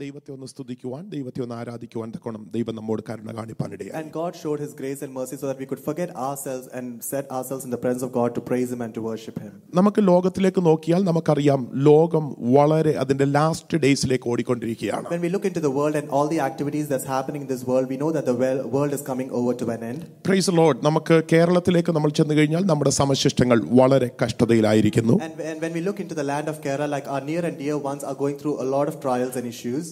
ദൈവത്തെ 0.00 0.30
ഒന്ന് 0.34 0.46
സ്തുതിക്കുവാൻ 0.46 1.02
ദൈവത്തെ 1.12 1.40
ഒന്ന് 1.44 1.54
ആരാധിക്കുവാൻ 1.54 2.08
തക്കോണം 2.14 2.42
ദൈവം 2.54 2.74
നമ്മോട് 2.76 3.02
കരുണ 3.08 3.30
കാണിപ്പാനിടയായി 3.38 3.92
And 4.00 4.08
God 4.12 4.32
showed 4.34 4.60
His 4.60 4.72
grace 4.74 5.00
and 5.02 5.12
mercy 5.12 5.36
so 5.36 5.46
that 5.46 5.58
we 5.62 5.68
could 5.70 5.82
forget 5.88 6.10
ourselves 6.26 6.66
and 6.70 6.86
set 7.04 7.26
ourselves 7.30 7.64
in 7.66 7.70
the 7.70 7.80
presence 7.84 8.04
of 8.06 8.12
God 8.12 8.30
to 8.36 8.42
praise 8.42 8.70
Him 8.74 8.82
and 8.86 8.94
to 8.94 9.02
worship 9.02 9.36
Him. 9.44 9.52
നമുക്ക് 9.80 10.00
ലോകത്തിലേക്ക് 10.10 10.62
നോക്കിയാൽ 10.68 11.02
നമുക്കറിയാം 11.10 11.60
ലോകം 11.88 12.24
വളരെ 12.56 12.94
അതിന്റെ 13.02 13.28
ലാസ്റ്റ് 13.36 13.80
ഡേയ്സിലേക്ക് 13.84 14.28
ഓടിക്കൊണ്ടിരിക്കുകയാണ് 14.32 15.06
When 15.14 15.24
we 15.26 15.32
look 15.34 15.46
into 15.50 15.60
the 15.60 15.72
world 15.78 15.94
and 15.94 16.08
all 16.10 16.28
the 16.28 16.40
activities 16.48 16.86
that's 16.92 17.08
happening 17.14 17.42
in 17.42 17.50
this 17.54 17.64
world, 17.64 17.88
we 17.94 17.98
know 18.02 18.10
that 18.10 18.26
the 18.26 18.36
wel- 18.36 18.64
world 18.68 18.92
is 18.92 19.04
coming 19.10 19.30
over 19.40 19.54
to 19.54 19.68
an 19.76 19.84
end. 19.90 20.00
Price 20.28 20.56
load 20.60 20.80
നമുക്ക് 20.88 21.18
കേരളത്തിലേക്ക് 21.32 21.92
നമ്മൾ 21.92 22.12
ചെന്ന് 22.18 22.36
കഴിഞ്ഞാൽ 22.40 22.64
നമ്മുടെ 22.72 22.94
സമശിഷ്ടങ്ങൾ 23.00 23.60
വളരെ 23.80 24.10
കഷ്ടതയിലായിരിക്കുന്നു 24.24 25.16
And, 25.20 25.38
and 25.42 25.60
when 25.60 25.72
we 25.72 25.82
look 25.82 26.00
into 26.00 26.14
the 26.14 26.24
land 26.24 26.48
of 26.48 26.58
Kerala, 26.62 26.88
like 26.88 27.06
our 27.08 27.22
near 27.22 27.44
and 27.44 27.56
dear 27.58 27.76
ones 27.82 28.02
are 28.04 28.16
going 28.16 28.38
through 28.38 28.56
a 28.60 28.68
lot 28.74 28.88
of 28.88 28.96
trials 29.00 29.36
and 29.36 29.46
issues. 29.46 29.83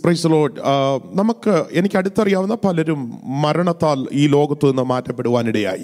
നമുക്ക് 1.14 1.66
എനിക്ക് 1.72 1.98
അടുത്തറിയാവുന്ന 1.98 2.58
പലരും 2.66 3.20
മരണത്താൽ 3.26 4.08
ഈ 4.12 4.28
ലോകത്തു 4.28 4.68
നിന്ന് 4.68 4.82
മാറ്റപ്പെടുവാനിടയായി. 4.82 5.84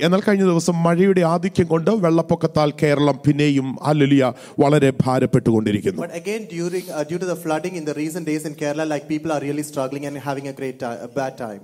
എന്നാൽ 0.00 0.20
കഴിഞ്ഞ 0.20 0.44
ദിവസം 0.44 0.82
മഴയുടെ 0.82 1.20
ആധിക്യം 1.20 1.66
കൊണ്ട് 1.66 1.90
വെള്ളപ്പൊക്കത്താൽ 1.90 2.72
കേരളം 2.82 3.18
പിന്നെയും 3.26 3.76
അല്ലലിയ 3.82 4.32
വളരെ 4.58 4.92
ഭാരപ്പെട്ടുകൊണ്ടിരിക്കുന്നു. 5.04 6.02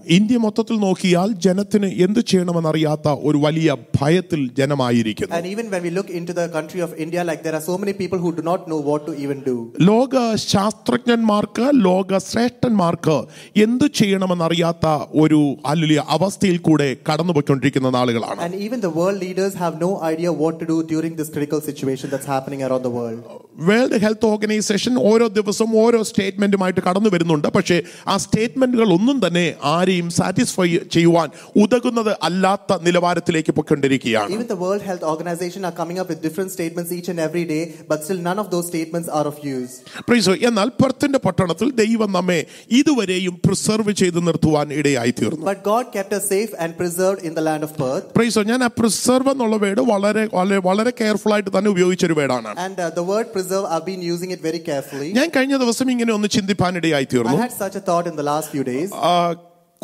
ഇന്ത്യ 0.06 0.36
മൊത്തത്തിൽ 0.36 0.78
നോക്കിയാൽ 0.78 1.32
ജനത്തിന് 1.32 1.86
എന്ത് 1.86 2.20
ചെയ്യണമെന്നറിയാത്ത 2.20 3.08
ഒരു 3.08 3.38
വലിയ 3.38 3.76
ഭയത്തിൽ 4.00 4.50
ജനമായിരിക്കുന്നു. 4.58 5.36
Country 6.52 6.80
of 6.80 6.94
India 6.94 7.21
India, 7.21 7.23
like 7.23 7.41
there 7.41 7.55
are 7.55 7.63
so 7.63 7.75
many 7.77 7.93
people 7.93 8.19
who 8.19 8.31
do 8.31 8.43
not 8.43 8.67
know 8.67 8.79
what 8.81 9.01
to 9.07 9.13
even 9.23 9.39
do. 9.43 9.55
ലോക 9.89 10.13
ശാസ്ത്രജ്ഞന്മാർക്ക് 10.51 11.65
ലോക 11.85 12.17
ശ്രേഷ്ഠന്മാർക്ക് 12.27 13.15
എന്ത് 13.57 13.85
ചെയ്യണമെന്നറിയാത്ത 13.99 14.85
ഒരു 15.21 15.39
അല്ലിയ 15.71 15.99
അവസ്ഥയിൽ 16.15 16.57
കൂടെ 16.67 16.89
കടന്നുപോയിക്കൊണ്ടിരിക്കുന്ന 17.09 17.91
നാളുകളാണ് 17.97 18.39
And 18.47 18.55
even 18.65 18.79
the 18.81 18.93
world 18.99 19.19
leaders 19.25 19.53
have 19.63 19.75
no 19.79 19.91
idea 20.11 20.31
what 20.43 20.55
to 20.61 20.65
do 20.65 20.77
during 20.93 21.13
this 21.19 21.29
critical 21.35 21.61
situation 21.61 22.09
that's 22.13 22.29
happening 22.35 22.63
around 22.67 22.85
the 22.87 22.95
world. 22.99 23.21
World 23.67 23.97
health 24.03 24.25
organisation 24.31 24.93
ഓരോ 25.09 25.27
ദിവസവും 25.37 25.71
ഓരോ 25.83 25.99
സ്റ്റേറ്റ്മെന്റുമായിട്ട് 26.09 26.81
കടന്നു 26.87 27.09
വരുന്നുണ്ട് 27.13 27.47
പക്ഷേ 27.55 27.77
ആ 28.11 28.17
സ്റ്റേറ്റ്മെന്റുകൾ 28.25 28.89
ഒന്നും 28.97 29.17
തന്നെ 29.23 29.45
ആരെയും 29.71 30.09
സാറ്റിസ്ഫൈ 30.17 30.67
ചെയ്യുവാൻ 30.95 31.29
ഉതകുന്നത് 31.63 32.11
അല്ലാത്ത 32.27 32.79
നിലവാരത്തിലേക്ക് 32.87 33.53
പൊയ്ക്കൊണ്ടിരിക്കുകയാണ് 33.57 34.29
Even 34.35 34.47
the 34.53 34.59
World 34.65 34.83
Health 34.89 35.05
Organization 35.13 35.63
are 35.65 35.75
coming 35.81 35.99
up 36.01 36.09
with 36.11 36.21
different 36.21 36.51
statements 36.51 36.91
each 36.91 37.09
and 37.11 37.19
every 37.19 37.45
day, 37.45 37.61
but 37.87 38.03
still 38.03 38.19
none 38.19 38.39
of 38.39 38.49
those 38.49 38.67
statements 38.67 39.07
are 39.09 39.25
of 39.25 39.37
use. 39.47 39.73
പ്രീസോ 40.07 40.33
എന്നാൽ 40.49 40.69
പെർത്തിന്റെ 40.81 41.19
പട്ടണത്തിൽ 41.25 41.69
ദൈവം 41.81 42.11
നമ്മെ 42.17 42.39
ഇതുവരെയും 42.79 43.35
പ്രിസർവ് 43.45 43.93
ചെയ്ത് 44.01 44.19
നിർത്തുവാൻ 44.27 44.67
ഇടയായി 44.79 45.13
തീർന്നു 45.19 45.45
But 45.45 45.61
God 45.63 45.85
kept 45.95 46.13
us 46.13 46.25
safe 46.29 46.53
and 46.57 46.71
preserved 46.81 47.21
in 47.21 47.33
the 47.33 47.45
land 47.49 47.63
of 47.63 47.73
Perth. 47.81 48.05
പ്രീസോ 48.17 48.43
ഞാൻ 48.51 48.61
ആ 48.63 48.71
പ്രിസർവ് 48.79 49.31
എന്നുള്ള 49.35 49.57
വേർഡ് 49.65 49.83
വളരെ 49.91 50.25
വളരെ 50.37 50.59
വളരെ 50.69 50.93
കെയർഫുൾ 51.01 51.33
ആയിട്ട് 51.37 51.51
തന്നെ 51.57 51.71
ഉപയോഗിച്ചൊരു 51.75 52.17
വേർഡാണ് 52.21 52.53
And 52.67 52.77
uh, 52.77 52.89
the 52.91 53.05
word 53.13 53.27
preserve, 53.35 53.65
I've 53.73 53.87
been 53.93 54.05
using 54.13 54.31
it 54.37 54.41
very 54.41 54.61
carefully. 54.71 55.09
ഞാൻ 55.19 55.29
കഴിഞ്ഞ 55.37 55.57
ദിവസം 55.65 55.89
ഇങ്ങനെ 55.95 56.13
ഒന്ന് 56.17 56.29
ചിന്തിപ്പാൻ 56.37 56.73
ഇടയായി 56.81 57.07
I 57.09 57.13
തീർന്നു 57.13 57.37
had 57.45 57.55
such 57.63 57.77
a 57.81 57.85
thought 57.89 58.07
in 58.07 58.17
the 58.21 58.27
last 58.31 58.49
few 58.55 58.65
days. 58.73 58.89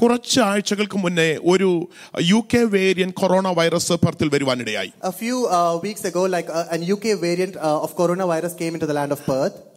കുറച്ച് 0.03 0.41
ആഴ്ചകൾക്ക് 0.41 0.99
മുന്നേ 0.99 1.39
ഒരു 1.45 1.69
U 2.23 2.41
K 2.55 2.59
variant 2.75 3.15
corona 3.15 3.49
virus 3.49 3.93
പുറത്തിൽ 3.93 4.29
വരുവാനിടയായി. 4.29 4.91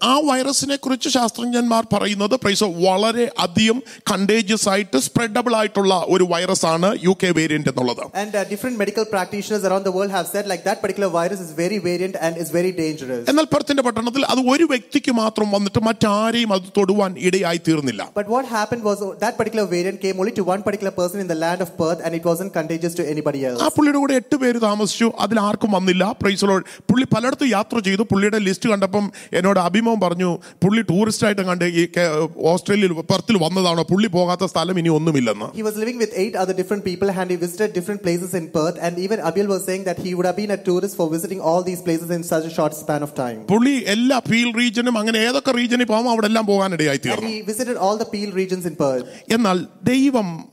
ആ 0.04 0.20
വൈറസിനെ 0.20 0.76
കുറിച്ച് 0.76 1.10
ശാസ്ത്രജ്ഞന്മാർ 1.10 1.84
പറയുന്നത് 1.94 2.36
പ്രൈസ് 2.36 2.64
വളരെ 2.64 3.32
അധികം 3.40 3.78
കണ്ടേജിയസ് 4.12 4.70
ആയിട്ട് 4.70 4.98
സ്പ്രെഡബിൾ 4.98 5.56
ആയിട്ടുള്ള 5.56 6.06
ഒരു 6.08 6.24
വൈറസ് 6.24 6.66
ആണ് 6.66 6.98
യു 7.04 7.14
കെ 7.24 7.30
വേരിയന്റ് 7.32 7.70
എന്നുള്ളത് 7.70 8.04
മെഡിക്കൽ 8.78 9.06
എന്നാൽ 13.30 13.46
പെർത്തിന്റെ 13.46 13.84
പട്ടണത്തിൽ 13.84 14.26
അത് 14.26 14.40
ഒരു 14.50 14.64
വ്യക്തിക്ക് 14.64 15.12
മാത്രം 15.12 15.52
വന്നിട്ട് 15.52 15.80
മറ്റാരെയും 15.80 16.54
അത് 16.54 16.62
തൊടുവാൻ 16.78 17.16
ഇടയായി 17.20 17.62
തീർന്നില്ല. 17.68 18.12
But 18.18 18.30
what 18.30 18.50
happen 18.50 18.82
was 18.82 19.00
that 19.22 19.38
particular 19.38 19.70
variant 19.76 20.02
only 20.17 20.33
to 20.33 20.45
one 20.45 20.63
particular 20.63 20.91
person 20.93 21.21
in 21.21 21.29
the 21.29 21.35
land 21.37 21.61
of 21.61 21.77
Perth 21.77 22.01
and 22.01 22.15
it 22.15 22.25
wasn't 22.25 22.53
contagious 22.53 22.95
to 22.95 23.05
anybody 23.07 23.45
else. 23.45 23.61
ആ 23.63 23.69
പുള്ളിയുടെ 23.77 23.99
കൂടെ 23.99 24.15
എട്ട് 24.15 24.37
പേര് 24.37 24.59
താമസിച്ചു 24.61 25.09
അതിൽ 25.21 25.41
ആർക്കും 25.41 25.71
വന്നില്ല 25.73 26.05
പ്രൈസലോ 26.21 26.57
പുള്ളി 26.91 27.07
പലയിടത്തും 27.13 27.49
യാത്ര 27.51 27.77
ചെയ്തു 27.81 28.03
പുള്ളിയുടെ 28.05 28.39
ലിസ്റ്റ് 28.47 28.69
കണ്ടപ്പം 28.69 29.05
എന്നോട് 29.33 29.61
അഭിമോം 29.61 29.99
പറഞ്ഞു 30.01 30.31
പുള്ളി 30.65 30.83
ടൂറിസ്റ്റ് 30.91 31.27
ആയിട്ട് 31.29 31.43
കണ്ട് 31.43 31.65
ഈ 31.73 31.85
കേ- 31.97 32.09
ഓസ്ട്രേലിയയിൽ 32.53 32.93
പെർത്തിൽ 33.11 33.37
വന്നതാണോ 33.45 33.85
പുള്ളി 33.91 34.11
പോകാത്ത 34.17 34.45
സ്ഥലം 34.53 34.79
ഇനി 34.83 34.93
ഒന്നുമില്ലെന്ന് 34.99 35.49
He 35.53 35.63
was 35.63 35.77
living 35.77 35.99
with 35.99 36.13
eight 36.17 36.37
other 36.37 36.55
different 36.55 36.85
people 36.85 37.09
and 37.15 37.31
he 37.31 37.39
visited 37.39 37.71
different 37.73 38.03
places 38.03 38.33
in 38.35 38.47
Perth 38.51 38.79
and 38.81 38.95
even 38.99 39.19
Abil 39.29 39.49
was 39.49 39.63
saying 39.65 39.85
that 39.85 39.99
he 39.99 40.13
would 40.17 40.27
have 40.27 40.37
been 40.37 40.53
a 40.53 40.61
tourist 40.63 40.97
for 40.97 41.09
visiting 41.09 41.41
all 41.43 41.63
these 41.63 41.83
places 41.83 42.11
in 42.11 42.25
such 42.25 42.45
a 42.45 42.55
short 42.57 42.75
span 42.77 43.03
of 43.03 43.13
time. 43.17 43.39
പുള്ളി 43.51 43.75
എല്ലാ 43.93 44.19
feel 44.29 44.49
റീജനും 44.59 44.97
അങ്ങനെ 45.01 45.19
ഏതൊക്കെ 45.27 45.53
റീജനിൽ 45.53 45.87
പോകുമ്പോൾ 45.87 46.13
അവിടെ 46.13 46.29
എല്ലാം 46.31 46.47
പോകാനിടയായി 46.47 46.95
And 46.97 47.07
തീർന്നു 47.07 47.31
he 47.31 47.41
visited 47.45 47.77
all 47.79 47.97
the 47.97 48.09
Peel 48.13 48.31
regions 48.35 48.65
in 48.67 48.77
Perth. 48.77 49.07
എന്നാൽ 49.37 49.57
ദൈവം 49.85 50.00
even 50.02 50.50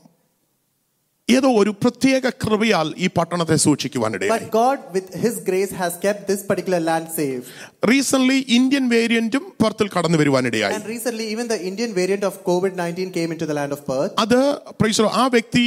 ഏതോ 1.29 1.49
ഒരു 1.55 1.69
പ്രത്യേക 1.83 2.29
കൃപയാൽ 2.43 2.93
ഈ 2.97 3.07
പട്ടണത്തെ 3.07 3.55
സൂക്ഷിക്കുവാനിടയായി 3.55 4.31
But 4.35 4.51
God, 4.51 4.77
with 4.93 5.13
His 5.15 5.35
grace, 5.39 5.71
has 5.81 5.93
kept 5.97 6.27
this 6.27 6.41
particular 6.43 6.79
land 6.79 7.07
safe. 7.11 7.45
Recent 7.89 8.33
Indian 8.47 8.89
വേരിയന്റും 8.89 9.43
പെർത്തിൽ 9.63 9.89
കടന്നു 9.89 10.17
വരുവാനിടയായി 10.17 10.75
And 10.75 10.87
recently, 10.87 11.25
even 11.33 11.47
the 11.47 11.59
Indian 11.63 11.93
variant 11.93 12.23
of 12.23 12.43
COVID 12.43 12.73
19 12.75 13.11
came 13.11 13.31
into 13.31 13.45
the 13.45 13.53
land 13.53 13.71
of 13.71 13.85
Perth. 13.85 14.13
അത് 14.19 14.37
പ്രൈസോ 14.81 15.05
ആ 15.13 15.27
വ്യക്തി 15.27 15.65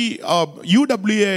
യു 0.66 0.84
ഡബ്ല്യു 0.84 1.18
എ 1.24 1.34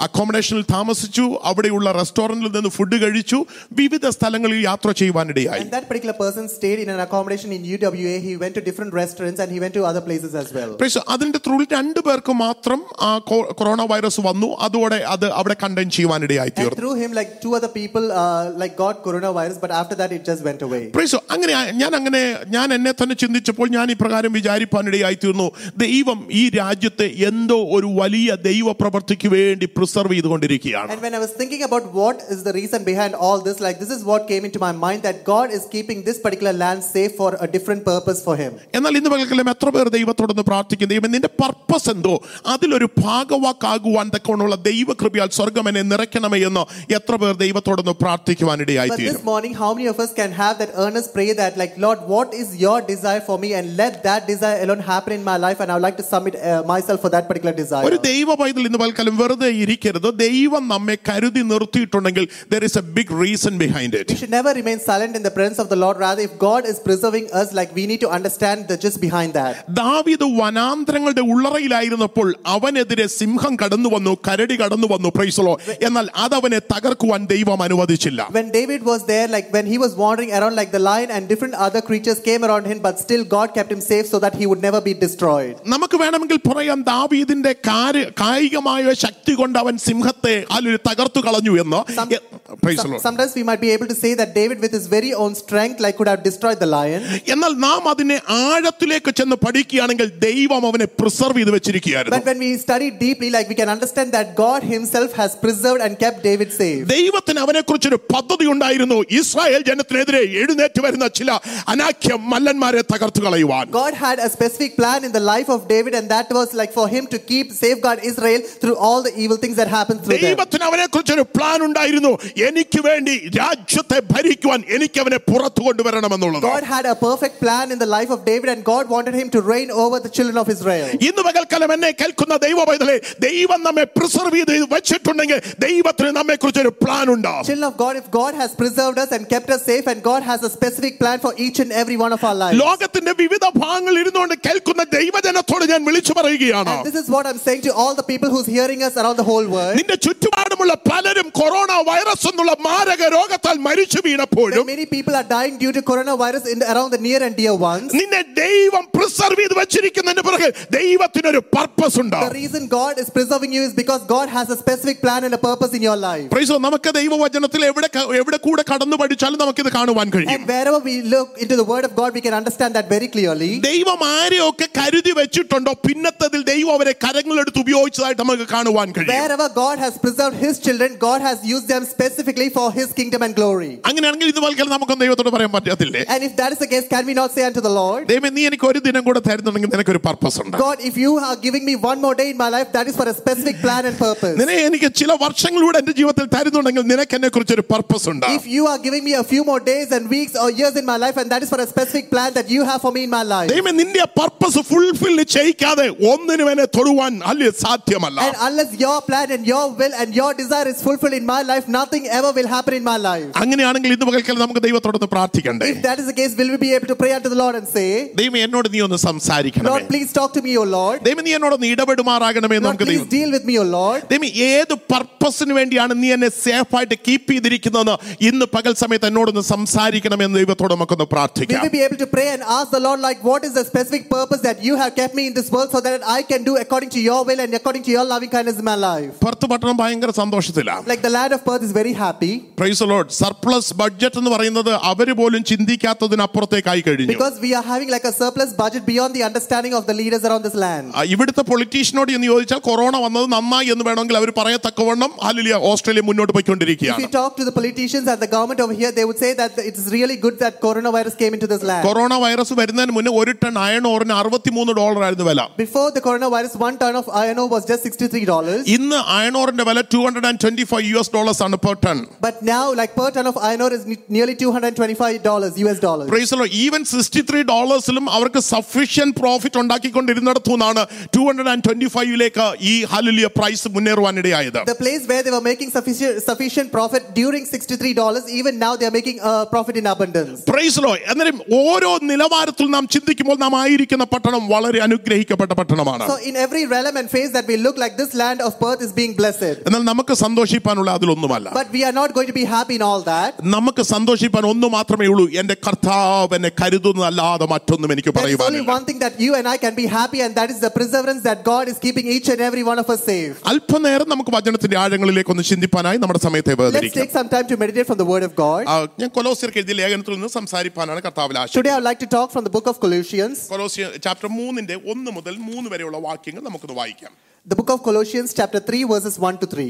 അക്കോമഡേഷനിൽ 0.00 0.62
താമസിച്ചു 0.70 1.40
അവിടെയുള്ള 1.44 1.92
റെസ്റ്റോറന്റിൽ 1.92 2.52
നിന്ന് 2.58 2.68
ഫുഡ് 2.68 3.02
കഴിച്ചു 3.02 3.46
വിവിധ 3.72 4.08
സ്ഥലങ്ങളിൽ 4.08 4.60
യാത്ര 4.64 4.90
ചെയ്യുവാനിടയായി 4.92 5.62
And 5.62 5.70
that 5.70 5.88
particular 5.88 6.16
person 6.24 6.48
stayed 6.48 6.78
in 6.78 6.88
an 6.88 7.00
accommodation 7.00 7.52
in 7.52 7.64
UWA. 7.66 8.20
He 8.20 8.36
went 8.36 8.54
to 8.54 8.60
different 8.60 8.94
restaurants 8.94 9.40
and 9.40 9.50
he 9.52 9.60
went 9.60 9.74
to 9.74 9.84
other 9.84 10.00
places 10.00 10.34
as 10.34 10.52
well. 10.52 10.70
പ്രൈസോ 10.76 11.02
അതിന്റെ 11.08 11.38
ത്രൂവിൽ 11.46 11.68
രണ്ടു 11.72 12.00
പേർക്ക് 12.00 12.32
മാത്രം 12.32 12.80
ആ 13.00 13.18
കൊ- 13.18 13.45
കൊറോണ 13.51 13.81
വൈറസ് 13.85 14.21
വന്നു 14.21 14.49
അതോടെ 14.59 14.99
അത് 15.13 15.27
അവിടെ 15.33 15.55
കണ്ടെയ്ൻ 15.63 15.89
ചെയ്യുവാനിടയായി 15.89 16.51
And 16.51 16.57
തീർന്നു 16.59 16.79
through 16.79 16.95
him, 16.95 17.11
like 17.13 17.31
two 17.43 17.53
other 17.57 17.71
people, 17.71 18.05
uh, 18.13 18.25
like 18.55 18.73
got 18.77 18.95
coronavirus, 19.03 19.57
but 19.59 19.71
after 19.73 19.95
that, 19.95 20.11
it 20.11 20.23
just 20.25 20.43
went 20.43 20.61
away. 20.61 20.81
പ്രൈസോ 20.91 21.19
അങ്ങനെ 21.31 21.53
ആ- 21.53 21.71
ഞാൻ 21.81 21.91
അങ്ങനെ 21.95 22.21
ഞാൻ 22.49 22.67
എന്നെ 22.73 22.93
തന്നെ 22.93 23.15
ചിന്തിച്ചപ്പോൾ 23.15 23.67
ഞാൻ 23.69 23.87
ഇപ്രകാരം 23.91 24.31
വിചാരിപ്പാനിടയായി 24.33 25.17
തീർന്നു 25.23 25.47
ദൈവം 25.77 26.19
ഈ 26.33 26.49
രാജ്യത്തെ 26.55 27.07
എന്തോ 27.29 27.59
ഒരു 27.71 27.89
വലിയ 27.99 28.17
ദൈവ 28.43 28.73
പ്രവർത്തിക്ക് 28.81 29.27
വേണ്ടി 29.29 29.65
പ്രിസർവ് 29.75 30.13
ചെയ്തുകൊണ്ടിരിക്കുകയാണ് 30.13 30.89
And 30.91 31.01
when 31.01 31.13
I 31.13 31.23
was 31.23 31.33
thinking 31.33 31.63
about 31.63 31.85
what 31.93 32.17
is 32.29 32.41
the 32.43 32.53
reason 32.53 32.81
behind 32.83 33.13
all 33.19 33.39
this, 33.41 33.57
like 33.59 33.77
this 33.79 33.91
is 33.91 34.03
what 34.03 34.21
came 34.27 34.45
into 34.45 34.59
my 34.59 34.73
mind 34.79 35.01
that 35.01 35.17
God 35.25 35.47
is 35.51 35.63
keeping 35.71 35.99
this 36.03 36.19
particular 36.19 36.53
land 36.55 36.81
safe 36.87 37.13
for 37.15 37.31
a 37.39 37.49
different 37.49 37.83
purpose 37.85 38.21
for 38.23 38.35
Him. 38.35 38.53
എന്നാൽ 38.75 38.97
ഇന്ന് 38.97 39.09
പകൽക്കാലം 39.09 39.49
എത്ര 39.49 39.69
പേർ 39.69 39.87
ദൈവത്തോടൊന്ന് 39.89 40.43
പ്രാർത്ഥിക്കും 40.43 40.87
ദൈവം 40.87 41.11
നിന്റെ 41.11 41.31
purpose 41.41 41.89
എന്തോ 41.89 42.13
അതിലൊരു 42.47 42.87
ഭാഗവാക്കാകുവാൻ 43.35 44.07
തക്കോണുള്ള 44.15 44.55
ദൈവകൃപയാൽ 44.67 45.29
സ്വർഗം 45.37 45.67
എന്നെ 45.69 45.83
നിറയ്ക്കണമേ 45.91 46.39
എന്ന് 46.49 46.63
എത്ര 46.97 47.15
പേർ 47.21 47.33
ദൈവത്തോടൊന്ന് 47.43 47.95
പ്രാർത്ഥിക്കുവാനിടയായി 48.03 48.89
But 48.91 48.99
തീരും 48.99 49.13
this 49.13 49.25
morning, 49.31 49.53
how 49.55 49.71
many 49.75 49.87
of 49.87 49.99
us 49.99 50.11
can 50.13 50.31
have 50.33 50.55
that 50.61 50.71
earnest 50.83 51.09
prayer 51.15 51.35
that, 51.35 51.53
like, 51.61 51.73
Lord, 51.77 51.99
what 52.13 52.29
is 52.41 52.49
your 52.63 52.77
desire 52.91 53.21
for 53.21 53.37
me? 53.37 53.49
And 53.57 53.65
let 53.81 53.93
that 54.07 54.21
desire 54.31 54.59
alone 54.65 54.83
happen 54.91 55.13
in 55.13 55.23
my 55.23 55.37
life. 55.37 55.59
And 55.61 55.69
I 55.71 55.77
would 55.77 55.85
like 55.87 55.97
to 55.97 56.05
submit 56.05 56.35
uh, 56.41 56.61
myself 56.65 56.99
for 57.05 57.11
that 57.15 57.25
particular 57.29 57.55
desire. 57.61 57.85
ഒരു 57.89 57.99
ദൈവ 58.07 58.35
പൈതൽ 58.41 58.63
ഇന്ന് 58.69 58.81
പൽക്കാലം 58.83 59.15
വെറുതെ 59.21 59.49
ഇരിക്കരുത് 59.63 60.09
ദൈവം 60.25 60.63
നമ്മെ 60.73 60.95
കരുതി 61.09 61.43
നിർത്തിയിട്ടുണ്ടെങ്കിൽ 61.51 62.25
there 62.53 62.63
is 62.69 62.79
A 62.81 62.85
big 62.97 63.15
reason 63.23 63.55
behind 63.63 63.95
We 63.95 64.03
it 64.03 64.17
should 64.21 64.35
never 64.37 64.53
remain 64.53 64.79
silent 64.89 65.15
in 65.19 65.25
the 65.27 65.33
presence 65.37 65.61
of 65.63 65.69
the 65.73 65.79
Lord. 65.83 65.97
Rather, 66.05 66.23
if 66.29 66.35
God 66.47 66.63
is 66.65 66.79
preserving 66.87 67.27
us, 67.41 67.49
like, 67.59 67.71
we 67.79 67.85
need 67.91 68.01
to 68.01 68.11
understand 68.11 68.59
the 68.71 68.77
just 68.85 68.99
behind 69.05 69.31
that. 69.41 69.53
ദാവീദ് 69.81 70.27
വനാന്തരങ്ങളുടെ 70.41 71.23
ഉള്ളറയിലായിരുന്നപ്പോൾ 71.33 72.27
അവനെതിരെ 72.55 73.07
സിംഹം 73.25 73.55
കടന്നു 73.55 73.89
വന്നു 73.89 74.17
കരടി 74.27 74.55
കടന്നു 74.55 74.87
വന്നു 74.87 75.09
പ്രൈസലോ 75.09 75.53
എന്നാൽ 75.81 76.07
അതവനെ 76.17 76.59
തകർക്കുവാൻ 76.73 77.21
ദൈവം 77.25 77.61
അനുവദിച്ചില്ല 77.63 78.21
When 78.31 78.49
David 78.51 78.81
was 78.83 79.01
there, 79.05 79.27
like 79.27 79.47
when 79.51 79.65
he 79.65 79.77
was 79.77 79.93
wandering 79.95 80.31
around 80.31 80.55
like 80.55 80.71
the 80.71 80.81
lion 80.81 81.09
and 81.11 81.23
different 81.27 81.55
other 81.65 81.81
creatures 81.81 82.19
came 82.19 82.43
around 82.43 82.65
him, 82.65 82.79
but 82.79 82.95
still 82.99 83.23
God 83.35 83.49
kept 83.53 83.71
him 83.71 83.81
safe 83.83 84.07
so 84.07 84.19
that 84.19 84.33
he 84.33 84.45
would 84.45 84.61
never 84.61 84.81
be 84.81 84.93
destroyed. 85.05 85.53
നമുക്ക് 85.65 85.97
വേണമെങ്കിൽ 85.97 86.39
പറയാം 86.47 86.79
ദാവീദിന്റെ 86.91 87.53
കാര്യ 87.69 88.03
കായികമായ 88.23 88.69
ശക്തി 89.03 89.33
കൊണ്ട് 89.33 89.59
അവൻ 89.59 89.75
സിംഹത്തെ 89.87 90.35
അല്ലെങ്കിൽ 90.51 90.81
തകർത്തു 90.89 91.21
കളഞ്ഞു 91.27 91.55
എന്ന് 91.63 91.81
Some- 91.93 92.13
A- 92.17 92.23
Praise 92.63 92.77
the 92.77 92.83
Some- 92.83 92.93
Lord. 92.93 93.01
sometimes 93.01 93.33
we 93.35 93.43
might 93.43 93.61
be 93.61 93.71
able 93.71 93.87
to 93.87 93.95
say 93.95 94.11
that 94.13 94.29
David, 94.33 94.57
with 94.59 94.71
his 94.71 94.85
very 94.87 95.11
own 95.15 95.33
strength, 95.35 95.77
like 95.79 95.95
could 95.97 96.07
have 96.07 96.23
destroyed 96.23 96.59
the 96.59 96.69
lion. 96.69 97.01
എന്നാൽ 97.35 97.53
നാം 97.65 97.83
അതിനെ 97.91 98.17
ആഴത്തിലേക്ക് 98.45 99.11
ചെന്ന് 99.19 99.37
പഠിക്കുകയാണെങ്കിൽ 99.45 100.07
ദൈവം 100.25 100.63
അവനെ 100.69 100.87
പ്രിസർവ് 100.99 101.37
ചെയ്ത് 101.39 101.51
വെച്ചിരിക്കുകയായിരുന്നു 101.51 102.17
But 102.17 102.27
when 102.31 102.39
we 102.39 102.51
study 102.57 102.89
deeply, 103.05 103.29
like 103.29 103.47
we 103.47 103.55
can 103.55 103.69
understand 103.69 104.11
that 104.11 104.35
God 104.35 104.63
Himself 104.63 105.11
has 105.13 105.35
preserved 105.35 105.81
and 105.85 105.99
kept 106.03 106.23
David 106.23 106.49
safe. 106.53 106.83
ദൈവത്തിന് 106.93 107.39
അവനെ 107.43 107.61
കുറിച്ചൊരു 107.69 107.99
പദ്ധതി 108.13 108.45
ഉണ്ടായിരുന്നു 108.53 108.97
ഇസ്രായേൽ 109.19 109.61
ജനത്തിനെതിരെ 109.69 110.21
എഴുന്നേറ്റ് 110.41 110.81
വരുന്ന 110.85 111.07
ചില 111.19 111.29
അനാഖ്യ 111.73 112.17
മല്ലന്മാരെ 112.31 112.83
തകർത്തു 112.93 113.21
കളയുവാൻ 113.25 113.65
God 113.81 113.93
had 114.05 114.17
a 114.19 114.29
specific 114.35 114.73
plan 114.81 114.99
in 115.07 115.11
the 115.11 115.23
life 115.33 115.49
of 115.55 115.59
David, 115.73 115.93
and 115.99 116.07
that 116.15 116.27
was 116.39 116.49
like 116.61 116.73
for 116.79 116.87
him 116.95 117.05
to 117.13 117.19
keep 117.31 117.47
safeguard 117.63 117.99
Israel 118.11 118.41
through 118.61 118.77
all 118.87 119.01
the 119.07 119.13
evil 119.23 119.37
things 119.43 119.57
that 119.61 119.69
happened 119.77 120.01
through 120.03 120.17
them. 120.17 120.27
ദൈവത്തിന് 120.29 120.65
അവനെ 120.69 120.87
കുറിച്ചൊരു 120.95 121.25
പ്ലാൻ 121.37 121.59
ഉണ്ടായിരുന്നു 121.67 122.13
എനിക്ക് 122.47 122.81
വേണ്ടി 122.89 123.15
രാജ്യത്തെ 123.41 123.99
ഭരിക്കുവാൻ 124.13 124.61
എനിക്ക് 124.77 124.99
അവനെ 125.03 125.19
പുറത്തു 125.29 125.61
കൊണ്ടുവരണമെന്നുള്ളത് 125.67 126.47
God 126.51 126.65
had 126.75 126.85
a 126.85 126.97
perfect 127.07 127.37
plan 127.45 127.65
in 127.75 127.79
the 127.83 127.89
life 127.97 128.11
of 128.15 128.21
David, 128.31 128.49
and 128.53 128.61
God 128.73 128.85
wanted 128.95 129.15
him 129.21 129.29
to 129.35 129.41
reign 129.53 129.69
over 129.83 129.97
the 130.05 130.11
children 130.17 130.37
of 130.43 130.47
Israel. 130.55 130.87
ഇന്ന് 131.07 131.21
പകൽക്കാലം 131.27 131.71
എന്നെ 131.75 131.91
കേൾക്കുന്ന 132.01 132.35
ദൈവ 132.45 132.59
പൈതലെ 132.69 132.94
ദൈവം 133.27 133.59
നമ്മെ 133.61 133.85
പ്രിസർവ് 133.97 134.37
ചെയ്ത് 134.41 134.67
വെച്ചിട്ടുണ്ടെങ്കിൽ 134.73 135.39
ദൈവത്തിന് 135.59 136.11
നമ്മെ 136.11 136.35
കുറിച്ചൊരു 136.35 136.73
പ്ലാൻ 136.83 137.07
ഉണ്ടാവും 137.15 137.45
Children 137.45 137.67
of 137.69 137.77
God, 137.77 137.95
if 137.95 138.07
God 138.11 138.33
has 138.35 138.51
preserved 138.53 138.97
us 138.97 139.11
and 139.11 139.23
kept 139.27 139.49
us 139.49 139.61
safe, 139.63 139.85
and 139.87 139.99
God 140.03 140.21
has 140.23 140.39
a 140.41 140.49
specific 140.49 140.93
plan 140.99 141.17
for 141.19 141.33
each 141.37 141.59
and 141.59 141.71
every 141.73 141.97
one 141.97 142.13
of 142.13 142.23
our 142.23 142.35
lives. 142.35 142.57
ലോകത്തിന്റെ 142.63 143.13
വിവിധ 143.21 143.45
ഭാഗങ്ങളിൽ 143.57 143.99
ഇരുന്നുകൊണ്ട് 144.03 144.35
കേൾക്കുന്ന 144.45 144.83
ദൈവജനത്തോട് 144.97 145.65
ഞാൻ 145.73 145.81
വിളിച്ചു 145.89 146.13
പറയുകയാണ് 146.19 146.73
And 146.73 146.85
this 146.89 146.99
is 147.03 147.09
what 147.15 147.25
I'm 147.29 147.41
saying 147.47 147.61
to 147.61 147.73
all 147.75 147.93
the 147.93 148.07
people 148.11 148.29
who's 148.29 148.49
hearing 148.55 148.81
us 148.83 148.95
around 148.95 149.17
the 149.17 149.27
whole 149.31 149.47
world. 149.55 149.75
നിന്റെ 149.79 149.97
ചുറ്റുപാടുമുള്ള 150.05 150.73
പലരും 150.89 151.29
കൊറോണ 151.39 151.71
വൈറസ് 151.89 152.27
എന്നുള്ള 152.31 152.55
മാരക 152.67 153.01
രോഗത്താൽ 153.17 153.57
മരിച്ചു 153.67 153.89
That 153.93 154.07
വീണപ്പോഴും 154.09 154.65
many 154.71 154.87
people 154.87 155.15
are 155.15 155.27
dying 155.35 155.55
due 155.63 155.73
to 155.77 155.83
coronavirus 155.83 156.45
in 156.53 156.59
around 156.71 156.91
the 156.95 157.01
near 157.07 157.21
and 157.27 157.35
dear 157.41 157.55
ones. 157.69 157.89
നിന്നെ 157.99 158.21
ദൈവം 158.43 158.85
preserve 158.95 159.39
ചെയ്ത് 159.41 159.55
വെച്ചിരിക്കുന്നതിന് 159.61 160.23
പിറകെ 160.27 160.49
ദൈവത്തിനൊരു 160.79 161.41
പർപ്പസ് 161.55 161.97
ഉണ്ട് 162.03 162.17
The 162.23 162.35
reason 162.41 162.63
God 162.79 162.84
is 162.85 163.09
preserving 163.09 163.51
you 163.53 163.63
is 163.63 163.73
because 163.73 164.01
God 164.05 164.29
has 164.29 164.49
a 164.49 164.55
specific 164.55 165.01
plan 165.01 165.23
and 165.23 165.33
a 165.33 165.37
purpose 165.39 165.73
in 165.73 165.81
your 165.81 165.95
life. 165.97 166.29
Praise 166.29 166.47
the 166.47 166.53
Lord. 166.53 166.63
നമുക്ക് 166.67 166.89
ദൈവവചനത്തിൽ 166.97 167.65
എവിടെ 167.65 167.87
ക- 167.95 168.07
എവിടെ 168.21 168.37
കൂടെ 168.37 168.63
കടന്നു 168.71 168.95
പഠിച്ചാലും 169.01 169.39
നമുക്കിത് 169.39 169.71
കാണുവാൻ 169.77 170.09
കഴിയും 170.15 170.31
And 170.35 170.45
wherever 170.51 170.79
we 170.89 170.95
look 171.13 171.29
into 171.43 171.55
the 171.55 171.67
word 171.71 171.85
of 171.85 171.93
God, 171.95 172.11
we 172.13 172.21
can 172.21 172.33
understand 172.33 172.71
that 172.77 172.87
very 172.95 173.07
clearly. 173.15 173.51
ദൈവം 173.69 173.99
ആരെയൊക്കെ 174.17 174.67
കരുതി 174.79 175.11
വെച്ചിട്ടുണ്ടോ 175.21 175.73
പിന്നത്തതിൽ 175.87 176.43
ദൈവം 176.51 176.73
അവരെ 176.77 176.93
കരങ്ങളെടുത്ത് 177.05 177.59
ഉപയോഗിച്ചതായിട്ട് 177.65 178.21
നമുക്ക് 178.23 178.47
കാണുവാൻ 178.55 178.87
കഴിയും 178.97 179.13
Wherever 179.15 179.47
God 179.63 179.77
has 179.85 179.95
preserved 180.05 180.37
his 180.45 180.55
children, 180.67 180.91
God 181.07 181.21
has 181.29 181.39
used 181.55 181.67
them 181.73 181.85
specifically 181.95 182.49
for 182.57 182.67
his 182.79 182.89
kingdom 182.99 183.21
and 183.27 183.35
glory. 183.41 183.71
അങ്ങനെയാണെങ്കിൽ 183.89 184.29
ഇത് 184.33 184.39
വൽക്കൽ 184.45 184.69
നമുക്കൊന്നും 184.75 185.05
ദൈവത്തോട് 185.05 185.31
പറയാൻ 185.37 185.51
പറ്റത്തില്ലേ 185.57 186.03
And 186.15 186.21
if 186.29 186.35
that 186.41 186.51
is 186.55 186.61
the 186.65 186.69
case, 186.73 186.87
can 186.95 187.05
we 187.05 187.15
not 187.21 187.31
say 187.37 187.45
unto 187.49 187.63
the 187.67 187.73
Lord, 187.81 188.01
ദൈവം 188.13 188.33
നീ 188.37 188.45
എനിക്ക് 188.51 188.67
ഒരു 188.71 188.79
ദിനം 188.87 189.03
കൂടെ 189.09 189.21
തരുന്നുണ്ടെങ്കിൽ 189.29 189.71
നിനക്കൊരു 189.75 190.01
പർപ്പസ് 190.07 190.39
ഉണ്ട് 190.43 190.57
God, 190.67 190.79
if 190.91 190.97
you 191.05 191.11
are 191.27 191.35
giving 191.45 191.65
me 191.69 191.75
one 191.89 191.99
more 192.05 192.15
day 192.21 192.29
in 192.33 192.37
my 192.43 192.49
life, 192.49 192.69
that 192.76 192.86
is 192.90 192.96
for 193.00 193.06
a 193.08 193.14
specific 193.14 193.56
plan 193.64 193.82
and 193.88 193.96
purpose. 193.98 194.34
നിന്നെ 194.40 194.56
എനിക്ക് 194.68 194.88
ചില 195.00 195.12
വർഷങ്ങളിലൂടെ 195.24 195.78
എന്റെ 195.82 195.94
ജീവിതത്തിൽ 195.98 196.26
തരുന്നുണ്ടെങ്കിൽ 196.34 196.84
നിനക്ക് 196.92 197.14
എന്നെ 197.18 197.30
കുറിച്ച് 197.34 197.54
ഒരു 197.58 197.64
പർപ്പസ് 197.72 198.06
ഉണ്ട് 198.12 198.26
If 198.38 198.46
you 198.56 198.64
are 198.72 198.78
giving 198.86 199.04
me 199.08 199.14
a 199.22 199.26
few 199.32 199.42
more 199.50 199.60
days 199.70 199.88
and 199.96 200.04
weeks 200.16 200.34
or 200.42 200.48
years 200.60 200.74
in 200.80 200.86
my 200.92 200.98
life, 201.04 201.16
and 201.22 201.28
that 201.34 201.42
is 201.44 201.50
for 201.54 201.60
a 201.66 201.68
specific 201.74 202.06
plan 202.14 202.30
that 202.38 202.48
you 202.54 202.62
have 202.70 202.80
for 202.86 202.92
me 202.96 203.02
in 203.08 203.12
my 203.18 203.24
life. 203.34 203.50
ദൈവം 203.54 203.70
നിന്റെ 203.82 204.04
purpose 204.20 204.62
fulfil 204.70 205.16
ചെയ്യിക്കാതെ 205.36 205.86
ഒന്നിനും 206.12 206.50
എന്നെ 206.54 206.66
തൊടുവാൻ 206.78 207.12
അല്ലെ 207.32 207.50
സാധ്യമല്ല 207.64 208.18
And 208.26 208.36
unless 208.48 208.72
your 208.84 208.98
plan 209.08 209.26
and 209.36 209.44
your 209.52 209.64
will 209.80 209.94
and 210.02 210.10
your 210.20 210.30
desire 210.42 210.68
is 210.74 210.80
fulfilled 210.88 211.16
in 211.20 211.26
my 211.34 211.40
life, 211.52 211.66
nothing 211.80 212.04
ever 212.18 212.30
will 212.38 212.50
happen 212.56 212.74
in 212.80 212.84
my 212.92 212.98
life. 213.08 213.28
അങ്ങനെയാണെങ്കിൽ 213.44 213.92
ഇന്ന് 213.96 214.08
പകൽക്കാലം 214.10 214.42
നമുക്ക് 214.44 214.62
ദൈവത്തോടൊന്ന് 214.68 215.10
പ്രാർത്ഥിക്കണ്ടേ 215.14 215.70
If 215.74 215.80
that 215.88 215.98
is 216.02 216.08
the 216.12 216.16
case, 216.20 216.32
will 216.40 216.50
we 216.54 216.60
be 216.66 216.72
able 216.76 216.88
to 216.92 216.98
pray 217.02 217.12
unto 217.18 217.30
the 217.34 217.40
Lord 217.42 217.56
and 217.60 217.68
say, 217.76 217.88
ദൈവം 218.22 218.38
എന്നോട് 218.46 218.68
നീ 218.74 218.80
ഒന്ന് 218.88 219.00
സംസാരിക്കണമേ 219.08 219.72
Lord, 219.72 219.86
please 219.92 220.10
talk 220.18 220.30
to 220.38 220.42
me, 220.46 220.54
O 220.62 220.66
Lord. 220.78 220.98
ദൈവം 221.08 221.24
നീ 221.28 221.32
എന്നോടൊന്ന് 221.38 221.68
ഇടപെടുമാറാകണമേ 221.74 222.56
എന്ന് 222.58 222.64
Lord, 222.64 222.65
നമുക്ക് 222.65 222.85
please 222.85 223.03
ദൈവം 223.03 223.11
deal 223.15 223.31
with 223.31 223.45
me, 223.45 223.55
O 223.57 223.65
Lord. 223.71 223.99
ദൈവം 224.11 224.25
ഏത് 224.49 224.73
പർപ്പസിന് 224.91 225.53
വേണ്ടിയാണ് 225.57 225.93
നീ 226.01 226.09
എന്നെ 226.15 226.29
സേഫ് 226.39 226.73
ആയിട്ട് 226.77 226.95
കീപ്പ് 227.07 227.29
ചെയ്തിരിക്കുന്നതെന്ന് 227.31 227.95
ഇന്ന് 228.29 228.45
പകൽ 228.55 228.73
സമയത്ത് 228.81 229.07
എന്നോടൊന്ന് 229.07 229.43
സംസാരിക്കണമെന്ന് 229.53 230.39
ദൈവത്തോട് 230.41 230.73
നമുക്കൊന്ന് 230.75 230.99
Will 231.01 231.13
പ്രാർത്ഥിക്കാം 231.13 231.63
we 231.63 231.71
be 231.71 231.83
able 231.83 231.97
to 231.97 232.09
pray 232.09 232.27
and 232.33 232.43
ask 232.57 232.67
the 232.71 232.81
Lord, 232.81 232.99
like, 233.01 233.19
what 233.23 233.41
is 233.43 233.53
the 233.53 233.65
specific 233.65 234.03
purpose 234.09 234.41
that 234.41 234.57
you 234.61 234.75
have 234.75 234.91
kept 234.95 235.15
me 235.15 235.25
in 235.29 235.33
this 235.33 235.49
world 235.51 235.69
so 235.71 235.81
that 235.81 236.01
I 236.09 236.23
can 236.23 236.41
do 236.43 236.55
according 236.57 236.91
to 236.91 237.01
your 237.01 237.19
will 237.23 237.39
and 237.39 237.53
according 237.53 237.83
to 237.83 237.91
your 237.91 238.05
loving 238.05 238.31
kindness 238.31 238.57
in 238.57 238.67
my 238.67 238.77
life? 238.81 239.11
പുറത്ത് 239.23 239.47
പട്ടണം 239.51 239.77
ഭയങ്കര 239.81 240.11
സന്തോഷത്തിലാണ് 240.19 240.83
Like 240.85 241.01
the 241.01 241.13
land 241.17 241.33
of 241.33 241.43
Perth 241.43 241.63
is 241.63 241.73
very 241.73 241.93
happy 241.97 242.31
price 242.61 242.89
load 242.91 243.11
surplus 243.21 243.73
budget 243.81 244.19
എന്ന് 244.21 244.31
പറയുന്നത് 244.35 244.71
അവര് 244.91 245.13
പോലും 245.19 245.41
ചിന്തിക്കാത്തതിനപ്പുറത്തേക്കായി 245.51 246.81
കഴിഞ്ഞു 246.81 247.13
because 247.13 247.37
we 247.39 247.51
are 247.53 247.65
having 247.65 247.89
like 247.89 248.05
a 248.05 248.13
surplus 248.13 248.51
budget 248.55 248.85
beyond 248.85 249.11
the 249.13 249.23
understanding 249.23 249.73
of 249.73 249.85
the 249.85 249.93
leaders 249.93 250.23
around 250.23 250.43
this 250.43 250.57
land. 250.57 250.85
ആ, 250.95 251.03
ഇവിടുത്തെ 251.13 251.43
പൊളിറ്റീഷ്യനോട് 251.43 252.11
എന്ന് 252.15 252.27
ചോദിച്ചാൽ 252.31 252.54
കൊറോണ 252.66 252.96
വന്നത് 253.04 253.26
നന്നായി 253.32 253.68
എന്ന് 253.74 253.84
വേണമെങ്കിൽ 253.88 254.16
അവർ 254.16 254.30
പറയത്തക്കവണ്ണം 254.38 255.10
ഹാലിയ 255.24 255.56
ഓസ്ട്രേലിയ 255.70 256.04
മുന്നോട്ട് 256.08 256.30
If 256.30 256.36
പോയിക്കൊണ്ടിരിക്കുകയാണ് 256.36 257.02
you 257.04 257.10
talk 257.18 257.32
to 257.40 257.44
the 257.44 257.54
politicians 257.58 258.06
and 258.12 258.20
the 258.24 258.30
government 258.34 258.60
over 258.60 258.74
here, 258.74 258.90
they 258.92 259.04
would 259.04 259.18
say 259.18 259.32
that 259.34 259.52
it's 259.68 259.84
really 259.96 260.16
good 260.16 260.36
that 260.38 260.54
coronavirus 260.60 261.16
came 261.22 261.34
into 261.36 261.48
this 261.52 261.62
land. 261.70 261.82
Corona 261.88 262.14
virus 262.24 262.54
വരുന്നതിന് 262.60 262.94
മുന്നേ 262.96 263.12
ഒരു 263.20 263.34
ടൺ 263.42 263.54
അയൺ 263.66 263.84
ഓറിന് 263.92 264.14
അറുപത്തിമൂന്ന് 264.20 264.74
ഡോളർ 264.80 265.02
ആയിരുന്നു 265.06 265.26
വില 265.30 265.40
Before 265.58 265.88
the 265.90 266.02
coronavirus, 266.08 266.54
one 266.60 266.78
ton 266.78 266.96
of 266.96 267.08
iron 267.22 267.38
ore 267.38 267.50
was 267.56 267.64
just 267.72 267.84
$63. 267.90 268.58
ഇന്ന് 268.76 269.00
iron 269.18 269.36
ഓറിന്റെ 269.42 269.66
വില 269.70 269.80
two 269.94 270.00
hundred 270.06 270.28
and 270.30 270.42
twenty 270.44 270.66
five 270.72 270.84
U 270.90 270.98
S 271.02 271.12
dollars 271.16 271.42
ആണ് 271.48 271.58
per 271.66 271.76
ton 271.86 271.98
But 272.20 272.36
now, 272.46 272.64
like 272.74 272.92
per 272.94 273.08
ton 273.10 273.26
of 273.26 273.38
iron 273.44 273.62
ore 273.62 273.72
is 273.72 273.84
five 273.86 274.02
nearly 274.16 274.36
$225 274.36 275.62
US 275.64 275.78
dollars. 275.80 276.08
പ്രൈസലോ 276.12 276.46
even 276.64 276.82
sixty 276.92 277.22
three 277.28 277.40
ഡോളേഴ്സിലും 277.52 278.06
അവർക്ക് 278.16 278.40
sufficient 278.52 279.16
profit 279.20 279.58
ഉണ്ടാക്കിക്കൊണ്ടിരുന്നിടത്തു 279.62 280.52
നിന്നാണ് 280.52 280.82
two 281.16 281.22
hundred 281.28 281.50
and 281.52 281.64
twenty 281.66 281.88
ഫൈവിലേക്ക് 281.96 282.45
ഈ 282.71 282.73
ഹാലിയ 282.91 283.27
price 283.37 283.67
മുന്നേറുവാനിടയായത് 283.75 284.59
The 284.65 284.77
place 284.83 285.03
where 285.09 285.23
they 285.25 285.33
were 285.35 285.45
making 285.51 285.69
sufficient, 285.77 286.15
sufficient 286.29 286.67
profit 286.71 287.03
during 287.19 287.43
$63, 287.45 288.29
even 288.39 288.53
now 288.65 288.71
they 288.79 288.87
are 288.89 288.95
making 288.99 289.17
a 289.31 289.33
profit 289.53 289.75
in 289.81 289.85
abundance. 289.93 290.39
പ്രൈസലോ 290.51 290.91
അന്നേരം 291.13 291.37
ഓരോ 291.61 291.91
നിലവാരത്തിൽ 292.11 292.67
നാം 292.75 292.85
ചിന്തിക്കുമ്പോൾ 292.95 293.37
നാം 293.45 293.55
ആയിരിക്കുന്ന 293.61 294.05
പട്ടണം 294.13 294.43
വളരെ 294.53 294.79
അനുഗ്രഹിക്കപ്പെട്ട 294.87 295.51
പട്ടണമാണ് 295.61 296.05
So 296.11 296.17
in 296.29 296.35
every 296.45 296.63
realm 296.75 296.95
and 297.01 297.09
phase 297.15 297.31
that 297.37 297.47
we 297.47 297.57
look 297.65 297.77
like 297.83 297.95
this 298.01 298.13
land 298.23 298.41
of 298.47 298.53
Perth 298.63 298.81
is 298.87 298.93
being 299.01 299.13
blessed. 299.21 299.55
എന്നാൽ 299.67 299.83
നമുക്ക് 299.91 300.13
സന്തോഷിപ്പാനുള്ള 300.23 300.91
അതിലൊന്നുമല്ല 300.99 301.47
But 301.61 301.69
we 301.77 301.83
are 301.89 301.95
not 302.01 302.11
going 302.17 302.29
to 302.33 302.37
be 302.41 302.45
happy 302.57 302.77
in 302.79 302.85
all 302.89 303.03
that. 303.13 303.31
നമുക്ക് 303.57 303.85
സന്തോഷിപ്പാൻ 303.93 304.45
ഒന്ന് 304.53 304.69
മാത്രമേ 304.77 305.07
ഉള്ളൂ 305.13 305.27
എന്റെ 305.41 305.57
കർത്താവ് 305.65 306.35
എന്നെ 306.39 306.51
കരുതുന്നതല്ലാതെ 306.61 307.47
മറ്റൊന്നും 307.55 307.91
എനിക്ക് 307.95 308.11
There 308.11 308.29
is 308.29 308.33
only 308.33 308.37
പറയുവാനില്ല 308.37 308.73
one 308.77 308.85
thing 308.89 308.99
that 309.05 309.15
you 309.25 309.31
and 309.39 309.47
I 309.47 309.59
can 309.65 309.75
be 309.75 309.87
happy, 309.99 310.19
and 310.25 310.33
that 310.39 310.49
is 310.53 310.59
the 310.67 310.71
perseverance 310.79 311.23
that 311.29 311.39
God 311.51 311.65
is 311.73 311.77
keeping 311.85 312.07
each 312.15 312.29
and 312.33 312.34
every 312.41 312.63
one 312.63 312.79
of 312.79 312.89
us 312.89 313.01
safe. 313.05 313.35
അല്പനേരം 313.51 314.07
നമുക്ക് 314.07 314.31
വചനത്തിന്റെ 314.35 314.77
ആഴങ്ങളിലേക്ക് 314.77 315.31
ഒന്ന് 315.33 315.43
ചിന്തിപ്പാനായി 315.43 315.97
നമ്മുടെ 315.97 316.19
സമയത്തെ 316.19 316.51
Let's 316.51 316.61
വേദനിക്കാം 316.63 316.99
take 316.99 317.11
some 317.11 317.29
time 317.29 317.47
to 317.47 317.57
meditate 317.57 317.87
from 317.87 317.97
the 317.97 318.05
Word 318.05 318.23
of 318.23 318.33
God. 318.35 318.63
ആ, 318.67 318.75
ഞാൻ 319.01 319.09
കൊലോസിയർക്ക് 319.17 319.59
എഴുതിയ 319.61 319.75
ലേഖനത്തിൽ 319.81 320.13
നിന്ന് 320.13 320.31
സംസാരിപ്പാനാണ് 320.37 321.01
കർത്താവിൽ 321.07 321.37
ആശയം 321.41 321.57
Today 321.59 321.73
I 321.73 321.79
would 321.79 321.89
like 321.89 321.99
to 321.99 322.11
talk 322.17 322.29
from 322.31 322.43
the 322.43 322.53
book 322.57 322.67
of 322.67 322.77
Colossians. 322.79 323.37
കൊലോസിയ 323.53 323.85
chapter 324.05 324.29
മൂന്നിന്റെ 324.39 324.77
ഒന്ന് 324.93 325.11
മുതൽ 325.11 325.35
മൂന്ന് 325.49 325.69
വരെയുള്ള 325.75 325.99
വാക്യങ്ങൾ 326.07 326.43
നമുക്കൊന്ന് 326.49 326.77
വായിക്കാം 326.81 327.13
The 327.45 327.55
book 327.55 327.69
of 327.69 327.79
Colossians, 327.81 328.29
chapter 328.33 328.59
3, 328.61 328.81
verses 328.85 329.15
1 329.21 329.37
to 329.37 329.47
3. 329.47 329.69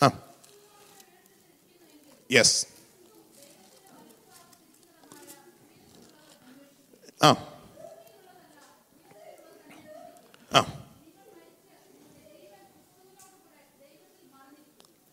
ആ 0.00 0.08
യെസ് 2.30 2.56
ആ 7.20 7.30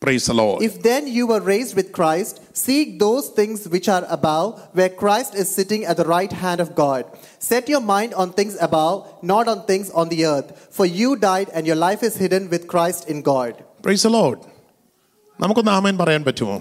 price 0.04 0.26
the 0.32 0.36
Lord. 0.42 0.58
If 0.68 0.74
then 0.90 1.04
you 1.18 1.24
were 1.32 1.42
raised 1.54 1.74
with 1.80 1.88
Christ, 1.98 2.34
seek 2.66 2.88
those 3.06 3.26
things 3.38 3.60
which 3.74 3.88
are 3.96 4.06
above, 4.18 4.50
where 4.78 4.92
Christ 5.04 5.32
is 5.42 5.48
sitting 5.60 5.84
at 5.92 5.98
the 6.02 6.08
right 6.18 6.34
hand 6.44 6.60
of 6.66 6.70
God. 6.84 7.04
Set 7.52 7.64
your 7.74 7.84
mind 7.96 8.12
on 8.22 8.34
things 8.40 8.56
above, 8.68 8.98
not 9.34 9.48
on 9.54 9.62
things 9.72 9.90
on 10.02 10.10
the 10.14 10.22
earth. 10.34 10.50
For 10.78 10.86
you 11.00 11.10
died, 11.30 11.50
and 11.56 11.64
your 11.70 11.80
life 11.88 12.04
is 12.10 12.16
hidden 12.24 12.44
with 12.54 12.66
Christ 12.74 13.04
in 13.14 13.22
God. 13.34 13.54
Price 13.86 14.06
the 14.08 14.14
Lord. 14.20 14.40
നമുക്കൊന്ന് 15.44 15.74
ആമേൻ 15.78 15.96
പറയാൻ 16.02 16.24
പറ്റുമോ 16.30 16.58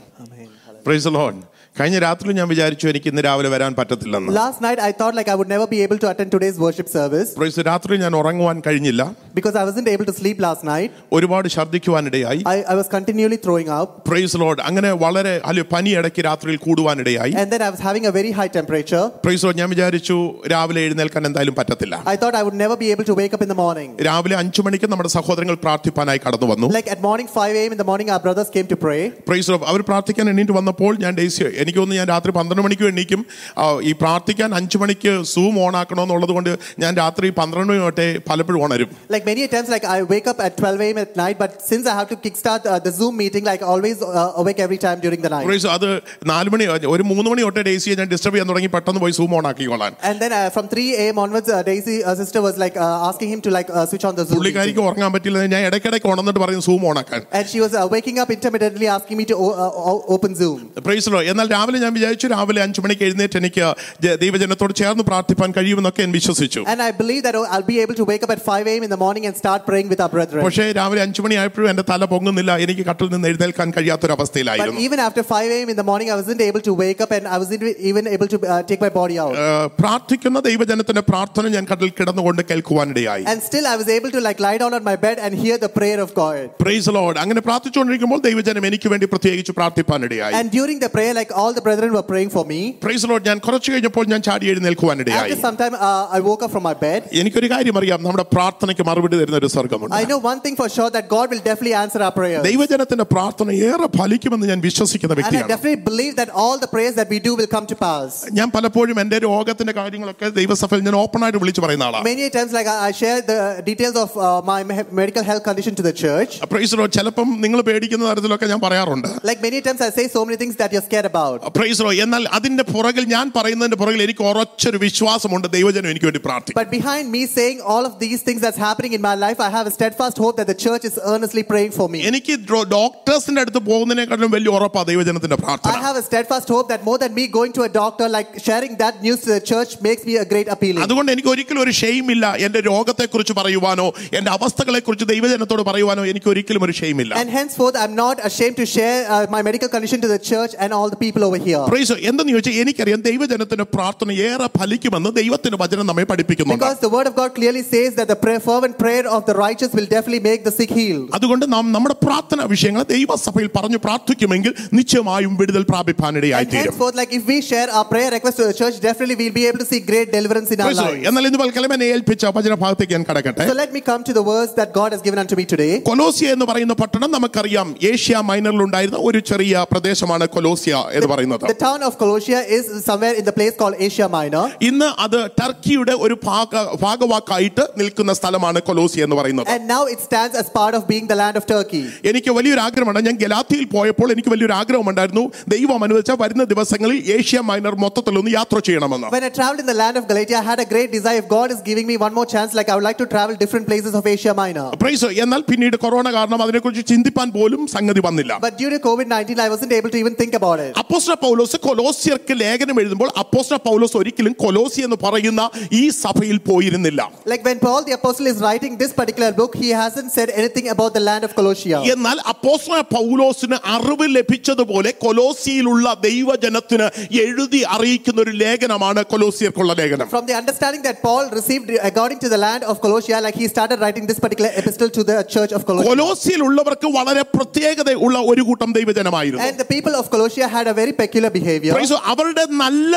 price 0.87 1.05
the 1.11 1.15
Lord. 1.21 1.37
കഴിഞ്ഞ 1.77 1.99
രാത്രി 2.05 2.35
ഞാൻ 2.39 2.49
വിചാരിച്ചു 2.51 2.87
എനിക്ക് 2.91 3.09
ഇന്ന് 3.13 3.23
രാവിലെ 3.27 3.49
വരാൻ 3.55 3.73
പറ്റത്തില്ലെന്ന് 3.79 4.33
Last 4.37 4.59
night 4.61 4.81
I 4.81 4.93
thought 4.99 5.15
like 5.19 5.29
I 5.29 5.37
would 5.39 5.51
never 5.53 5.67
be 5.67 5.79
able 5.85 5.99
to 6.03 6.09
attend 6.11 6.31
today's 6.35 6.59
worship 6.65 6.89
service 6.97 7.31
praise 7.39 7.65
രാത്രി 7.71 7.99
ഞാൻ 8.05 8.13
ഉറങ്ങുവാൻ 8.21 8.59
കഴിഞ്ഞില്ല 8.67 9.03
because 9.39 9.57
I 9.61 9.65
wasn't 9.69 9.89
able 9.95 10.07
to 10.11 10.15
sleep 10.19 10.39
last 10.41 10.63
night. 10.65 10.91
ഒരുപാട് 11.17 11.49
ഛർദ്ദിക്കുവാനിടയായി 11.57 12.41
I, 12.53 12.59
I 12.73 12.77
was 12.81 12.89
continually 12.89 13.39
throwing 13.45 13.71
up 13.79 13.89
praise 14.11 14.39
lord 14.43 14.63
അങ്ങനെ 14.69 14.93
വളരെ 15.05 15.35
അല്ലെ 15.51 15.65
പനി 15.75 15.91
ഇടയ്ക്ക് 16.01 16.25
രാത്രിയിൽ 16.29 16.59
കൂടുവാനിടയായി 16.67 17.35
and 17.43 17.51
then 17.55 17.63
I 17.63 17.73
was 17.75 17.83
having 17.89 18.07
a 18.07 18.15
very 18.19 18.33
high 18.39 18.51
temperature. 18.59 19.05
Praise 19.27 19.45
lord 19.47 19.59
ഞാൻ 19.63 19.71
വിചാരിച്ചു 19.75 20.19
രാവിലെ 20.55 20.83
എഴുന്നേൽക്കാൻ 20.89 21.23
എന്തായാലും 21.31 21.57
പറ്റത്തില്ല 21.61 21.95
I 22.15 22.19
thought 22.23 22.37
I 22.41 22.45
would 22.47 22.59
never 22.65 22.77
be 22.77 22.91
able 22.95 23.09
to 23.11 23.17
wake 23.23 23.35
up 23.39 23.43
in 23.43 23.53
the 23.53 23.59
morning. 23.63 23.91
രാവിലെ 24.09 24.37
അഞ്ചു 24.43 24.63
മണിക്ക് 24.69 24.89
നമ്മുടെ 24.93 25.13
സഹോദരങ്ങൾ 25.19 25.59
പ്രാർത്ഥിപ്പാനായി 25.67 26.23
കടന്നു 26.27 26.49
വന്നു 26.53 26.69
Like 26.79 26.91
at 26.95 27.03
morning 27.09 27.29
5 27.39 27.61
a.m. 27.61 27.73
in 27.73 27.81
the 27.81 27.89
morning, 27.91 28.09
our 28.11 28.23
brothers 28.27 28.49
came 28.51 28.69
to 28.73 28.79
pray. 28.79 29.03
Praise 29.29 29.51
load 29.53 29.67
അവർ 29.73 29.83
പ്രാർത്ഥിക്കാൻ 29.91 30.27
എണ്ണീറ്റ് 30.33 30.55
വന്നപ്പോൾ 30.59 30.93
ഞാൻ 31.05 31.13
ഡേസി 31.21 31.43
എനിക്ക് 31.61 31.79
തോന്നുന്നു 31.79 32.01
ഞാൻ 32.01 32.09
രാത്രി 32.09 32.33
പന്ത്രണ്ട് 32.33 32.63
മണിക്ക് 32.63 32.85
എണ്ണീക്കും 32.85 33.21
ആ, 33.57 33.67
ഈ 33.83 33.95
പ്രാർത്ഥിക്കാൻ 33.95 34.51
അഞ്ചു 34.55 34.79
മണിക്ക് 34.79 35.13
സൂം 35.33 35.55
ഓൺ 35.65 35.75
ആക്കണമെന്നുള്ളത് 35.77 36.33
കൊണ്ട് 36.33 36.53
ഞാൻ 36.79 36.93
രാത്രി 36.97 37.29
പന്ത്രണ്ട് 37.39 37.71
മണി 37.71 37.83
തൊട്ടേ 37.85 38.09
പലപ്പോഴും 38.29 38.61
ഉണരും 38.65 38.91
Like 39.11 39.25
many 39.25 39.43
a 39.43 39.49
times, 39.49 39.69
like 39.69 39.87
I 39.89 40.03
wake 40.05 40.27
up 40.27 40.39
at 40.41 40.53
12 40.59 40.81
a.m. 40.81 40.99
at 40.99 41.13
night, 41.17 41.37
but 41.39 41.53
since 41.63 41.85
I 41.87 41.95
have 41.95 42.09
to 42.09 42.19
kickstart 42.19 42.43
uh, 42.65 42.79
the 42.81 42.93
Zoom 42.93 43.15
meeting, 43.17 43.45
like 43.45 43.63
always 43.65 43.99
uh, 44.13 44.13
awake 44.37 44.61
every 44.61 44.79
time 44.79 44.99
during 45.01 45.21
the 45.21 45.31
night. 45.31 45.47
Praise 45.49 45.69
അത് 45.75 45.89
നാല് 46.27 46.49
മണി 46.49 46.65
ഒരു 46.95 47.05
മൂന്ന് 47.11 47.29
മണി 47.31 47.43
തൊട്ടേ 47.47 47.63
ഡേസിയെ 47.69 47.95
ഞാൻ 47.97 48.09
disturb 48.13 48.35
ചെയ്യാൻ 48.35 48.49
തുടങ്ങി 48.51 48.71
പെട്ടെന്ന് 48.75 49.01
പോയി 49.01 49.15
സൂം 49.19 49.35
ഓൺ 49.39 49.47
ആക്കിക്കോളാൻ 49.51 49.93
And 50.05 50.17
then 50.19 50.33
uh, 50.33 50.49
from 50.51 50.67
3 50.71 50.87
a.m. 50.97 51.19
onwards, 51.19 51.49
uh, 51.49 51.63
Daisy, 51.65 51.97
uh, 52.03 52.15
sister, 52.15 52.41
was 52.41 52.57
like 52.57 52.77
uh, 52.79 53.09
asking 53.09 53.31
him 53.31 53.43
to 53.43 53.51
like 53.51 53.71
uh, 53.71 53.85
switch 53.87 54.05
on 54.05 54.15
the 54.15 54.23
Zoom. 54.23 54.31
meeting. 54.31 54.41
പുള്ളിക്കാരിക്ക് 54.41 54.83
ഉറങ്ങാൻ 54.87 55.13
പറ്റില്ല 55.15 55.45
ഞാൻ 55.47 55.63
ഇടയ്ക്കിടയ്ക്ക് 55.69 56.09
ഉണർന്നിട്ട് 56.13 56.41
പറയും 56.45 56.63
സൂം 56.69 56.85
ഓൺ 56.89 56.99
ആക്കാൻ 57.03 57.21
And 57.33 57.47
she 57.47 57.61
was 57.61 57.75
uh, 57.75 57.87
waking 57.89 58.19
up 58.19 58.31
intermittently 58.31 58.89
asking 58.89 59.17
me 59.17 59.27
to 59.27 59.37
o- 59.39 59.55
uh, 59.59 59.91
o- 59.91 60.03
open 60.17 60.35
Zoom. 60.35 60.59
Price 60.87 61.11
law 61.15 61.21
എന്നാൽ 61.33 61.48
രാവിലെ 61.51 61.79
ഞാൻ 61.79 61.93
വിചാരിച്ചു 61.95 62.27
രാവിലെ 62.27 62.63
അഞ്ചു 62.63 62.81
മണിക്ക് 62.81 63.05
എഴുന്നേറ്റ് 63.05 63.37
എനിക്ക് 63.37 63.65
ജ- 64.01 64.17
ദൈവജനത്തോട് 64.17 64.75
ചേർന്ന് 64.75 65.05
പ്രാർത്ഥിപ്പാൻ 65.05 65.53
കഴിയുമെന്നൊക്കെ 65.57 66.03
ഞാൻ 66.03 66.13
വിശ്വസിച്ചു 66.13 66.61
And 66.67 66.83
I 66.83 66.93
believe 66.93 67.23
that 67.23 67.35
oh, 67.35 67.47
I'll 67.49 67.67
be 67.67 67.81
able 67.81 67.95
to 67.95 68.05
wake 68.05 68.23
up 68.23 68.31
at 68.31 68.43
5 68.49 68.67
a.m. 68.67 68.83
in 68.83 68.91
the 68.91 68.97
morning 68.97 69.27
and 69.27 69.37
start 69.37 69.61
praying 69.67 69.89
with 69.89 70.01
our 70.01 70.09
brethren. 70.09 70.43
പക്ഷേ 70.45 70.73
രാവിലെ 70.73 71.03
അഞ്ചു 71.03 71.23
മണി 71.23 71.35
ആയപ്പോഴും 71.35 71.69
എന്റെ 71.71 71.85
തല 71.91 72.05
പൊങ്ങുന്നില്ല 72.05 72.57
എനിക്ക് 72.59 72.85
കട്ടിൽ 72.87 73.09
നിന്ന് 73.09 73.29
എഴുന്നേൽക്കാൻ 73.29 73.69
But 73.69 73.77
കഴിയാത്തൊരവസ്ഥയിലായിരുന്നു 73.77 74.81
even 74.81 74.99
after 75.01 75.23
5 75.33 75.51
a.m. 75.51 75.69
in 75.69 75.77
the 75.77 75.83
morning, 75.83 76.09
I 76.11 76.17
wasn't 76.17 76.41
able 76.41 76.61
to 76.61 76.75
wake 76.75 77.01
up 77.01 77.11
and 77.11 77.27
I 77.27 77.39
wasn't 77.39 77.63
even 77.83 78.07
able 78.09 78.29
to 78.29 78.39
uh, 78.47 78.61
take 78.63 78.81
my 78.81 78.93
body 78.93 79.19
out. 79.19 79.35
ഏഹ്, 79.45 79.67
പ്രാർത്ഥിക്കുന്ന 79.81 80.39
ദൈവജനത്തിന്റെ 80.41 81.03
പ്രാർത്ഥന 81.03 81.49
ഞാൻ 81.49 81.67
കട്ടിൽ 81.71 81.91
കിടന്നുകൊണ്ട് 81.93 82.43
കേൾക്കുവാനിടയായി 82.51 83.25
And 83.27 83.41
still, 83.43 83.67
I 83.67 83.77
was 83.77 83.89
able 83.89 84.11
to 84.11 84.21
like 84.21 84.41
lie 84.41 84.59
down 84.59 84.75
on 84.75 84.85
my 84.85 84.97
bed 84.99 85.19
and 85.19 85.33
hear 85.37 85.59
the 85.59 85.71
prayer 85.71 86.01
of 86.01 86.13
God. 86.17 86.43
Praise 86.65 86.91
lord 86.91 87.19
അങ്ങനെ 87.19 87.41
പ്രാർത്ഥിച്ചുകൊണ്ടിരിക്കുമ്പോൾ 87.41 88.21
ദൈവജനം 88.21 88.67
എനിക്ക് 88.67 88.89
വേണ്ടി 88.89 89.07
പ്രത്യേകിച്ച് 89.07 89.53
പ്രാർത്ഥിപ്പാനിടയായി 89.53 90.35
And 90.35 90.49
during 90.51 90.79
the 90.79 90.91
prayer, 90.91 91.15
like 91.15 91.33
all 91.39 91.53
the 91.53 91.63
brethren 91.63 91.91
were 91.93 92.05
praying 92.05 92.31
for 92.31 92.45
me. 92.45 92.61
Price 92.85 93.09
load 93.11 93.27
ഞാൻ 93.29 93.39
കുറച്ച് 93.47 93.69
കഴിഞ്ഞപ്പോൾ 93.73 94.05
ഞാൻ 94.07 94.21
ചാടി 94.23 94.47
എഴുന്നേൽക്കുവാനിടയായി 94.53 95.21
After 95.27 95.41
some 95.47 95.57
time, 95.57 95.75
uh, 95.81 96.17
I 96.17 96.21
woke 96.21 96.43
up 96.43 96.51
from 96.51 96.65
my 96.65 96.75
bed. 96.85 97.01
എനിക്കൊരു 97.21 97.51
കാര്യം 97.55 97.77
അറിയാം 97.81 98.01
നമ്മുടെ 98.07 98.27
പ്രാർത്ഥനയ്ക്ക് 98.35 98.87
മറുപടി 98.89 99.17
തരുന്ന 99.21 99.39
ഒരു 99.43 99.51
സ്വർഗമുണ്ട് 99.55 99.97
I 100.01 100.07
know 100.11 100.21
one 100.31 100.41
thing 100.41 100.57
for 100.63 100.69
sure 100.77 100.91
that 100.97 101.07
God 101.09 101.27
will 101.33 101.43
definitely 101.49 101.77
answer 101.83 102.03
our 102.03 102.15
prayers. 102.19 102.43
ദൈവജനത്തിന്റെ 102.49 103.07
പ്രാർത്ഥന 103.15 103.33
ഏറെ 103.69 103.89
ഫലിക്കുമെന്ന് 103.99 104.49
ഞാൻ 104.53 104.61
വിശ്വസിക്കുന്ന 104.69 105.13
And 105.13 105.21
I 105.21 105.23
വ്യക്തിയാണ് 105.23 105.51
definitely 105.55 105.81
believe 105.91 106.15
that 106.23 106.33
all 106.43 106.57
the 106.65 106.71
prayers 106.75 106.97
that 107.01 107.09
we 107.09 107.21
do 107.21 107.35
will 107.41 107.51
come 107.57 107.69
to 107.73 107.79
pass. 107.87 108.11
ഞാൻ 108.41 108.49
പലപ്പോഴും 108.57 108.97
എന്റെ 109.05 109.19
രോഗത്തിന്റെ 109.29 109.75
കാര്യങ്ങളൊക്കെ 109.81 110.29
ദൈവസഭയിൽ 110.41 110.83
ഞാൻ 110.89 110.97
ഓപ്പൺ 111.05 111.21
ആയിട്ട് 111.27 111.43
വിളിച്ചു 111.45 111.63
പറയുന്ന 111.67 111.87
ആളാണ് 111.89 112.05
Many 112.11 112.25
a 112.25 112.35
times, 112.37 112.53
like 112.53 112.69
I 112.69 112.81
I 112.85 112.93
share 112.95 113.21
the 113.25 113.39
details 113.65 113.97
of 113.97 114.11
uh, 114.19 114.25
my 114.45 114.59
me- 114.71 114.89
medical 115.01 115.25
health 115.25 115.45
condition 115.47 115.75
to 115.79 115.85
the 115.87 115.95
church. 116.03 116.33
Price 116.53 116.77
law 116.81 116.87
ചിലപ്പം 116.97 117.29
നിങ്ങൾ 117.45 117.61
പേടിക്കുന്ന 117.69 118.11
തരത്തിലൊക്കെ 118.11 118.47
ഞാൻ 118.53 118.61
പറയാറുണ്ട് 118.67 119.09
Like 119.31 119.41
many 119.47 119.61
times, 119.67 119.81
I 119.81 119.93
say 119.99 120.07
so 120.09 120.23
many 120.27 120.39
things 120.43 120.55
that 120.61 120.71
you're 120.75 120.87
scared 120.89 121.09
about. 121.11 121.28
Price 121.57 121.81
law 121.81 121.93
എന്നാൽ 122.05 122.25
അതിന്റെ 122.33 122.65
പുറകിൽ 122.65 123.05
ഞാൻ 123.07 123.33
പറയുന്നതിന്റെ 123.37 123.77
പുറകിൽ 123.77 124.03
എനിക്ക് 124.03 124.23
ഉറച്ചൊരു 124.23 124.77
വിശ്വാസമുണ്ട് 124.77 125.49
ദൈവജനം 125.49 125.91
എനിക്ക് 125.91 126.07
വേണ്ടി 126.07 126.23
പ്രാർത്ഥിക്കും 126.27 126.61
But 126.61 126.71
behind 126.71 127.07
me 127.11 127.23
saying 127.37 127.59
all 127.73 127.85
of 127.85 127.95
these 127.99 128.23
things 128.23 128.41
that's 128.41 128.57
happening 128.59 128.93
in 128.93 129.03
my 129.03 129.15
life, 129.17 129.39
I 129.41 129.51
have 129.51 129.67
a 129.67 129.75
steadfast 129.79 130.17
hope 130.17 130.37
that 130.37 130.47
the 130.47 130.59
church 130.67 130.85
is 130.85 130.97
earnestly 131.05 131.45
praying 131.45 131.73
for 131.79 131.89
me. 131.89 132.01
എനിക്ക് 132.11 132.35
ഡോ- 132.51 132.67
ഡോക്ടേഴ്സിന്റെ 132.75 133.41
അടുത്ത് 133.41 133.63
പോകുന്നതിനെക്കാളും 133.71 134.31
വലിയ 134.31 134.51
ഉറപ്പാ 134.59 134.83
ദൈവജനത്തിന്റെ 134.91 135.39
I 135.39 135.43
പ്രാർത്ഥന 135.45 135.81
have 135.87 135.97
a 135.97 136.07
steadfast 136.09 136.49
hope 136.49 136.69
that 136.69 136.83
more 136.85 136.99
than 136.99 137.13
me 137.15 137.27
going 137.39 137.53
to 137.53 137.63
a 137.63 137.73
doctor, 137.75 138.09
like 138.09 138.31
sharing 138.47 138.75
that 138.77 138.95
news 139.03 139.21
to 139.25 139.31
the 139.35 139.43
church, 139.51 139.71
makes 139.81 140.05
me 140.05 140.17
a 140.17 140.27
great 140.33 140.49
appealing. 140.55 140.83
അതുകൊണ്ട് 140.87 141.13
എനിക്ക് 141.13 141.31
ഒരിക്കലും 141.35 141.61
ഒരു 141.61 141.75
ഷെയിമില്ല 141.81 142.25
എന്റെ 142.47 142.61
രോഗത്തെക്കുറിച്ച് 142.71 143.35
പറയുവാനോ 143.41 143.87
എന്റെ 144.19 144.31
അവസ്ഥകളെ 144.37 144.81
കുറിച്ച് 144.81 145.09
ദൈവജനത്തോട് 145.13 145.63
പറയുവാനോ 145.63 146.05
എനിക്ക് 146.13 146.29
ഒരിക്കലും 146.35 146.65
ഒരു 146.69 146.77
ഷെയിമില്ല 146.81 147.13
And 147.23 147.31
henceforth, 147.31 147.77
I'm 147.83 147.95
not 147.97 148.17
ashamed 148.29 148.57
to 148.57 148.67
share 148.67 148.99
uh, 149.07 149.25
my 149.37 149.43
medical 149.43 149.69
condition 149.69 150.01
to 150.01 150.09
the 150.09 150.21
church 150.31 150.53
and 150.59 150.71
all 150.77 150.89
the 150.89 151.01
people 151.05 151.18
over 151.25 151.39
here. 151.39 151.63
Praise 151.67 151.95
എന്തെന്ന് 152.09 152.33
ചോദിച്ചാൽ 152.33 152.57
എനിക്കറിയാം 152.63 153.01
ദൈവജനത്തിന്റെ 153.07 153.67
പ്രാർത്ഥന 153.75 154.13
ഏറെ 154.27 154.49
ഫലിക്കുമെന്ന് 154.59 155.11
ദൈവത്തിന്റെ 155.17 155.59
വചനം 155.63 155.87
നമ്മെ 155.87 156.05
പഠിപ്പിക്കുന്നുണ്ട് 156.11 156.59
Because 156.59 156.81
the 156.81 156.93
word 156.97 157.07
of 157.07 157.15
God 157.15 157.31
clearly 157.35 157.65
says 157.65 157.91
that 157.99 158.09
the 158.09 158.17
prayer, 158.17 158.41
fervent 158.43 158.75
prayer 158.79 159.05
of 159.17 159.23
the 159.27 159.37
righteous 159.37 159.71
will 159.73 159.89
definitely 159.89 160.23
make 160.23 160.43
the 160.49 160.55
sick 160.59 160.73
healed. 160.73 161.09
അതുകൊണ്ട് 161.19 161.45
നാം 161.55 161.65
നമ്മുടെ 161.77 161.97
പ്രാർത്ഥന 162.05 162.41
വിഷയങ്ങൾ 162.53 162.83
ദൈവസഭയിൽ 162.95 163.51
പറഞ്ഞു 163.57 163.79
പ്രാർത്ഥിക്കുമെങ്കിൽ 163.87 164.53
നിശ്ചയമായും 164.79 165.35
വിടുതൽ 165.41 165.65
പ്രാപിപ്പാനിടയായി 165.73 166.45
And 166.45 166.53
തീരും 166.55 166.65
henceforth, 166.65 166.97
like 166.97 167.13
if 167.13 167.25
we 167.27 167.39
share 167.43 167.69
our 167.77 167.87
prayer 167.87 168.11
request 168.11 168.37
to 168.41 168.47
the 168.51 168.57
church, 168.61 168.77
definitely 168.81 169.17
we'll 169.21 169.35
be 169.35 169.47
able 169.49 169.61
to 169.65 169.69
see 169.73 169.81
great 169.83 170.09
deliverance 170.13 170.51
in 170.51 170.61
our 170.61 170.69
Praise 170.69 170.79
the 170.79 170.85
Lord. 170.85 170.97
lives. 170.97 171.09
എന്നാൽ 171.11 171.27
ഇന്ന് 171.29 171.41
പൽക്കലം 171.45 171.73
എന്നെ 171.77 171.89
ഏൽപ്പിച്ച 171.95 172.33
വചന 172.37 172.55
ഭാഗത്തേക്ക് 172.63 172.95
ഞാൻ 172.97 173.05
കടക്കട്ടെ 173.11 173.47
So 173.47 173.57
let 173.57 173.73
me 173.73 173.83
come 173.83 174.03
to 174.05 174.15
the 174.15 174.25
words 174.25 174.53
that 174.55 174.71
God 174.73 174.91
has 174.95 175.03
given 175.03 175.21
unto 175.25 175.37
me 175.37 175.47
today. 175.47 175.73
കൊലോസിയ 175.91 176.35
എന്ന് 176.37 176.49
പറയുന്ന 176.51 176.77
പട്ടണം 176.83 177.11
നമുക്കറിയാം 177.17 177.69
ഏഷ്യ 177.91 178.23
മൈനറിൽ 178.31 178.63
ഉണ്ടായിരുന്ന 178.67 178.99
ഒരു 179.09 179.21
ചെറിയ 179.31 179.43
പ്രദേശമാണ് 179.73 180.25
കൊലോസിയ 180.35 180.63
എന്ന് 180.97 181.08
പറയുന്നത് 181.12 181.46
The 181.46 181.60
town 181.66 181.82
of 181.88 181.94
Colossia 182.02 182.42
is 182.58 182.66
somewhere 182.84 183.16
in 183.20 183.26
the 183.26 183.36
place 183.40 183.56
called 183.56 183.78
Asia 183.88 184.08
Minor. 184.18 184.46
ഇന്ന് 184.70 184.90
അത് 185.06 185.20
ടർക്കിയുടെ 185.42 185.94
ഒരു 186.06 186.16
ഭാഗ 186.28 186.54
ഭാഗവാക്കായിട്ട് 186.86 187.64
നിൽക്കുന്ന 187.82 188.12
സ്ഥലമാണ് 188.20 188.60
കൊലോസിയ 188.70 189.08
എന്ന് 189.08 189.18
പറയുന്നത് 189.20 189.50
And 189.56 189.64
now 189.68 189.84
it 189.94 190.00
stands 190.08 190.36
as 190.42 190.48
part 190.52 190.74
of 190.74 190.84
being 190.92 191.06
the 191.08 191.18
land 191.22 191.38
of 191.40 191.46
Turkey. 191.54 191.84
എനിക്ക് 192.12 192.32
വലിയൊരു 192.38 192.62
ആഗ്രഹമുണ്ട് 192.68 193.02
ഞാൻ 193.10 193.18
ഗലാത്തിയിൽ 193.24 193.66
പോയപ്പോൾ 193.76 194.08
എനിക്ക് 194.16 194.32
വലിയൊരു 194.36 194.56
ആഗ്രഹമുണ്ടായിരുന്നു 194.62 195.24
ദൈവം 195.56 195.84
അനുവദിച്ച 195.88 196.12
വരുന്ന 196.24 196.46
ദിവസങ്ങളിൽ 196.54 197.00
ഏഷ്യ 197.18 197.40
മൈനർ 197.52 197.76
മൊത്തത്തിലൊന്ന് 197.86 198.34
യാത്ര 198.40 198.60
ചെയ്യണമെന്ന് 198.70 199.08
When 199.16 199.26
I 199.26 199.34
traveled 199.40 199.62
in 199.64 199.70
the 199.72 199.78
land 199.84 199.96
of 200.00 200.06
Galatia, 200.12 200.38
I 200.42 200.48
had 200.52 200.60
a 200.60 200.70
great 200.74 200.90
desire. 200.92 201.18
If 201.24 201.30
God 201.30 201.50
is 201.56 201.62
giving 201.70 201.88
me 201.92 201.98
one 201.98 202.14
more 202.14 202.28
chance, 202.28 202.50
like 202.54 202.70
I 202.72 202.78
would 202.78 202.88
like 202.90 203.00
to 203.00 203.08
travel 203.08 203.36
different 203.44 203.66
places 203.72 203.94
of 203.94 204.06
Asia 204.14 204.34
Minor. 204.42 204.68
Praise 204.84 205.10
എന്നാൽ 205.24 205.42
പിന്നീട് 205.50 205.78
corona 205.84 206.08
കാരണം 206.18 206.40
അതിനെക്കുറിച്ച് 206.46 206.86
ചിന്തിപ്പാൻ 206.92 207.28
പോലും 207.38 207.62
സംഗതി 207.76 208.04
വന്നില്ല 208.08 208.32
But 208.48 208.56
due 208.62 208.72
to 208.76 208.80
COVID 208.88 209.08
19, 209.10 209.40
I 209.40 209.50
wasn't 209.50 209.74
able 209.80 209.92
to 209.96 210.00
even 210.04 210.16
think 210.22 210.34
about 210.34 210.60
it. 210.60 210.72
അപ്പോസ്റ്റ 210.99 211.13
പൗലോസ് 211.25 211.57
കൊലോസിയർക്ക് 211.67 212.35
ലേഖനം 212.43 212.77
എഴുതുമ്പോൾ 212.83 213.11
അപ്പോസ്റ്റ 213.23 213.55
പൗലോസ് 213.67 213.95
ഒരിക്കലും 214.01 214.35
കൊലോസി 214.43 214.81
എന്ന് 214.87 214.99
പറയുന്ന 215.05 215.43
ഈ 215.81 215.83
സഭയിൽ 216.03 216.39
പോയിരുന്നില്ല 216.49 217.01
Like 217.33 217.43
when 217.49 217.59
Paul 217.65 217.81
the 217.89 217.95
Apostle 217.99 218.27
is 218.33 218.39
writing 218.45 218.73
this 218.83 218.93
particular 219.01 219.31
book, 219.33 219.53
he 219.63 219.71
hasn't 219.83 220.11
said 220.17 220.29
anything 220.41 220.67
about 220.75 220.91
the 220.99 221.03
land 221.09 221.23
of 221.29 221.33
Colossia. 221.39 221.79
എന്നാൽ 221.95 222.19
അപ്പോസ്റ്റല 222.33 222.81
പൗലോസിന് 222.97 223.59
അറിവ് 223.75 224.09
ലഭിച്ചതുപോലെ 224.19 224.93
കൊലോസിയിലുള്ള 225.05 225.87
ദൈവജനത്തിന് 226.09 226.87
എഴുതി 227.25 227.61
അറിയിക്കുന്ന 227.77 228.21
ഒരു 228.27 228.35
ലേഖനമാണ് 228.45 229.03
കൊലോസിയർക്കുള്ള 229.13 229.73
ലേഖനം 229.83 230.09
From 230.15 230.27
the 230.31 230.37
understanding 230.43 230.83
that 230.89 230.99
Paul 231.07 231.25
received 231.41 231.71
according 231.91 232.21
to 232.25 232.31
the 232.35 232.41
land 232.47 232.63
of 232.71 232.77
Colossia, 232.85 233.19
like 233.27 233.39
he 233.43 233.49
started 233.55 233.79
writing 233.85 234.07
this 234.13 234.21
particular 234.27 234.51
epistle 234.63 234.91
to 234.99 235.05
the 235.11 235.19
church 235.35 235.53
of 235.53 235.63
Colossia. 235.69 235.89
കൊലോസിയിലുള്ളവർക്ക് 235.91 236.91
വളരെ 236.99 237.25
പ്രത്യേകത 237.37 237.91
ഉള്ള 238.07 238.19
ഒരു 238.33 238.43
കൂട്ടം 238.51 238.71
ദൈവജനമായിരുന്നു 238.79 239.47
And 239.49 239.59
the 239.59 239.71
people 239.75 239.95
of 240.01 240.07
Colossia 240.15 240.47
had 240.49 240.67
a 240.67 240.75
very 240.75 240.88
peculiar 240.89 241.31
behavior. 241.31 241.73
Praise 241.75 241.91
God. 241.91 242.03
അവരുടെ 242.13 242.45
നല്ല 242.63 242.93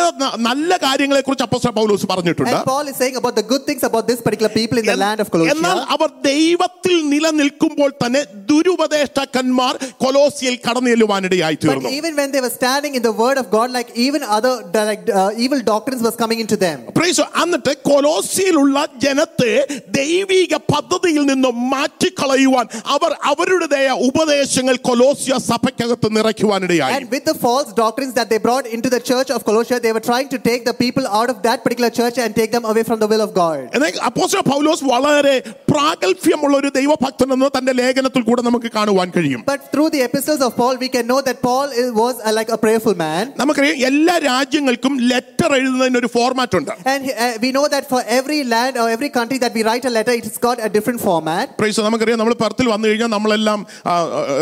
നല്ല 0.48 0.77
കാര്യങ്ങളെ 0.77 1.22
കുറിച്ച് 1.22 1.46
അപ്പോസ്റ്റല 1.48 1.72
പൗലോസ് 1.79 2.06
പറഞ്ഞിട്ടുണ്ട് 2.12 2.53
And 2.53 2.65
Paul 2.65 2.88
is 2.88 2.96
saying 2.96 3.15
about 3.22 3.36
the 3.36 3.44
good 3.44 3.63
things 3.70 3.84
about 3.84 4.06
this 4.08 4.22
particular 4.22 4.51
people 4.60 4.77
in 4.77 4.86
the 4.86 4.96
land 4.98 5.20
of 5.20 5.29
എന്നാൽ 5.53 5.77
Colossia. 5.77 5.94
അവർ 5.96 6.10
ദൈവത്തിൽ 6.29 6.96
നിലനിൽക്കുമ്പോൾ 7.13 7.89
തന്നെ 8.03 8.22
ദുരുപദേഷ്ടക്കന്മാർ 8.51 9.74
കൊലോസിയിൽ 10.03 10.56
കടന്നു 10.67 10.89
ചെല്ലുവാനിടയായി 10.94 11.56
But 11.56 11.63
തീർന്നു 11.65 11.91
even 12.00 12.15
when 12.15 12.32
they 12.36 12.41
were 12.41 12.56
standing 12.60 12.96
in 12.96 13.01
the 13.01 13.15
word 13.24 13.38
of 13.38 13.48
God, 13.50 13.70
like 13.77 13.89
even 14.08 14.22
other 14.38 14.53
like, 14.89 15.03
uh, 15.22 15.44
evil 15.46 15.62
doctrines 15.74 16.03
was 16.08 16.15
coming 16.24 16.39
into 16.46 16.58
them. 16.65 16.77
Praise 17.00 17.20
God. 17.22 17.32
എന്നിട്ട് 17.44 17.74
കൊലോസിയിലുള്ള 17.91 18.75
ജനത്തെ 19.06 19.53
ദൈവിക 20.00 20.53
പദ്ധതിയിൽ 20.74 21.24
നിന്ന് 21.32 21.51
മാറ്റിക്കളയുവാൻ 21.74 22.65
അവർ 22.96 23.12
അവരുടേതായ 23.32 23.89
ഉപദേശങ്ങൾ 24.10 24.75
കൊലോസിയ 24.89 25.34
സഭയ്ക്കകത്ത് 25.51 26.10
നിറയ്ക്കുവാനിടയായി 26.17 26.96
And 26.98 27.12
with 27.15 27.25
the 27.25 27.36
false 27.46 27.72
doctrines 27.82 28.13
that 28.13 28.29
they 28.29 28.38
brought 28.38 28.65
into 28.67 28.89
the 28.89 29.00
church 29.00 29.29
of 29.29 29.44
Colossia, 29.44 29.82
they 29.82 29.91
were 29.91 30.00
trying 30.00 30.29
to 30.29 30.39
take 30.39 30.63
the 30.65 30.74
people 30.74 31.06
out 31.08 31.29
of 31.29 31.41
that 31.41 31.63
particular 31.63 31.89
church 31.89 32.17
and 32.17 32.36
take 32.36 32.51
them 32.51 32.65
away 32.65 32.84
from 32.84 33.00
the 33.00 33.08
will 33.08 33.22
of 33.22 33.34
God. 33.34 33.60
എന്നാൽ 33.77 34.00
അപ്പോസ്റ്റലൻ 34.10 34.46
പൗലോസ് 34.53 34.84
വളരെ 34.94 35.36
പ്രാഗൽഭ്യമുള്ള 35.72 36.56
ഒരു 36.62 36.70
ദൈവഭക്തനെന്ന് 36.77 37.48
തന്റെ 37.58 37.74
ലേഖനത്തിൽ 37.82 38.22
കൂടെ 38.29 38.41
നമുക്ക് 38.50 38.72
കാണുവാൻ 38.77 39.10
കഴിയും 39.17 39.41
But 39.51 39.62
through 39.74 39.89
the 39.96 40.01
epistles 40.10 40.41
of 40.48 40.51
Paul, 40.62 40.75
we 40.86 40.89
can 40.96 41.06
know 41.12 41.20
that 41.29 41.38
Paul 41.48 41.67
is- 41.82 41.91
was 42.03 42.15
uh, 42.20 42.34
like 42.39 42.50
a 42.58 42.60
prayerful 42.65 42.96
man. 43.06 43.24
നമുക്കറിയാം 43.41 43.77
എല്ലാ 43.89 44.15
രാജ്യങ്ങൾക്കും 44.29 44.94
ലെറ്റർ 45.12 45.50
എഴുതുന്നതിന് 45.60 46.00
ഒരു 46.03 46.10
ഫോർമാറ്റ് 46.17 46.58
ഉണ്ട് 46.60 46.72
And 46.94 47.01
he- 47.08 47.17
uh, 47.25 47.34
we 47.46 47.51
know 47.58 47.65
that 47.75 47.86
for 47.94 48.01
every 48.20 48.41
land 48.53 48.75
or 48.84 48.88
every 48.96 49.12
country 49.20 49.39
that 49.46 49.53
we 49.58 49.63
write 49.70 49.86
a 49.91 49.96
letter, 49.98 50.13
it's 50.22 50.39
got 50.48 50.58
a 50.67 50.72
different 50.77 51.01
format. 51.10 51.46
Price 51.62 51.86
നമുക്കറിയാം 51.88 52.20
നമ്മൾ 52.24 52.36
പെർത്തിൽ 52.44 52.67
വന്നു 52.74 52.88
കഴിഞ്ഞാൽ 52.89 53.12
നമ്മളെല്ലാം 53.17 53.60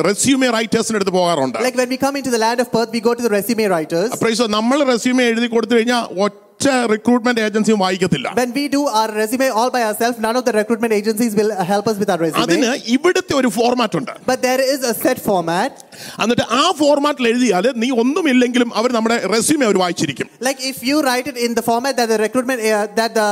റെസ്യൂമെ 0.10 0.50
റൈറ്റേഴ്സിന്റെ 0.58 1.00
അടുത്ത് 1.02 1.16
പോകാറുണ്ട് 1.20 1.58
Like 1.68 1.78
when 1.82 1.90
we 1.94 1.98
come 2.06 2.16
into 2.20 2.32
the 2.36 2.42
land 2.46 2.60
of 2.64 2.70
Perth, 2.76 2.92
we 2.98 3.02
go 3.08 3.14
to 3.19 3.19
the 3.20 3.30
resume 3.30 3.68
writers, 3.68 4.10
പ്രൈസോ 4.24 4.48
നമ്മൾ 4.48 4.84
resume 4.92 5.24
എഴുതി 5.32 5.48
കൊടുത്തു 5.48 5.76
കഴിഞ്ഞാൽ 5.76 6.04
ഒറ്റ 6.26 6.66
റിക്രൂട്ട്മെന്റ് 6.94 7.42
ഏജൻസിയും 7.42 7.80
വായിക്കത്തില്ല 7.86 8.28
when 8.42 8.52
we 8.54 8.66
do 8.68 8.82
our 9.00 9.10
resume 9.22 9.50
all 9.60 9.70
by 9.70 9.84
ourselves, 9.84 10.18
none 10.20 10.36
of 10.36 10.46
the 10.46 10.54
recruitment 10.54 10.94
agencies 10.94 11.36
will 11.36 11.52
uh, 11.52 11.64
help 11.64 11.88
us 11.88 11.98
with 11.98 12.10
our 12.10 12.20
resume. 12.26 12.42
അതിന് 12.44 12.72
ഇവിടുത്തെ 12.96 13.34
ഒരു 13.36 13.50
ഫോർമാറ്റ് 13.50 13.98
ഉണ്ട് 14.02 14.14
But 14.26 14.42
there 14.42 14.62
is 14.76 14.82
a 14.84 14.96
set 15.06 15.20
format. 15.30 15.74
എന്നിട്ട് 16.23 16.45
ആ 16.61 16.65
ഫോർമാറ്റിൽ 16.81 17.27
എഴുതിയാൽ 17.33 17.67
നീ 17.83 17.89
ഒന്നുമില്ലെങ്കിലും 18.03 18.69
അവർ 18.81 18.91
നമ്മുടെ 18.99 19.17
റെസ്യൂമെ 19.35 19.65
അവർ 19.69 19.77
വായിച്ചിരിക്കും. 19.85 20.27
Like 20.49 20.63
if 20.71 20.83
you 20.91 20.97
write 21.11 21.29
it 21.33 21.43
in 21.47 21.55
the 21.59 21.63
format 21.71 21.99
that 22.01 22.13
the 22.15 22.19
recruitment 22.25 22.63
that 23.01 23.15
the 23.21 23.25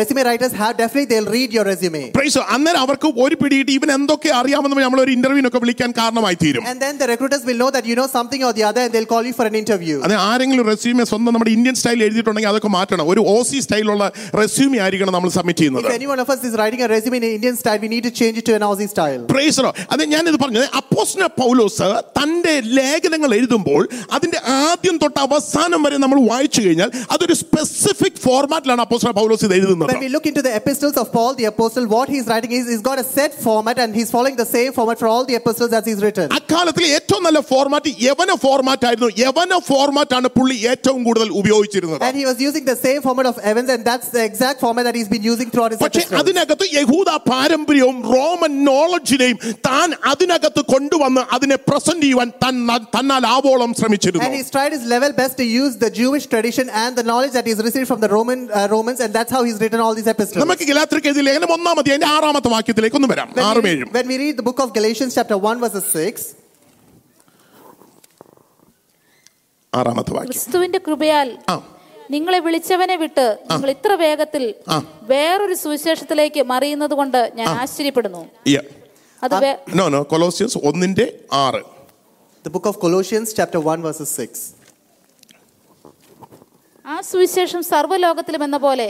resume 0.00 0.24
writers 0.30 0.56
have 0.62 0.74
definitely 0.82 1.10
they 1.12 1.18
will 1.20 1.30
read 1.36 1.52
your 1.58 1.68
resume 1.72 2.04
praise 2.18 2.44
അന്നേരം 2.56 2.80
അവർക്ക് 2.86 3.10
ഒരു 3.26 3.38
പിടിയിട്ട് 3.42 3.72
ഇവൻ 3.78 3.90
എന്തൊക്കെ 3.98 4.32
അറിയാമെന്ന് 4.40 4.82
നമ്മൾ 4.86 5.02
ഒരു 5.06 5.12
ഇന്റർവ്യൂനൊക്കെ 5.18 5.60
വിളിക്കാൻ 5.64 5.90
കാരണമായി 6.00 6.38
തീരും. 6.44 6.62
And 6.72 6.82
then 6.86 6.94
the 7.02 7.10
recruiters 7.12 7.46
will 7.50 7.60
know 7.64 7.70
that 7.76 7.90
you 7.92 7.96
know 8.02 8.06
something 8.16 8.46
or 8.48 8.54
the 8.58 8.64
other 8.70 8.82
and 8.86 8.94
they 8.96 9.00
will 9.02 9.10
call 9.14 9.24
you 9.30 9.34
for 9.40 9.48
an 9.52 9.56
interview 9.62 9.96
അതെ 10.08 10.18
ആരെങ്കിലും 10.28 10.66
റെസ്യൂമെ 10.72 11.06
സ്വന്തം 11.12 11.32
നമ്മുടെ 11.36 11.52
ഇന്ത്യൻ 11.58 11.76
സ്റ്റൈൽ 11.80 11.98
എഴുതിയിട്ടുണ്ടെങ്കിൽ 12.08 12.52
അതൊക്കെ 12.52 12.70
മാറ്റണം. 12.78 13.04
ഒരു 13.12 13.22
ഓസി 13.36 13.58
സ്റ്റൈലുള്ള 13.66 14.04
റെസ്യൂമെ 14.40 14.78
ആയിരിക്കണം 14.84 15.14
നമ്മൾ 15.16 15.30
സബ്മിറ്റ് 15.38 15.60
ചെയ്യുന്നത്. 15.62 15.88
Any 15.98 16.06
one 16.12 16.20
of 16.24 16.30
us 16.34 16.42
is 16.48 16.54
writing 16.60 16.82
a 16.86 16.88
resume 16.94 17.16
in 17.20 17.24
Indian 17.36 17.56
style 17.62 17.80
we 17.84 17.88
need 17.94 18.04
to 18.08 18.12
change 18.20 18.36
it 18.40 18.44
to 18.48 18.54
an 18.58 18.62
Aussie 18.68 18.88
style. 18.94 19.22
Praise 19.34 19.58
lord. 19.64 19.76
അതെ 19.94 20.04
ഞാൻ 20.14 20.22
ഇത് 20.30 20.38
അപ്പോസ്തല 20.80 21.26
പൗലോസ് 21.42 21.88
തന്റെ 22.17 22.53
ലേഖനങ്ങൾ 22.77 23.31
എഴുതുമ്പോൾ 23.37 23.81
അതിന്റെ 24.15 24.39
ആദ്യം 24.61 24.95
തൊട്ട് 25.03 25.19
അവസാനം 25.25 25.81
വരെ 25.85 25.97
നമ്മൾ 25.97 26.19
വായിച്ചു 26.29 26.61
കഴിഞ്ഞാൽ 26.61 26.89
അതൊരു 27.13 27.35
സ്പെസിഫിക് 27.41 28.21
ഫോർമാറ്റിലാണ് 28.25 28.83
അപ്പോസ്ന 28.85 29.11
പൗലോസ് 29.19 29.45
ഇത് 29.45 29.55
എഴുതുന്നത് 29.59 29.89
When 29.89 30.03
we 30.05 30.11
look 30.15 30.25
into 30.25 30.41
the 30.41 30.53
epistles 30.59 30.95
of 30.97 31.07
Paul 31.11 31.31
the 31.33 31.45
apostle, 31.45 31.85
what 31.87 32.07
he's 32.07 32.27
writing 32.27 32.51
is 32.51 32.65
he's 32.67 32.81
got 32.81 32.99
a 32.99 33.07
set 33.09 33.33
format 33.45 33.77
and 33.79 33.91
he's 33.97 34.11
following 34.11 34.37
the 34.37 34.47
same 34.47 34.71
format 34.71 34.97
for 34.99 35.07
all 35.07 35.23
the 35.25 35.35
epistles 35.35 35.71
as 35.71 35.85
he's 35.85 36.01
written. 36.05 36.27
അക്കാലത്തിൽ 36.39 36.83
ഏറ്റവും 36.95 37.21
നല്ല 37.27 37.39
format 37.51 37.91
യവന 38.05 38.31
format 38.43 38.85
ആയിരുന്നു 38.87 39.09
യവന 39.21 39.59
format 39.69 40.15
ആണ് 40.17 40.29
പുള്ളി 40.37 40.57
ഏറ്റവും 40.71 41.01
കൂടുതൽ 41.03 41.29
ഉപയോഗിച്ചിരുന്നത് 41.41 42.03
And 42.07 42.15
he 42.15 42.25
was 42.25 42.39
using 42.41 42.65
the 42.65 42.77
same 42.77 43.01
format 43.01 43.27
of 43.27 43.37
Evans, 43.51 43.69
and 43.69 43.81
that's 43.83 44.09
the 44.09 44.23
exact 44.29 44.57
format 44.65 44.83
that 44.87 44.95
he's 44.99 45.09
been 45.09 45.25
using 45.25 45.47
throughout 45.51 45.73
his 45.73 45.81
പക്ഷെ 45.85 46.01
epistles. 46.01 46.19
അതിനകത്ത് 46.21 46.65
യഹൂദ 46.77 47.09
പാരമ്പര്യവും 47.29 47.97
റോമൻ 48.13 48.53
നോളജിനെയും 48.69 49.37
താൻ 49.69 49.89
അതിനകത്ത് 50.11 50.61
കൊണ്ടുവന്ന് 50.73 51.23
അതിനെ 51.35 51.57
പ്രസന്റ് 51.92 52.06
ചെയ്യുവാൻ 52.06 52.30
തന്നാൽ 52.94 53.24
ആവോളം 53.34 53.64
And 53.64 53.78
ശ്രമിച്ചിരുന്നു 53.80 54.28
he's 54.34 54.50
tried 54.54 54.72
his 54.76 54.84
level 54.94 55.12
best 55.20 55.34
to 55.40 55.46
use 55.60 55.74
the 55.84 55.90
Jewish 56.00 56.24
tradition 56.32 56.66
and 56.82 56.92
the 57.00 57.04
knowledge 57.10 57.34
that 57.38 57.46
he's 57.48 57.60
received 57.68 57.88
from 57.90 58.00
the 58.04 58.10
Roman 58.16 58.40
uh, 58.50 58.66
Romans, 58.74 59.00
and 59.04 59.10
that's 59.16 59.32
how 59.36 59.42
he's 59.48 59.58
written 59.62 59.80
all 59.84 59.94
these 59.98 60.10
epistles. 60.14 60.40
നമുക്ക് 60.42 60.66
ഗലാത്രിക്ക് 60.70 61.08
എഴുതിയ 61.10 61.24
ലേഖനം 61.28 61.50
ഒന്നാമത്തെ 61.56 61.90
അതിന്റെ 61.92 62.08
ആറാമത്തെ 62.16 62.50
വാക്യത്തിലേക്ക് 62.56 62.98
ഒന്ന് 63.00 63.10
വരാം 63.12 63.28
When 63.32 63.44
ആറും 63.48 63.64
we, 63.64 63.72
ഏഴും 63.72 63.88
when 63.96 64.06
we 64.12 64.16
read 64.24 64.36
the 64.40 64.46
book 64.48 64.60
of 64.64 64.70
Galatians, 64.78 65.12
chapter 65.18 65.38
1, 65.50 65.64
verse 65.64 65.76
6, 66.04 66.26
ആറാമത്തെ 69.72 70.12
വാക്യം 70.16 70.32
ക്രിസ്തുവിന്റെ 70.32 70.80
കൃപയാൽ 70.88 71.28
ആ 71.52 71.56
നിങ്ങളെ 72.14 72.38
വിളിച്ചവനെ 72.46 72.96
വിട്ട് 73.02 73.26
നിങ്ങൾ 73.50 73.68
ഇത്ര 73.76 73.92
വേഗത്തിൽ. 74.04 74.42
വേറൊരു 75.12 75.54
സുവിശേഷത്തിലേക്ക് 75.54 76.42
മറിയുന്നത് 76.52 76.94
കൊണ്ട് 77.00 77.20
ഞാൻ 77.38 77.48
ആശ്ചര്യപ്പെടുന്നു 77.62 78.22
അത് 79.22 79.34
നോ 79.78 79.84
നോ 79.94 80.00
കൊലോസിയൻസ് 80.12 80.58
ഒന്നിന്റെ 80.68 81.06
ആറ് 81.44 81.60
the 82.44 82.50
book 82.50 82.66
of 82.66 82.78
Colossians, 82.84 83.32
chapter 83.38 83.60
1, 83.60 83.82
verses 83.88 84.10
6. 84.24 84.40
ആ 86.92 86.94
സുവിശേഷം 87.08 87.60
സർവലോകത്തിലും 87.72 88.42
എന്ന 88.46 88.58
പോലെ 88.64 88.86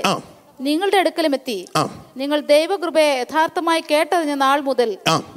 നിങ്ങളുടെ 0.67 0.99
അടുക്കലും 1.03 1.35
എത്തി. 1.39 1.57
നിങ്ങൾ 2.21 2.39
ദൈവകൃപയെ 2.53 3.11
യഥാർത്ഥമായി 3.23 3.83
കേട്ടറിഞ്ഞ 3.91 4.35
നാൾ 4.45 4.59
മുതൽ 4.69 4.91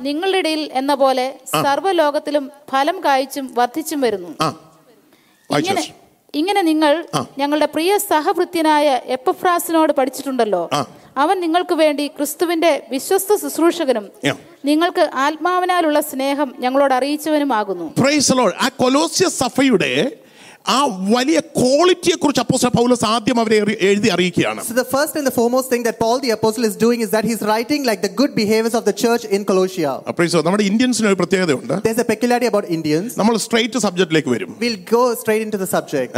നിങ്ങളുടെ 0.06 0.40
ഇടയിൽ 0.44 0.62
എന്ന 0.82 0.94
പോലെ 1.02 1.26
സർവലോകത്തിലും 1.66 2.46
ഫലം 2.72 2.98
കായ്ച്ചും 3.06 3.46
വർദ്ധിച്ചും 3.60 4.00
വരുന്നു. 4.06 4.32
ഇങ്ങനെ 5.50 5.84
ഇങ്ങനെ 6.42 6.62
നിങ്ങൾ 6.72 6.94
ഞങ്ങളുടെ 7.42 7.68
പ്രിയ 7.76 7.92
സഹഭൃത്യനായ 8.12 8.88
എപ്പഫ്രാസിനോട് 9.18 9.94
പഠിച്ചിട്ടുണ്ടല്ലോ. 10.00 10.64
അവൻ 11.18 11.40
നിങ്ങൾക്ക് 11.40 11.74
വേണ്ടി 11.74 12.08
ക്രിസ്തുവിന്റെ 12.08 12.88
വിശ്വസ്ത 12.90 13.36
ശുശ്രൂഷകനും 13.36 14.10
നിങ്ങൾക്ക് 14.66 15.10
ആത്മാവിനാലുള്ള 15.14 16.00
സ്നേഹം 16.02 16.56
ഞങ്ങളോട് 16.60 16.94
അറിയിച്ചവനുമാകുന്നു. 16.94 17.94
ആ 18.60 18.70
കൊലോസ്യ 18.78 19.28
സഭയുടെ 19.28 20.12
ആ 20.69 20.79
വലിയ 21.13 21.39
ക്വാളിറ്റിയെ 21.59 22.17
കുറിച്ച് 22.17 22.41
അപ്പോസ്റ്റൽ 22.43 22.71
പൗലോസ് 22.71 23.05
ആദ്യം 23.07 23.39
അവരെ 23.41 23.57
എറി- 23.63 23.79
എഴുതി 23.89 24.09
അറിയിക്കുകയാണ് 24.15 24.61
So, 24.63 24.75
the 24.75 24.89
first 24.93 25.15
and 25.17 25.27
the 25.27 25.35
foremost 25.39 25.69
thing 25.73 25.83
that 25.83 25.97
Paul 25.99 26.19
the 26.25 26.31
Apostle 26.31 26.65
is 26.65 26.75
doing 26.77 27.01
is 27.01 27.11
that 27.11 27.25
he's 27.25 27.43
writing 27.43 27.83
like 27.85 28.01
the 28.03 28.13
good 28.21 28.33
behaviors 28.35 28.75
of 28.75 28.85
the 28.85 28.95
church 29.03 29.25
in 29.37 29.45
Colossia. 29.45 29.93
Price 30.19 30.43
നമ്മുടെ 30.47 30.65
ഇന്ത്യൻസിന് 30.71 31.09
ഒരു 31.11 31.19
പ്രത്യേകതയുണ്ട് 31.21 31.75
There's 31.87 32.03
a 32.05 32.09
peculiarity 32.13 32.49
about 32.53 32.67
Indians. 32.77 33.11
നമ്മൾ 33.21 33.37
straight 33.47 33.81
സബ്ജക്റ്റിലേക്ക് 33.87 34.33
വരും 34.35 34.51
We'll 34.65 34.81
go 34.91 35.03
straight 35.15 35.43
into 35.47 35.61
the 35.63 35.71
subject. 35.75 36.13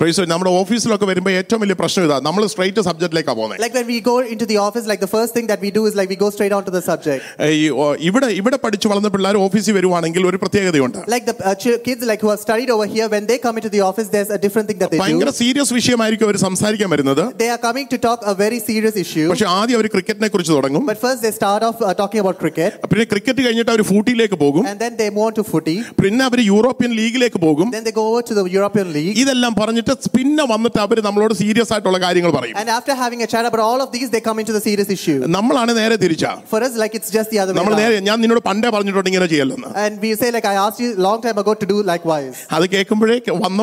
price 0.00 0.26
നമ്മുടെ 0.32 0.52
ഓഫീസിലൊക്കെ 0.60 1.06
വരുമ്പോൾ 1.12 1.34
ഏറ്റവും 1.40 1.60
വലിയ 1.64 1.76
പ്രശ്നം 1.82 2.04
ഇതാ 2.08 2.18
നമ്മൾ 2.28 2.42
സ്ട്രൈറ്റ് 2.54 2.84
സബ്ജക്റ്റിലേക്കാണ് 2.88 3.38
പോകുന്നത് 3.40 3.60
Like 3.64 3.76
when 3.80 3.88
we 3.92 4.00
go 4.10 4.16
into 4.34 4.46
the 4.52 4.58
office, 4.66 4.86
like 4.92 5.02
the 5.06 5.12
first 5.16 5.32
thing 5.36 5.48
that 5.52 5.60
we 5.60 5.70
do 5.70 5.84
is 5.86 5.94
like 5.94 6.08
we 6.08 6.18
go 6.18 6.30
straight 6.30 6.56
on 6.58 6.64
to 6.64 6.74
the 6.78 6.84
subject. 6.90 7.22
ഈ 7.58 7.62
ഓ, 7.82 7.86
ഇവിടെ 8.08 8.30
ഇവിടെ 8.40 8.58
പഠിച്ചു 8.64 8.88
വളർന്ന 8.92 9.12
പിള്ളേർ 9.14 9.38
ഓഫീസിൽ 9.46 9.74
വരുവാണെങ്കിൽ 9.80 10.24
ഒരു 10.32 10.40
പ്രത്യേകതയുണ്ട് 10.44 11.00
Like 11.08 11.26
the 11.26 11.36
uh, 11.42 11.54
ch- 11.62 11.78
kids 11.86 12.04
like 12.04 12.22
who 12.24 12.32
have 12.32 12.42
studied 12.48 12.70
over 12.74 12.88
here, 12.88 13.08
when 13.08 13.26
they 13.30 13.38
come 13.38 13.56
into 13.58 13.68
the 13.68 13.77
office, 13.78 14.08
there's 14.08 14.30
a 14.30 14.38
different 14.38 14.68
thing 14.68 14.78
that 14.78 14.90
they 14.90 14.98
ഭയങ്കര 14.98 15.30
do. 15.30 15.36
സീരിയസ് 15.40 15.72
വിഷയമായിരിക്കും 15.74 16.26
അവർ 16.28 16.36
സംസാരിക്കാൻ 16.36 16.90
വരുന്നത് 16.90 17.22
They 17.38 17.48
are 17.48 17.58
coming 17.58 17.86
to 17.88 17.98
talk 17.98 18.20
a 18.24 18.34
very 18.34 18.58
serious 18.60 18.96
issue. 18.96 19.26
പക്ഷെ 19.32 19.46
ആദ്യം 19.58 19.76
അവർ 19.78 19.86
ക്രിക്കറ്റിനെ 19.94 20.28
കുറിച്ച് 20.34 20.52
തുടങ്ങും 20.56 20.84
But 20.90 20.98
first 21.06 21.20
they 21.26 21.32
start 21.40 21.62
off 21.68 21.78
uh, 21.80 21.94
talking 22.02 22.20
about 22.24 22.38
cricket, 22.42 22.72
പിന്നെ 22.90 23.06
cricket 23.12 23.42
കഴിഞ്ഞിട്ട് 23.46 23.72
അവർ 23.74 23.82
ഫൂട്ടിയിലേക്ക് 23.92 24.38
പോകും 24.44 24.64
and 24.70 24.78
then 24.84 24.94
they 25.00 25.08
move 25.16 25.26
on 25.28 25.34
to 25.40 25.44
footy. 25.52 25.76
പിന്നെ 26.02 26.24
അവർ 26.28 26.40
യൂറോപ്യൻ 26.52 26.90
ലീഗിലേക്ക് 27.00 27.40
പോകും 27.46 27.68
Then 27.76 27.84
they 27.88 27.94
go 28.00 28.06
over 28.10 28.22
to 28.30 28.36
the 28.40 28.44
European 28.58 28.88
League. 28.96 29.14
ഇതെല്ലാം 29.24 29.54
പറഞ്ഞിട്ട് 29.60 29.94
പിന്നെ 30.16 30.46
വന്നിട്ട് 30.54 30.80
അവർ 30.86 30.96
നമ്മളോട് 31.08 31.34
സീരിയസ് 31.42 31.72
ആയിട്ടുള്ള 31.76 32.00
കാര്യങ്ങൾ 32.06 32.32
പറയും 32.38 32.56
And 32.62 32.70
after 32.78 32.94
having 33.04 33.22
a 33.26 33.30
chat 33.34 33.44
about 33.50 33.64
all 33.68 33.80
of 33.86 33.90
these, 33.96 34.08
they 34.16 34.22
come 34.28 34.40
into 34.44 34.54
the 34.58 34.64
serious 34.68 34.90
issue. 34.98 35.18
നമ്മളാണ് 35.38 35.72
നേരെ 35.80 35.98
തിരിച്ചാ 36.04 36.32
For 36.54 36.60
us, 36.68 36.74
like 36.82 36.94
it's 37.00 37.10
just 37.18 37.30
the 37.34 37.40
other 37.44 37.52
way. 37.52 37.58
നമ്മൾ 37.60 37.74
around. 37.74 37.84
നേരെ 37.84 38.02
ഞാൻ 38.10 38.18
നിന്നോട് 38.24 38.42
പണ്ടേ 38.50 38.68
പറഞ്ഞിട്ടുണ്ട് 38.76 39.10
ഇങ്ങനെ 39.12 39.28
ചെയ്യല്ലെന്ന് 39.34 39.70
And 39.84 39.94
we 40.04 40.10
say, 40.20 40.28
like, 40.36 40.48
I 40.52 40.58
asked 40.64 40.80
you 40.84 40.90
long 41.06 41.18
time 41.26 41.38
ago 41.42 41.54
to 41.62 41.66
do 41.72 41.78
likewise. 41.92 42.36
അത് 42.56 42.64
കേൾക്കുമ്പോഴേ 42.74 43.16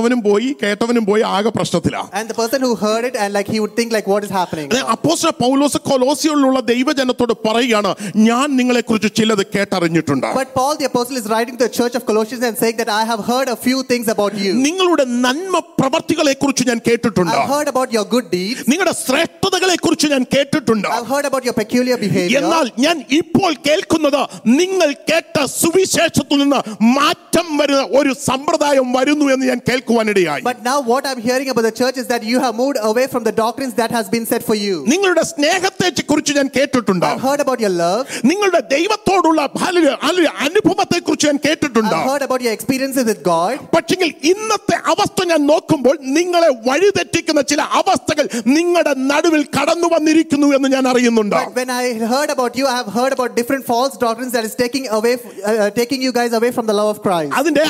വന്നവനും 0.06 0.20
പോയി 0.28 0.50
കേട്ടവനും 0.62 1.06
പോയി 1.10 1.24
ആകെ 1.36 1.52
പ്രശ്നത്തിലാ 1.58 2.02
And 2.20 2.26
the 2.32 2.38
person 2.42 2.60
who 2.66 2.74
heard 2.84 3.04
it 3.10 3.16
and 3.22 3.32
like 3.38 3.50
he 3.54 3.60
would 3.62 3.76
think 3.80 3.90
like, 3.92 4.08
what 4.14 4.24
is 4.28 4.34
happening? 4.40 4.68
Apostle 4.96 5.34
പൗലോസ് 5.44 5.80
കൊലോസിയുള്ള 5.90 6.60
ദൈവജനത്തോട് 6.72 7.34
പറയുകയാണ് 7.46 7.92
ഞാൻ 8.30 8.48
നിങ്ങളെ 8.60 8.82
കുറിച്ച് 8.90 9.10
ചിലത് 9.20 9.44
കേട്ടറിഞ്ഞിട്ടുണ്ട് 9.56 10.28
But 10.42 10.52
Paul 10.58 10.74
the 10.82 10.88
apostle 10.92 11.18
is 11.22 11.28
writing 11.34 11.56
to 11.60 11.64
the 11.68 11.74
church 11.80 11.96
of 12.00 12.06
Colossians 12.12 12.44
and 12.50 12.58
saying 12.62 12.78
that 12.82 12.92
I 13.00 13.06
have 13.12 13.24
heard 13.32 13.48
a 13.56 13.60
few 13.68 13.80
things 13.92 14.08
about 14.16 14.34
you. 14.44 14.52
നിങ്ങളുടെ 14.68 15.06
നന്മ 15.26 15.56
പ്രവർത്തികളെ 15.82 16.34
കുറിച്ച് 16.44 16.66
ഞാൻ 16.72 16.82
കേട്ടിട്ടുണ്ട് 16.90 17.34
I've 17.36 17.54
heard 17.56 17.70
about 17.74 17.90
your 17.98 18.06
good 18.16 18.28
deeds. 18.36 18.62
നിങ്ങളുടെ 18.72 18.96
ശ്രേഷ്ഠതകളെ 19.06 19.78
കുറിച്ച് 19.86 20.10
ഞാൻ 20.16 20.26
കേട്ടിട്ടുണ്ട് 20.36 20.88
I've 20.98 21.10
heard 21.14 21.28
about 21.32 21.46
your 21.50 21.56
peculiar 21.62 21.98
behavior. 22.06 22.40
എന്നാൽ 22.42 22.68
ഞാൻ 22.86 22.98
ഇപ്പോൾ 23.22 23.52
കേൾക്കുന്നത് 23.68 24.22
നിങ്ങൾ 24.62 24.90
കേട്ട 25.12 25.36
സുവിശേഷത്തിൽ 25.62 26.38
നിന്ന് 26.44 26.60
മാറ്റം 26.98 27.48
വരുന്ന 27.60 27.84
ഒരു 28.00 28.12
സമ്പ്രദായം 28.28 28.88
വരുന്നു 28.98 29.26
എന്ന് 29.34 29.46
ഞാൻ 29.52 29.60
കേൾക്കുവാനിടയായി 29.96 30.44
But 30.50 30.60
now 30.70 30.78
what 30.92 31.04
I'm 31.10 31.22
hearing 31.28 31.50
about 31.54 31.66
the 31.70 31.76
church 31.82 31.98
is 32.04 32.08
that 32.14 32.24
you 32.32 32.38
have 32.46 32.56
moved 32.62 32.78
away 32.90 33.06
from 33.14 33.24
the 33.30 33.36
doctrines 33.44 33.76
that 33.82 33.92
has 33.98 34.08
been 34.16 34.26
set 34.32 34.44
for 34.50 34.58
you. 34.66 34.76
നിങ്ങളുടെ 34.94 35.24
സ്നേഹത്തെ 35.34 35.90
കുറിച്ച് 36.12 36.34
ഞാൻ 36.40 36.48
കേട്ടിട്ടുണ്ട് 36.58 37.06
I've 37.10 37.24
heard 37.28 37.42
about 37.46 37.60
your 37.66 37.74
love. 37.84 38.02
നിങ്ങളുടെ 38.32 38.62
ദൈവത്തോടുള്ള 38.74 39.42
ഹല്ലേലൂയ, 39.64 39.94
ഹല്ലേലൂയ, 40.06 40.32
അനുഭവത്തെ 40.48 40.98
കുറിച്ച് 41.08 41.28
ഞാൻ 41.30 41.40
കേട്ടിട്ടുണ്ട് 41.48 41.94
I've 41.98 42.10
heard 42.12 42.24
about 42.28 42.42
your 42.46 42.54
experiences 42.58 43.06
with 43.12 43.22
God. 43.34 43.54
പക്ഷെങ്കിൽ 43.76 44.10
ഇന്നത്തെ 44.32 44.78
അവസ്ഥ 44.94 45.26
ഞാൻ 45.32 45.42
നോക്കുമ്പോൾ 45.52 45.96
നിങ്ങളെ 46.18 46.50
വഴിതെറ്റിക്കുന്ന 46.70 47.42
ചില 47.52 47.62
അവസ്ഥകൾ 47.82 48.26
നിങ്ങളുടെ 48.58 48.94
നടുവിൽ 49.12 49.44
കടന്നു 49.58 49.90
വന്നിരിക്കുന്നു 49.96 50.50
എന്ന് 50.58 50.70
ഞാൻ 50.76 50.88
അറിയുന്നുണ്ട് 50.94 51.38
But 51.42 51.56
when 51.62 51.72
I 51.82 51.86
heard 52.14 52.30
about 52.36 52.56
you, 52.60 52.66
I 52.74 52.78
have 52.82 52.92
heard 52.98 53.14
about 53.18 53.32
different 53.42 53.66
false 53.72 53.96
doctrines 54.06 54.34
that 54.38 54.46
is 54.50 54.56
taking 54.64 54.86
away, 54.98 55.14
uh, 55.16 55.52
uh, 55.54 55.70
taking 55.82 56.02
you 56.08 56.14
guys 56.20 56.34
away 56.40 56.52
from 56.58 56.68
the 56.72 56.78
love 56.82 56.92
of 56.96 57.00
Christ. 57.08 57.32
അതിന്റെ 57.40 57.64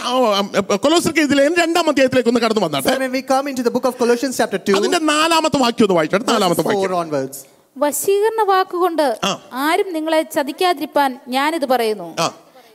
കൊലോസർക്ക് 0.86 1.24
ഇതിലെ 1.28 1.44
രണ്ടാം 1.64 1.86
അധ്യായത്തിലേക്ക് 2.09 2.31
ഒന്ന് 2.33 2.43
കടന്നു 2.43 2.63
വന്നാട്ടെ 2.65 2.89
So 2.89 2.99
when 2.99 3.13
we 3.13 3.23
come 3.25 3.47
into 3.51 3.63
the 3.63 3.73
book 3.73 3.87
of 3.87 3.95
Colossians 3.99 4.35
chapter 4.41 4.59
2, 4.61 4.75
അതിന്റെ 4.79 5.01
നാലാമത്തെ 5.11 5.59
വാക്യം 5.63 5.85
ഒന്ന് 5.87 5.97
വായിച്ചാട്ടെ 5.99 6.25
verses 6.25 6.35
നാലാമത്തെ 6.35 6.63
4 6.65 6.73
വാക്യം 6.73 6.99
onwards. 7.01 7.37
വശീകരണ 7.77 8.43
വാക്കുകൊണ്ട് 8.51 9.07
ആ. 9.25 9.33
ആരും 9.65 9.89
നിങ്ങളെ 9.97 10.21
ചതിക്കാതിരിപ്പാൻ 10.35 11.11
ഞാനിത് 11.29 11.67
പറയുന്നു 11.73 12.09
ആ. 12.19 12.29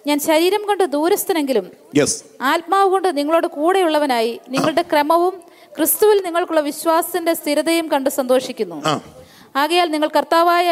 ഞാൻ 0.05 0.17
ശരീരം 0.19 0.61
കൊണ്ട് 0.67 0.83
ദൂരസ്ഥനെങ്കിലും 0.93 1.65
യെസ് 1.97 2.17
ആത്മാവ് 2.51 2.89
കൊണ്ട് 2.89 3.09
നിങ്ങളോട് 3.17 3.47
കൂടെയുള്ളവനായി 3.57 4.33
നിങ്ങളുടെ 4.49 4.83
ക്രമവും 4.91 5.35
ക്രിസ്തുവിൽ 5.75 6.19
നിങ്ങൾക്കുള്ള 6.27 6.61
വിശ്വാസത്തിന്റെ 6.69 7.33
സ്ഥിരതയും 7.33 7.87
കണ്ട് 7.93 8.09
സന്തോഷിക്കുന്നു 8.19 8.77
ആ. 8.85 8.95
ആകയാൽ 9.55 9.87
നിങ്ങൾ 9.91 10.09
കർത്താവായ 10.17 10.67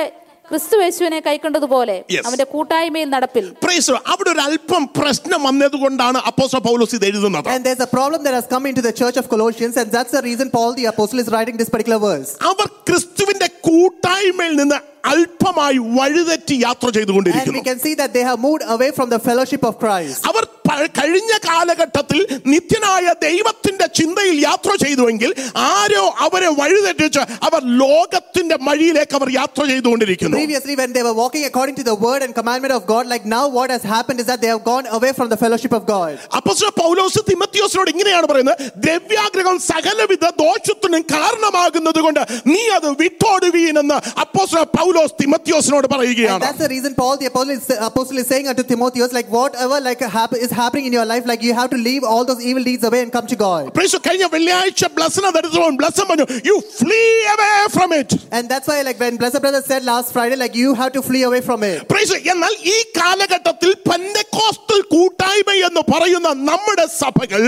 ക്രിസ്തു 0.49 0.77
യേശുവിനെ 0.83 1.19
കൈക്കൊണ്ടതുപോലെ 1.27 1.95
Yes. 2.15 2.25
അവന്റെ 2.29 2.45
കൂട്ടായ്മയിൽ 2.45 3.09
നടപ്പിൽ 3.15 3.45
Praise 3.67 3.87
the 3.87 3.93
Lord. 3.93 4.05
അവിടെ 4.07 4.31
ഒരു 4.31 4.41
അല്പം 4.41 4.83
പ്രശ്നം 4.99 5.43
വന്നതുകൊണ്ടാണ് 5.43 6.19
അപ്പോസ്തലൻ 6.31 6.63
പൗലോസ് 6.63 6.95
ഇത് 6.95 7.07
എഴുതുന്നത് 7.07 7.49
And 7.55 7.65
there's 7.67 7.81
a 7.81 7.93
problem 7.97 8.21
that 8.25 8.35
has 8.35 8.47
come 8.47 8.67
into 8.67 8.83
the 8.89 8.93
church 8.93 9.17
of 9.17 9.29
Colossians, 9.29 9.77
and 9.77 9.89
that's 9.91 10.11
the 10.11 10.23
reason 10.23 10.49
Paul 10.51 10.73
the 10.75 10.87
apostle 10.87 11.21
is 11.25 11.31
writing 11.37 11.57
this 11.57 11.71
particular 11.77 12.01
verse. 12.09 12.33
അവർ 12.51 12.67
ക്രിസ്തുവിന്റെ 12.91 13.49
കൂട്ടായ്മയിൽ 13.69 14.57
നിന്ന് 14.57 14.79
അല്പമായി 15.05 15.79
വഴിതെറ്റി 15.99 16.57
യാത്ര 16.67 16.85
And 16.85 16.93
we 16.93 16.99
ചെയ്തുകൊണ്ടിരിക്കുന്നു 16.99 17.63
can 17.63 17.79
see 17.79 17.95
that 17.95 18.13
they 18.13 18.23
have 18.23 18.39
moved 18.41 18.63
away 18.69 18.91
from 18.91 19.09
the 19.11 19.21
fellowship 19.21 19.65
of 19.65 19.75
Christ. 19.79 20.21
അവർ 20.27 20.45
പ- 20.45 20.58
കഴിഞ്ഞ 20.99 21.33
കാലഘട്ടത്തിൽ 21.47 22.19
നിത്യനായ 22.53 23.07
ദൈവത്തിന്റെ 23.25 23.87
ചിന്തയിൽ 23.99 24.37
യാത്ര 24.47 24.71
ചെയ്തുവെങ്കിൽ 24.83 25.31
ആരോ 25.71 26.05
അവരെ 26.27 26.51
വഴിതെറ്റിച്ച് 26.61 27.23
അവർ 27.47 27.61
ലോകത്തിന്റെ 27.83 28.57
വഴിയിലേക്ക് 28.69 29.17
അവർ 29.19 29.29
യാത്ര 29.39 29.63
ചെയ്തുകൊണ്ടിരിക്കുന്നു 29.71 30.39
Previously, 30.39 30.75
when 30.75 30.93
they 30.97 31.03
were 31.03 31.15
walking 31.15 31.45
according 31.45 31.77
to 31.77 31.85
the 31.85 31.97
word 31.99 32.23
and 32.23 32.33
commandment 32.35 32.73
of 32.73 32.83
God, 32.87 33.05
like 33.07 33.25
now 33.29 33.45
what 33.49 33.69
has 33.71 33.85
happened 33.95 34.21
is 34.21 34.27
that 34.27 34.41
they 34.41 34.51
have 34.55 34.65
gone 34.65 34.87
away 34.91 35.13
from 35.13 35.29
the 35.29 35.39
fellowship 35.43 35.73
of 35.73 35.85
God. 35.89 36.13
അപ്പോസ്തലൻ 36.39 36.75
പൗലോസ് 36.81 37.21
തിമത്തിയോസിനോട് 37.31 37.91
ഇങ്ങനെയാണ് 37.95 38.27
പറയുന്നത് 38.31 38.57
ദ്രവ്യാഗ്രഹം 38.87 39.59
സകലവിധ 39.69 40.25
ദോഷത്തിനും 40.43 41.05
കാരണമാകുന്നത് 41.15 42.01
കൊണ്ട് 42.01 42.23
നീ 42.53 42.63
അത് 42.77 42.89
വിട്ടോടുവീനെന്ന് 43.03 43.97
അപ്പോസ്തലൻ 44.25 44.69
പൗലോസ് 44.79 45.17
തിമത്തിയോസിനോട് 45.23 45.83
And 45.85 45.95
പറയുകയാണ് 45.95 46.43
that's 46.47 46.63
the 46.65 46.73
reason 46.75 46.93
Paul 46.95 47.15
the 47.17 47.29
apostle 47.31 47.55
is, 47.57 47.65
apostle 47.89 48.19
is 48.19 48.27
saying 48.27 48.47
unto 48.51 48.65
Timotheus, 48.65 49.13
like 49.13 49.29
whatever 49.31 49.79
like 49.83 50.03
hap- 50.17 50.39
is 50.39 50.53
happening 50.59 50.87
in 50.87 50.93
your 50.93 51.05
life, 51.05 51.27
like 51.27 51.43
you 51.43 51.55
have 51.55 51.71
to 51.71 51.77
leave 51.79 52.05
all 52.05 52.25
those 52.25 52.43
evil 52.43 52.63
deeds 52.63 52.85
away 52.85 53.01
and 53.03 53.13
come 53.13 53.27
to 53.27 53.37
God. 53.39 53.73
Praise 53.75 53.93
the- 53.93 54.03
കഴിഞ്ഞ 54.07 54.25
വെള്ളിയാഴ്ച 54.33 54.85
ബ്ലസ്സന 54.97 55.31
എടുത്തപ്പോൾ 55.33 55.73
ബ്ലസ്സൻ 55.81 56.07
പറഞ്ഞു 56.11 56.27
U 56.51 56.57
flea 56.79 57.01
away 57.35 57.49
from 57.77 57.93
it 58.01 58.19
And 58.37 58.45
that's 58.49 58.69
why, 58.71 58.79
like 58.83 58.99
when 58.99 59.17
Blessed 59.17 59.41
Brother 59.41 59.63
said 59.63 59.83
last 59.85 60.09
Friday, 60.15 60.37
like 60.37 60.55
you 60.57 60.71
have 60.75 60.93
to 60.93 61.03
flee 61.03 61.23
away 61.23 61.41
from 61.41 61.61
it. 61.71 61.79
Praise 61.93 62.11
the- 62.15 62.23
എന്നാൽ 62.33 62.53
ഈ 62.75 62.77
കാലഘട്ടത്തിൽ 62.99 63.71
Pentecostal 63.89 64.81
കൂട്ടായ്മ 64.95 65.51
എന്ന് 65.69 65.83
പറയുന്ന 65.93 66.29
നമ്മുടെ 66.49 66.87
സഭകൾ 67.01 67.43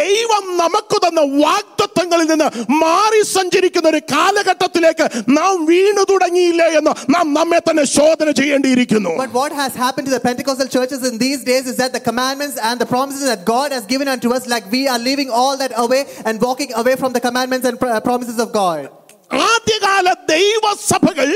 ദൈവം 0.00 0.44
നമുക്ക് 0.62 0.96
തന്ന 1.04 1.20
വാഗ്ദത്വങ്ങളിൽ 1.42 2.26
നിന്ന് 2.32 2.48
മാറി 2.82 3.20
സഞ്ചരിക്കുന്ന 3.36 3.88
ഒരു 3.92 4.00
കാലഘട്ടത്തിലേക്ക് 4.14 5.06
നാം 5.38 5.52
വീണു 5.70 6.04
തുടങ്ങിയില്ലേ 6.12 6.68
എന്ന് 6.80 6.94
നാം 7.16 7.26
നമ്മെ 7.38 7.60
തന്നെ 7.68 7.84
ശോധന 7.96 8.28
ചെയ്യേണ്ടിയിരിക്കുന്നു 8.40 9.14
But 9.22 9.34
what 9.34 9.52
has 9.54 9.72
happened 9.76 10.06
to 10.08 10.14
the 10.16 10.22
Pentecostal 10.28 10.68
churches 10.68 11.02
in 11.08 11.16
these 11.18 11.42
days 11.44 11.64
is 11.66 11.76
that 11.76 11.92
the 11.92 12.02
commandments 12.47 12.57
and 12.63 12.79
the 12.79 12.85
promises 12.85 13.25
that 13.27 13.45
God 13.45 13.71
has 13.71 13.85
given 13.85 14.07
unto 14.07 14.33
us, 14.33 14.47
like 14.47 14.69
we 14.71 14.87
are 14.87 14.99
leaving 14.99 15.29
all 15.29 15.57
that 15.57 15.71
away 15.75 16.05
and 16.25 16.41
walking 16.41 16.73
away 16.73 16.95
from 16.95 17.13
the 17.13 17.19
commandments 17.19 17.65
and 17.65 17.81
uh, 17.81 17.99
promises 18.01 18.39
of 18.39 18.51
God. 18.51 18.89
ആദ്യകാല 19.31 20.07
ദൈവസഭകൾ 20.31 21.29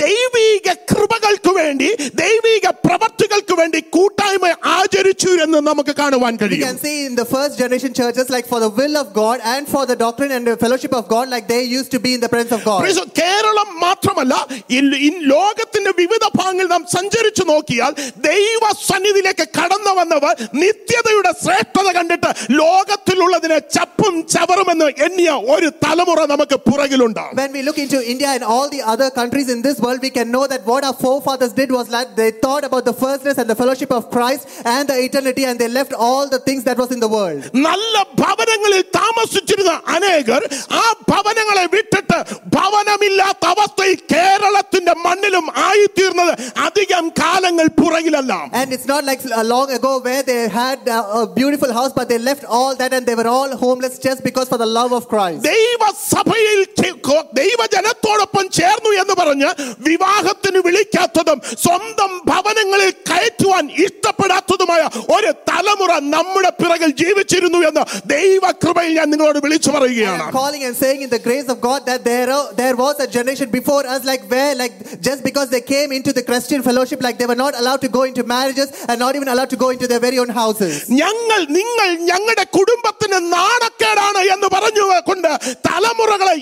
ദൈവിക 0.00 0.68
കൃപകൾക്ക് 0.90 1.52
വേണ്ടി 1.58 1.88
ദൈവിക 2.20 2.66
പ്രവർത്തികൾക്ക് 2.84 3.54
വേണ്ടി 3.60 3.80
കൂട്ടായ്മ 3.94 4.46
ആചരിച്ചു 4.74 5.30
എന്ന് 5.44 5.60
നമുക്ക് 5.68 5.94
കാണുവാൻ 6.00 6.34
We 6.34 6.40
കഴിയും. 6.42 6.64
can 6.66 6.78
see 6.78 6.96
in 7.06 7.14
the 7.14 7.26
first 7.26 7.54
generation 7.58 7.92
churches, 7.92 8.26
like 8.28 8.46
for 8.46 8.60
the 8.60 8.70
will 8.70 8.96
of 8.96 9.08
God 9.14 9.38
and 9.52 9.64
for 9.68 9.82
the 9.86 9.96
doctrine 9.96 10.32
and 10.32 10.44
the 10.46 10.56
fellowship 10.56 10.92
of 10.92 11.04
God, 11.08 11.26
like 11.28 11.46
they 11.48 11.62
used 11.70 11.90
to 11.90 12.00
be 12.00 12.12
in 12.16 12.20
the 12.20 12.30
presence 12.34 12.54
of 12.58 12.62
God. 12.64 12.80
Keralam 13.20 13.68
മാത്രമല്ല 13.84 14.34
in 14.78 14.84
ലോകത്തിന്റെ 15.32 15.92
വിവിധ 16.00 16.24
ഭാഗങ്ങളിൽ 16.38 16.68
നാം 16.68 16.84
സഞ്ചരിച്ചു 16.94 17.44
നോക്കിയാൽ 17.44 17.92
ദൈവ 18.28 18.62
സന്നിധിയിലേക്ക് 18.82 19.46
കടന്നു 19.58 19.92
വന്നവർ 19.98 20.34
നിത്യതയുടെ 20.62 21.32
ശ്രേഷ്ഠത 21.42 21.88
കണ്ടിട്ട് 21.98 22.30
ലോകത്തിലുള്ളതിനെ 22.60 23.58
ചപ്പും 23.76 24.14
ചവറുമെന്ന് 24.34 24.88
എണ്ണിയ 25.06 25.32
ഒരു 25.54 25.70
തലമുറ 25.84 26.20
നമുക്ക് 26.32 26.58
പുറകിലുണ്ട് 26.68 27.24
When 27.37 27.51
we 27.51 27.61
look 27.61 27.77
into 27.77 27.99
India 28.05 28.27
and 28.29 28.43
all 28.45 28.69
the 28.69 28.81
other 28.83 29.09
countries 29.11 29.49
in 29.49 29.61
this 29.61 29.79
world, 29.79 29.99
we 30.01 30.09
can 30.09 30.31
know 30.31 30.45
that 30.47 30.65
what 30.65 30.83
our 30.83 30.93
forefathers 30.95 31.53
did 31.53 31.71
was 31.71 31.87
that 31.89 32.15
they 32.15 32.31
thought 32.37 32.63
about 32.63 32.85
the 32.85 32.93
firstness 32.95 33.37
and 33.37 33.49
the 33.49 33.55
fellowship 33.55 33.91
of 33.91 34.09
Christ 34.09 34.43
and 34.65 34.87
the 34.87 34.97
eternity, 34.99 35.45
and 35.45 35.59
they 35.59 35.67
left 35.69 35.93
all 36.05 36.27
the 36.27 36.39
things 36.39 36.63
that 36.65 36.77
was 36.77 36.91
in 36.91 36.99
the 36.99 37.09
world. 37.09 37.41
നല്ല 37.65 37.95
ഭവനങ്ങളിൽ 38.21 38.81
താമസിച്ചിരുന്ന 38.97 39.73
അനേകർ 39.95 40.41
ആ 40.81 40.83
ഭവനങ്ങളെ 41.11 41.65
വിട്ടിട്ട് 41.75 42.19
ഭവനമില്ലാത്ത 42.57 43.43
അവസ്ഥയിൽ 43.53 43.95
കേരളത്തിന്റെ 44.13 44.93
മണ്ണിലും 45.05 45.45
ആയിത്തീർന്നത് 45.67 46.33
അധികം 46.67 47.05
കാലങ്ങൾ 47.21 47.67
പുറകിലല്ല 47.81 48.33
And 48.61 48.67
it's 48.75 48.87
not 48.91 49.03
like 49.09 49.21
uh, 49.27 49.43
long 49.53 49.69
ago 49.77 49.91
where 50.07 50.23
they 50.23 50.41
had 50.59 50.79
uh, 50.89 51.21
a 51.21 51.27
beautiful 51.39 51.71
house, 51.79 51.91
but 51.99 52.07
they 52.11 52.19
left 52.29 52.43
all 52.57 52.73
that 52.81 52.91
and 52.97 53.05
they 53.09 53.15
were 53.19 53.29
all 53.35 53.51
homeless 53.63 53.95
just 54.07 54.21
because 54.27 54.47
for 54.53 54.59
the 54.63 54.69
love 54.79 54.91
of 54.99 55.03
Christ. 55.13 55.39
ദൈവസഭയിൽ 55.51 56.59
ചെ- 56.76 56.76
കൊ- 57.08 57.24
ദൈവജനത്തോടൊപ്പം 57.38 58.44
ചേർന്നു 58.58 58.90
എന്ന് 59.02 59.14
പറഞ്ഞ് 59.14 59.50
വിവാഹത്തിന് 59.88 60.60
വിളിക്കാത്തതും 60.66 61.38
സ്വന്തം 61.64 62.12
ഭവനങ്ങളിൽ 62.30 62.90
കയറ്റുവാൻ 63.10 63.64
ഇഷ്ടപ്പെടാത്തതുമായ 63.84 64.82
ഒരു 65.16 65.30
തലമുറ 65.50 65.92
നമ്മുടെ 66.14 66.50
പിറകിൽ 66.60 66.90
ജീവിച്ചിരുന്നു 66.98 67.60
എന്ന് 67.68 67.82
ദൈവകൃപയിൽ 68.14 68.92
ഞാൻ 68.98 69.08
നിങ്ങളോട് 69.12 69.40
വിളിച്ചു 69.44 69.70
പറയുകയാണ് 69.70 70.24
calling 70.38 70.62
and 70.64 70.76
saying 70.76 71.00
in 71.02 71.10
the 71.10 71.20
grace 71.20 71.48
of 71.48 71.58
God 71.62 71.80
that 71.86 72.00
there, 72.04 72.26
there 72.54 72.76
was 72.76 72.96
a 72.98 73.08
generation 73.08 73.26
before 73.50 73.82
us, 73.86 74.02
like 74.04 74.22
where, 74.28 74.52
like 74.54 74.74
just 75.00 75.20
because 75.22 75.48
they 75.48 75.62
came 75.66 75.90
into 75.92 76.12
the 76.12 76.22
Christian 76.22 76.60
fellowship, 76.62 77.00
like 77.00 77.16
they 77.16 77.26
were 77.26 77.38
not 77.38 77.54
allowed 77.54 77.80
to 77.80 77.90
go 77.90 78.02
into 78.02 78.22
marriages 78.26 78.68
and 78.88 78.96
not 78.98 79.14
even 79.14 79.28
allowed 79.28 79.50
to 79.50 79.58
go 79.58 79.70
into 79.70 79.86
their 79.86 80.00
very 80.00 80.18
own 80.18 80.32
houses. 80.34 80.72
ഞങ്ങൾ 81.00 81.40
നിങ്ങൾ 81.58 81.88
ഞങ്ങളുടെ 82.10 82.44
കുടുംബത്തിന് 82.56 83.18
നാണക്കേടാണ് 83.32 84.20
എന്ന് 84.34 84.48
പറഞ്ഞു 84.48 84.84
കൊണ്ട് 85.08 85.30
തലമുറകളെ 85.68 86.34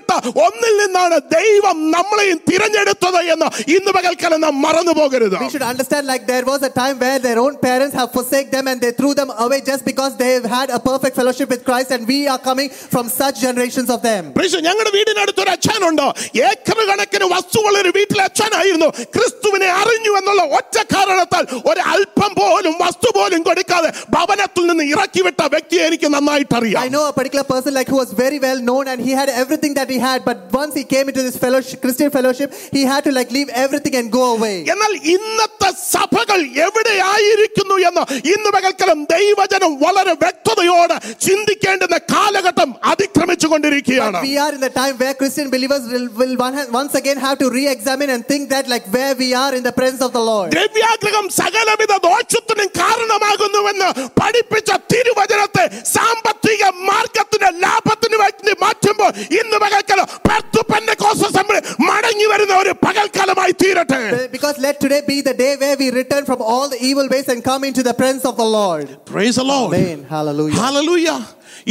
ഇറക്കിവിട്ട 0.00 0.12
ഒന്നിൽ 0.44 0.74
നിന്നാണ് 0.82 1.16
ദൈവം 1.34 1.76
നമ്മളെയും 1.94 2.38
തിരഞ്ഞെടുത്തത് 2.48 3.18
എന്ന് 3.32 3.46
ഇന്ന് 3.74 3.90
പകൽക്കാലം 3.96 4.40
നാം 4.44 4.54
മറന്നു 4.64 4.92
പോകരുത് 4.98 5.36
We 5.38 5.48
should 5.52 5.66
understand 5.70 6.04
like 6.06 6.22
there 6.26 6.44
was 6.44 6.60
a 6.62 6.72
time 6.72 6.96
where 6.98 7.18
their 7.18 7.38
own 7.38 7.54
parents 7.66 7.94
have 8.00 8.10
forsake 8.16 8.48
them 8.50 8.66
and 8.70 8.78
they 8.84 8.92
threw 8.98 9.12
them 9.14 9.30
away 9.44 9.58
just 9.62 9.82
because 9.90 10.12
they've 10.16 10.46
had 10.48 10.68
a 10.70 10.80
perfect 10.80 11.14
fellowship 11.20 11.48
with 11.54 11.62
Christ 11.68 11.90
and 11.90 12.02
we 12.06 12.18
are 12.26 12.40
coming 12.40 12.68
from 12.94 13.04
such 13.12 13.36
generations 13.40 13.90
of 13.90 14.00
them. 14.02 14.22
പ്രിയസ, 14.38 14.56
ഞങ്ങളുടെ 14.68 14.92
വീടിനടുത്ത് 14.96 15.42
ഒരു 15.44 15.52
അച്ഛനുണ്ട് 15.56 16.04
acre 16.46 16.80
കണക്കിന് 16.90 17.28
വസ്തുവുള്ള 17.34 17.76
ഒരു 17.84 17.92
വീട്ടിലെ 17.98 18.22
അച്ഛനായിരുന്നു 18.28 18.88
ക്രിസ്തുവിനെ 19.16 19.68
അറിഞ്ഞു 19.80 20.12
എന്നുള്ള 20.20 20.42
ഒറ്റ 20.58 20.76
കാരണത്താൽ 20.94 21.44
ഒരു 21.70 21.82
അല്പം 21.94 22.32
പോലും 22.40 22.74
വസ്തു 22.84 23.10
പോലും 23.18 23.40
കൊടുക്കാതെ 23.48 23.90
ഭവനത്തിൽ 24.16 24.64
നിന്ന് 24.70 24.86
ഇറക്കിവിട്ട 24.94 25.42
വ്യക്തിയെ 25.56 25.84
എനിക്ക് 25.90 26.10
നന്നായിട്ട് 26.16 26.54
അറിയാം 26.60 26.82
I 26.84 26.90
know 26.90 27.04
a 27.06 27.14
particular 27.18 27.46
person 27.46 27.72
like 27.78 27.90
who 27.92 28.00
was 28.02 28.12
very 28.16 28.40
well 28.40 28.60
known 28.62 28.84
and 28.92 29.00
he 29.00 29.12
had 29.12 29.28
everything 29.42 29.72
that 29.74 29.79
he 29.86 29.98
had, 30.00 30.24
but 30.24 30.52
once 30.52 30.74
he 30.74 30.84
came 30.84 31.08
into 31.08 31.22
this 31.22 31.36
fellowship, 31.36 31.80
Christian 31.80 32.10
fellowship, 32.10 32.52
he 32.72 32.82
had 32.84 33.04
to 33.04 33.12
like 33.12 33.30
leave 33.30 33.48
everything 33.50 33.94
and 33.96 34.10
go 34.10 34.36
away. 34.36 34.56
എന്നാൽ 34.72 34.92
ഇന്നത്തെ 35.14 35.70
സഭകൾ 35.92 36.38
എവിടെയായിരിക്കുന്നു 36.66 37.76
എന്ന് 37.88 38.02
ഇന്ന് 38.32 38.50
പകൽക്കലം 38.56 38.98
ദൈവജനം 39.12 39.72
വളരെ 39.78 40.14
വ്യക്തതയോടെ 40.22 40.96
ചിന്തിക്കേണ്ടുന്ന 41.26 41.98
കാലഘട്ടം 42.12 42.70
അതിക്രമിച്ചു 42.84 43.48
കൊണ്ടിരിക്കുകയാണ് 43.48 44.20
We 44.26 44.34
are 44.38 44.52
in 44.52 44.60
the 44.60 44.72
time 44.72 44.94
where 44.96 45.14
Christian 45.14 45.48
believers 45.50 45.84
will, 45.92 46.06
will 46.20 46.34
one- 46.38 46.70
once 46.72 46.94
again 46.94 47.18
have 47.18 47.38
to 47.38 47.48
re-examine 47.50 48.10
and 48.10 48.22
think 48.24 48.44
that 48.50 48.66
like 48.66 48.86
where 48.88 49.14
we 49.14 49.30
are 49.36 49.52
in 49.54 49.62
the 49.62 49.74
presence 49.80 50.02
of 50.02 50.12
the 50.12 50.24
Lord. 50.30 50.48
ദ്രവ്യാഗ്രഹം 50.56 51.26
സകലവിധ 51.38 51.92
ദോഷത്തിനും 52.06 52.68
കാരണമാകുന്നുവെന്ന് 52.80 53.88
പഠിപ്പിച്ച 54.20 54.70
തിരുവചനത്തെ 54.92 55.64
സാമ്പത്തിക 55.96 56.62
മാർഗത്തിന് 56.88 57.48
ലാഭത്തിന് 57.64 58.16
വേണ്ടി 58.16 58.54
മാറ്റുമ്പോൾ 58.62 59.10
ഇന്ന് 59.38 59.56
പകൽക്കാലം 59.70 60.06
പെർത്തു 60.28 60.60
പെന്തക്കോസ്ത് 60.72 61.24
അസംബ്ലി 61.28 61.60
മടങ്ങി 61.88 62.26
വരുന്ന 62.32 62.54
ഒരു 62.62 62.72
പകൽക്കാലമായി 62.86 63.54
തീരട്ടെ 63.62 64.00
Because 64.36 64.58
let 64.58 64.76
today 64.80 65.02
be 65.06 65.16
the 65.22 65.34
day 65.34 65.52
where 65.56 65.76
we 65.76 65.88
return 65.92 66.24
from 66.30 66.40
all 66.52 66.66
the 66.68 66.80
evil 66.88 67.06
ways 67.08 67.28
and 67.28 67.40
come 67.42 67.62
into 67.64 67.82
the 67.82 67.94
presence 67.94 68.24
of 68.24 68.36
the 68.36 68.48
Lord. 68.58 68.86
Praise 69.06 69.36
the 69.36 69.46
Lord. 69.52 69.68
Amen. 69.70 69.98
Hallelujah. 70.14 70.58
Hallelujah. 70.64 71.18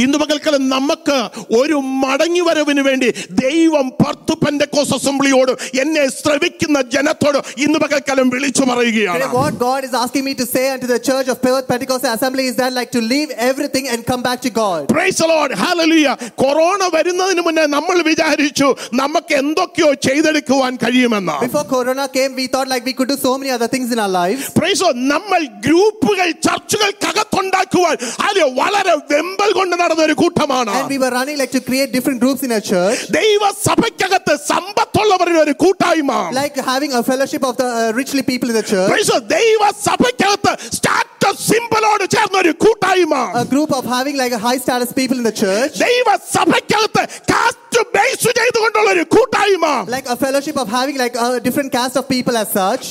ഇന്ന് 0.03 0.17
പകൽക്കാലം 0.17 0.63
നമുക്ക് 0.67 1.17
ഒരു 1.59 1.77
മടങ്ങി 2.03 2.41
വരവിന് 2.41 2.83
വേണ്ടി 2.89 3.09
ദൈവം 3.43 3.87
പർത്തു 4.01 4.35
പെന്തക്കോസ് 4.43 4.93
അസംബ്ലിയോട് 4.93 5.53
എന്നെ 5.83 6.05
ശ്രവിക്കുന്ന 6.19 6.77
ജനത്തോട് 6.95 7.39
ഇന്ന് 7.65 7.79
പകൽക്കാലം 7.85 8.29
വിളിച്ചു 8.35 8.65
പറയുകയാണ് 8.71 9.27
what 9.33 9.55
God 9.59 9.81
is 9.83 9.93
asking 9.95 10.25
me 10.25 10.33
to 10.35 10.45
say 10.45 10.65
unto 10.73 10.87
the 10.87 10.99
church 11.01 11.27
of 11.27 11.37
Pentecostal 11.71 12.11
Assembly 12.11 12.45
is 12.45 12.55
that 12.55 12.71
like 12.73 12.91
to 12.91 13.01
leave 13.03 13.29
everything 13.41 13.85
and 13.87 13.99
come 14.05 14.21
back 14.21 14.39
to 14.41 14.51
God. 14.51 14.81
Praise 14.89 15.17
the 15.17 15.27
Lord. 15.27 15.51
Hallelujah. 15.63 16.15
Corona 16.41 16.81
വരുന്നതിന് 16.95 17.41
മുന്നേ 17.41 17.65
നമ്മൾ 17.75 17.97
വിചാരിച്ചു 18.09 18.67
നമുക്ക് 18.93 19.33
എന്തൊക്കെയോ 19.41 19.89
ചെയ്തെടുക്കുവാൻ 20.07 20.73
കഴിയുമെന്ന് 20.83 21.35
Before 21.41 21.65
Corona 21.65 22.05
came, 22.09 22.31
we 22.35 22.47
thought 22.47 22.67
like 22.67 22.85
we 22.85 22.93
could 22.93 23.09
do 23.09 23.19
so 23.19 23.33
many 23.37 23.51
other 23.51 23.67
things 23.67 23.89
in 23.91 23.99
our 23.99 24.13
lives. 24.13 24.43
Praise 24.59 24.79
the 24.79 24.85
Lord. 24.85 24.99
നമ്മൾ 25.13 25.41
ഗ്രൂപ്പുകൾ 25.67 26.27
ചർച്ചകൾക്കകത്തുണ്ടാക്കുവാൻ 26.47 27.95
അത് 28.27 28.41
വളരെ 28.59 28.95
വെമ്പൽ 29.11 29.49
കൊണ്ട് 29.53 29.75
നടന്ന 29.81 30.01
ഒരു 30.09 30.15
കൂട്ടമാണ്. 30.21 30.73
And 30.77 30.89
we 30.93 30.97
were 31.03 31.11
running 31.17 31.37
like 31.41 31.53
to 31.57 31.61
create 31.69 31.89
different 31.97 32.19
groups 32.23 32.41
in 32.47 32.51
a 32.59 32.61
church. 32.71 32.99
ദൈവ 33.19 33.43
സഭയ്ക്കകത്ത് 33.67 34.35
സമ്പത്തുള്ളവരുടെ 34.51 35.39
ഒരു 35.45 35.53
കൂട്ടായ്മ. 35.63 36.11
Like 36.41 36.57
having 36.71 36.93
a 36.99 37.03
fellowship 37.09 37.43
of 37.49 37.55
the 37.61 37.69
uh, 37.79 37.99
richly 38.01 38.23
people 38.31 38.49
in 38.51 38.57
the 38.61 38.67
church. 38.73 38.91
ദൈവ 39.37 39.61
സഭയ്ക്കകത്ത് 39.87 40.53
സ്റ്റാറ്റസ് 40.77 41.41
സിംബലോട് 41.51 42.05
ചേർന്ന 42.15 42.37
ഒരു 42.43 42.53
കൂട്ടായ്മ. 42.65 43.15
A 43.43 43.45
group 43.53 43.73
of 43.79 43.85
having 43.95 44.17
like 44.23 44.35
a 44.39 44.41
high 44.47 44.59
status 44.65 44.91
people 44.99 45.17
in 45.21 45.25
the 45.31 45.35
church. 45.43 45.73
ദൈവ 45.87 46.07
സഭയ്ക്കകത്ത് 46.35 47.03
കാസ്റ്റ് 47.33 47.81
ബേസ് 47.95 48.29
ചെയ്തുകൊണ്ടുള്ള 48.39 48.89
ഒരു 48.95 49.05
കൂട്ടായ്മ. 49.15 49.65
Like 49.95 50.09
a 50.15 50.17
fellowship 50.25 50.57
of 50.63 50.69
having 50.77 50.97
like 51.03 51.15
a 51.25 51.29
different 51.47 51.71
caste 51.77 51.97
of 52.01 52.05
people 52.15 52.37
as 52.43 52.49
such. 52.59 52.85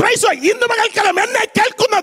ഇന്ന് 0.50 0.66
മകൾക്കലം 0.72 1.18
എന്നെ 1.26 1.44
കേൾക്കുന്ന 1.58 1.96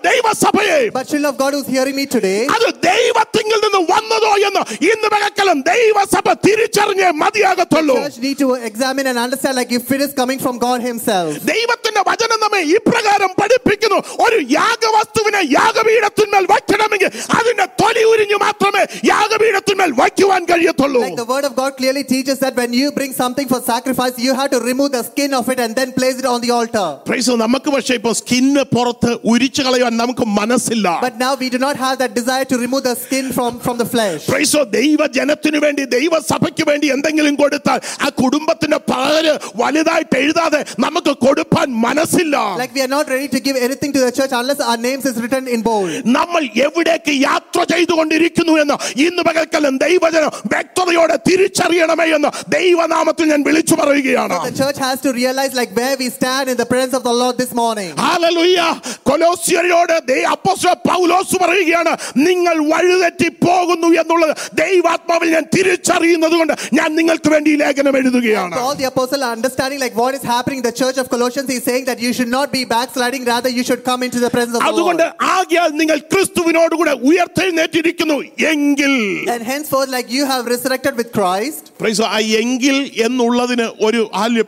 but 0.93 1.07
children 1.07 1.25
of 1.25 1.37
god 1.37 1.53
who's 1.53 1.67
hearing 1.67 1.95
me 1.99 2.05
today 2.15 2.39
അത് 2.55 2.67
ദൈവത്തിങ്കിൽ 2.89 3.59
നിന്ന് 3.65 3.81
വന്നതോ 3.93 4.31
എന്ന് 4.47 4.61
ഇന്ന് 4.88 5.08
പകക്കലം 5.14 5.58
ദൈവസഭ 5.70 6.26
തിരിച്ചറിഞ്ഞേ 6.46 7.08
മതിയാകത്തുള്ളൂ 7.22 7.96
church 7.98 8.18
need 8.18 8.38
to 8.38 8.48
examine 8.68 9.06
and 9.06 9.18
understand 9.18 9.56
like 9.56 9.72
if 9.72 9.90
it 9.96 10.00
is 10.00 10.12
coming 10.14 10.38
from 10.38 10.56
God 10.58 10.80
Himself. 10.82 11.30
ദൈവത്തിന്റെ 11.52 12.02
വചനം 12.08 12.38
നമ്മെ 12.44 12.60
ഇപ്രകാരം 12.76 13.32
പഠിപ്പിക്കുന്നു 13.40 13.98
ഒരു 14.24 14.38
യാഗവസ്തുവിനെ 14.58 15.42
യാഗപീഠത്തിന്മേൽ 15.58 16.44
വയ്ക്കണമെങ്കിൽ 16.52 17.08
അതിന്റെ 17.38 17.66
തൊലി 17.82 18.04
ഉരിഞ്ഞു 18.12 18.38
മാത്രമേ 18.44 18.82
യാഗപീഠത്തിന്മേൽ 19.12 19.92
വയ്ക്കുവാൻ 20.00 20.42
കഴിയത്തുള്ളൂ 20.50 21.00
Like 21.04 21.16
the 21.16 21.28
word 21.32 21.44
of 21.44 21.54
God 21.54 21.72
clearly 21.78 22.04
teaches 22.06 22.38
that 22.38 22.54
when 22.56 22.72
you 22.72 22.88
bring 22.92 23.12
something 23.14 23.46
for 23.46 23.60
sacrifice, 23.64 24.14
you 24.18 24.34
have 24.34 24.50
to 24.50 24.60
remove 24.62 24.90
the 24.92 25.04
skin 25.04 25.32
of 25.34 25.46
it 25.48 25.58
and 25.58 25.72
then 25.74 25.90
place 25.92 26.18
it 26.18 26.26
on 26.26 26.40
the 26.40 26.52
altar. 26.52 26.86
Praise 27.08 27.26
the- 27.26 27.38
നമുക്ക് 27.44 27.70
പക്ഷേ 27.74 27.94
ഇപ്പൊ 28.00 28.12
skin 28.20 28.64
പുറത്ത് 28.74 29.10
ഉരിച്ചു 29.32 29.62
കളയാൻ 29.62 29.92
നമുക്ക് 30.02 30.24
മനസ്സില്ല 30.38 30.86
But 31.02 31.16
now 31.18 31.32
we 31.36 31.48
do 31.48 31.58
not 31.58 31.76
have 31.76 31.96
that 32.02 32.12
desire 32.14 32.46
to 32.46 32.58
remove 32.58 32.82
the 32.84 32.96
skin 32.96 33.26
from, 33.32 33.52
from 33.60 33.76
the 33.76 33.86
flesh. 33.86 34.20
Praise 34.26 34.54
the- 34.67 34.75
ദൈവജനത്തിനു 34.77 35.59
വേണ്ടി 35.63 35.83
ദൈവസഭയ്ക്ക് 35.93 36.63
വേണ്ടി 36.67 36.87
എന്തെങ്കിലും 36.93 37.35
കൊടുത്താൽ 37.35 37.79
ആ 37.99 38.09
കുടുംബത്തിന്റെ 38.19 38.79
പേര് 38.89 39.31
വലുതായിട്ട് 39.61 40.15
എഴുതാതെ 40.21 40.61
നമുക്ക് 40.85 41.13
കൊടുക്കാൻ 41.25 41.67
മനസ്സില്ല 41.85 42.35
Like 42.57 42.73
we 42.73 42.81
are 42.81 42.91
not 42.91 43.07
ready 43.07 43.27
to 43.29 43.41
give 43.41 43.57
anything 43.61 43.91
to 43.93 44.01
the 44.01 44.11
church 44.11 44.33
unless 44.33 44.59
our 44.61 44.79
names 44.79 45.05
is 45.05 45.17
written 45.17 45.45
in 45.47 45.61
bold. 45.63 45.91
നമ്മൾ 46.17 46.33
എവിടേക്ക് 46.65 47.13
യാത്ര 47.25 47.59
ചെയ്തുകൊണ്ടിരിക്കുന്നു 47.71 48.53
എന്ന് 48.63 48.75
ഇന്ന് 49.05 49.21
പകൽക്കലം 49.27 49.73
ദൈവജനം 49.83 50.31
വ്യക്തതയോടെ 50.53 51.17
തിരിച്ചറിയണമേ 51.27 52.07
എന്ന് 52.17 52.29
ദൈവനാമത്തിൽ 52.57 53.25
ഞാൻ 53.31 53.41
വിളിച്ചു 53.47 53.75
പറയുകയാണ് 53.75 54.35
The 54.43 54.55
church 54.59 54.79
has 54.79 54.97
to 55.01 55.11
realize 55.13 55.53
like 55.53 55.71
where 55.75 55.95
we 55.97 56.09
stand 56.11 56.45
in 56.47 56.57
the 56.57 56.67
presence 56.67 56.95
of 56.95 57.03
the 57.03 57.15
Lord 57.15 57.35
this 57.37 57.53
morning. 57.55 57.91
Hallelujah. 58.03 58.59
കൊലോസ്യരോട് 59.07 59.95
ദൈ- 60.07 60.25
അപ്പോസ്തലൻ 60.31 60.55
പൗലോസ് 60.87 61.35
പറയുകയാണ് 61.37 61.91
നിങ്ങൾ 62.27 62.55
വഴിതെറ്റി 62.71 63.29
പോകുന്നു 63.41 63.89
എന്നുള്ളത് 64.01 64.33
ദൈവാത്മാവിൽ 64.62 65.28
ഞാൻ 65.36 65.44
തിരിച്ചറിയുന്നത് 65.54 66.36
കൊണ്ട് 66.40 66.54
ഞാൻ 66.72 66.88
നിങ്ങൾക്ക് 66.98 67.30
വേണ്ടി 67.34 67.50
ഈ 67.54 67.58
ലേഖനം 67.64 67.96
എഴുതുകയാണ് 68.00 68.56
Paul 68.56 68.74
the 68.76 68.88
apostle 68.90 69.22
understanding 69.32 69.80
like 69.80 69.94
what 69.96 70.12
is 70.14 70.24
happening 70.26 70.58
in 70.60 70.66
the 70.68 70.74
church 70.74 70.96
of 70.96 71.08
Colossians, 71.08 71.48
he's 71.52 71.64
saying 71.64 71.84
that 71.86 71.98
you 71.98 72.12
should 72.12 72.30
not 72.30 72.48
be 72.52 72.62
backsliding, 72.66 73.22
rather 73.26 73.50
you 73.50 73.64
should 73.68 73.82
come 73.82 74.02
into 74.02 74.20
the 74.20 74.30
presence 74.30 74.56
of 74.56 74.62
the 74.62 74.68
അതുകൊണ്ട് 74.70 75.04
Lord. 75.04 75.22
ആകിയാൽ 75.34 75.70
നിങ്ങൾ 75.80 75.98
ക്രിസ്തുവിനോടുകൂടെ 76.12 76.94
ഉയർത്തെഴുന്നേറ്റിരിക്കുന്നു 77.08 78.16
എങ്കിൽ 78.52 78.94
And 79.34 79.42
henceforth, 79.44 79.90
like 79.90 80.08
you 80.10 80.24
have 80.26 80.42
resurrected 80.46 80.94
with 80.96 81.10
Christ, 81.12 81.62
പ്രൈസോ 81.80 82.04
ആ 82.10 82.20
എങ്കിൽ 82.40 82.76
എന്നുള്ളതിന് 83.06 83.66
ഒരു 83.86 84.00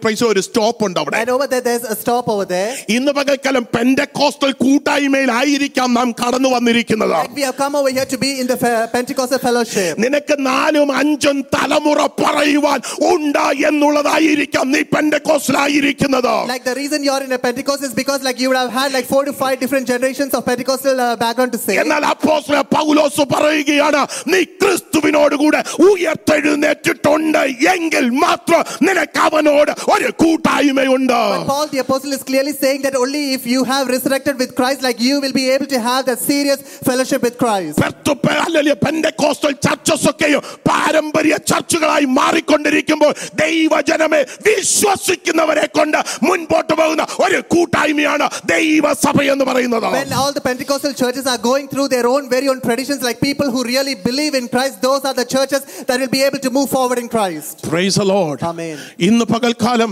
പ്രൈസോ 0.03 0.27
ഒരു 0.35 0.43
stop 0.49 0.83
ഉണ്ട് 0.89 0.99
അവിടെ 1.03 1.17
and 1.23 1.31
over 1.37 1.47
there 1.53 1.65
there's 1.69 1.87
a 1.87 1.99
stop 2.05 2.27
over 2.35 2.47
there. 2.55 2.73
ഇന്ന് 2.97 3.13
പകൽക്കാലം 3.19 3.65
പെൻഡക്കോസ്റ്റൽ 3.77 4.53
കൂട്ടായ്മയിലായിരിക്കാം 4.65 5.89
നാം 5.95 6.11
കടന്നു 6.23 6.49
വന്നിരിക്കുന്നത് 6.57 7.15
Like 7.17 7.35
we 7.35 7.45
have 7.49 7.57
come 7.57 7.75
over 7.75 7.91
here 7.91 8.07
to 8.07 8.19
be 8.19 8.31
in 8.43 8.47
the 8.47 8.57
fe- 8.57 8.87
Pentecostal 8.95 9.39
fellowship. 9.39 9.93
നിനക്ക് 9.99 10.37
നാലും 10.47 10.89
അഞ്ചും 10.97 11.39
തലമുറ 11.55 12.01
പറയുവാൻ 12.21 12.81
ഉണ്ട് 13.11 13.41
എന്നുള്ളതായിരിക്കാം 13.69 14.67
നീ 14.75 14.83
പെൻഡക്കോസ്റ്റലായിരിക്കുന്നത് 14.95 16.33
Like 16.47 16.65
the 16.65 16.75
reason 16.75 17.01
you're 17.03 17.23
in 17.23 17.33
a 17.33 17.43
Pentecost 17.47 17.83
is 17.83 17.95
because 17.95 18.21
like 18.23 18.39
you 18.39 18.49
would 18.51 18.61
have 18.63 18.73
had 18.73 18.91
like 18.93 19.07
four 19.07 19.23
to 19.25 19.35
five 19.35 19.57
different 19.63 19.87
generations 19.87 20.33
of 20.35 20.43
Pentecostal 20.45 20.99
uh, 20.99 21.17
background 21.17 21.53
to 21.53 21.61
say. 21.67 21.75
എന്നാൽ 21.83 22.03
അപ്പോസ്തലൻ 22.13 22.67
പൗലോസ് 22.77 23.25
പറയുകയാണ് 23.35 24.03
നീ 24.33 24.41
ക്രിസ്തുവിനോടുകൂടെ 24.63 25.61
ഉയർത്തെഴുന്നേറ്റിട്ടുണ്ട് 25.87 27.41
എങ്കിൽ 27.73 28.07
മാത്രം 28.25 28.61
നിനക്ക് 28.87 29.21
അവനോട് 29.21 29.73
ഒരു 29.95 30.11
കൂട്ടായ്മയുണ്ട് 30.23 31.03
But 31.35 31.47
Paul 31.49 31.67
the 31.69 31.81
apostle 31.81 32.13
is 32.13 32.23
clearly 32.23 32.55
saying 32.55 32.81
that 32.83 32.97
only 32.97 33.23
if 33.37 33.43
you 33.47 33.61
have 33.65 33.85
resurrected 33.89 34.37
with 34.39 34.51
Christ, 34.59 34.81
like 34.83 34.99
you 35.01 35.17
will 35.23 35.35
be 35.35 35.47
able 35.51 35.67
to 35.67 35.81
have 35.81 36.03
that 36.07 36.21
serious 36.31 36.59
fellowship 36.89 37.23
with 37.27 37.37
Christ. 37.39 37.77
Perth 37.83 38.13
പെ- 38.25 38.39
അല്ലെങ്കിൽ 38.45 38.77
പെന്തക്കോസ്റ്റൽ 38.87 39.53
ചർച്ചസ് 39.67 39.88
ഒക്കെയും 39.89 40.43
പാരമ്പര്യ 40.69 41.35
ചർച്ചുകളായി 41.51 42.07
മാറിക്കൊണ്ടിരിക്കുമ്പോൾ 42.19 43.13
ദൈവജനമെ 43.43 44.21
വിശ്വസിക്കുന്നവരെ 44.49 45.67
കൊണ്ട് 45.79 45.99
മുൻപോട്ട് 46.29 46.75
പോകുന്ന 46.81 47.05
ഒരു 47.27 47.39
കൂട്ടായ്മയാണ് 47.55 48.29
ദൈവസഭ 48.55 49.19
എന്ന് 49.35 49.47
പറയുന്നത് 49.51 49.89
When 49.95 50.13
all 50.21 50.33
the 50.39 50.45
Pentecostal 50.49 50.93
churches 51.03 51.27
are 51.33 51.41
going 51.51 51.67
through 51.73 51.89
their 51.95 52.07
own 52.13 52.23
very 52.35 52.49
own 52.53 52.61
traditions, 52.61 53.01
like 53.09 53.19
people 53.21 53.49
who 53.55 53.61
really 53.65 53.95
believe 54.09 54.35
in 54.35 54.47
Christ, 54.49 54.77
those 54.89 55.03
are 55.09 55.15
the 55.15 55.27
churches 55.27 55.63
that 55.89 55.97
will 56.01 56.13
be 56.19 56.23
able 56.29 56.41
to 56.47 56.51
move 56.51 56.69
forward 56.69 56.99
in 56.99 57.09
Christ. 57.09 57.55
Praise 57.73 57.97
the 57.97 58.09
Lord. 58.15 58.39
Amen. 58.53 58.77
ഇന്ന് 59.09 59.25
പകൽക്കാലം 59.33 59.91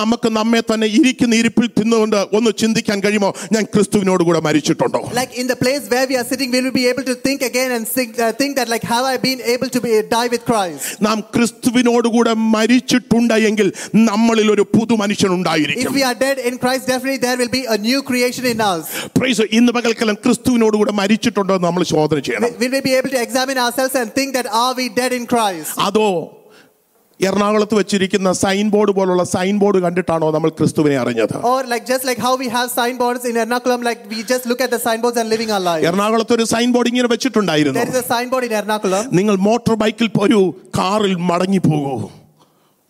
നമുക്ക് 0.00 0.28
നമ്മെ 0.38 0.62
തന്നെ 0.70 0.88
ഇരിക്കുന്ന 0.98 1.34
ഇരിപ്പിൽ 1.42 1.66
തിന്നുകൊണ്ട് 1.78 2.18
ഒന്ന് 2.38 2.50
ചിന്തിക്കാൻ 2.62 2.98
കഴിയുമോ 3.04 3.30
ഞാൻ 3.56 3.64
ക്രിസ്തുവിനോട് 3.74 4.24
കൂടെ 4.28 4.42
മരിച്ചിട്ടുണ്ടോ 4.48 5.02
Like 5.20 5.34
in 5.42 5.48
the 5.52 5.58
place 5.64 5.84
where 5.94 6.06
we 6.10 6.16
are 6.20 6.26
sitting, 6.32 6.50
we 6.54 6.60
will 6.64 6.76
be 6.82 6.86
able 6.92 7.06
to 7.12 7.16
think 7.26 7.40
again 7.50 7.70
and 7.76 7.84
think, 7.96 8.12
uh, 8.18 8.32
think 8.40 8.52
that 8.58 8.68
like, 8.74 8.84
have 8.94 9.04
I 9.04 9.16
been 9.18 9.27
able 9.28 9.68
to 9.68 9.80
be, 9.80 10.02
die 10.10 10.28
with 10.28 10.44
Christ? 10.44 10.84
നാം 11.00 11.18
ക്രിസ്തുവിനോടുകൂടെ 11.34 12.32
മരിച്ചിട്ടുണ്ട് 12.54 13.34
എങ്കിൽ 13.48 13.68
നമ്മളിൽ 14.10 14.50
ഒരു 14.50 14.64
പുതു 14.76 14.94
മനുഷ്യൻ 14.94 15.30
If 15.30 15.36
ഉണ്ടായിരിക്കും 15.38 15.94
we 15.94 16.04
are 16.04 16.16
dead 16.16 16.38
in 16.40 16.54
Christ, 16.58 16.84
definitely 16.86 17.18
there 17.18 17.36
will 17.36 17.52
be 17.58 17.64
a 17.66 17.78
new 17.88 18.00
creation 18.02 18.46
in 18.46 18.60
us. 18.72 18.84
Price 19.18 19.46
ഇന്ന് 19.58 19.72
പകൽക്കാലം 19.72 20.18
ക്രിസ്തുവിനോടുകൂടെ 20.24 20.92
മരിച്ചിട്ടുണ്ടോ 20.92 21.54
എന്ന് 21.54 21.68
നമ്മൾ 21.68 21.84
ശോധന 21.94 22.18
ചെയ്യണം 22.28 22.50
Will 22.58 22.74
we 22.78 22.82
be 22.90 22.94
able 23.00 23.10
to 23.10 23.20
examine 23.26 23.58
ourselves 23.58 23.94
and 23.94 24.08
think 24.12 24.30
that 24.38 24.48
are 24.64 24.74
we 24.74 24.88
dead 25.00 25.12
in 25.12 25.26
Christ? 25.26 25.72
അതോ 25.88 26.08
എറണാകുളത്ത് 27.20 27.74
വെച്ചിരിക്കുന്ന 27.74 28.28
സൈൻ 28.40 28.66
ബോർഡ് 28.70 28.92
പോലുള്ള 28.92 29.24
സൈൻ 29.32 29.56
ബോർഡ് 29.58 29.78
കണ്ടിട്ടാണോ 29.78 30.28
നമ്മൾ 30.30 30.50
ക്രിസ്തുവിനെ 30.58 30.96
അറിഞ്ഞത് 31.02 31.34
Or 31.44 31.60
like 31.64 31.84
just 31.86 32.04
like 32.04 32.20
how 32.26 32.32
we 32.36 32.48
have 32.48 32.68
signboards 32.70 33.24
in 33.24 33.36
Ernakulam, 33.36 33.82
like 33.88 34.00
we 34.12 34.18
just 34.24 34.46
look 34.46 34.60
at 34.60 34.70
the 34.70 34.80
signboards 34.86 35.18
and 35.22 35.28
living 35.34 35.50
our 35.56 35.64
life. 35.68 35.84
എറണാകുളത്ത് 35.90 36.34
ഒരു 36.38 36.46
സൈൻ 36.54 36.68
ബോർഡ് 36.76 36.90
ഇങ്ങനെ 36.92 37.10
വെച്ചിട്ടുണ്ടായിരുന്നു 37.14 37.80
There 37.80 37.92
is 37.94 38.00
a 38.02 38.06
signboard 38.12 38.46
in 38.48 38.54
Ernakulam. 38.62 39.04
നിങ്ങൾ 39.18 39.36
motor 39.48 39.76
ബൈക്കിൽ 39.84 40.10
ഒരു 40.26 40.40
കാറിൽ 40.78 41.14
മടങ്ങി 41.30 41.62
പോകൂ 41.68 41.94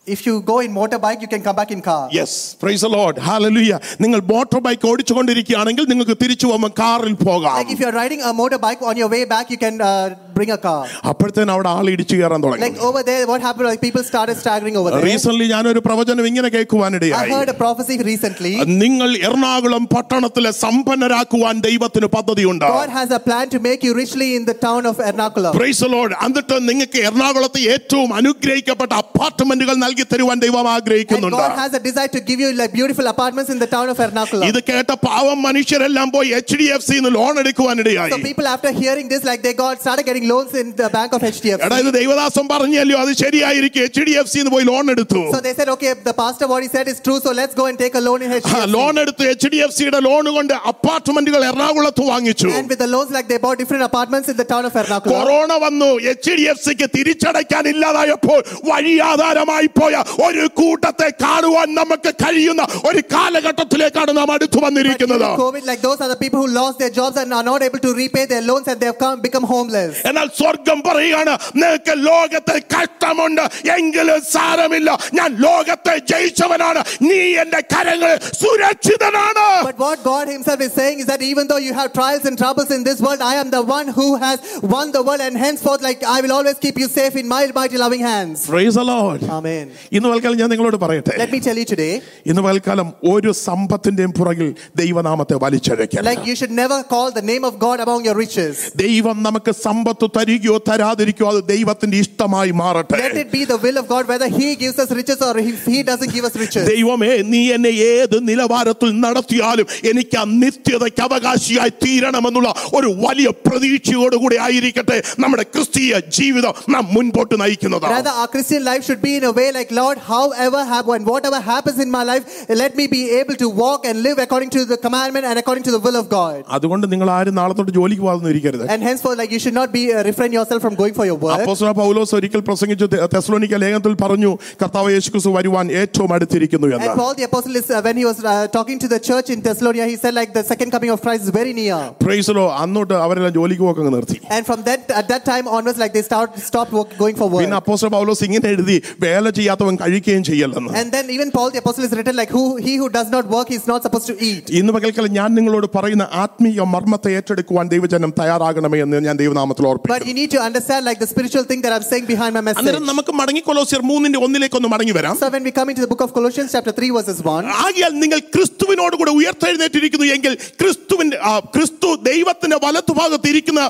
If 0.09 0.23
you 0.27 0.39
go 0.43 0.59
in 0.59 0.71
motorbike, 0.71 1.19
you 1.19 1.27
can 1.27 1.41
come 1.41 1.55
back 1.55 1.71
in 1.71 1.79
car. 1.81 2.01
Yes 2.15 2.35
praise 2.61 2.89
Lord 2.95 3.21
ഹാലലുയ 3.27 3.71
നിങ്ങൾ 4.03 4.19
മോട്ടോർ 4.31 4.59
ബൈക്ക് 4.65 4.85
ഓടിച്ചുകൊണ്ടിരിക്കുകയാണെങ്കിൽ 4.89 5.85
നിങ്ങൾക്ക് 5.91 6.15
തിരിച്ചു 6.23 6.45
പോകുമ്പോൾ 6.49 6.71
കാറിൽ 6.79 7.15
പോകാം 7.23 7.55
Like 7.55 7.71
if 7.75 7.79
you're 7.83 7.95
riding 7.95 8.21
a 8.23 8.33
motorbike 8.41 8.81
on 8.89 8.95
your 9.01 9.09
way 9.09 9.23
back, 9.31 9.45
you 9.53 9.59
can 9.63 9.77
uh, 9.81 9.93
bring 10.37 10.51
a 10.51 10.59
car. 10.65 10.81
അപ്പോഴത്തേനും 11.11 11.53
അവിടെ 11.55 11.69
ആൾ 11.77 11.87
ഇടിച്ചു 11.93 12.15
കയറാൻ 12.19 12.43
തുടങ്ങി 12.45 12.63
Like 12.65 12.77
over 12.89 13.01
there, 13.09 13.23
what 13.31 13.41
happened? 13.47 13.67
Like 13.69 13.81
people 13.87 14.03
started 14.11 14.37
staggering 14.43 14.77
over 14.81 14.91
there. 14.91 15.01
Recent 15.07 15.47
ഞാനൊരു 15.53 15.81
പ്രവചനം 15.87 16.27
ഇങ്ങനെ 16.31 16.51
I 16.51 16.55
കേൾക്കുവാനിടയായി 16.57 17.33
heard 17.35 17.51
a 17.55 17.57
prophecy 17.63 17.97
recently. 18.11 18.53
നിങ്ങൾ 18.83 19.09
എറണാകുളം 19.29 19.85
പട്ടണത്തിലെ 19.95 20.53
സമ്പന്നരാക്കുവാൻ 20.63 21.55
ദൈവത്തിന് 21.67 22.09
പദ്ധതിയുണ്ട് 22.17 22.67
God 22.75 22.93
has 22.99 23.09
a 23.11 23.23
plan 23.27 23.45
to 23.49 23.61
make 23.67 23.81
you 23.87 23.95
richly 24.03 24.29
in 24.37 24.45
the 24.51 24.57
town 24.67 24.83
of 24.91 25.03
Ernakulam. 25.09 25.51
Praise 25.59 25.91
Lord 25.95 26.15
എന്നിട്ട് 26.27 26.55
നിങ്ങൾക്ക് 26.69 27.01
എറണാകുളത്ത് 27.09 27.59
ഏറ്റവും 27.73 28.09
അനുഗ്രഹിക്കപ്പെട്ട 28.21 28.93
അപ്പാർട്ട്മെന്റുകൾ 29.03 29.75
നൽകി 29.85 29.91
തരുവാൻ 30.11 30.37
ദൈവം 30.39 30.53
And 30.57 30.69
ആഗ്രഹിക്കുന്നുണ്ട് 30.75 31.37
God 31.37 31.55
has 31.57 31.73
a 31.73 31.81
desire 31.81 32.09
to 32.09 32.21
give 32.21 32.39
you 32.39 32.49
like 32.53 32.71
beautiful 32.73 33.07
apartments 33.07 33.49
in 33.49 33.59
the 33.59 33.67
town 33.67 33.87
of 33.89 33.97
Ernakulam. 33.99 34.45
ഇത് 34.49 34.59
കേട്ട 34.69 34.91
പാവം 35.05 35.37
മനുഷ്യരെല്ലാം 35.47 36.07
പോയി 36.15 36.29
H 36.39 36.55
D 36.59 36.67
F 36.75 36.85
Sindh 36.89 37.11
loan 37.17 37.33
എടുക്കുവാനിടയായി 37.41 38.11
So 38.11 38.19
people 38.21 38.47
after 38.47 38.71
hearing 38.73 39.07
this, 39.07 39.23
like 39.23 39.41
they 39.41 39.53
got 39.55 39.75
started 39.81 40.05
getting 40.09 40.27
loans 40.27 40.53
in 40.55 40.69
the 40.75 40.89
bank 40.89 41.11
of 41.13 41.23
HDFC. 41.31 41.63
എടാ 41.67 41.77
ഇത് 41.83 41.91
ദൈവദാസം 41.99 42.45
പറഞ്ഞല്ലോ 42.53 42.97
അത് 43.03 43.11
ശരിയായിരിക്കും 43.23 43.83
എച്ച് 43.87 44.03
ഡി 44.09 44.15
എഫ് 44.21 44.31
സിന്ന് 44.35 44.51
പോയി 44.55 44.67
ലോൺ 44.71 44.85
എടുത്തു 44.95 45.21
So 45.35 45.41
they 45.47 45.53
said, 45.59 45.69
okay, 45.75 45.93
the 46.09 46.15
pastor 46.15 46.47
what 46.47 46.63
he 46.65 46.69
said 46.69 46.87
is 46.87 46.99
true, 46.99 47.19
so 47.19 47.31
let's 47.33 47.55
go 47.55 47.65
and 47.71 47.77
take 47.77 47.95
a 47.95 48.05
loan 48.07 48.19
in 48.21 48.31
HDFC. 48.39 48.65
Loan 48.77 48.93
എടുത്ത് 49.03 49.23
H 49.33 49.49
D 49.53 49.61
F 49.65 49.75
സിയുടെ 49.79 50.01
ലോൺ 50.09 50.25
കൊണ്ട് 50.37 50.55
അപ്പാർട്ട്മെന്റുകൾ 50.71 51.41
എറണാകുളത്ത് 51.49 52.05
വാങ്ങിച്ചു 52.11 52.49
And 52.55 52.69
with 52.69 52.79
the 52.79 52.89
loans, 52.89 53.11
like 53.11 53.27
they 53.27 53.39
bought 53.39 53.57
different 53.63 53.85
apartments 53.89 54.29
in 54.33 54.37
the 54.37 54.47
town 54.53 54.63
of 54.65 54.75
Ernakulam. 54.81 55.13
Corona 55.15 55.51
വന്നു 55.65 55.91
H 56.13 56.33
D 56.39 56.45
F 56.53 56.63
സിക്ക് 56.67 56.87
തിരിച്ചടയ്ക്കാൻ 56.97 57.63
ഇല്ലാതായപ്പോൾ 57.73 58.39
വഴിയാധാരമായി 58.69 59.67
പോയ 59.79 59.88
ഒരു 60.27 60.45
കൂട്ടത്തെ 60.59 61.09
കാണുവാൻ 61.23 61.67
നമുക്ക് 61.79 62.11
കഴിയുന്ന 62.23 62.63
ഒരു 62.89 63.01
കാലഘട്ടത്തിലേക്കാണ് 63.13 64.11
നാം 64.19 64.31
അടുത്തു 64.35 64.57
But 64.57 64.65
വന്നിരിക്കുന്നത് 64.67 65.25
during 65.25 65.41
COVID, 65.45 65.63
like 65.71 65.81
those 65.87 65.99
are 66.03 66.09
the 66.13 66.19
people 66.23 66.39
who 66.43 66.49
lost 66.61 66.77
their 66.81 66.93
jobs 66.99 67.17
and 67.21 67.33
are 67.39 67.45
not 67.51 67.61
able 67.67 67.81
to 67.87 67.91
repay 68.01 68.25
their 68.33 68.43
loans 68.49 68.67
and 68.71 68.79
they 68.81 68.89
have 68.91 68.99
come, 69.05 69.17
become 69.27 69.45
homeless. 69.55 69.93
എന്നാൽ 70.09 70.27
സ്വർഗം 70.39 70.79
പറയുകയാണ് 70.87 71.33
നിനക്ക് 71.61 71.95
ലോകത്തിൽ 72.09 72.59
കഷ്ടമുണ്ട് 72.75 73.43
എങ്കിലും 73.77 74.21
സാരമില്ല 74.35 74.89
ഞാൻ 75.19 75.29
ലോകത്തെ 75.47 75.95
ജയിച്ചവനാണ് 76.11 76.81
നീ 77.09 77.21
എന്റെ 77.43 77.61
കരങ്ങൾ 77.73 78.11
സുരക്ഷിതനാണ് 78.41 79.47
But 79.69 79.79
what 79.85 79.99
God 80.03 80.25
Himself 80.35 80.59
is 80.61 80.73
saying 80.81 80.97
is 81.03 81.07
that 81.11 81.21
even 81.31 81.45
though 81.49 81.61
you 81.67 81.73
have 81.73 81.89
trials 81.99 82.25
and 82.25 82.37
troubles 82.37 82.71
in 82.71 82.83
this 82.83 82.99
world, 83.05 83.21
I 83.23 83.35
am 83.35 83.49
the 83.49 83.63
one 83.77 83.87
who 83.89 84.07
has 84.17 84.37
won 84.75 84.91
the 84.91 85.03
world, 85.07 85.21
and 85.21 85.35
henceforth, 85.37 85.81
like 85.81 86.01
I 86.15 86.21
will 86.21 86.33
always 86.37 86.57
keep 86.65 86.77
you 86.77 86.87
safe 86.89 87.15
in 87.15 87.27
my 87.27 87.41
mighty 87.53 87.77
loving 87.77 88.01
hands. 88.01 88.47
Praise 88.47 88.75
the 88.75 88.83
Lord. 88.85 89.23
Amen. 89.37 89.65
ഇന്ന് 89.91 90.07
പൽക്കാലം 90.09 90.37
ഞാൻ 90.37 90.49
നിങ്ങളോട് 90.49 90.77
പറയട്ടെ 90.77 91.13
Let 91.17 91.31
me 91.31 91.39
tell 91.39 91.57
you 91.57 91.67
today, 91.67 91.93
ഇന്ന് 92.29 92.41
പൽക്കാലം 92.45 92.87
ഒരു 93.11 93.31
സമ്പത്തിന്റെയും 93.45 94.11
പുറകിൽ 94.19 94.47
ദൈവനാമത്തെ 94.81 95.35
വലിച്ചഴയ്ക്കല്ല 95.43 96.05
like 96.05 96.23
you 96.25 96.35
should 96.35 96.55
never 96.55 96.79
call 96.85 97.07
the 97.11 97.23
name 97.23 97.43
of 97.43 97.55
God 97.59 97.77
among 97.85 98.01
your 98.05 98.17
riches. 98.17 98.53
ദൈവം 98.83 99.17
നമുക്ക് 99.23 99.51
സമ്പത്ത് 99.65 100.07
തരികയോ 100.17 100.57
തരാതിരിക്കോ 100.69 101.27
അത് 101.31 101.41
ദൈവത്തിന്റെ 101.53 101.97
ഇഷ്ടമായി 102.03 102.53
മാറട്ടെ 102.61 102.99
Let 103.03 103.17
it 103.17 103.31
be 103.31 103.43
the 103.45 103.59
will 103.59 103.77
of 103.77 103.87
God 103.87 104.03
whether 104.07 104.29
He 104.31 104.49
gives 104.55 104.77
us 104.77 104.91
riches 104.93 105.21
or 105.21 105.33
if 105.45 105.61
He 105.67 105.79
doesn't 105.83 106.13
give 106.13 106.25
us 106.25 106.35
riches. 106.37 106.65
ദൈവമേ 106.71 107.11
നീ 107.33 107.43
എന്നെ 107.55 107.73
ഏത് 107.89 108.17
നിലവാരത്തിൽ 108.29 108.89
നടത്തിയാലും 109.05 109.53
എനിക്ക് 109.91 110.17
ആ 110.17 110.25
നിത്യതയ്ക്ക് 110.41 111.03
അവകാശിയായി 111.07 111.73
തീരണമെന്നുള്ള 111.83 112.49
ഒരു 112.77 112.89
വലിയ 113.05 113.27
പ്രതീക്ഷയോടുകൂടി 113.45 114.37
ആയിരിക്കട്ടെ 114.45 114.95
നമ്മുടെ 115.23 115.45
ക്രിസ്തീയ 115.53 115.73
ജീവിതം 116.17 116.53
നാം 116.75 116.85
മുൻപോട്ട് 116.95 117.35
നയിക്കുന്നത് 117.43 117.87
Rather, 117.87 118.13
our 118.13 118.29
Christian 118.29 118.63
life 118.63 118.83
should 118.85 119.01
be 119.01 119.11
in 119.15 119.25
a 119.25 119.33
way 119.33 119.47
like, 119.51 119.58
Lord, 119.71 119.97
however 120.07 120.63
happen, 120.65 120.93
and 120.95 121.05
whatever 121.05 121.39
happens 121.41 121.79
in 121.79 121.91
my 121.91 122.03
life, 122.03 122.23
let 122.55 122.75
me 122.75 122.87
be 122.87 123.09
able 123.11 123.35
to 123.35 123.49
walk 123.55 123.85
and 123.85 124.01
live 124.01 124.17
according 124.17 124.49
to 124.49 124.65
the 124.65 124.77
commandment 124.77 125.25
and 125.25 125.37
according 125.37 125.63
to 125.63 125.71
the 125.71 125.79
will 125.79 125.95
of 125.95 126.07
God. 126.09 126.37
അതുകൊണ്ട് 126.49 126.91
നിങ്ങൾ 126.91 127.11
ആരും 127.11 127.33
നാളെ 127.33 127.53
തൊട്ട് 127.53 127.71
ജോലിക്ക് 127.71 128.01
പോകാതെ 128.01 128.31
ഇരിക്കരുത് 128.33 128.63
And 128.69 128.83
henceforth, 128.83 129.17
like 129.17 129.31
you 129.31 129.39
should 129.39 129.53
not 129.53 129.71
be 129.71 129.83
uh, 129.87 130.03
refrain 130.03 130.31
yourself 130.31 130.61
from 130.61 130.75
going 130.75 130.93
for 130.93 131.05
your 131.05 131.17
work. 131.17 131.37
അപ്പോസ്തലനായ 131.37 131.77
പൗലോസ് 131.81 132.15
ഒരിക്കൽ 132.19 132.39
പ്രസംഗിച്ചു 132.49 132.85
തെ- 132.93 133.07
തെസ്സലോനിക്ക 133.15 133.55
ലേഖനത്തിൽ 133.63 133.93
പറഞ്ഞു 134.03 134.31
കർത്താവ് 134.63 134.93
യേശുക്രിസ്തു 134.95 135.33
വരുവാൻ 135.37 135.65
ഏറ്റവും 135.81 136.13
അടുത്തിരിക്കുന്നു 136.17 136.67
And 136.67 136.75
എന്ന് 136.79 136.97
Paul 137.01 137.13
the 137.21 137.27
apostle 137.29 137.55
is 137.55 137.67
uh, 137.69 137.81
when 137.87 137.97
he 137.97 138.05
was 138.05 138.19
uh, 138.23 138.47
talking 138.57 138.79
to 138.79 138.87
the 138.87 138.99
church 139.09 139.29
in 139.29 139.41
Thessalonica, 139.41 139.85
he 139.85 139.97
said 140.03 140.13
like 140.13 140.33
the 140.33 140.43
second 140.43 140.71
coming 140.71 140.91
of 140.91 141.01
Christ 141.01 141.23
is 141.27 141.33
very 141.39 141.53
near. 141.53 141.79
പ്രൈസലോ 142.05 142.45
അന്നോട്ട് 142.63 142.95
അവരെല്ലാം 143.05 143.33
ജോലിക്ക് 143.33 143.61
പോക്കങ്ങ് 143.61 143.93
നിർത്തി 143.97 144.17
And 144.35 144.43
from 144.45 144.61
that 144.63 144.81
at 145.01 145.07
that 145.13 145.23
time 145.25 145.45
onwards, 145.57 145.79
like 145.83 145.93
they 145.93 146.05
start 146.11 146.29
stopped 146.49 146.73
work, 146.79 146.89
going 147.03 147.15
for 147.21 147.27
പിന്നെ 147.33 147.47
work. 147.49 147.61
അപ്പോസ്തല 147.61 147.89
പൗലോസ് 147.97 148.23
ഇങ്ങനെ 148.23 148.47
എഴുതി 148.55 148.77
വേല 149.05 149.23
ചെയ്യാത്തവൻ 149.49 149.75
കഴിക്കുകയും 149.81 150.23
ചെയ്യല്ലെന്ന് 150.23 150.71
And 150.75 150.89
then 150.91 151.05
even 151.09 151.29
Paul 151.31 151.49
the 151.49 151.59
apostle 151.59 151.83
is 151.83 151.93
written 151.93 152.15
like 152.15 152.31
who 152.31 152.43
he 152.59 152.73
who 152.75 152.87
does 152.89 153.09
not 153.09 153.25
work 153.27 153.49
is 153.51 153.65
not 153.65 153.79
supposed 153.81 154.07
to 154.07 154.17
eat. 154.23 154.45
ഇന്ന് 154.59 154.73
പകൽക്കാലം 154.75 155.13
ഞാൻ 155.17 155.29
നിങ്ങളോട് 155.37 155.67
പറയുന്ന 155.75 156.07
ആത്മീയ 156.23 156.43
മർമ്മത്തെ 156.73 157.11
ഏറ്റെടുക്കുവാൻ 157.17 157.65
ദൈവജനം 157.73 158.13
തയ്യാറാകണമേ 158.19 158.79
എന്ന് 158.85 158.99
ഞാൻ 159.07 159.17
ദൈവനാമത്തിൽ 159.21 159.63
But 159.63 159.69
ഓർപ്പിക്കുന്നു 159.71 160.07
you 160.07 160.15
need 160.15 160.31
to 160.31 160.41
understand 160.41 160.81
like 160.85 160.99
the 160.99 161.09
spiritual 161.11 161.45
thing 161.45 161.61
that 161.61 161.73
I'm 161.75 161.85
saying 161.85 162.07
behind 162.07 162.33
my 162.33 162.43
message. 162.43 162.61
അന്നേരം 162.63 162.87
നമുക്ക് 162.91 163.11
മടങ്ങി 163.19 163.43
കൊലോസിയർ 163.47 163.81
മൂന്നിന്റെ 163.91 164.19
ഒന്നിലേക്കൊന്ന് 164.25 164.71
മടങ്ങി 164.73 164.95
വരാം 164.97 165.15
So 165.17 165.29
when 165.29 165.43
we 165.43 165.53
come 165.53 165.69
into 165.71 165.81
the 165.81 165.89
book 165.89 166.01
of 166.01 166.11
Colossians 166.13 166.49
chapter 166.51 166.73
3 166.73 166.91
verses 166.97 167.19
1, 167.29 167.55
ആകിയാൽ 167.63 167.93
നിങ്ങൾ 168.03 168.19
ക്രിസ്തുവിനോട് 168.35 168.95
കൂടെ 169.01 169.13
ഉയർത്തെഴുന്നേറ്റിരിക്കുന്നു 169.19 170.07
എങ്കിൽ 170.15 170.33
ക്രിസ്തുവിന്റെ 170.61 170.93
ആ, 171.23 171.33
ക്രിസ്തു 171.55 171.71
ദൈവത്തിന്റെ 172.09 172.57
വലത്തുഭാഗത്ത് 172.65 173.27
ഇരിക്കുന്ന 173.31 173.61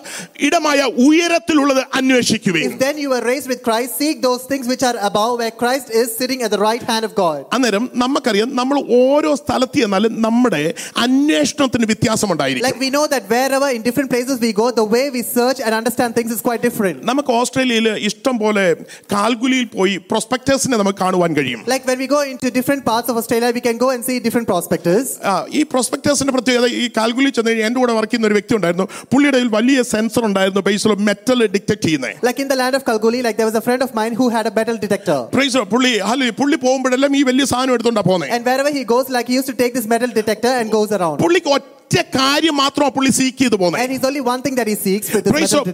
ഇടമായ 0.41 0.79
ഉയരത്തിലുള്ളത് 1.09 1.81
അന്വേഷിക്കുവേ 1.99 2.63
if 2.67 2.75
then 2.79 2.97
you 2.97 3.09
were 3.09 3.23
raised 3.23 3.47
with 3.47 3.61
Christ, 3.63 3.91
seek 3.97 4.17
those 4.21 4.43
things 4.45 4.65
which 4.67 4.83
are 4.83 4.97
above 5.03 5.33
where 5.39 5.53
Christ 5.69 5.87
is 5.93 6.07
sitting 6.17 6.41
at 6.41 6.51
the 6.51 6.61
right 6.61 6.83
hand 6.83 7.03
of 7.03 7.13
God. 7.15 7.39
അന്നേരം 7.55 7.85
നമുക്കറിയാം 7.95 8.49
നമ്മൾ 8.55 8.77
ഓരോ 8.99 9.31
സ്ഥലത്ത് 9.35 9.79
ചെന്നാലും 9.79 10.13
നമ്മുടെ 10.21 10.63
അന്വേഷണത്തിന് 11.05 11.85
വ്യത്യാസമുണ്ടായിരിക്കും 11.85 12.67
Like 12.67 12.79
we 12.79 12.89
know 12.89 13.05
that 13.07 13.23
wherever 13.27 13.69
in 13.69 13.81
different 13.81 14.09
places 14.09 14.35
we 14.39 14.51
go, 14.53 14.67
the 14.73 14.87
way 14.87 15.05
we 15.09 15.21
search 15.31 15.59
and 15.59 15.73
understand 15.73 16.11
things 16.17 16.31
is 16.31 16.41
quite 16.41 16.61
different. 16.61 16.97
നമുക്ക് 17.11 17.31
ഓസ്ട്രേലിയയിൽ 17.39 17.87
ഇഷ്ടം 18.09 18.35
പോലെ 18.37 18.65
കാൽഗുലിയിൽ 19.13 19.67
പോയി 19.75 19.95
പ്രൊസ്പെക്ടേഴ്സിനെ 20.11 20.77
നമുക്ക് 20.77 20.99
കാണുവാൻ 21.03 21.31
കഴിയും 21.37 21.61
Like 21.67 21.85
when 21.85 21.99
we 21.99 22.09
go 22.09 22.21
into 22.25 22.47
different 22.51 22.83
parts 22.85 23.07
of 23.11 23.17
Australia, 23.17 23.51
we 23.51 23.63
can 23.67 23.77
go 23.77 23.89
and 23.95 24.01
see 24.07 24.17
different 24.27 24.47
prospectors. 24.51 25.05
ആ, 25.31 25.35
ഈ 25.59 25.63
പ്രൊസ്പെക്ടേഴ്സിന്റെ 25.73 26.33
പ്രത്യേകത 26.37 26.67
ഈ 26.81 26.87
കാൽഗുലി 26.97 27.29
ചെന്ന് 27.31 27.49
കഴിഞ്ഞാൽ 27.49 27.67
എൻ്റെ 27.69 27.79
കൂടെ 27.81 27.93
വർക്ക് 27.97 28.11
ചെയ്യുന്ന 28.11 28.29
ഒരു 28.31 28.37
വ്യക്തി 28.39 28.55
ഉണ്ടായിരുന്നു 28.57 28.85
പുള്ളിയുടെ 29.13 29.37
കയ്യിൽ 29.37 29.51
വലിയ 29.57 29.79
സെൻസർ 29.93 30.23
ഉണ്ടായിരുന്നു 30.29 30.63
ബേസിൽ 30.69 30.93
മെറ്റൽ 31.09 31.39
ഡിറ്റക്ട് 31.55 31.83
ചെയ്യുന്നത് 31.87 32.13
Like 32.27 32.39
in 32.39 32.47
the 32.47 32.57
land 32.61 32.75
of 32.77 32.83
Kalgoorlie, 32.87 33.21
like 33.21 33.37
there 33.39 33.49
was 33.49 33.55
a 33.55 33.65
friend 33.67 33.81
of 33.81 33.91
mine 33.93 34.13
who 34.19 34.27
had 34.29 34.45
a 34.45 34.55
metal 34.57 34.77
detector. 34.77 35.19
Praise 35.35 35.57
പുള്ളി 35.71 35.91
അല്ല 36.09 36.29
പുള്ളി 36.31 36.57
പോകുമ്പോഴെല്ലാം 36.57 37.15
ഈ 37.15 37.23
വലിയ 37.23 37.45
സാധനം 37.45 37.73
എടുത്തോണ്ടാ 37.73 38.01
പോകുന്നത് 38.01 38.31
And 38.35 38.45
wherever 38.45 38.71
he 38.71 38.83
goes, 38.85 39.07
like 39.09 39.27
he 39.27 39.35
used 39.39 39.49
to 39.49 39.57
take 39.61 39.73
this 39.73 39.87
metal 39.87 40.11
detector 40.19 40.53
and 40.59 40.69
goes 40.71 40.91
around. 40.91 41.17
പുള്ളിക്ക് 41.23 41.51
ഒറ്റ 41.55 41.78
കാര്യം 42.16 42.54
മാത്രമാണ് 42.56 42.94
പുള്ളി 42.96 43.10
സീക്ക് 43.10 43.38
ചെയ്ത് 43.38 43.56
പോകുന്നത് 43.56 43.80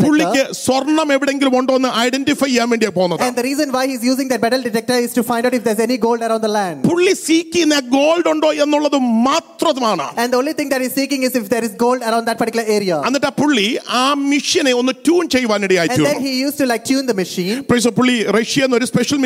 പുള്ളിക്ക്. 0.05 0.43
സ്വർണം 0.65 1.09
എവിടെങ്കിലും 1.17 1.55
ഉണ്ടോ 1.59 1.75
എന്ന് 1.81 1.91
ഐഡന്റിഫൈ 2.05 2.49
ചെയ്യാൻ 2.49 2.69
വേണ്ടിയാ 2.73 2.91
പോകുന്നത് 2.91 3.23
And 3.27 3.37
the 3.37 3.45
reason 3.49 3.69
why 3.77 3.85
he's 3.91 4.05
using 4.13 4.29
that 4.33 4.41
metal 4.41 4.63
detector 4.63 4.99
is 5.07 5.13
to 5.13 5.23
find 5.23 5.45
out 5.47 5.55
if 5.55 5.65
there's 5.67 5.83
any 5.87 5.99
gold 6.07 6.23
around 6.29 6.43
the 6.43 6.53
land. 6.59 6.79
പുള്ളി 6.91 7.15
സീക്ക് 7.27 7.53
ചെയ്യുന്ന 7.57 7.79
ഗോൾഡ് 7.97 8.29
ഉണ്ടോ 8.33 8.51
എന്നുള്ളത് 8.65 8.99
മാത്രമാണ് 9.29 10.07
And 10.23 10.29
the 10.33 10.39
only 10.43 10.55
thing 10.59 10.71
that 10.73 10.81
he's 10.81 10.95
seeking 10.95 11.23
is 11.23 11.35
if 11.35 11.49
there 11.55 11.65
is 11.65 11.75
gold 11.85 12.03
around 12.03 12.25
that 12.31 12.39
particular 12.43 12.67
area. 12.79 12.99
എന്നിട്ട് 13.09 13.33
പുള്ളി 13.43 13.67
ആ 14.03 14.05
മിഷനെ 14.31 14.75
ഒന്ന് 14.81 14.95
ട്യൂൺ 15.09 15.25
ചെയ്യുവാനിടയായി 15.37 15.91
And 15.97 16.07
then 16.11 16.21
he 16.29 16.35
used 16.47 16.59
to 16.63 16.69
like 16.73 16.85
tune 16.93 17.07
the 17.13 17.19
machine. 17.23 17.57
Praise 17.71 17.93
പുള്ളി 17.99 18.17
റഷ്യ 18.39 18.71
ഒരു 18.79 18.89
സ്പെഷ്യൽ 18.93 19.19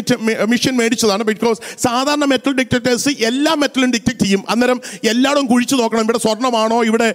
മിഷൻ 0.53 0.75
മേടിച്ചതാണ് 0.81 1.25
ബിക്കോസ് 1.33 1.59
സാധാരണ 1.87 2.25
മെറ്റൽ 2.35 2.53
ഡിറ്റക്ടേഴ്സ് 2.61 3.11
എല്ലാ 3.31 3.55
മെറ്റലും 3.63 3.91
ഡിറ്റക്ട് 3.97 4.23
ചെയ്യും 4.25 4.43
അന്നേരം 4.53 4.81
എല്ലായിടും 5.13 5.47
കുഴിച്ചു 5.53 5.77
നോക്കണം 5.83 6.05
ഇവിടെ 6.07 6.21
സ്വർണമാണോ 6.27 6.80
ഇവിടെ 6.91 7.09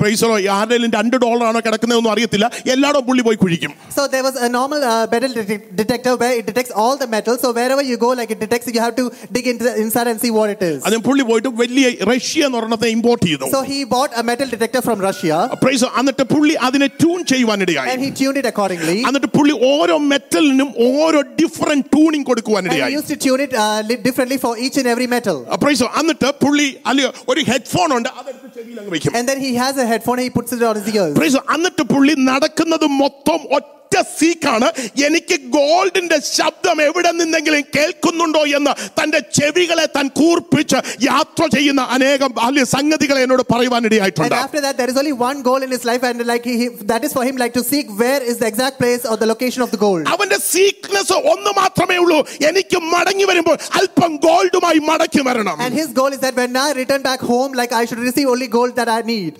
പ്രൈസറോ 0.00 0.36
ആരുടെയും 0.58 0.92
രണ്ട് 0.98 1.16
ആണോ 1.16 1.60
കിടക്കുന്നതെന്നൊന്നും 1.66 2.12
അറിയത്തില്ല. 2.14 2.46
എല്ലാടും 2.74 3.04
പുള്ളി 3.08 3.22
പോയി 3.28 3.38
കുഴിക്കും. 3.42 3.72
So 3.96 4.02
they 4.14 4.20
was 4.26 4.38
a 4.46 4.48
normal 4.58 4.80
metal 5.12 5.32
detector 5.78 6.14
where 6.22 6.32
it 6.38 6.48
detects 6.50 6.74
all 6.84 6.94
the 7.02 7.06
metal 7.14 7.36
so 7.44 7.50
wherever 7.76 7.84
you 7.92 7.96
go 8.04 8.10
like 8.20 8.32
it 8.34 8.44
detects 8.46 8.74
you 8.76 8.82
have 8.84 8.96
to 9.00 9.04
dig 9.36 9.48
in 9.52 9.58
inside 9.84 10.08
and 10.12 10.22
see 10.24 10.30
what 10.38 10.52
it 10.54 10.68
is 10.72 10.82
അതിന് 10.88 11.02
പുള്ളി 11.08 11.24
പോയിട്ട് 11.30 11.52
വലിയ 11.62 11.86
Russia 12.12 12.46
എന്ന് 12.48 12.58
പറഞ്ഞതെ 12.60 12.90
import 12.96 13.24
ചെയ്തു. 13.28 13.50
So 13.56 13.60
he 13.72 13.78
bought 13.94 14.12
a 14.20 14.24
metal 14.30 14.48
detector 14.54 14.82
from 14.88 15.00
Russia 15.08 15.40
praise 15.64 15.86
എന്നിട്ട് 16.02 16.26
പുള്ളി 16.34 16.56
അതിനെ 16.68 16.88
ട്യൂൺ 17.02 17.20
ചെയ്യുവാൻ 17.32 17.58
ഇടയായി. 17.66 17.90
And 17.94 18.04
he 18.06 18.10
tuned 18.20 18.40
it 18.42 18.52
accordingly 18.54 18.98
എന്നിട്ട് 19.10 19.30
പുള്ളി 19.38 19.56
ഓരോ 19.72 19.98
മെറ്റലിനും 20.12 20.70
ഓരോ 20.88 21.20
ഡിഫറന്റ് 21.42 21.86
ട്യൂണിംഗ് 21.94 22.26
കൊടുക്കുവാൻ 22.30 22.62
ഇടയായി. 22.68 22.94
Used 22.96 23.14
to 23.14 23.18
tune 23.26 23.40
it 23.46 23.98
differently 24.08 24.40
for 24.46 24.54
each 24.66 24.78
and 24.82 24.92
every 24.94 25.08
metal 25.14 25.38
praise 25.64 25.84
എന്നിട്ട് 26.00 26.28
പുള്ളി 26.44 26.68
അല്ലേ 26.90 27.04
ഒരു 27.32 27.40
ഹെഡ്ഫോൺ 27.50 27.88
ഉണ്ട്. 27.98 28.08
അതെടുത്ത് 28.20 28.48
ചെവിയിൽ 28.56 28.78
അങ്ങ് 28.80 28.92
വെക്കും 28.95 29.17
And 29.17 29.27
then 29.27 29.39
he 29.39 29.51
has 29.55 29.75
a 29.77 29.85
headphone 29.85 30.17
and 30.19 30.27
he 30.29 30.33
puts 30.39 30.53
it 30.53 30.63
on 30.63 30.77
his 30.81 30.89
ears. 30.95 31.13
Price 31.19 31.41
എന്നിട്ട് 31.55 31.85
പുള്ളി 31.93 32.15
നടക്കുന്നത് 32.31 32.87
മൊത്തം 33.01 33.39
ഒറ്റ 33.57 33.77
സീക്കാണ് 34.17 34.67
എനിക്ക് 35.05 35.35
ഗോൾഡിന്റെ 35.55 36.17
ശബ്ദം 36.35 36.77
എവിടെ 36.85 37.11
നിന്നെങ്കിലും 37.17 37.63
കേൾക്കുന്നുണ്ടോ 37.75 38.41
എന്ന് 38.57 38.73
തന്റെ 38.99 39.19
ചെവികളെ 39.37 39.85
താൻ 39.95 40.05
കൂർപ്പിച്ച് 40.19 40.77
യാത്ര 41.07 41.43
ചെയ്യുന്ന 41.55 41.81
അനേകം 41.95 42.31
ബാല്യ 42.37 42.63
സംഗതികളെ 42.75 43.21
എന്നോട് 43.25 43.43
And 43.43 43.51
പറയുവാനിടയായിട്ടുണ്ട് 43.53 44.35
after 44.37 44.61
that, 44.65 44.75
there 44.79 44.89
is 44.89 44.97
only 45.01 45.13
one 45.21 45.39
goal 45.47 45.61
in 45.61 45.71
his 45.75 45.83
life, 45.83 46.03
and 46.09 46.25
like 46.25 46.45
he, 46.49 46.55
he- 46.61 46.71
that 46.91 47.03
is 47.07 47.13
for 47.17 47.23
him, 47.27 47.35
like 47.43 47.53
to 47.53 47.63
seek 47.63 47.87
where 48.01 48.21
is 48.23 48.37
the 48.43 48.47
exact 48.51 48.77
place 48.83 49.03
or 49.05 49.15
the 49.15 49.29
location 49.33 49.61
of 49.61 49.71
the 49.71 49.81
gold. 49.85 50.03
അവന്റെ 50.13 50.39
സീക്നെസ് 50.53 51.17
ഒന്ന് 51.33 51.53
മാത്രമേ 51.59 51.97
ഉള്ളൂ 52.03 52.19
എനിക്ക് 52.49 52.79
മടങ്ങി 52.93 53.27
വരുമ്പോൾ 53.31 53.57
അല്പം 53.79 54.13
ഗോൾഡുമായി 54.27 54.81
മടക്കി 54.89 55.23
വരണം 55.29 55.57
And 55.65 55.73
his 55.73 55.91
goal 55.91 56.11
is 56.11 56.21
that 56.21 56.35
when 56.35 56.55
I 56.57 56.71
return 56.73 57.03
back 57.03 57.23
home, 57.33 57.51
like 57.53 57.73
I 57.73 57.85
should 57.87 58.03
receive 58.07 58.29
only 58.35 58.49
gold 58.57 58.73
that 58.79 58.84
I 58.88 59.02
need. 59.04 59.32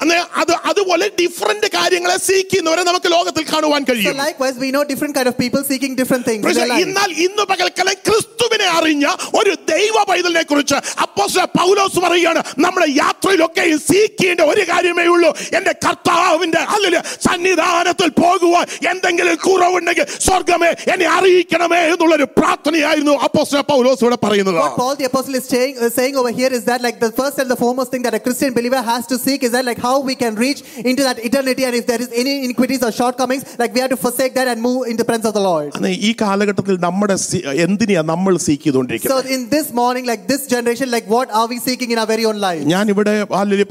അത് 0.43 0.53
അതുപോലെ 0.71 1.07
ഡിഫറെന്റ് 1.21 1.69
കാര്യങ്ങളെ 1.77 2.17
സീക്കുന്നവരെ 2.29 2.83
നമുക്ക് 2.89 3.09
ലോകത്തിൽ 3.15 3.45
കാണുവാൻ 3.53 3.83
So 3.83 3.89
കഴിയും 3.91 4.17
likewise, 4.19 4.57
we 4.65 4.71
know 4.71 4.85
different 4.85 5.15
kind 5.17 5.29
of 5.29 5.37
people 5.37 5.63
seeking 5.71 5.95
different 6.01 6.25
things. 6.29 6.43
എന്നാൽ 6.85 7.11
ഇന്ന് 7.27 7.45
പകൽക്കാലം 7.53 7.97
ക്രിസ്തുവിനെ 8.09 8.69
അറിഞ്ഞ 8.79 9.05
ഒരു 9.41 9.53
ദൈവ 9.73 9.97
പൈതലിനെ 10.11 10.45
കുറിച്ച് 10.51 10.77
അപ്പോസ്തല 11.07 11.45
പൗലോസ് 11.59 11.99
പറയുകയാണ് 12.07 12.43
നമ്മുടെ 12.65 12.89
യാത്രയിലൊക്കെ 13.03 13.65
സീക്കേണ്ട 13.89 14.41
ഒരു 14.53 14.63
കാര്യമേ 14.71 15.07
ഉള്ളൂ 15.15 15.31
എന്റെ 15.59 15.75
കർത്താവിന്റെ 15.87 16.61
അല്ലെങ്കിൽ 16.75 17.03
സന്നിധാനത്തിൽ 17.27 18.11
പോകുവാൻ 18.23 18.65
എന്തെങ്കിലും 18.93 19.37
കുറവുണ്ടെങ്കിൽ 19.47 20.07
സ്വർഗമേ 20.27 20.71
എന്നെ 20.93 21.07
അറിയിക്കണമേ 21.17 21.81
എന്നുള്ളൊരു 21.93 22.27
പ്രാർത്ഥനയായിരുന്നു 22.39 23.15
അപ്പോസ്തല 23.29 23.63
പൗലോസ് 23.73 24.03
ഇവിടെ 24.07 24.21
പറയുന്നത് 24.27 24.59
What 24.59 24.77
Paul 24.79 24.95
the 24.97 25.07
apostle 25.07 25.35
is 25.35 25.47
saying, 25.47 25.75
uh, 25.77 25.91
saying 25.91 26.15
over 26.17 26.33
here 26.33 26.51
is 26.51 26.63
that 26.65 26.81
like 26.81 26.99
the 27.01 27.11
first 27.13 27.37
and 27.39 27.49
the 27.53 27.59
foremost 27.63 27.91
thing 27.93 28.03
that 28.03 28.15
a 28.15 28.23
Christian 28.27 28.53
believer 28.53 28.83
has 28.85 29.03
to 29.07 29.17
seek 29.19 29.36
is 29.36 29.52
that 29.52 29.66
like 29.66 29.80
how 29.80 30.00
we 30.02 30.16
can 30.16 30.36
reach 30.38 30.60
into 30.84 31.04
that 31.04 31.18
eternity 31.22 31.66
and 31.66 31.76
if 31.76 31.86
there 31.86 32.02
is 32.02 32.10
any 32.16 32.44
iniquities 32.46 32.82
or 32.82 32.92
shortcomings, 32.94 33.44
like 33.60 33.74
we 33.74 33.80
have 33.80 33.90
to 33.90 33.98
forsake 33.98 34.34
that 34.36 34.48
and 34.48 34.62
move 34.62 34.88
in 34.88 34.96
the 34.96 35.06
presence 35.06 35.26
of 35.26 35.34
the 35.34 35.44
Lord. 35.44 35.68
അന്ന് 35.78 35.92
ഈ 36.02 36.12
കാലഘട്ടത്തിൽ 36.22 36.76
നമ്മുടെ 36.80 37.16
C- 37.26 37.44
എന്തിനെയാ 37.66 38.02
നമ്മൾ 38.12 38.34
seek 38.38 38.62
So 38.62 38.66
ചെയ്തുകൊണ്ടിരിക്കുന്നത് 38.66 39.32
in 39.36 39.42
this 39.50 39.68
morning, 39.74 40.06
like 40.06 40.24
this 40.28 40.44
generation, 40.48 40.90
like 40.92 41.08
what 41.10 41.30
are 41.32 41.48
we 41.48 41.60
seeking 41.60 41.92
in 41.94 42.00
our 42.00 42.10
very 42.14 42.26
own 42.26 42.40
life? 42.40 42.64
ഞാൻ 42.74 42.86
ഇവിടെ 42.94 43.16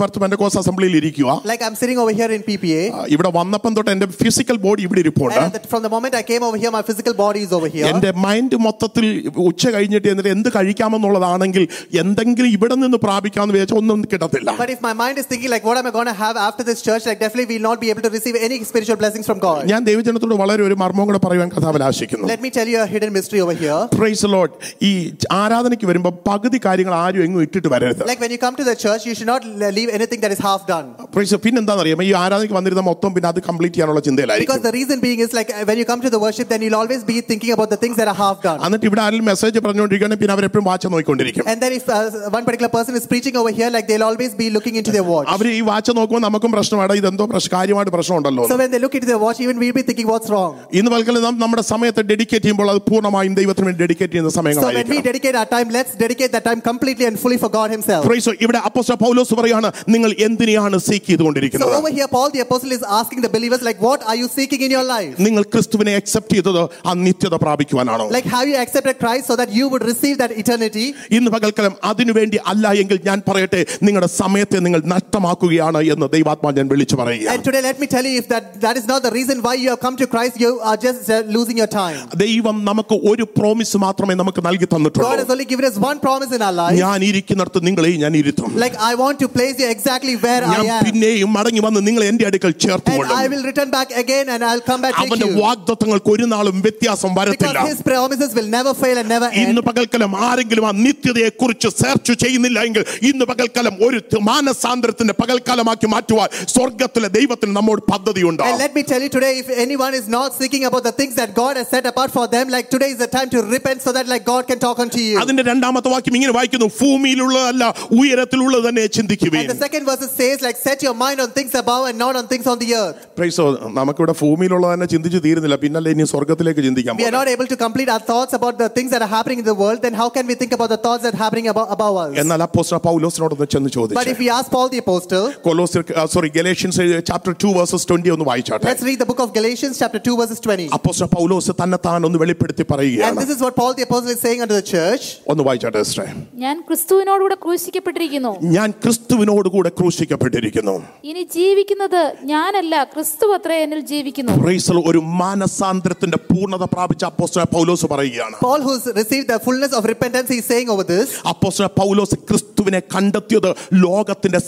പാർത്ത് 0.00 0.18
Pentecost 0.24 0.59
അസംബ്ലിയിൽ 0.62 0.96
ഇരിക്കുക 1.00 1.31
Like 1.53 1.62
I'm 1.66 1.76
sitting 1.83 1.98
over 2.05 2.14
here 2.20 2.31
in 2.37 2.42
PPA. 2.48 2.83
ഇവിടെ 3.16 3.33
വന്നപ്പം 3.38 3.74
തൊട്ട് 3.76 3.90
എന്റെ 3.94 4.09
ഫിസിക്കൽ 4.22 4.57
ബോഡി 4.66 4.83
ഇവിടെ 4.88 5.03
ഇരിപ്പുണ്ട് 5.05 5.37
And 5.40 5.46
at 5.50 5.57
the- 5.59 5.70
from 5.72 5.83
the 5.87 5.92
moment 5.96 6.14
I 6.14 6.24
came 6.31 6.42
over 6.48 6.59
here, 6.62 6.72
my 6.79 6.85
physical 6.90 7.14
body 7.24 7.42
is 7.46 7.53
over 7.59 7.70
here. 7.76 7.87
എന്റെ 7.92 8.12
മൈൻഡ് 8.26 8.57
മൊത്തത്തിൽ 8.66 9.07
ഉച്ച 9.48 9.64
കഴിഞ്ഞിട്ട് 9.76 10.09
എന്നിട്ട് 10.12 10.33
എന്ത് 10.37 10.48
കഴിക്കാമെന്നുള്ളതാണെങ്കിൽ 10.57 11.64
എന്തെങ്കിലും 12.03 12.50
ഇവിടെ 12.57 12.74
നിന്ന് 12.83 12.98
പ്രാപിക്കാമെന്ന് 13.07 13.55
വിചാരിച്ചാൽ 13.57 13.81
ഒന്നും 13.83 14.00
കിട്ടത്തില്ല 14.12 14.50
But 14.62 14.70
if 14.70 14.81
my 14.88 14.94
mind 14.94 15.16
is 15.22 15.26
thinking 15.33 15.43
like 15.55 15.64
what 15.64 15.76
am 15.76 15.87
I 15.87 15.90
going 15.90 16.07
to 16.07 16.12
have 16.14 16.37
after 16.38 16.62
this 16.62 16.81
church, 16.83 17.07
like 17.07 17.18
definitely 17.18 17.46
we'll 17.50 17.62
not 17.62 17.81
be 17.81 17.90
able 17.90 18.03
to 18.03 18.11
receive 18.11 18.37
any 18.38 18.62
spiritual 18.64 18.96
blessings 18.96 19.26
from 19.26 19.38
God. 19.38 19.61
ഞാൻ 19.72 19.81
ദൈവജനത്തോട് 19.88 20.35
വളരെ 20.42 20.62
ഒരു 20.68 20.76
മർമ്മം 20.83 21.07
കൂടെ 21.09 21.20
പറയുവാൻ 21.24 21.48
കഥാവിൽ 21.55 21.83
ആശിക്കുന്നു 21.88 22.26
Let 22.26 22.42
me 22.42 22.50
tell 22.50 22.68
you 22.72 22.79
a 22.81 22.88
hidden 22.94 23.12
mystery 23.18 23.40
over 23.46 23.57
here. 23.62 23.81
Price 23.98 24.31
load 24.35 24.53
ഈ 24.90 24.92
ആരാധനയ്ക്ക് 25.40 25.87
വരുമ്പോൾ 25.90 26.14
പകുതി 26.29 26.61
കാര്യങ്ങൾ 26.66 26.94
ആരും 27.03 27.24
എങ്ങും 27.26 27.42
ഇട്ടിട്ട് 27.46 27.68
വരരുത് 27.74 28.03
Like 28.12 28.22
when 28.24 28.33
you 28.35 28.40
come 28.46 28.57
to 28.62 28.66
the 28.70 28.76
church, 28.85 29.05
you 29.09 29.14
should 29.18 29.33
not 29.35 29.44
le- 29.62 29.72
leave 29.79 29.92
anything 29.98 30.22
that 30.26 30.35
is 30.37 30.42
half 30.48 30.62
done. 30.72 30.88
Price 31.16 31.40
പിന്നെന്താണെന്നറിയാം 31.46 32.03
ഈ 32.09 32.12
ആരാധനയ്ക്ക് 32.22 32.57
വന്നിരുന്ന 32.61 32.85
മൊത്തം 32.90 33.11
പിന്നെ 33.16 33.31
അത് 33.33 33.40
കംപ്ലീറ്റ് 33.48 33.74
ചെയ്യാനുള്ള 33.76 33.98
Because 33.98 34.11
ചിന്തയിലായിരിക്കും 34.11 34.64
the 34.68 34.74
reason 34.79 34.98
being 35.07 35.20
is 35.26 35.33
like 35.38 35.50
uh, 35.50 35.64
when 35.70 35.79
you 35.83 35.87
come 35.92 36.03
to 36.07 36.12
the 36.16 36.22
worship, 36.26 36.48
then 36.53 36.62
you'll 36.64 36.81
always 36.83 37.03
be 37.12 37.18
thinking 37.31 37.53
about 37.57 37.70
the 37.74 37.81
things 37.85 37.96
that 38.03 38.11
are 38.14 38.18
half 38.24 38.38
done. 38.48 38.59
എന്നിട്ട് 38.68 38.87
ഇവിടെ 38.90 39.03
ആരെങ്കിലും 39.07 39.29
മെസ്സേജ് 39.33 39.59
പറഞ്ഞുകൊണ്ടിരിക്കുകയാണെങ്കിൽ 39.66 40.22
പിന്നെ 40.24 40.37
അവരെപ്പോഴും 40.37 40.66
watch 40.70 40.92
നോക്കിക്കൊണ്ടിരിക്കും 40.94 41.44
And 41.53 41.59
then 41.64 41.72
if 41.81 41.87
uh, 41.88 42.00
one 42.37 42.44
particular 42.48 42.72
person 42.79 42.94
is 43.00 43.07
preaching 43.12 43.37
over 43.40 43.53
here, 43.59 43.70
like 43.76 43.87
they'll 43.90 44.09
always 44.11 44.33
be 44.42 44.48
looking 44.57 44.76
into 44.81 44.92
their 44.96 45.07
watch. 45.12 45.29
അവർ 45.35 45.46
ഈ 45.50 45.61
watch 45.70 45.92
നോക്കുമ്പോൾ 45.98 46.22
നമുക്കും 46.26 46.50
പ്രശ്നമാണ് 46.57 46.96
ഇതെന്തോ 47.00 47.26
പ്രശ്നം 47.33 47.53
കാര്യമായിട്ട് 47.55 47.92
പ്രശ്നമുണ്ടല്ലോ 47.96 48.44
So 48.50 48.57
when 48.57 48.70
they 48.72 48.81
look 48.85 48.94
into 48.94 49.09
their 49.11 49.20
watch, 49.24 49.40
even 49.40 49.57
we'll 49.62 49.76
be 49.78 49.84
thinking 49.88 50.09
what's 50.12 50.30
wrong. 50.32 50.53
ഇന്ന് 50.78 50.91
പൽക്കൽ 50.95 51.18
നാം 51.26 51.36
നമ്മുടെ 51.43 51.64
സമയത്ത് 51.72 52.03
ഡെഡിക്കേറ്റ് 52.11 52.45
ചെയ്യുമ്പോൾ 52.45 52.70
അത് 52.72 52.80
പൂർണ്ണമായും 52.91 53.34
ദൈവത്തിന് 53.41 53.66
വേണ്ടി 53.68 53.80
ഡെഡിക്കേറ്റ് 53.84 54.12
ചെയ്യുന്ന 54.14 54.30
So 54.30 54.41
when 54.41 54.49
we 54.49 54.57
സമയങ്ങളായിരിക്കും 54.57 55.07
dedicate 55.11 55.36
our 55.41 55.51
time, 55.55 55.68
let's 55.78 55.93
dedicate 56.05 56.32
that 56.36 56.45
time 56.45 56.61
completely 56.70 57.07
and 57.11 57.18
fully 57.24 57.38
for 57.45 57.51
God 57.59 57.70
Himself. 57.76 58.03
Praise 58.11 58.26
God. 58.28 58.38
ഇവിടെ 58.47 58.61
അപ്പോസ്തലൻ 58.68 59.01
പൗലോസ് 59.05 59.34
പറയാണ് 59.41 59.68
നിങ്ങൾ 59.95 60.11
എന്തിനെയാണ് 60.26 60.76
സീക്ക് 60.88 61.03
So 61.03 61.11
ചെയ്തുകൊണ്ടിരിക്കുന്നത് 61.11 61.74
over 61.80 61.91
here, 61.91 62.09
Paul 62.09 62.28
the 62.30 62.43
apostle 62.43 62.72
is 62.72 62.84
asking 63.01 63.20
the 63.20 63.32
believers, 63.36 63.62
like, 63.62 63.80
what 63.80 64.01
are 64.05 64.16
you 64.16 64.28
seeking 64.30 64.62
in 64.62 64.70
your 64.70 64.86
life? 64.86 65.12
നിങ്ങൾ 65.26 65.43
ക്രിസ്തുവിനെ 65.55 65.95
accept 66.01 66.36
ചെയ്തത് 66.36 66.62
ആ 66.88 66.95
നിത്യത 67.07 67.34
പ്രാപിക്കുവാനാണോ 67.45 68.07
Like, 68.11 68.28
have 68.36 68.47
you 68.47 68.59
accepted 68.64 68.97
Christ 68.99 69.24
so 69.26 69.36
that 69.36 69.51
you 69.59 69.66
would 69.70 69.84
receive 69.84 70.16
that 70.22 70.32
eternity? 70.43 70.86
ഇന്ന് 71.16 71.30
പകൽക്കാലം 71.36 71.74
അതിനുവേണ്ടി 71.91 72.41
അല്ല 72.53 72.72
എങ്കിൽ 72.82 72.99
ഞാൻ 73.09 73.18
പറയട്ടെ 73.28 73.61
നിങ്ങളുടെ 73.86 74.11
സമയത്തെ 74.20 74.59
നിങ്ങൾ 74.66 74.80
നഷ്ടമാക്കുകയാണ് 75.24 75.80
എന്ന് 75.93 76.07
ദൈവാത്മാ 76.14 76.51
ഞാൻ 76.59 76.68
വിളിച്ചു 76.68 76.97
പറയുക 77.01 77.28
And 77.30 77.43
today, 77.47 77.62
let 77.62 77.76
me 77.78 77.86
tell 77.86 78.05
you, 78.05 78.14
if 78.18 78.26
that, 78.28 78.45
that 78.61 78.76
is 78.76 78.86
not 78.86 79.01
the 79.03 79.12
reason 79.12 79.36
why 79.41 79.55
you 79.55 79.68
have 79.72 79.80
come 79.80 79.97
to 79.97 80.07
Christ, 80.07 80.34
you 80.36 80.51
are 80.62 80.76
just 80.78 81.03
uh, 81.07 81.18
losing 81.28 81.57
your 81.57 81.70
time. 81.74 81.99
ദൈവം 82.22 82.57
നമുക്ക് 82.64 82.95
ഒരു 83.11 83.24
പ്രോമിസ് 83.38 83.76
മാത്രമേ 83.84 84.14
നമുക്ക് 84.20 84.41
നൽകി 84.41 84.59
God 84.61 84.68
has 84.68 84.72
തന്നിട്ടുള്ളൂ 84.74 85.32
only 85.34 85.47
given 85.53 85.64
us 85.64 85.76
one 85.82 85.99
promise 86.01 86.32
in 86.36 86.43
our 86.47 86.55
life. 86.55 86.76
ഞാൻ 86.80 86.99
ഇരിക്കുന്നിടത്ത് 87.09 87.61
നിങ്ങളെയും 87.68 87.99
ഞാൻ 88.05 88.14
ഇരുത്തും 88.20 88.51
Like, 88.64 88.76
I 88.82 88.97
want 89.03 89.16
to 89.24 89.28
place 89.36 89.57
you 89.62 89.68
exactly 89.76 90.14
where 90.24 90.43
ഞാൻ 90.47 90.64
I 90.64 90.72
am. 90.72 90.82
പിന്നെയും 90.86 91.30
മടങ്ങി 91.36 91.62
വന്ന് 91.66 91.82
നിങ്ങൾ 91.88 92.05
എന്റെ 92.11 92.26
അടുക്കൽ 92.30 92.53
And 92.53 92.61
ചേർത്തുകൊള്ളും 92.64 93.14
I 93.16 93.28
will 93.32 93.45
return 93.51 93.70
back 93.76 93.91
again 94.03 94.26
and 94.34 94.45
I'll 94.51 94.64
come 94.70 94.82
back 94.84 94.95
take 94.95 95.05
അവന്റെ 95.05 95.28
you. 95.28 95.38
വാഗ്ദത്തങ്ങൾക്ക് 95.45 96.12
ഒരു 96.16 96.26
നാളും 96.34 96.59
വ്യത്യാസം 96.66 97.12
വരത്തില്ല 97.20 97.53
Because 97.53 97.72
his 97.72 97.82
promises 97.91 98.30
will 98.38 98.51
never 98.51 98.74
fail 98.82 98.99
and 99.03 99.11
never 99.16 99.30
ഇന്ന് 99.45 99.57
end. 99.57 99.68
പകൽക്കാലം 99.70 100.12
ആരെങ്കിലും 100.28 100.66
ആ 100.66 100.74
നിത്യതയെ 100.84 101.30
കുറിച്ച് 101.41 101.68
സെർച്ച് 101.80 102.12
ചെയ്യുന്നില്ല 102.24 102.59
എങ്കിൽ 102.68 102.82
ഇന്ന് 103.11 103.24
പകൽക്കാലം 103.32 103.74
ഒരു 103.88 104.01
ത- 104.12 104.22
മാനസാന്തരത്തിന്റെ 104.30 105.13
പകൽക്കാലമാക്കി 105.20 105.86
മാറ്റുവാൻ 105.95 106.28
സ്വർഗത്തിലെ 106.55 107.09
ദൈവത്തിന് 107.18 107.55
നമ്മോട് 107.59 107.82
പദ്ധതിയുണ്ട് 107.93 108.43
And 108.49 108.59
let 108.59 108.72
me 108.76 108.82
tell 108.82 109.03
you 109.05 109.11
today, 109.16 109.32
if 109.43 109.49
anyone 109.64 109.95
is 109.95 110.07
not 110.09 110.28
seeking 110.38 110.62
about 110.68 110.82
the 110.88 110.95
things 111.01 111.14
that 111.20 111.30
God 111.34 111.55
has 111.61 111.68
set 111.74 111.84
apart 111.91 112.11
for 112.11 112.26
them, 112.34 112.47
like 112.55 112.66
today 112.74 112.91
is 112.95 112.99
the 113.05 113.11
time 113.16 113.28
to 113.34 113.41
repent 113.55 113.80
so 113.86 113.91
that 113.97 114.07
like 114.07 114.24
God 114.24 114.43
can 114.51 114.59
talk 114.66 114.78
unto 114.84 115.01
you. 115.07 115.16
അതിന്റെ 115.22 115.45
രണ്ടാമത്തെ 115.51 115.91
വാക്യം 115.95 116.14
ഇങ്ങനെ 116.18 116.34
വായിക്കുന്നു 116.38 116.68
ഭൂമിയിലുള്ളതല്ല 116.80 117.64
ഉയരത്തിലുള്ളത് 117.99 118.66
തന്നെ 118.68 118.84
ചിന്തിക്കുകയും 118.97 119.43
And 119.43 119.53
the 119.55 119.61
second 119.66 119.84
verse 119.91 120.07
says, 120.20 120.38
like, 120.47 120.59
set 120.66 120.78
your 120.86 120.95
mind 121.05 121.18
on 121.24 121.30
things 121.38 121.55
above 121.62 121.84
and 121.91 121.99
not 122.05 122.14
on 122.20 122.24
things 122.32 122.47
on 122.53 122.59
the 122.64 122.70
earth. 122.82 122.97
Praise 123.20 123.38
God. 123.43 123.55
നമുക്കിവിടെ 123.78 124.14
ഭൂമിയിലുള്ളത് 124.22 124.72
തന്നെ 124.74 124.88
ചിന്തിച്ച് 124.95 125.20
തീരുന്നില്ല 125.26 125.59
പിന്നല്ലേ 125.64 125.93
ഇനി 125.97 126.07
സ്വർഗത്തിലേക്ക് 126.14 126.62
ചിന്തിക്കാൻ 126.68 126.93
We 126.93 126.99
are 127.01 127.11
പോകുന്നത്. 127.11 127.18
not 127.20 127.34
able 127.34 127.49
to 127.53 127.59
complete 127.66 127.91
our 127.97 128.05
thoughts 128.11 128.34
about 128.41 128.57
the 128.62 128.68
things 128.76 128.91
that 128.95 129.03
are 129.07 129.12
happening 129.16 129.41
in 129.43 129.49
the 129.53 129.59
world, 129.62 129.80
then 129.86 129.95
how 130.03 130.09
can 130.16 130.26
we 130.30 130.36
think 130.43 130.53
about 130.59 130.70
the 130.74 130.80
thoughts 130.86 131.03
that 131.07 131.14
are 131.16 131.22
happening 131.26 131.49
above, 131.55 131.68
above 131.76 131.97
us? 132.05 132.12
എന്നാൽ 132.24 132.43
അപ്പോസ്തലൻ 132.49 132.82
പൗലോസിനോടൊന്ന് 132.88 133.49
ചെന്ന് 133.55 133.70
But 133.70 133.76
ചോദിച്ചു 133.78 134.12
if 134.14 134.20
we 134.24 134.30
ask 134.38 134.47
Paul 134.57 134.68
the 134.74 134.80
Apostle, 135.05 135.24
കൊലോസിർ 135.47 135.82
sorry 136.14 136.28
Galatians 136.36 136.78
chapter 137.11 137.32
two 137.43 137.51
versus 137.57 137.86
twenty 137.91 138.11
ഒന്ന് 138.14 138.26
വായിച്ചാട്ടെ 138.28 138.66
let's 138.68 138.84
read 138.88 138.99
the 138.99 139.09
book 139.11 139.20
of 139.20 139.30
Galatians, 139.38 139.74
chapter 139.82 140.01
2, 140.03 140.16
verses 140.20 140.41
20. 140.43 140.66
അപ്പോസ്തലൻ 140.78 141.11
പൗലോസ് 141.16 141.55
തന്നെ 141.61 141.78
താൻ 141.86 142.07
ഒന്ന് 142.09 142.20
വെളിപ്പെടുത്തി 142.22 142.62
And 142.62 142.70
പറയുകയാണ് 142.72 143.18
this 143.22 143.32
is 143.34 143.41
what 143.45 143.55
Paul 143.59 143.72
the 143.74 143.86
Apostle 143.88 144.12
is 144.12 144.20
saying 144.20 144.41
unto 144.45 144.57
the 144.59 144.66
church. 144.72 145.05
ഒന്ന് 145.32 145.45
വായിച്ചാട്ടെ 145.49 145.82
സിസ്റ്ററെ 145.84 146.09
ഞാൻ 146.45 146.57
ക്രിസ്തുവിനോടുകൂടെ 146.68 147.36
ക്രൂശിക്കപ്പെട്ടിരിക്കുന്നു 147.45 148.32
ഞാൻ 148.57 148.68
ക്രിസ്തുവിനോടുകൂടെ 148.84 149.72
ക്രൂശിക്കപ്പെട്ടിരിക്കുന്നു 149.80 150.76
ഇനി 151.11 151.22
ജീവിക്കുന്നത് 151.36 152.01
ഞാനല്ല 152.32 152.74
ക്രിസ്തു 152.95 153.26
അത്രേ 153.36 153.59
എന്നിൽ 153.64 153.82
ജീവിക്കുന്നു 153.93 154.34
Praise 154.43 154.66
the 154.68 154.76
Lord. 154.76 154.86
ഒരു 154.91 155.01
മാനസാന്തരത്തിന്റെ 155.20 156.18
പൂർണ്ണത 156.30 156.64
പ്രാപിച്ച 156.74 157.03
അപ്പോസ്തലൻ 157.12 157.49
പൗലോസ് 157.55 157.86
പറയുകയാണ് 157.93 158.36
Paul, 158.41 158.61
who's 158.62 158.84
received 158.95 159.28
the 159.28 159.38
fullness 159.41 159.72
of 159.72 159.84
repentance, 159.86 160.28
he's 160.34 160.49
saying 160.53 160.68
over 160.74 160.86
this. 160.86 161.09
അപ്പോസ്തലൻ 161.32 161.72
പൗലോസ് 161.80 162.16
ക്രിസ്തുവിനെ 162.28 162.80
കണ്ടെത്തിയത് 162.95 163.51
ലോകത്തിന്റെ 163.84 164.41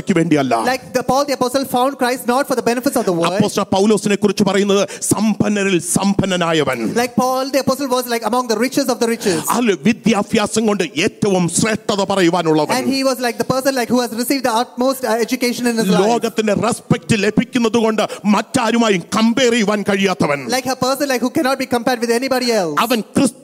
ശ്രേഷ്ഠതയ്ക്ക് 0.00 0.14
വേണ്ടിയല്ല 0.18 0.54
Like 0.66 0.84
the 0.92 1.02
Paul 1.02 1.22
the 1.28 1.34
Apostle 1.34 1.64
found 1.66 1.92
Christ 2.00 2.22
not 2.26 2.44
for 2.48 2.56
the 2.60 2.64
benefits 2.70 2.96
of 3.00 3.04
the 3.04 3.14
world. 3.18 3.32
അപ്പോസ്തലൻ 3.32 3.68
പൗലോസിനെ 3.76 4.16
കുറിച്ച് 4.22 4.44
പറയുന്നത് 4.50 4.82
സമ്പന്നരിൽ 5.12 5.76
സമ്പന്നനായവൻ 5.96 6.78
Like 7.00 7.14
Paul 7.16 7.44
the 7.54 7.60
Apostle 7.64 7.88
was 7.88 8.06
like 8.14 8.24
among 8.30 8.44
the 8.52 8.58
richest 8.64 8.88
of 8.94 8.98
the 9.02 9.08
richest. 9.14 9.44
അതിൽ 9.54 9.70
വിദ്യാഭ്യാസം 9.88 10.62
കൊണ്ട് 10.70 10.84
ഏറ്റവും 11.06 11.44
ശ്രേഷ്ഠത 11.58 12.00
പറയുവാനുള്ളവൻ 12.12 12.74
And 12.78 12.88
he 12.96 13.02
was 13.10 13.20
like 13.26 13.38
the 13.42 13.48
person 13.54 13.74
like 13.80 13.92
who 13.94 14.00
has 14.04 14.14
received 14.22 14.44
the 14.48 14.54
utmost 14.62 15.02
uh, 15.04 15.24
education 15.26 15.64
in 15.72 15.76
his 15.80 15.88
life. 15.88 16.06
ലോകത്തിന്റെ 16.06 16.56
റെസ്പെക്ട് 16.66 17.18
ലഭിക്കുന്നത് 17.26 17.78
കൊണ്ട് 17.86 18.04
മറ്റാരുമായും 18.36 19.04
കമ്പയർ 19.18 19.52
ചെയ്യുവാൻ 19.56 19.82
കഴിയാത്തവൻ 19.90 20.40
Like 20.56 20.68
a 20.68 20.80
person 20.86 21.06
like 21.12 21.24
who 21.26 21.32
cannot 21.38 21.58
be 21.58 21.68
compared 21.76 22.00
with 22.04 22.14
anybody 22.20 22.50
else. 22.60 22.76
അവൻ 22.86 22.98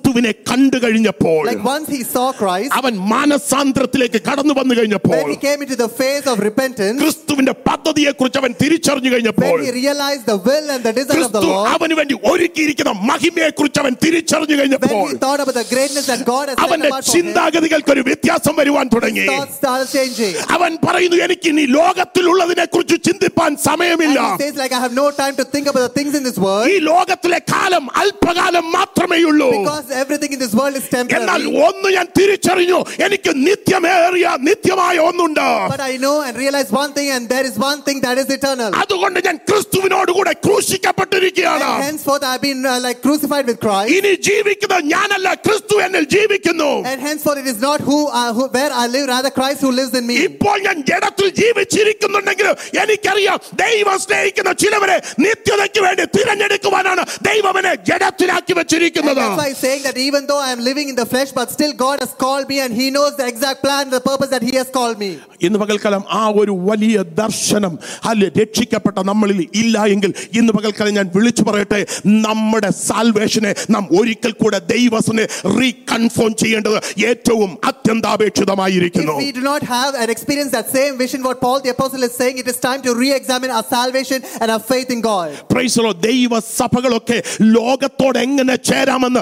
ക്രിസ്തുവിനെ 0.06 0.32
കണ്ടു 0.48 0.78
കഴിഞ്ഞപ്പോൾ 0.84 1.38
Like 1.48 1.64
once 1.74 1.88
he 1.96 2.00
saw 2.14 2.26
Christ, 2.40 2.70
അവൻ 2.78 2.94
മാനസാന്തരത്തിലേക്ക് 3.12 4.18
കടന്നു 4.28 4.54
വന്നു 4.58 4.74
കഴിഞ്ഞപ്പോൾ 4.78 5.14
when 5.16 5.30
he 5.34 5.38
came 5.46 5.60
into 5.64 5.76
the 5.82 5.88
phase 6.00 6.26
of 6.32 6.36
repentance, 6.48 6.98
ക്രിസ്തുവിന്റെ 7.02 7.54
പദ്ധതിയെ 7.68 8.12
കുറിച്ച് 8.18 8.38
അവൻ 8.42 8.52
തിരിച്ചറിഞ്ഞു 8.62 9.10
കഴിഞ്ഞപ്പോൾ 9.14 9.52
when 9.54 9.64
he 9.68 9.74
realized 9.80 10.24
the 10.32 10.38
will 10.48 10.66
and 10.74 10.82
the 10.88 10.92
desire 10.98 11.24
of 11.26 11.32
the 11.36 11.40
ക്രിസ്തു 11.40 11.52
Lord, 11.52 11.68
അവന് 11.74 11.96
വേണ്ടി 12.00 12.16
ഒരുക്കിയിരിക്കുന്ന 12.32 12.92
മഹിമയെ 13.10 13.50
കുറിച്ച് 13.60 13.80
അവൻ 13.84 13.94
തിരിച്ചറിഞ്ഞു 14.04 14.54
when 14.54 14.60
കഴിഞ്ഞപ്പോൾ 14.62 15.04
he 15.06 15.18
thought 15.24 15.42
about 15.44 15.56
the 15.62 15.66
greatness 15.74 16.06
that 16.12 16.22
God 16.32 16.44
has 16.50 16.56
set 16.56 16.64
അവന്റെ 16.66 16.90
apart 16.90 17.04
for 17.04 17.10
him, 17.10 17.14
ചിന്താഗതികൾക്ക് 17.14 17.92
ഒരു 17.96 18.04
വ്യത്യാസം 18.10 18.56
വരുവാൻ 18.60 18.86
തുടങ്ങി 18.96 19.26
thoughts 19.32 19.56
started 19.62 19.90
changing. 19.96 20.34
അവൻ 20.58 20.72
പറയുന്നു 20.86 21.18
എനിക്ക് 21.28 21.48
ഇനി 21.54 21.66
ലോകത്തിലുള്ളതിനെ 21.78 22.66
കുറിച്ച് 22.74 22.98
ചിന്തിപ്പാൻ 23.08 23.50
സമയമില്ല 23.68 24.18
And 24.24 24.36
he 24.36 24.44
says 24.44 24.56
like 24.62 24.74
I 24.80 24.84
have 24.86 24.96
no 25.02 25.08
time 25.22 25.36
to 25.40 25.46
think 25.54 25.66
about 25.72 25.84
the 25.88 25.94
things 25.98 26.12
in 26.20 26.24
this 26.30 26.38
world 26.46 26.68
ഈ 26.74 26.78
ലോകത്തിലെ 26.90 27.40
കാലം 27.54 27.84
അല്പകാലം 28.02 28.66
മാത്രമേ 28.78 29.20
ഉള്ളൂ 29.32 29.50
because 29.58 29.88
everything 30.02 30.32
in 30.32 30.38
this 30.38 30.54
world 30.54 30.76
is 30.76 30.86
എന്നാൽ 30.92 31.40
temporary. 31.40 31.52
ഒന്ന് 31.66 31.88
ഞാൻ 31.96 32.06
തിരിച്ചറിഞ്ഞു 32.18 32.78
എനിക്ക് 33.06 33.32
നിത്യമേറിയ 33.46 34.26
നിത്യമായ 34.48 34.96
ഒന്നുണ്ട് 35.08 35.40
But 35.72 35.82
I 35.82 35.96
know 35.96 36.14
and 36.22 36.34
realize 36.36 36.70
one 36.74 36.92
thing, 36.92 37.08
and 37.10 37.24
there 37.28 37.46
is 37.46 37.56
one 37.62 37.80
thing 37.82 37.98
that 38.00 38.16
is 38.18 38.28
eternal. 38.38 38.70
അതുകൊണ്ട് 38.82 39.18
ഞാൻ 39.28 39.36
ക്രിസ്തുവിനോടുകൂടെ 39.50 40.34
ക്രൂശിക്കപ്പെട്ടിരിക്കുകയാണ് 40.46 41.66
And 41.68 41.84
henceforth 41.84 42.24
I've 42.24 42.42
been 42.42 42.62
uh, 42.64 42.78
like 42.80 43.00
crucified 43.02 43.46
with 43.46 43.58
Christ. 43.60 43.90
ഇനി 43.96 44.12
ജീവിക്കുന്നത് 44.28 44.84
ഞാനല്ല 44.94 45.28
ക്രിസ്തു 45.46 45.76
എന്നിൽ 45.86 46.06
ജീവിക്കുന്നു 46.14 46.70
And 46.90 47.00
henceforth 47.00 47.38
it 47.38 47.46
is 47.46 47.60
not 47.60 47.80
who, 47.80 47.98
uh, 48.10 48.32
who 48.36 48.44
where 48.56 48.72
I 48.74 48.86
live, 48.88 49.06
rather 49.08 49.32
Christ 49.32 49.60
who 49.60 49.72
lives 49.72 49.94
in 49.94 50.06
me. 50.06 50.16
ഇപ്പോൾ 50.28 50.56
ഞാൻ 50.66 50.76
ജഡത്തിൽ 50.90 51.28
ജീവിച്ചിരിക്കുന്നുണ്ടെങ്കിലും 51.42 52.54
എനിക്കറിയാം 52.82 53.38
ദൈവം 53.62 53.96
സ്നേഹിക്കുന്ന 54.04 54.52
ചിലവരെ 54.62 54.96
നിത്യതയ്ക്ക് 55.26 55.80
വേണ്ടി 55.86 56.04
തിരഞ്ഞെടുക്കുവാനാണ് 56.16 57.02
ദൈവം 57.30 57.56
എന്നെ 57.60 57.74
ജഡത്തിലാക്കി 57.90 58.52
And 58.52 58.58
വെച്ചിരിക്കുന്നത് 58.60 59.20
that's 59.20 59.38
why 59.40 59.48
he's 59.50 59.60
saying 59.64 59.82
that 59.86 59.96
even 59.98 60.26
though 60.26 60.40
I 60.40 60.52
am 60.52 60.60
living 60.60 60.88
in 60.88 60.96
the 60.96 61.06
flesh, 61.06 61.30
but 61.32 61.50
still 61.50 61.72
God 61.74 62.00
has 62.00 62.12
called 62.14 62.48
me 62.48 62.60
and 62.60 62.72
He 62.72 62.90
knows 62.90 63.16
the 63.16 63.26
exact 63.26 63.62
plan, 63.62 63.90
the 63.90 64.00
purpose 64.02 64.30
that 64.30 64.42
He 64.42 64.54
has 64.56 64.68
called 64.70 64.98
me. 64.98 65.10
ഇന്ന് 65.46 65.58
പകൽക്കാലം 65.60 66.02
ആ 66.18 66.24
ഒരു 66.40 66.52
വലിയ 66.68 66.96
ദർശനം 67.20 67.72
അല്ലെ 68.10 68.26
രക്ഷിക്കപ്പെട്ട 68.40 68.98
നമ്മളിൽ 69.08 69.38
ഇല്ല 69.60 69.84
എങ്കിൽ 69.94 70.10
ഇന്ന് 70.38 70.52
പകൽക്കാലം 70.56 70.94
ഞാൻ 70.98 71.08
വിളിച്ചു 71.16 71.42
പറയട്ടെ 71.48 71.80
നമ്മുടെ 72.26 72.70
സാൽവേഷനെ 72.86 73.52
നാം 73.74 73.84
ഒരിക്കൽ 74.00 74.32
കൂടെ 74.42 74.58
ദൈവത്തിനെ 74.74 75.24
റീകൺഫേം 75.60 76.34
ചെയ്യേണ്ടത് 76.42 76.78
ഏറ്റവും 77.10 77.50
അത്യന്താപേക്ഷിതമായിരിക്കുന്നു 77.70 79.14
If 79.14 79.24
we 79.24 79.32
do 79.32 79.44
not 79.44 79.62
have 79.74 79.92
and 79.94 80.10
experience 80.10 80.52
that 80.52 80.68
same 80.70 80.94
vision, 80.96 81.22
what 81.22 81.40
Paul 81.40 81.58
the 81.60 81.70
Apostle 81.70 82.02
is 82.02 82.14
saying, 82.14 82.36
it 82.38 82.48
is 82.48 82.58
time 82.60 82.80
to 82.82 82.92
re 82.94 83.10
examine 83.12 83.50
our 83.50 83.66
salvation 83.74 84.20
and 84.40 84.48
our 84.50 84.62
faith 84.62 84.90
in 84.90 85.00
God. 85.02 85.28
Praise 85.48 85.74
the 85.74 85.84
Lord. 85.86 85.98
ദൈവ 86.06 86.32
സഭകളൊക്കെ 86.58 87.18
ലോകത്തോട് 87.56 88.18
എങ്ങനെ 88.18 88.54
ചേരാമെന്ന് 88.68 89.20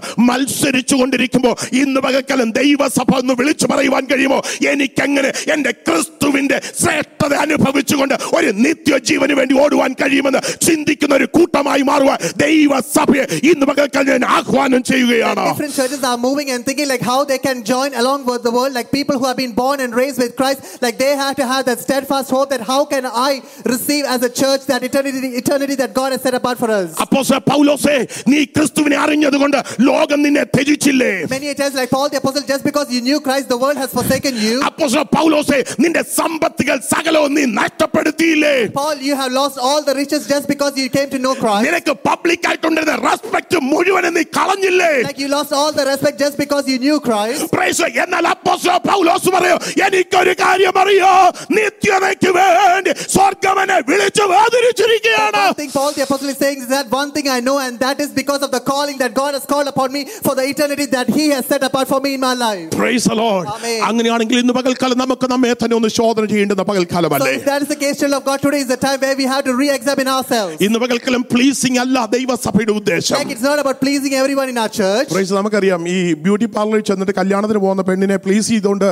മത്സരിച്ചു 0.54 0.94
കൊണ്ടിരിക്കുമ്പോൾ 1.00 1.54
ഇന്ന് 1.82 2.00
പകൽക്കാലം 2.06 2.50
ദൈവസഭ 2.60 3.18
എന്ന് 3.22 3.36
വിളിച്ചു 3.40 3.66
പറയുവാൻ 3.72 4.04
കഴിയുമോ 4.12 4.40
എനിക്കെങ്ങനെ 4.72 5.30
എന്റെ 5.54 5.72
ക്രിസ്തുവിന്റെ 5.86 6.58
ശ്രേഷ്ഠത 6.80 7.34
അനുഭവിച്ചുകൊണ്ട് 7.44 8.16
ഒരു 8.38 8.50
നിത്യജീവന് 8.64 9.34
വേണ്ടി 9.40 9.54
ഓടുവാൻ 9.64 9.90
കഴിയുമെന്ന് 10.02 10.42
ചിന്തിക്കുന്ന 10.66 11.14
ഒരു 11.20 11.26
കൂട്ടമായി 11.36 11.82
മാറുവാൻ 11.90 12.18
ദൈവസഭയെ 12.44 13.24
ഇന്ന് 13.50 13.66
പകൽക്കാലം 13.70 14.10
ഞാൻ 14.14 14.26
ആഹ്വാനം 14.38 14.82
ചെയ്യുകയാണ് 14.90 15.44
Different 15.50 15.74
churches 15.74 16.02
are 16.04 16.18
moving 16.20 16.48
and 16.52 16.60
thinking 16.64 16.88
like 16.88 17.04
how 17.04 17.20
they 17.24 17.38
can 17.40 17.58
join 17.64 17.90
along 17.94 18.20
with 18.24 18.42
the 18.42 18.50
world, 18.50 18.72
like 18.72 18.88
people 18.90 19.16
who 19.16 19.26
have 19.26 19.36
been 19.36 19.54
born 19.54 19.78
and 19.80 19.90
raised 19.94 20.18
with 20.18 20.32
Christ, 20.34 20.58
like 20.80 20.96
they 20.98 21.12
have 21.16 21.34
to 21.36 21.46
have 21.46 21.62
that 21.64 21.78
steadfast 21.78 22.28
hope 22.30 22.48
that 22.50 22.62
how 22.62 22.80
can 22.86 23.04
I 23.22 23.32
receive 23.66 24.04
as 24.06 24.22
a 24.22 24.32
church 24.32 24.62
that 24.66 24.82
eternity, 24.82 25.18
eternity 25.34 25.76
that 25.76 25.92
God 25.92 26.10
has 26.12 26.22
set 26.22 26.34
apart 26.34 26.58
for 26.58 26.70
us. 26.70 26.88
അപ്പോസ്തലൻ 27.04 27.42
പൗലോസേ 27.50 27.96
നീ 28.32 28.40
ക്രിസ്തുവിനെ 28.56 28.96
അറിഞ്ഞതുകൊണ്ട് 29.04 29.58
ലോകം 29.88 30.20
നിന്നെ 30.26 30.43
ത്യജിച്ചില്ലേ 30.44 31.10
Many 31.30 31.48
a 31.48 31.54
times, 31.54 31.74
like 31.74 31.90
Paul 31.90 32.08
the 32.08 32.18
Apostle, 32.18 32.42
just 32.44 32.64
because 32.64 32.86
you 32.94 33.00
knew 33.00 33.20
Christ, 33.20 33.48
the 33.48 33.56
world 33.56 33.76
has 33.76 33.90
forsaken 33.92 34.34
you. 34.36 34.54
അപ്പോസ്തലൻ 34.68 35.08
പൗലോസേ 35.16 35.58
നിന്റെ 35.82 36.02
സമ്പത്തുകൾ 36.18 36.76
സകലവും 36.92 37.32
നീ 37.38 37.44
നഷ്ടപ്പെടുത്തിയില്ലേ 37.60 38.54
Paul, 38.80 38.96
you 39.08 39.14
have 39.16 39.32
lost 39.32 39.56
all 39.58 39.80
the 39.82 39.94
riches 39.94 40.22
just 40.26 40.46
because 40.52 40.72
you 40.80 40.88
came 40.96 41.08
to 41.14 41.20
know 41.24 41.34
Christ. 41.42 41.64
നിനക്ക് 41.68 41.94
public 42.08 42.46
ആയിട്ടുണ്ടിരുന്ന 42.50 42.96
respect 43.08 43.60
മുഴുവനും 43.72 44.14
നീ 44.18 44.24
കളഞ്ഞില്ലേ 44.38 44.92
Like 45.08 45.20
you 45.24 45.30
lost 45.36 45.52
all 45.60 45.72
the 45.80 45.86
respect 45.92 46.16
just 46.24 46.36
because 46.44 46.64
you 46.72 46.78
knew 46.84 46.98
Christ. 47.08 47.44
Praise 47.56 47.80
the- 47.84 47.92
എന്നാൽ 48.04 48.26
അപ്പോസ്തലൻ 48.34 48.82
പൗലോസ് 48.90 49.28
പറയോ 49.36 49.56
എനിക്കൊരു 49.86 50.34
കാര്യം 50.44 50.76
അറിയോ 50.84 51.12
നിത്യതയ്ക്ക് 51.58 52.30
വേണ്ടി 52.38 52.92
സ്വർഗമനെ 53.16 53.78
വിളിച്ചു 53.90 54.24
വേദനിച്ചിരിക്കുകയാണ് 54.34 55.38
One 55.42 55.58
thing 55.60 55.70
Paul 55.78 55.90
the 55.96 56.04
apostle 56.06 56.30
is 56.32 56.38
saying 56.44 56.58
is 56.64 56.70
that 56.76 56.86
one 57.00 57.10
thing 57.14 57.26
I 57.28 57.40
know, 57.46 57.56
and 57.64 57.74
that 57.84 57.98
is 58.04 58.10
because 58.20 58.42
of 58.46 58.50
the 58.56 58.62
calling 58.70 58.96
that 59.02 59.12
God 59.14 59.32
has 59.36 59.44
called 59.52 59.68
upon 59.72 59.88
me 59.96 60.02
for 60.26 60.34
the 60.34 60.44
eternity 60.44 60.86
that 60.88 61.08
He 61.10 61.26
has 61.30 61.44
set 61.46 61.62
apart 61.62 61.88
for 61.88 62.00
me 62.00 62.12
in 62.14 62.20
my 62.20 62.34
life. 62.36 62.66
Praise 62.72 63.04
the 63.04 63.16
Lord. 63.16 63.46
Amen. 63.48 63.78
അങ്ങനെയാണെങ്കിൽ 63.88 64.38
ഇന്ന് 64.42 64.54
പകൽക്കാലം 64.58 64.98
നമുക്ക് 65.02 65.26
നമ്മെ 65.32 65.52
തന്നെ 65.62 65.76
ഒന്ന് 65.78 65.90
ശോധന 65.98 66.24
ചെയ്യേണ്ടുന്ന 66.32 66.62
So 66.62 66.68
പകൽക്കാലമല്ലേ 66.70 67.32
if 67.34 67.44
that 67.44 67.60
is 67.64 67.68
the 67.68 67.80
case, 67.82 67.96
children 68.00 68.18
of 68.20 68.24
God, 68.24 68.40
today 68.46 68.60
is 68.60 68.70
the 68.74 68.80
time 68.86 68.98
where 69.04 69.16
we 69.16 69.26
have 69.32 69.44
to 69.48 69.54
re-examine 69.62 70.10
ourselves. 70.16 70.54
ഇന്ന് 70.68 70.80
പകൽക്കാലം 70.84 71.24
പ്ലീസിംഗ് 71.34 71.80
അല്ല 71.84 71.96
ദൈവസഭയുടെ 72.16 72.74
ഉദ്ദേശം 72.80 73.16
Like 73.20 73.32
it's 73.36 73.46
not 73.50 73.58
about 73.64 73.78
pleasing 73.84 74.14
everyone 74.22 74.48
in 74.54 74.58
our 74.64 74.72
church. 74.80 75.08
Price 75.14 75.34
നമുക്കറിയാം 75.38 75.82
ഈ 75.94 75.98
ബ്യൂട്ടി 76.26 76.48
പാർലറിൽ 76.56 76.84
ചെന്നിട്ട് 76.90 77.16
കല്യാണത്തിന് 77.20 77.62
പോകുന്ന 77.64 77.84
പെണ്ണിനെ 77.90 78.18
പ്ലീസ് 78.26 78.48
ചെയ്തുകൊണ്ട് 78.54 78.88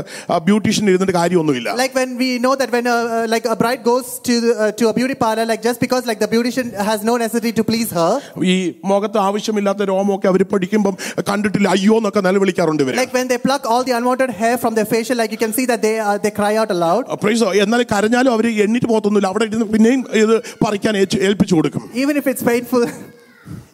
ബ്യൂട്ടീഷ്യൻ 0.48 0.86
ഇരുന്നിട്ട് 0.92 1.16
കാര്യമൊന്നുമില്ല 1.20 1.68
Like 1.82 1.94
when 2.00 2.10
we 2.22 2.30
know 2.44 2.54
that 2.60 2.70
when 2.76 2.86
uh, 2.86 2.96
uh, 3.16 3.24
like 3.34 3.46
a 3.46 3.58
bride 3.62 3.82
goes 3.84 4.06
to 4.28 4.34
the, 4.44 4.52
uh, 4.54 4.70
to 4.78 4.84
a 4.90 4.96
beauty 4.98 5.16
parlor, 5.22 5.44
like 5.46 5.62
just 5.62 5.80
because 5.84 6.02
like 6.10 6.20
the 6.24 6.30
beautician 6.34 6.66
has 6.88 7.00
no 7.02 7.14
necessity 7.24 7.52
to 7.58 7.64
please 7.70 7.90
her. 7.98 8.12
ഈ 8.52 8.56
മുഖത്ത് 8.90 9.18
ആവശ്യമില്ലാത്ത 9.28 9.82
രോമമൊക്കെ 9.90 10.28
അവർ 10.32 10.42
പഠിക്കുമ്പം 10.52 10.94
കണ്ടിട്ടില്ല 11.29 11.67
അയ്യോ 11.75 11.95
എന്നൊക്കെ 12.01 12.21
നിലവിളിക്കാറുണ്ട് 12.27 12.83
ഇവർ 12.85 12.95
Like 12.95 13.13
when 13.13 13.27
they 13.27 13.39
pluck 13.45 13.63
all 13.71 13.83
the 13.83 13.95
unwanted 13.99 14.31
hair 14.41 14.55
from 14.57 14.73
their 14.77 14.87
facial, 14.93 15.17
like 15.21 15.31
you 15.31 15.41
can 15.45 15.53
see 15.57 15.65
that 15.71 15.81
they 15.81 15.95
uh, 15.99 16.17
they 16.25 16.33
cry 16.39 16.53
out 16.61 16.71
aloud. 16.77 17.03
പ്രൈസോ 17.23 17.49
എന്നാൽ 17.65 17.83
കരഞ്ഞാലും 17.93 18.33
അവർ 18.35 18.47
എണ്ണിട്ട് 18.65 18.87
പോകത്തൊന്നുമില്ല 18.91 19.29
അവിടെ 19.33 19.47
ഇരുന്ന് 19.51 19.67
പിന്നെയും 19.75 20.03
ഇത് 20.23 20.35
പറിക്കാൻ 20.65 20.93
ഏൽപ്പിച്ചു 21.27 21.55
കൊടുക്കും 21.55 21.83
Even 22.03 22.17
if 22.21 22.27
it's 22.33 22.45
painful, 22.51 22.83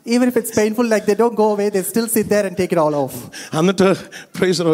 even 0.09 0.27
if 0.29 0.37
it's 0.37 0.51
painful, 0.55 0.87
like 0.87 1.05
they 1.07 1.15
don't 1.15 1.35
go 1.35 1.47
away, 1.53 1.67
they 1.71 1.83
still 1.83 2.07
sit 2.07 2.29
there 2.29 2.45
and 2.47 2.55
take 2.57 2.73
it 2.73 2.79
all 2.79 2.95
off. 3.03 3.15
എന്നിട്ട് 3.61 3.87
പ്രൈസർ 4.37 4.69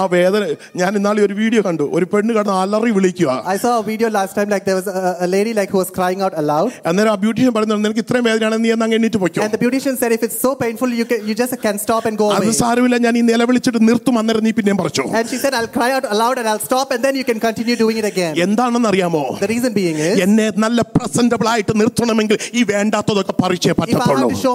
ആ 0.00 0.02
വേദന 0.14 0.42
ഞാൻ 0.80 0.90
ഇന്നാളെ 0.98 1.20
ഒരു 1.26 1.34
വീഡിയോ 1.40 1.60
കണ്ടു 1.66 1.84
ഒരു 1.96 2.06
പെണ്ണ് 2.12 2.32
കടന്ന് 2.38 2.54
അലറി 2.64 2.92
വിളിക്കുക 2.98 3.30
I 3.54 3.58
saw 3.64 3.72
a 3.82 3.84
video 3.90 4.08
last 4.18 4.34
time, 4.38 4.48
like 4.54 4.64
there 4.68 4.78
was 4.80 4.88
a, 4.92 5.16
a 5.26 5.28
lady 5.36 5.52
like 5.58 5.70
who 5.74 5.80
was 5.82 5.90
crying 5.98 6.20
out 6.26 6.34
aloud, 6.42 6.70
അന്നേരം 6.90 7.12
ആ 7.14 7.16
ബ്യൂട്ടീഷ്യൻ 7.24 7.52
പറയുന്നത് 7.56 7.82
നിനക്ക് 7.84 8.02
ഇത്രയും 8.04 8.26
വേദനയാണെങ്കിൽ 8.28 8.66
നീ 8.66 8.72
എന്നാ 8.76 8.88
എണ്ണീറ്റ് 8.98 9.20
പൊയ്ക്കോ 9.24 9.42
and 9.46 9.54
the 9.56 9.60
beautician 9.64 9.96
said, 10.02 10.12
if 10.18 10.24
it's 10.28 10.38
so 10.46 10.52
painful, 10.64 10.90
you 11.00 11.06
can 11.10 11.20
you 11.30 11.36
just 11.42 11.56
can 11.66 11.78
stop 11.86 12.04
and 12.10 12.16
go 12.22 12.28
അത് 12.36 12.46
away. 12.46 12.56
സാരമില്ല 12.62 12.98
ഞാൻ 13.06 13.16
ഈ 13.20 13.24
നിലവിളിച്ചിട്ട് 13.32 13.82
നിർത്തും 13.90 14.18
അന്നേരം 14.22 14.44
നീ 14.48 14.52
പിന്നെയും 14.58 14.80
പറിച്ചു 14.82 15.04
And 15.20 15.26
she 15.32 15.38
said, 15.44 15.54
I'll 15.60 15.72
cry 15.78 15.90
out 15.96 16.06
aloud 16.16 16.36
and 16.42 16.48
I'll 16.52 16.64
stop, 16.68 16.88
and 16.96 17.02
then 17.06 17.16
you 17.20 17.26
can 17.30 17.40
continue 17.46 17.78
doing 17.84 17.98
it 18.02 18.08
again. 18.12 18.34
എന്താണെന്ന് 18.46 18.90
അറിയാമോ 18.92 19.24
The 19.44 19.50
reason 19.54 19.72
being 19.80 19.98
is, 20.10 20.16
എന്നെ 20.26 20.48
നല്ല 20.66 20.80
പ്രസന്റബിൾ 20.98 21.48
ആയിട്ട് 21.54 21.74
നിർത്തണമെങ്കിൽ 21.82 22.38
ഈ 22.60 22.62
വേണ്ടാത്തതൊക്കെ 22.74 23.36
പറിച്ചേ 23.42 23.70
if 23.70 23.76
I 23.76 23.80
പറ്റത്തുള്ളൂ 23.82 24.26
have 24.26 24.36
to 24.36 24.42
show 24.46 24.54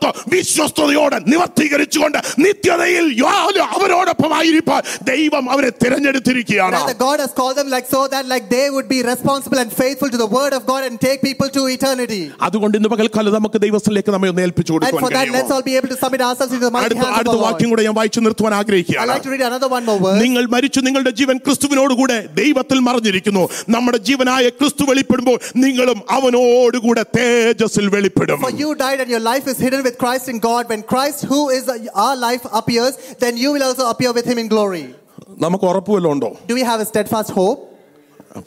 വിശ്വസ്തയോടെ 0.32 1.18
നിവർത്തീകരിച്ചുകൊണ്ട് 1.30 2.18
നിത്യതയിൽ 2.44 3.06
യാതൊരു 3.22 3.62
അവരോടൊപ്പം 3.76 4.30
ആയിരിക്കാൻ 4.38 4.80
ദൈവം 5.10 5.44
അവരെ 5.54 5.70
തിരഞ്ഞെടുത്തിരിക്കുകയാണ് 5.82 6.76
Rather, 6.76 6.96
God 7.02 7.18
has 7.20 7.32
called 7.32 7.56
them 7.56 7.68
like 7.68 7.86
so 7.88 8.00
that 8.06 8.24
like 8.26 8.44
they 8.50 8.66
would 8.70 8.88
be 8.88 9.00
responsible 9.04 9.58
and 9.58 9.70
faithful 9.72 10.10
to 10.14 10.18
the 10.18 10.28
word 10.28 10.52
of 10.52 10.62
God 10.66 10.82
and 10.88 10.96
take 11.00 11.18
people 11.20 11.48
to 11.50 11.62
eternity. 11.76 12.22
അതുകൊണ്ട് 12.46 12.74
ഇന്ന് 12.78 12.90
പകൽക്കാലം 12.94 13.34
നമുക്ക് 13.36 13.58
ദൈവത്തിലേക്ക് 13.64 14.10
നമ്മെ 14.14 14.28
ഒന്ന് 14.32 14.42
ഏൽപ്പിച്ചു 14.46 14.72
And 14.72 14.84
for 14.84 14.90
കൊടുക്കുവാൻ 14.94 15.12
that, 15.12 15.28
let's 15.28 15.42
കഴിയുമോ? 15.42 15.54
all 15.54 15.64
be 15.70 15.76
able 15.78 15.90
to 15.94 15.98
submit 16.02 16.22
ourselves 16.28 16.52
into 16.52 16.66
the 16.66 16.74
mighty 16.76 16.86
അടുത്ത 16.88 17.02
hands 17.02 17.12
of 17.12 17.18
അടുത്ത 17.20 17.36
the 17.36 17.44
വാക്യം 17.46 17.68
Lord. 17.68 17.72
കൂടെ 17.74 17.84
ഞാൻ 17.88 17.96
വായിച്ചു 18.00 18.20
നിർത്തുവാൻ 18.26 18.52
I'd 18.52 18.60
ആഗ്രഹിക്കുകയാണ് 18.60 19.10
like 19.12 19.24
to 19.26 19.32
read 19.34 19.44
another 19.50 19.70
one 19.76 19.84
more 19.84 19.98
verse. 20.04 20.18
നിങ്ങൾ 20.24 20.44
മരിച്ചു 20.54 20.80
നിങ്ങളുടെ 20.88 21.12
ജീവൻ 21.20 21.36
ക്രിസ്തുവിനോടുകൂടെ 21.46 22.18
ദൈവത്തിൽ 22.40 22.80
മറിഞ്ഞിരിക്കുന്നു 22.88 23.44
നമ്മുടെ 23.76 24.00
ജീവനായ 24.08 24.46
ക്രിസ്തു 24.60 24.84
വെളിപ്പെടുമ്പോൾ 24.90 25.38
നിങ്ങളും 25.64 25.98
അവനോടുകൂടെ 26.16 27.04
തേജസ്സിൽ 27.18 27.86
വെളിപ്പെടും 27.96 28.40
For 28.40 28.54
you 28.62 28.70
died 28.76 29.00
and 29.04 29.10
your 29.10 29.24
life 29.30 29.46
is 29.46 29.58
hidden 29.58 29.82
with 29.86 29.89
Christ 29.98 30.28
in 30.28 30.38
God. 30.38 30.68
When 30.68 30.82
Christ, 30.82 31.24
who 31.24 31.48
is 31.48 31.68
our 31.94 32.16
life, 32.16 32.46
appears, 32.52 32.96
then 33.14 33.36
you 33.36 33.52
will 33.52 33.62
also 33.62 33.90
appear 33.90 34.12
with 34.12 34.24
him 34.24 34.38
in 34.38 34.48
glory. 34.48 34.94
നമുക്ക് 35.38 35.64
ഉറപ്പുവല്ലോ 35.64 36.10
ഉണ്ടോ 36.12 36.30
Do 36.46 36.54
we 36.54 36.62
have 36.62 36.80
a 36.80 36.84
steadfast 36.84 37.30
hope? 37.30 37.69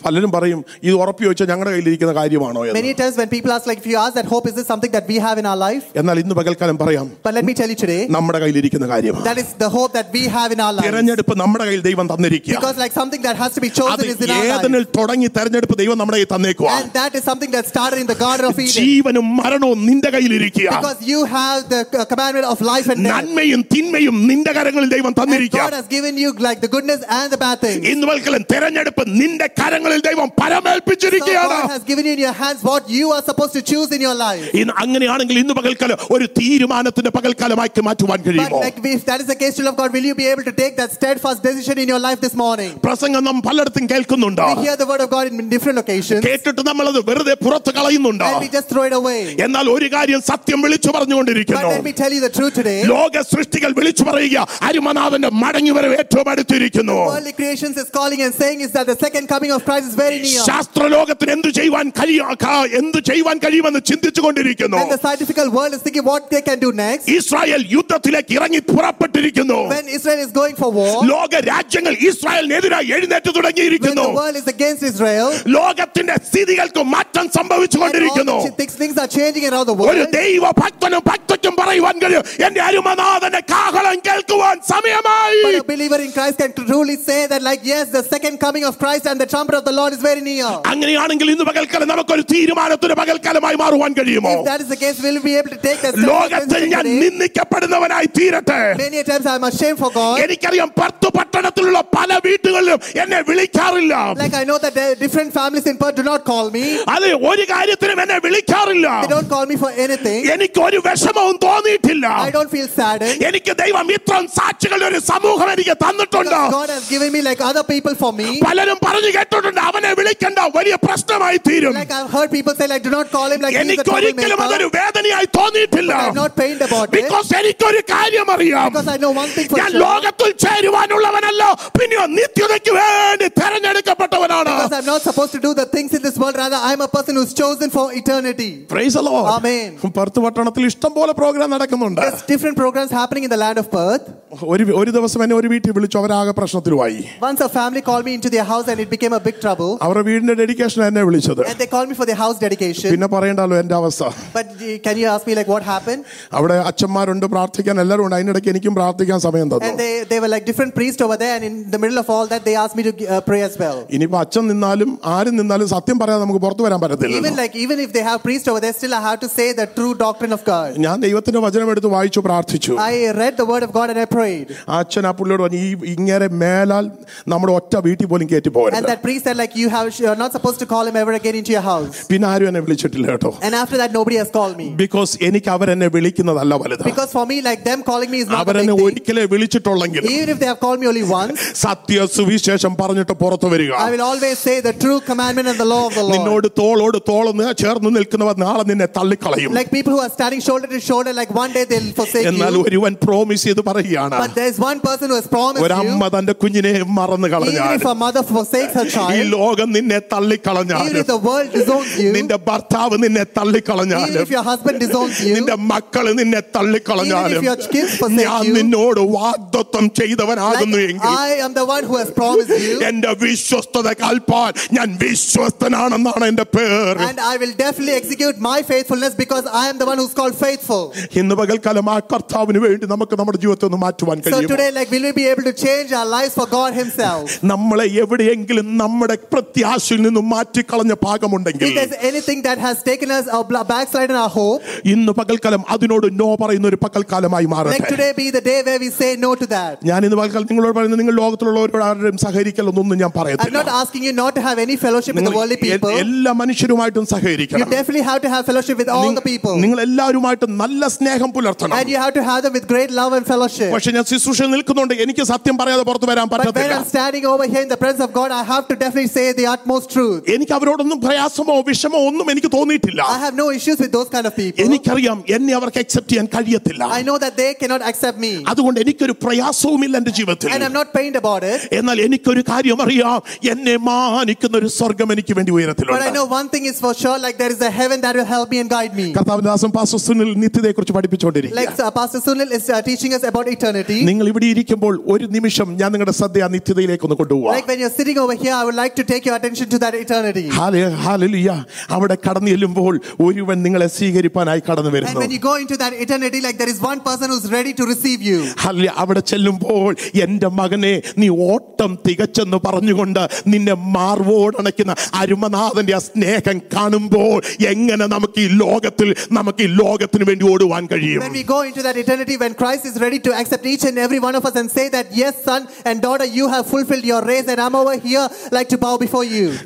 പലരും 0.03 0.31
പറയും 0.33 0.59
ഇത് 0.85 0.95
ഉറപ്പു 1.01 1.21
ചോദിച്ചാൽ 1.25 1.47
ഞങ്ങളുടെ 1.51 1.71
കയ്യിലിരിക്കുന്ന 1.73 2.13
കാര്യമാണോ 2.17 2.61
എന്ന് 2.65 2.75
Many 2.79 2.91
times 2.99 3.15
when 3.19 3.29
people 3.29 3.51
ask, 3.53 3.65
like, 3.69 3.79
if 3.81 3.87
you 3.91 3.97
ask 3.97 4.13
that 4.17 4.27
hope, 4.33 4.45
is 4.49 4.55
this 4.57 4.67
something 4.71 4.91
that 4.95 5.05
we 5.11 5.17
have 5.25 5.37
in 5.41 5.45
our 5.51 5.59
life? 5.63 5.85
എന്നാൽ 6.01 6.17
ഇന്ന് 6.23 6.35
പകൽക്കാലം 6.39 6.77
പറയാം 6.81 7.05
But 7.25 7.33
let 7.37 7.45
me 7.49 7.53
tell 7.59 7.69
you 7.73 7.77
today, 7.83 8.01
നമ്മുടെ 8.15 8.39
കയ്യിലിരിക്കുന്ന 8.43 8.87
കാര്യമാണ് 8.91 9.25
that 9.29 9.39
is 9.43 9.49
the 9.63 9.69
hope 9.75 9.91
that 9.97 10.09
we 10.17 10.23
have 10.35 10.49
in 10.55 10.61
our 10.65 10.73
lives. 10.73 10.87
തെരഞ്ഞെടുപ്പ് 10.87 11.35
നമ്മുടെ 11.41 11.65
കയ്യിൽ 11.69 11.81
ദൈവം 11.87 12.07
തന്നിരിക്കുക 12.13 12.55
Because 12.57 12.77
like 12.83 12.95
something 13.01 13.23
that 13.27 13.37
has 13.43 13.53
to 13.57 13.63
be 13.65 13.71
chosen 13.79 13.93
അത് 13.95 14.03
is 14.13 14.21
in 14.27 14.33
our 14.35 14.45
ഏതനിൽ 14.51 14.83
life. 14.83 14.91
തുടങ്ങി 14.99 15.29
തെരഞ്ഞെടുപ്പ് 15.37 15.77
ദൈവം 15.81 15.97
നമ്മുടെ 16.01 16.17
കയ്യിൽ 16.19 16.31
തന്നേക്കുക 16.35 16.69
And 16.75 16.91
that 16.99 17.15
is 17.19 17.25
something 17.31 17.53
that 17.57 17.65
started 17.73 17.99
in 18.03 18.09
the 18.13 18.19
Garden 18.25 18.47
of 18.51 18.59
Eden. 18.59 18.75
ജീവനും 18.79 19.27
മരണവും 19.41 19.81
നിന്റെ 19.89 20.11
കയ്യിലിരിക്കുക 20.17 20.69
Because 20.77 21.01
you 21.11 21.21
have 21.35 21.59
the 21.73 21.81
uh, 21.93 22.05
commandment 22.13 22.47
of 22.53 22.61
life 22.71 22.89
and 22.93 23.01
death. 23.01 23.15
നന്മയും 23.15 23.63
തിന്മയും 23.73 24.15
നിന്റെ 24.31 24.53
കരങ്ങളിൽ 24.59 24.91
ദൈവം 24.95 25.11
And 25.11 25.19
തന്നിരിക്കുക 25.23 25.63
God 25.65 25.77
has 25.79 25.89
given 25.97 26.15
you 26.25 26.31
like 26.47 26.61
the 26.67 26.71
goodness 26.77 27.01
and 27.19 27.27
the 27.35 27.41
bad 27.45 27.57
things. 27.65 27.81
ഇന്ന് 27.93 28.07
പകൽക്കാലം 28.11 28.45
തെരഞ്ഞെടുപ്പ് 28.53 29.05
നിന്റെ 29.21 29.49
കരങ്ങളിൽ 29.73 30.01
ദൈവം 30.07 30.29
So 30.29 30.35
പരമേൽപ്പിച്ചിരിക്കുകയാണ് 30.41 31.55
God 31.55 31.71
has 31.71 31.83
given 31.83 32.05
you 32.05 32.13
in 32.13 32.19
your 32.19 32.33
hands 32.33 32.59
what 32.63 32.83
you 32.89 33.07
are 33.11 33.23
supposed 33.23 33.53
to 33.53 33.61
choose 33.63 33.89
in 33.91 34.01
your 34.01 34.15
life. 34.17 34.45
ഇന്ന് 34.61 34.73
അങ്ങനെയാണെങ്കിൽ 34.83 35.37
ഇന്ന് 35.41 35.53
പകൽക്കാലം 35.59 35.97
ഒരു 36.15 36.25
തീരുമാനത്തിന്റെ 36.39 37.11
പകൽക്കാലമാക്കി 37.17 37.81
മാറ്റുവാൻ 37.87 38.19
But 38.19 38.25
കഴിയുമോ 38.27 38.59
like 38.65 38.79
if 38.91 39.03
that 39.09 39.19
is 39.23 39.27
the 39.27 39.37
case, 39.41 39.53
children 39.57 39.71
of 39.73 39.79
God, 39.81 39.91
will 39.95 40.07
you 40.09 40.15
be 40.15 40.27
able 40.33 40.43
to 40.43 40.55
take 40.61 40.73
that 40.81 40.91
steadfast 40.97 41.39
decision 41.47 41.77
in 41.83 41.87
your 41.93 42.01
life 42.07 42.19
this 42.25 42.35
morning? 42.43 42.71
പ്രസംഗം 42.87 43.23
നാം 43.29 43.37
പലയിടത്തും 43.47 43.85
കേൾക്കുന്നുണ്ട് 43.93 44.43
We 44.49 44.65
hear 44.67 44.77
the 44.83 44.89
word 44.91 45.03
of 45.05 45.11
God 45.15 45.25
in 45.31 45.49
different 45.55 45.79
occasions 45.83 46.21
കേട്ടിട്ട് 46.27 46.63
നമ്മളത് 46.69 46.99
വെറുതെ 47.09 47.35
പുറത്ത് 47.45 47.73
കളയുന്നുണ്ട് 47.77 48.25
and 48.29 48.39
we 48.45 48.51
just 48.57 48.69
throw 48.73 48.85
it 48.89 48.95
away. 49.01 49.19
എന്നാൽ 49.47 49.65
ഒരു 49.75 49.89
കാര്യം 49.95 50.21
സത്യം 50.31 50.59
വിളിച്ചു 50.67 50.89
But 50.89 50.97
പറഞ്ഞുകൊണ്ടിരിക്കുന്നു 50.97 51.71
let 51.75 51.85
me 51.89 51.95
tell 52.01 52.13
you 52.17 52.21
the 52.27 52.33
truth 52.37 52.55
today. 52.61 52.79
ലോക 52.93 53.15
സൃഷ്ടികൾ 53.33 53.71
വിളിച്ചു 53.79 54.03
പറയുക 54.11 54.37
അരുമനാഥന്റെ 54.69 55.31
മടങ്ങിവരവ് 55.43 55.97
ഏറ്റവും 56.03 56.29
അടുത്തിരിക്കുന്നു 56.33 56.97
Worldly 57.05 57.35
creations 57.39 57.75
is 57.83 57.89
calling 57.99 58.21
and 58.25 58.33
saying 58.41 58.59
is 58.65 58.71
that 58.77 58.87
the 58.91 58.97
second 59.05 59.25
coming 59.33 59.51
of 59.55 59.61
Christ 59.63 59.87
is 59.87 59.95
very 59.95 60.19
near. 60.19 60.43
ശാസ്ത്രലോകത്തിന് 60.47 61.31
എന്തു 61.31 61.49
ചെയ്യുവാൻ 61.49 61.85
കഴിയ- 61.99 62.35
ക- 62.43 62.47
എന്തു 62.79 62.99
ചെയ്യുവാൻ 62.99 63.37
കഴിയുമെന്ന് 63.37 63.79
ചിന്തിച്ചു 63.81 64.21
കൊണ്ടിരിക്കുന്നു 64.21 64.77
And 64.81 64.91
the 64.91 64.99
scientific 64.99 65.37
world 65.57 65.73
is 65.73 65.81
thinking 65.81 66.03
what 66.03 66.29
they 66.29 66.41
can 66.41 66.59
do 66.59 66.71
next. 66.75 67.05
Israel 67.09 67.61
യുദ്ധത്തിലേക്ക് 67.75 68.33
ഇറങ്ങി 68.33 68.61
പുറപ്പെട്ടിരിക്കുന്നു 68.71 69.59
When 69.69 69.87
Israel 69.89 70.19
is 70.19 70.31
going 70.31 70.55
for 70.55 70.69
war, 70.71 70.95
ലോക 71.05 71.33
രാജ്യങ്ങൾ 71.51 71.93
ഇസ്രായേലിനെതിരായി 72.09 72.87
എഴുന്നേറ്റ് 72.97 73.29
when 73.29 73.37
തുടങ്ങിയിരിക്കുന്നു 73.37 74.05
the 74.05 74.17
world 74.19 74.35
is 74.35 74.47
against 74.47 74.83
Israel, 74.83 75.29
ലോകത്തിന്റെ 75.57 76.15
സ്ഥിതികൾക്ക് 76.29 76.83
മാറ്റം 76.95 77.25
സംഭവിച്ചു 77.37 77.77
and 77.77 77.83
all 77.83 77.91
കൊണ്ടിരിക്കുന്നു 77.91 78.37
the 78.41 78.53
things, 78.61 78.75
things 78.75 78.97
are 78.97 79.09
changing 79.09 79.45
around 79.51 79.67
the 79.71 79.77
ഒരു 79.85 80.01
world. 80.01 80.13
ദൈവ 80.19 80.43
ഭക്തനും 80.61 81.01
ഭക്തയ്ക്കും 81.09 81.55
പറയുവാൻ 81.61 81.95
കഴിയും 82.03 82.23
എന്റെ 82.47 82.61
അരുമനാഥന്റെ 82.67 83.41
കാഹളം 83.53 83.97
കേൾക്കുവാൻ 84.09 84.55
സമയമായി 84.73 85.41
But 85.45 85.55
a 85.55 85.67
believer 85.69 85.99
in 85.99 86.11
Christ 86.11 86.37
can 86.37 86.51
truly 86.61 86.95
say 86.99 87.19
that, 87.27 87.41
like, 87.41 87.61
yes, 87.65 87.85
the 87.91 88.03
second 88.05 88.35
coming 88.39 88.63
of 88.63 88.77
Christ 88.77 89.05
and 89.05 89.17
the 89.19 89.27
trumpet 89.27 89.52
of 89.53 89.63
the 89.65 89.71
Lord 89.71 89.93
is 89.93 90.01
very 90.01 90.21
near. 90.21 90.49
അങ്ങനെയാണെങ്കിൽ 90.71 91.27
ഇന്ന് 91.33 91.45
പകൽക്കാലം 91.49 91.87
നമുക്കൊരു 91.91 92.23
തീരുമാനത്തിന് 92.33 92.95
പകൽക്കാലമായി 93.01 93.57
മാറുവാൻ 93.61 93.91
കഴിയുമോ 93.99 94.33
If 94.35 94.45
that 94.45 94.61
is 94.61 94.69
the 94.69 94.79
case, 94.83 94.97
will 95.05 95.17
we 95.19 95.23
be 95.23 95.35
able 95.39 95.51
to 95.51 95.61
take 95.67 95.79
that 95.85 95.93
step 95.95 96.07
ലോകത്തിൽ 96.11 96.61
ഞാൻ 96.73 96.83
today? 96.85 96.99
നിന്ദിക്കപ്പെടുന്നവനായി 97.03 98.07
തീരട്ടെ 98.17 98.59
Many 98.83 98.97
a 98.99 99.05
times 99.11 99.25
I'm 99.33 99.45
ashamed 99.51 99.79
for 99.83 99.91
God. 99.99 100.15
എനിക്കറിയാം 100.25 100.69
പത്ത് 100.81 101.07
പട്ടണത്തിലുള്ള 101.17 101.81
പല 101.97 102.11
വീട്ടുകളിലും 102.27 102.79
എന്നെ 103.03 103.19
വിളിക്കാറില്ല 103.29 103.93
Like 104.23 104.37
I 104.41 104.45
know 104.49 104.57
that 104.65 104.73
there 104.79 104.89
are 104.93 104.99
different 105.05 105.31
families 105.39 105.67
in 105.71 105.77
Perth 105.81 105.97
do 106.01 106.05
not 106.11 106.23
call 106.31 106.45
me. 106.57 106.65
അത് 106.95 107.07
ഒരു 107.31 107.45
കാര്യത്തിനും 107.53 108.01
എന്നെ 108.05 108.19
വിളിക്കാറില്ല 108.27 108.87
They 109.03 109.13
don't 109.15 109.29
call 109.35 109.45
me 109.53 109.57
for 109.63 109.71
anything. 109.85 110.19
എനിക്ക് 110.35 110.61
ഒരു 110.67 110.79
വിഷമവും 110.87 111.37
തോന്നിയിട്ടില്ല 111.47 112.05
I 112.27 112.31
don't 112.37 112.51
feel 112.55 112.67
saddened. 112.79 113.19
എനിക്ക് 113.29 113.55
ദൈവം 113.63 113.87
ഇത്രയും 113.97 114.27
സാക്ഷികളുടെ 114.39 114.87
ഒരു 114.91 115.01
സമൂഹം 115.11 115.47
എനിക്ക് 115.55 115.75
തന്നിട്ടുണ്ട് 115.85 116.17
Because 116.31 116.57
God 116.59 116.69
has 116.75 116.85
given 116.93 117.09
me 117.15 117.21
like 117.29 117.41
other 117.51 117.65
people 117.73 117.95
for 118.03 118.11
me. 118.19 118.29
പലരും 118.47 118.79
പറഞ്ഞു 118.87 119.11
കേട്ടിട്ടുണ്ട് 119.43 119.61
അവനെ 119.69 119.91
വിളിക്കണ്ട 119.99 120.39
വലിയ 120.57 120.75
പ്രശ്നമായി 120.85 121.39
തീരും 121.47 121.73
Like 121.73 121.91
I've 121.93 122.11
heard 122.11 122.29
people 122.31 122.53
say, 122.55 122.67
like, 122.67 122.83
do 122.83 122.91
not 122.91 123.07
call 123.11 123.29
him 123.33 123.41
like 123.41 123.53
he's 123.53 123.61
a 123.61 123.65
എനിക്ക് 123.65 123.91
ഒരിക്കലും 123.97 124.39
അതൊരു 124.45 124.67
troublemaker. 124.67 124.77
വേദനയായി 124.79 125.27
തോന്നിയിട്ടില്ല 125.37 125.93
I'm 126.01 126.17
not 126.21 126.33
pained 126.41 126.61
about 126.67 126.85
it. 126.87 126.93
Because 126.97 127.29
എനിക്കൊരു 127.39 127.81
കാര്യം 127.93 128.29
അറിയാം 128.35 128.67
Because 128.69 128.89
I 128.89 128.99
know 129.03 129.11
one 129.21 129.31
thing 129.35 129.47
for 129.51 129.59
ഞാൻ 129.61 129.71
sure. 129.71 129.81
ലോകത്തിൽ 129.85 130.31
ചേരുവാനുള്ളവനല്ല 130.45 131.43
പിന്നെയോ 131.77 132.05
നിത്യതയ്ക്ക് 132.17 132.73
വേണ്ടി 132.79 133.27
തെരഞ്ഞെടുക്കപ്പെട്ടവനാണ് 133.41 134.51
Because 134.51 134.75
I'm 134.79 134.85
not 134.85 135.01
supposed 135.01 135.33
to 135.33 135.41
do 135.47 135.53
the 135.53 135.67
things 135.67 135.91
in 135.93 136.01
this 136.01 136.17
world, 136.17 136.37
rather, 136.37 136.59
I'm 136.61 136.81
a 136.81 136.89
person 136.89 137.15
who's 137.15 137.33
chosen 137.33 137.69
for 137.69 137.85
eternity. 137.93 138.49
Praise 138.67 138.95
the 138.99 139.05
Lord. 139.09 139.27
Amen. 139.35 139.69
Perth 139.99 140.19
പട്ടണത്തിൽ 140.25 140.63
ഇഷ്ടം 140.69 140.91
പോലെ 140.97 141.13
programme 141.19 141.49
നടക്കുന്നുണ്ട് 141.55 141.99
There's 142.01 142.23
different 142.25 142.57
programs 142.57 142.91
happening 142.93 143.23
in 143.27 143.33
the 143.35 143.41
land 143.45 143.57
of 143.57 143.67
Perth. 143.71 144.05
ഒരു 144.53 144.63
ഒരു 144.79 144.91
ദിവസം 144.95 145.19
എന്നെ 145.23 145.35
ഒരു 145.37 145.47
വീട്ടിൽ 145.53 145.71
വിളിച്ചു 145.77 145.97
അവരാകെ 146.01 146.33
പ്രശ്നത്തിലുമായി 146.39 146.99
Once 147.29 147.41
a 147.41 147.51
family 147.57 147.81
called 147.81 148.05
me 148.07 148.13
into 148.17 148.29
their 148.29 148.45
house 148.45 148.67
and 148.71 148.79
it 148.79 148.89
became 148.89 149.13
a 149.13 149.23
big 149.27 149.32
trouble. 149.39 149.71
അവരുടെ 149.81 150.03
വീടിന്റെ 150.09 150.33
ഡെഡിക്കേഷൻ 150.33 150.79
എന്നെ 150.87 151.03
വിളിച്ചത് 151.03 151.41
And 151.45 151.57
they 151.61 151.67
called 151.67 151.89
me 151.91 151.95
for 151.95 152.05
their 152.05 152.19
house 152.23 152.37
dedication. 152.45 152.89
പിന്നെ 152.93 153.07
പറയണ്ടല്ലോ 153.07 153.57
എന്റെ 153.57 153.75
അവസ്ഥ 153.75 154.03
But 154.33 154.47
uh, 154.59 154.77
can 154.85 154.97
you 154.97 155.07
ask 155.07 155.25
me 155.29 155.35
like 155.35 155.47
what 155.47 155.63
happened? 155.63 156.01
അവിടെ 156.39 156.57
അച്ഛന്മാരുണ്ട് 156.69 157.27
പ്രാർത്ഥിക്കാൻ 157.35 157.75
എല്ലാവരും 157.83 158.05
ഉണ്ട് 158.05 158.15
അതിനിടയ്ക്ക് 158.15 158.49
എനിക്കും 158.49 158.75
പ്രാർത്ഥിക്കാൻ 158.75 159.19
സമയം 159.19 159.45
And 159.45 159.53
തന്നു 159.55 159.77
they, 159.83 159.91
they 160.11 160.19
were 160.19 160.31
like 160.35 160.45
different 160.51 160.73
priests 160.75 161.03
over 161.07 161.17
there, 161.17 161.35
and 161.37 161.45
in 161.49 161.55
the 161.75 161.81
middle 161.83 161.99
of 162.03 162.09
all 162.09 162.27
that, 162.27 162.43
they 162.49 162.55
asked 162.63 162.77
me 162.79 162.85
to 162.89 162.93
uh, 163.07 163.21
pray 163.21 163.41
as 163.41 163.55
well. 163.63 163.79
ഇനിയിപ്പോ 163.95 164.19
അച്ഛൻ 164.23 164.45
നിന്നാലും 164.53 164.91
ആരും 165.15 165.35
നിന്നാലും 165.41 165.69
സത്യം 165.75 165.99
പറയാതെ 166.01 166.21
നമുക്ക് 166.25 166.43
പുറത്തു 166.45 166.65
വരാൻ 166.67 166.81
പറ്റത്തില്ല 166.85 167.19
Even 167.21 167.35
like 167.35 167.55
even 167.57 167.79
if 167.79 167.91
they 167.91 168.05
have 168.09 168.19
priests 168.27 168.47
over 168.47 168.61
there, 168.65 168.75
still 168.79 168.93
I 168.93 169.03
have 169.07 169.19
to 169.19 169.29
say 169.29 169.47
the 169.53 169.67
true 169.77 169.93
doctrine 170.05 170.35
of 170.37 170.43
God. 170.45 170.69
ഞാൻ 170.87 170.97
ദൈവത്തിന്റെ 171.05 171.41
വചനം 171.47 171.69
എടുത്ത് 171.75 171.91
വായിച്ചു 171.97 172.21
പ്രാർത്ഥിച്ചു 172.29 172.73
I 172.89 172.95
read 173.21 173.35
the 173.41 173.47
word 173.51 173.65
of 173.67 173.73
God 173.79 173.87
and 173.93 174.01
I 174.05 174.09
prayed. 174.17 174.47
ആ 174.69 174.79
അച്ഛൻ 174.83 175.05
ആ 175.09 175.13
പുള്ളിയോട് 175.19 175.43
പറഞ്ഞു 175.45 175.61
ഈ 175.65 175.71
ഇങ്ങനെ 175.95 176.27
മേലാൽ 176.43 176.85
നമ്മുടെ 177.33 177.53
ഒറ്റ 177.59 177.73
വീട്ടിൽ 177.87 178.07
പോലും 178.13 178.27
കയറ്റി 178.31 178.49
And 178.49 178.57
പോകരുത് 178.57 178.89
that 178.91 179.01
priest 179.07 179.12
said, 179.13 179.37
like, 179.37 179.55
you 179.55 179.69
have 179.69 179.97
you're 179.99 180.15
not 180.15 180.31
supposed 180.31 180.59
to 180.59 180.65
call 180.65 180.85
him 180.87 180.95
ever 180.95 181.11
again 181.13 181.35
into 181.35 181.51
your 181.51 181.61
house. 181.61 181.95
പിന്നെ 182.11 182.27
ആരും 182.31 182.47
എന്നെ 182.49 182.61
വിളിച്ചിട്ടില്ല 182.65 183.07
കേട്ടോ 183.13 183.31
And 183.47 183.53
after 183.61 183.77
that, 183.81 183.91
nobody 183.97 184.17
has 184.21 184.29
called 184.37 184.55
me. 184.61 184.67
Because 184.83 185.11
എനിക്ക് 185.27 185.49
അവരെന്നെ 185.55 185.87
വിളിക്കുന്നതല്ല 185.95 186.53
വലുത് 186.63 186.83
Because 186.89 187.11
for 187.17 187.25
me, 187.31 187.37
like 187.49 187.61
them 187.69 187.79
calling 187.89 188.09
me 188.13 188.19
is 188.23 188.29
not 188.29 188.35
a 188.35 188.39
big 188.39 188.45
അവരെന്നെ 188.45 188.75
thing. 188.75 188.85
ഒരിക്കലേ 188.87 189.25
വിളിച്ചിട്ടുള്ളെങ്കിൽ 189.33 190.03
Even 190.15 190.29
if 190.33 190.39
they 190.41 190.49
have 190.51 190.59
called 190.65 190.79
me 190.83 190.87
only 190.91 191.05
once, 191.19 191.39
സത്യ 191.65 192.05
സുവിശേഷം 192.17 192.73
പറഞ്ഞിട്ട് 192.81 193.15
പുറത്തു 193.23 193.49
വരിക 193.53 193.71
I 193.85 193.91
will 193.95 194.05
always 194.09 194.37
say 194.47 194.55
the 194.69 194.75
true 194.83 194.99
commandment 195.09 195.49
and 195.53 195.59
the 195.63 195.69
law 195.73 195.83
of 195.89 195.93
the 195.99 196.05
Lord. 196.07 196.15
നിന്നോട് 196.15 196.47
തോളോട് 196.61 196.99
തോളന്ന് 197.11 197.47
ചേർന്ന് 197.63 197.91
നിൽക്കുന്നവർ 197.97 198.37
നാളെ 198.45 198.65
നിന്നെ 198.71 198.89
തള്ളിക്കളയും 198.99 199.53
Like 199.59 199.71
people 199.77 199.93
who 199.97 200.01
are 200.07 200.13
standing 200.17 200.43
shoulder 200.49 200.69
to 200.75 200.81
shoulder, 200.89 201.13
like 201.21 201.33
one 201.43 201.53
day 201.57 201.65
they'll 201.71 201.91
forsake 202.01 202.27
എന്നാൽ 202.33 202.53
you. 202.59 202.65
ഒരുവൻ 202.69 202.93
പ്രോമിസ് 203.05 203.45
ചെയ്ത് 203.49 203.63
പറയുകയാണ് 203.71 204.15
But 204.25 204.33
there's 204.41 204.59
one 204.71 204.81
person 204.89 205.07
who 205.11 205.19
has 205.21 205.29
promised 205.37 205.63
you, 205.63 205.69
ഒരമ്മ 205.69 206.03
തന്റെ 206.17 206.35
കുഞ്ഞിനെ 206.43 206.73
മറന്നു 206.99 207.27
even 207.27 207.33
കളഞ്ഞാൽ 207.35 207.73
if 207.79 207.87
a 207.93 207.97
mother 208.05 208.23
forsakes 208.33 208.73
her 208.79 208.85
ഈ 209.03 209.03
child, 209.03 209.27
ലോകം 209.35 209.69
നിന്നെ 209.77 209.99
തള്ളിക്കളഞ്ഞാൽ 210.13 210.85
even 210.85 210.99
if 211.01 211.07
the 211.13 211.19
world 211.27 211.49
disowns 211.57 211.91
you, 212.01 212.09
നിന്റെ 212.17 212.37
ഭർത്താവ് 212.49 212.95
നിന്നെ 213.03 213.23
even 213.25 213.35
തള്ളിക്കളഞ്ഞാലും 213.39 214.21
if 214.23 214.31
your 214.37 214.45
husband 214.51 214.77
disowns 214.85 215.17
you, 215.25 215.33
നിന്റെ 215.37 215.55
മക്കള് 215.71 216.13
നിന്നെ 216.21 216.41
even 216.41 216.53
തള്ളിക്കളഞ്ഞാലും 216.57 217.41
if 217.41 217.47
your 217.49 217.59
kids 217.75 217.93
forsake 218.01 218.25
ഞാൻ 218.25 218.43
you, 218.47 218.53
നിന്നോട് 218.57 219.01
വാഗ്ദത്വം 219.17 219.87
ചെയ്തവനാകുന്നു 220.01 220.77
like 220.79 220.89
എങ്കിൽ 220.91 221.13
I 221.25 221.39
am 221.45 221.53
the 221.59 221.67
one 221.75 221.83
who 221.89 221.97
has 222.01 222.11
promised 222.21 222.55
you, 222.67 222.75
എന്റെ 222.89 223.13
വിശ്വസ്തത 223.25 223.87
കൽപ്പാൻ 224.03 224.51
ഞാൻ 224.79 224.89
വിശ്വസ്തനാണെന്നാണ് 225.05 226.25
എന്റെ 226.31 226.45
പേര് 226.57 227.05
and 227.09 227.19
I 227.31 227.37
will 227.41 227.53
definitely 227.63 227.95
execute 228.01 228.37
my 228.49 228.57
faithfulness 228.63 229.13
because 229.15 229.45
I 229.61 229.69
am 229.71 229.77
the 229.77 229.89
one 229.91 229.97
who's 230.01 230.15
called 230.19 230.37
faithful. 230.45 230.83
ഇന്ന് 231.19 231.35
പകൽക്കാലം 231.39 231.89
ആ 231.93 231.97
കർത്താവിന് 232.11 232.59
വേണ്ടി 232.65 232.85
നമുക്ക് 232.93 233.15
നമ്മുടെ 233.19 233.39
ജീവിതത്തെ 233.43 233.65
ഒന്ന് 233.69 233.79
മാറ്റുവാൻ 233.85 234.17
So 234.21 234.31
കഴിയും 234.31 234.49
today, 234.53 234.69
like, 234.77 234.89
will 234.93 235.05
we 235.07 235.13
be 235.13 235.27
able 235.31 235.45
to 235.49 235.55
change 235.65 235.89
our 235.99 236.09
lives 236.15 236.33
for 236.39 236.47
God 236.57 236.71
Himself? 236.81 237.23
നമ്മളെ 237.51 237.85
എവിടെയെങ്കിലും 238.03 238.67
നമ്മുടെ 238.93 239.15
പ്രത്യാശയിൽ 239.33 240.01
നിന്നും 240.01 240.29
മാറ്റിക്കളഞ്ഞ 240.29 240.93
ഭാഗമുണ്ടെങ്കിൽ 241.03 241.67
If 241.69 241.75
there's 241.75 241.97
anything 242.03 242.39
that 242.41 242.57
has 242.59 242.77
taken 242.83 243.09
us 243.11 243.25
a 243.29 243.41
bl- 243.43 243.63
backslide 243.69 244.09
in 244.09 244.17
our 244.17 244.31
hope, 244.31 244.61
ഇന്ന് 244.93 245.11
പകൽക്കാലം 245.11 245.61
അതിനോട് 245.69 246.07
നോ 246.21 246.29
പറയുന്ന 246.35 246.67
ഒരു 246.67 246.79
പകൽക്കാലമായി 246.83 247.45
let 247.45 247.53
മാറട്ടെ 247.53 247.89
today 247.93 248.11
be 248.13 248.27
the 248.29 248.41
day 248.41 248.59
where 248.61 248.79
we 248.79 248.89
say 248.91 249.11
no 249.17 249.31
to 249.35 249.47
that. 249.47 249.75
ഞാൻ 249.83 249.99
ഇന്ന് 250.05 250.17
പകൽക്കാലം 250.21 250.47
നിങ്ങളോട് 250.51 250.75
പറയുന്നത് 250.77 251.01
നിങ്ങൾ 251.01 251.15
ലോകത്തിലുള്ളവരോട് 251.21 251.85
ആരുടെയും 251.87 252.19
സഹകരിക്കലൊന്നും 252.25 252.95
ഞാൻ 252.95 253.09
I'm 253.09 253.17
പറയത്തില്ല 253.19 253.57
not 253.59 253.71
asking 253.81 254.03
you 254.03 254.13
not 254.13 254.33
to 254.35 254.41
have 254.41 254.59
any 254.59 254.77
fellowship 254.77 255.13
with 255.13 255.19
the 255.19 255.27
നിങ്ങൾ 255.27 255.39
worldly 255.39 255.59
എ- 255.59 255.65
people. 255.67 255.93
എല്ലാ 256.03 256.33
മനുഷ്യരുമായിട്ടും 256.41 257.03
You 257.03 257.11
സഹകരിക്കണം 257.15 257.69
definitely 257.71 258.03
have 258.03 258.21
to 258.21 258.31
have 258.33 258.43
fellowship 258.45 258.77
with 258.77 258.91
all 258.97 259.11
the 259.11 259.25
people. 259.29 259.55
നിങ്ങൾ 259.63 259.79
എല്ലാവരുമായിട്ട് 259.87 260.45
നല്ല 260.63 260.83
സ്നേഹം 260.97 261.31
പുലർത്തണം 261.37 261.75
And 261.79 261.89
you 261.89 261.99
have 261.99 262.13
to 262.13 262.23
have 262.23 262.41
them 262.45 262.53
with 262.53 262.67
great 262.67 262.91
love 262.93 263.13
and 263.13 263.25
fellowship. 263.25 263.69
പക്ഷെ 263.75 263.91
ഞാൻ 263.91 264.05
ശുശ്രൂഷ 264.11 264.41
നിൽക്കുന്നുണ്ട് 264.53 264.95
എനിക്ക് 265.05 265.23
സത്യം 265.33 265.57
പറയാതെ 265.57 265.83
പുറത്തു 265.89 266.09
വരാൻ 266.11 266.25
But 266.25 266.37
when 266.37 266.47
പറ്റത്തില്ല 266.47 266.75
I'm 266.79 266.89
standing 266.89 267.25
over 267.25 267.45
here 267.45 267.61
in 267.61 267.69
the 267.69 267.79
presence 267.81 268.03
of 268.05 268.13
God, 268.13 268.29
I 268.33 268.43
have 268.45 268.65
to 268.67 268.75
definitely 268.83 269.07
say 269.07 269.31
the 269.33 269.45
utmost 269.47 269.87
truth. 269.89 270.21
എനിക്ക് 270.35 270.53
അവരോടൊന്നും 270.57 270.99
പ്രയാസമോ 271.05 271.55
വിഷമോ 271.67 271.99
ഒന്നും 272.09 272.27
എനിക്ക് 272.33 272.51
തോന്നിയിട്ടില്ല 272.55 273.01
I 273.15 273.19
have 273.19 273.35
no 273.35 273.47
issues 273.51 273.77
with 273.79 273.91
those 273.91 274.09
kind 274.09 274.25
of 274.25 274.33
people. 274.35 274.61
എനിക്കറിയാം 274.65 275.17
എന്നെ 275.35 275.53
അവർക്ക് 275.59 275.79
അക്സെപ്റ്റ് 275.83 276.11
ചെയ്യാൻ 276.13 276.27
കഴിയത്തില്ല 276.35 276.83
I 276.99 277.03
know 277.07 277.17
that 277.23 277.35
they 277.41 277.51
cannot 277.61 277.83
accept 277.91 278.17
me. 278.25 278.31
അതുകൊണ്ട് 278.53 278.79
എനിക്കൊരു 278.83 279.15
പ്രയാസവുമില്ല 279.23 279.95
എന്റെ 280.01 280.13
ജീവിതത്തിൽ 280.19 280.51
And 280.55 280.63
I'm 280.67 280.77
not 280.81 280.89
pained 280.97 281.17
about 281.21 281.43
it. 281.51 281.59
എന്നാൽ 281.79 281.97
എനിക്കൊരു 282.07 282.43
കാര്യം 282.51 282.81
അറിയാം 282.85 283.17
എന്നെ 283.53 283.75
മാനിക്കുന്ന 283.89 284.55
ഒരു 284.61 284.71
സ്വർഗം 284.79 285.11
എനിക്ക് 285.15 285.35
വേണ്ടി 285.39 285.51
But 285.51 285.55
I 285.55 285.59
ഉയരത്തിലുണ്ട് 285.59 286.09
know 286.17 286.25
one 286.37 286.49
thing 286.53 286.65
is 286.71 286.77
for 286.85 286.93
sure, 286.95 287.17
like 287.19 287.37
there 287.37 287.51
is 287.51 287.61
a 287.61 287.73
heaven 287.79 287.99
that 288.01 288.15
will 288.17 288.29
help 288.35 288.49
me 288.53 288.59
and 288.63 288.71
guide 288.77 288.93
me. 288.99 289.07
കർത്താവിന്റെ 289.19 289.49
ദാസൻ 289.51 289.71
പാസ്റ്റർ 289.77 290.01
സുനിൽ 290.07 290.31
നിത്യതയെ 290.45 290.73
കുറിച്ച് 290.77 290.95
പഠിപ്പിച്ചുകൊണ്ടിരിക്കുക 290.97 291.57
Like 291.61 291.79
uh, 291.79 291.91
Pastor 291.91 292.21
Sunil 292.21 292.49
is 292.51 292.65
uh, 292.67 292.81
teaching 292.81 293.13
us 293.17 293.23
about 293.31 293.47
eternity. 293.55 293.99
നിങ്ങൾ 294.09 294.25
ഇവിടെ 294.31 294.47
ഇരിക്കുമ്പോൾ 294.53 294.93
ഒരു 295.13 295.25
നിമിഷം 295.35 295.67
ഞാൻ 295.81 295.89
നിങ്ങളുടെ 295.93 296.15
ശ്രദ്ധ 296.19 296.43
ആ 296.45 296.49
നിത്യതയിലേക്ക് 296.55 297.05
ഒന്ന് 297.07 297.17
കൊണ്ടുപോവാം 297.21 297.53
Like 297.55 297.67
when 297.71 297.79
you're 297.81 297.95
sitting 297.99 298.17
over 298.23 298.35
here, 298.43 298.53
I 298.53 298.63
would 298.67 298.72
like 298.73 298.95
to 298.95 299.03
take 299.03 299.25
your 299.25 299.35
attention 299.35 299.69
to 299.69 299.79
that 299.79 299.95
eternity. 299.95 300.43
Haley- 300.49 300.93
ഹാലലുയ. 301.05 301.49
അവിടെ 301.89 302.17
കടന്നു 302.25 302.49
ചെല്ലുമ്പോൾ 302.49 302.93
ഒരുവൻ 303.19 303.63
നിങ്ങളെ 303.63 303.87
സ്വീകരിപ്പാനായി 303.87 304.59
കടന്നു 304.59 304.89
And 304.89 304.97
വരുന്നു 304.97 305.21
when 305.21 305.31
you 305.31 305.41
go 305.41 305.55
into 305.55 305.77
that 305.77 305.93
eternity, 305.95 306.41
like 306.41 306.57
there 306.57 306.69
is 306.69 306.81
one 306.81 306.99
person 306.99 307.29
who's 307.29 307.47
ready 307.51 307.73
to 307.73 307.85
receive 307.85 308.21
you. 308.21 308.39
ഹാലലുയ. 308.63 308.91
അവിടെ 308.97 309.19
ചെല്ലുമ്പോൾ 309.31 309.89
എന്റെ 310.21 310.47
മകനെ 310.59 310.93
നീ 311.17 311.29
ഓട്ടം 311.49 311.97
തികച്ചെന്ന് 312.07 312.57
പറഞ്ഞുകൊണ്ട് 312.67 313.21
നിന്നെ 313.47 313.73
മാർവോടണയ്ക്കുന്ന 313.73 314.95
അരുമനാഥന്റെ 315.13 315.95
ആ 315.95 315.99
സ്നേഹം 315.99 316.57
കാണുമ്പോൾ 316.75 317.37
എങ്ങനെ 317.67 318.05
നമുക്ക് 318.05 318.39
ഈ 318.39 318.47
ലോകത്തിൽ 318.55 319.15
നമുക്ക് 319.31 319.61
ഈ 319.61 319.69
ലോകത്തിന് 319.81 320.23
വേണ്ടി 320.23 320.45
ഓടുവാൻ 320.51 320.87
കഴിയും 320.91 321.21
When 321.21 321.33
we 321.33 321.45
go 321.45 321.61
into 321.61 321.81
that 321.81 321.97
eternity, 321.97 322.37
when 322.37 322.53
Christ 322.53 322.85
is 322.85 322.97
ready 322.97 323.19
to 323.19 323.33
accept 323.33 323.65
each 323.65 323.83
and 323.83 323.97
every 323.99 324.19
one 324.19 324.35
of 324.35 324.45
us 324.45 324.55
and 324.55 324.69
say 324.71 324.87
that, 324.89 325.07
yes, 325.13 325.33
son 325.43 325.61
and 325.85 326.01
daughter, 326.01 326.27
you 326.29 326.47
have 326.47 326.65
fulfilled 326.65 327.05
your 327.05 327.21
race, 327.23 327.47
and 327.47 327.59
I'm 327.59 327.75
over 327.75 327.95
here 327.99 328.25
like 328.51 328.62
to 328.65 328.77
bow 328.77 328.97
before 328.97 329.23
you. 329.25 329.45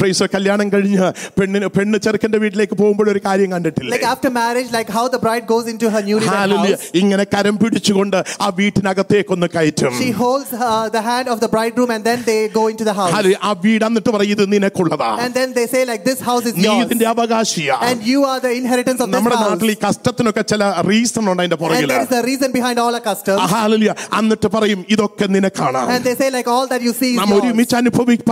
പ്രൈസോ 0.00 0.26
കല്യാണം 0.34 0.66
കഴിഞ്ഞ് 0.74 1.06
പെണ്ണിന് 1.38 1.68
പെണ്ണ് 1.76 1.98
ചെറുക്കന്റെ 2.04 2.38
വീട്ടിലേക്ക് 2.44 2.76
പോകുമ്പോൾ 2.80 3.08
ഒരു 3.14 3.20
കാര്യം 3.26 3.50
കണ്ടിട്ടില്ല 3.54 3.90
Like 3.94 4.06
after 4.12 4.30
marriage, 4.32 4.70
like 4.72 4.90
how 4.96 5.04
the 5.08 5.20
bride 5.24 5.46
goes 5.46 5.66
into 5.72 5.86
her 5.94 6.02
newly 6.08 6.28
hallelujah. 6.34 6.74
house. 6.74 6.86
ഇങ്ങനെ 7.00 7.24
കരം 7.34 7.54
പിടിച്ചുകൊണ്ട് 7.62 8.18
ആ 8.46 8.48
വീട്ടിനകത്തേക്കൊന്ന് 8.60 9.48
കയറ്റും 9.56 9.94
She 10.02 10.10
holds 10.22 10.50
uh, 10.60 10.68
the 10.96 11.02
hand 11.10 11.28
of 11.28 11.38
the 11.44 11.50
bridegroom 11.54 11.90
and 11.96 12.04
then 12.08 12.20
they 12.30 12.38
go 12.58 12.64
into 12.72 12.84
the 12.90 12.94
house. 13.00 13.12
ഹാലലുയ. 13.16 13.36
ആ 13.48 13.52
വീട് 13.66 13.84
എന്നിട്ട് 13.88 14.10
പറയും 14.16 14.32
ഇത് 14.36 14.44
നിനക്കുള്ളതാ 14.54 15.10
And 15.24 15.32
then 15.40 15.50
they 15.58 15.66
say 15.74 15.82
like 15.92 16.04
this 16.10 16.20
house 16.30 16.46
is 16.50 16.56
നീ 16.58 16.66
yours. 16.68 16.84
ഇതിന്റെ 16.86 17.08
അവകാശിയാ 17.14 17.76
And 17.90 17.98
you 18.12 18.20
are 18.30 18.38
the 18.46 18.52
inheritance 18.60 19.00
of 19.00 19.08
this 19.08 19.16
നമ്മുടെ 19.16 19.38
house. 19.40 19.50
നാട്ടിൽ 19.50 19.70
ഈ 19.74 19.78
കഷ്ടത്തിനൊക്കെ 19.86 20.44
ചില 20.52 20.62
റീസൺ 20.90 21.24
ഉണ്ട് 21.32 21.42
അതിന്റെ 21.42 21.58
And 21.58 21.64
പുറകില് 21.64 21.92
there 21.94 22.04
is 22.06 22.12
the 22.16 22.22
reason 22.30 22.50
behind 22.58 22.78
all 22.84 22.94
our 22.94 23.04
customs. 23.10 23.42
ഹാലലുയ. 23.54 23.90
എന്നിട്ട് 24.20 24.48
പറയും 24.56 24.80
ഇതൊക്കെ 24.96 25.26
നിനക്കാണ് 25.36 25.82
And 25.94 26.04
they 26.08 26.16
say 26.22 26.30
like 26.38 26.50
all 26.56 26.66
that 26.72 26.82
you 26.88 26.94
see 27.00 27.12
is 27.14 27.20
നാം 27.22 27.30
yours. 27.30 27.40
ഒരുമിച്ച് 27.40 27.74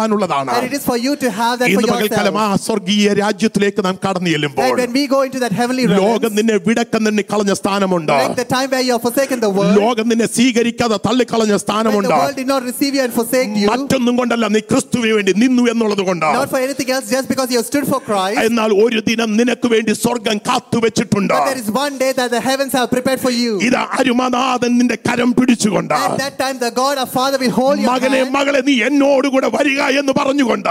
അനുഭവിക്കാനുള്ളതാണ് 0.06 0.50
And 0.54 0.64
it 0.68 0.74
is 0.78 0.84
for 0.84 0.96
you 0.96 1.12
to 1.16 1.28
have 1.30 1.54
that 1.60 1.68
for 1.68 1.74
ഇന്ന് 1.74 1.92
പകൽക്കാലം 1.92 2.36
ആ 2.36 2.46
yourself. 2.46 2.64
സ്വർഗീയ 2.66 3.06
രാജ്യത്തിലേക്ക് 3.22 3.80
നാം 3.86 3.96
കടന്നു 4.04 4.30
ചെല്ലുമ്പോൾ 4.34 4.66
And 4.66 4.78
when 4.82 4.92
we 4.98 5.04
go 5.14 5.20
into 5.26 5.40
that 5.44 5.54
heavenly 5.60 5.84
realm, 5.86 6.00
ലോകം 6.02 6.32
നിന്നെ 6.38 6.56
വിടക്കെന്നെ 6.68 7.24
കളഞ്ഞ 7.32 7.52
സ്ഥാനമുണ്ട് 7.60 8.12
like 8.18 8.36
the 8.42 8.48
time 8.56 8.68
where 8.74 8.84
you 8.86 8.92
have 8.96 9.04
forsaken 9.08 9.40
the 9.46 9.52
world, 9.58 9.74
ലോകം 9.82 10.06
നിന്നെ 10.12 10.28
സ്വീകരിക്കാതെ 10.36 10.98
തള്ളിക്കളഞ്ഞ 11.06 11.52
when 11.52 11.60
the 11.60 11.66
സ്ഥാനമുണ്ട് 11.66 12.12
world 12.14 12.36
did 12.42 12.50
not 12.54 12.62
receive 12.70 12.92
you 12.98 13.04
and 13.06 13.14
forsake 13.20 13.52
you, 13.62 13.68
മറ്റൊന്നും 13.72 14.16
കൊണ്ടല്ല 14.20 14.50
നീ 14.56 14.62
ക്രിസ്തുവിന് 14.72 15.14
വേണ്ടി 15.18 15.34
നിന്നു 15.44 15.64
എന്നുള്ളത് 15.74 16.04
കൊണ്ട് 16.10 16.26
not 16.38 16.50
for 16.54 16.60
anything 16.66 16.90
else, 16.96 17.08
just 17.16 17.28
because 17.32 17.48
you 17.54 17.60
have 17.60 17.68
stood 17.72 17.86
for 17.92 18.00
Christ. 18.10 18.40
എന്നാൽ 18.48 18.70
ഒരു 18.84 19.00
ദിനം 19.10 19.30
നിനക്ക് 19.40 19.68
വേണ്ടി 19.74 19.94
സ്വർഗം 20.04 20.38
കാത്തുവെച്ചിട്ടുണ്ട് 20.50 21.34
But 21.36 21.46
there 21.50 21.62
is 21.64 21.70
one 21.84 21.94
day 22.04 22.12
that 22.20 22.30
the 22.36 22.42
heavens 22.48 22.72
have 22.80 22.88
prepared 22.96 23.20
for 23.26 23.34
you. 23.42 23.52
ഇത് 23.68 23.78
അരുമനാഥൻ 23.98 24.72
നിന്റെ 24.80 24.98
കരം 25.08 25.30
പിടിച്ചുകൊണ്ട് 25.38 25.94
At 26.02 26.16
that 26.24 26.34
time, 26.42 26.56
the 26.66 26.72
God 26.82 26.94
our 27.02 27.10
Father 27.18 27.38
will 27.42 27.54
hold 27.60 27.76
your 27.80 27.90
മകനെ 27.92 28.20
hand. 28.22 28.32
മകളെ 28.36 28.60
നീ 28.68 28.74
എന്നോടുകൂടെ 28.88 29.48
വരിക 29.56 29.78
എന്ന് 29.97 30.13
പറഞ്ഞുകൊണ്ട് 30.13 30.69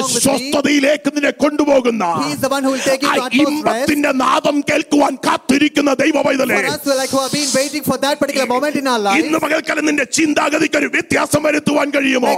അസ്വസ്ഥതയിലേക്ക് 0.00 1.10
നിന്നെ 1.16 1.32
കൊണ്ടുപോകുന്ന 1.38 2.04
ഇമ്പത്തിന്റെ 3.44 4.12
നാദം 4.20 4.60
കേൾക്കുവാൻ 4.68 5.14
കാത്തിരിക്കുന്ന 5.26 5.92
ദൈവ 5.94 6.22
പൈതലേ 6.22 6.58
ഇന്ന് 9.20 9.38
പകൽക്കാലം 9.38 9.84
നിന്റെ 9.86 10.04
ചിന്താഗതിക്ക് 10.12 10.76
ഒരു 10.76 10.88
വ്യത്യാസം 10.88 11.42
വരുത്തുവാൻ 11.42 11.88
കഴിയുമോ? 11.90 12.32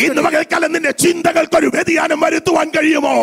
ഇന്ന് 0.00 0.22
പകൽക്കാലം 0.26 0.72
നിന്റെ 0.72 0.92
ചിന്തകൾക്ക് 1.04 1.56
ഒരു 1.56 1.68
വ്യതിയാനം 1.68 2.20
വരുത്തുവാൻ 2.20 2.68
കഴിയുമോ? 2.70 3.14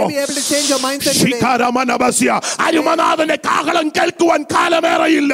അരുമനാഥന്റെ 2.61 3.37
കാഹളം 3.45 3.89
കേൾക്കുവാൻ 3.89 4.41
കാലമേറയില്ല. 4.53 5.33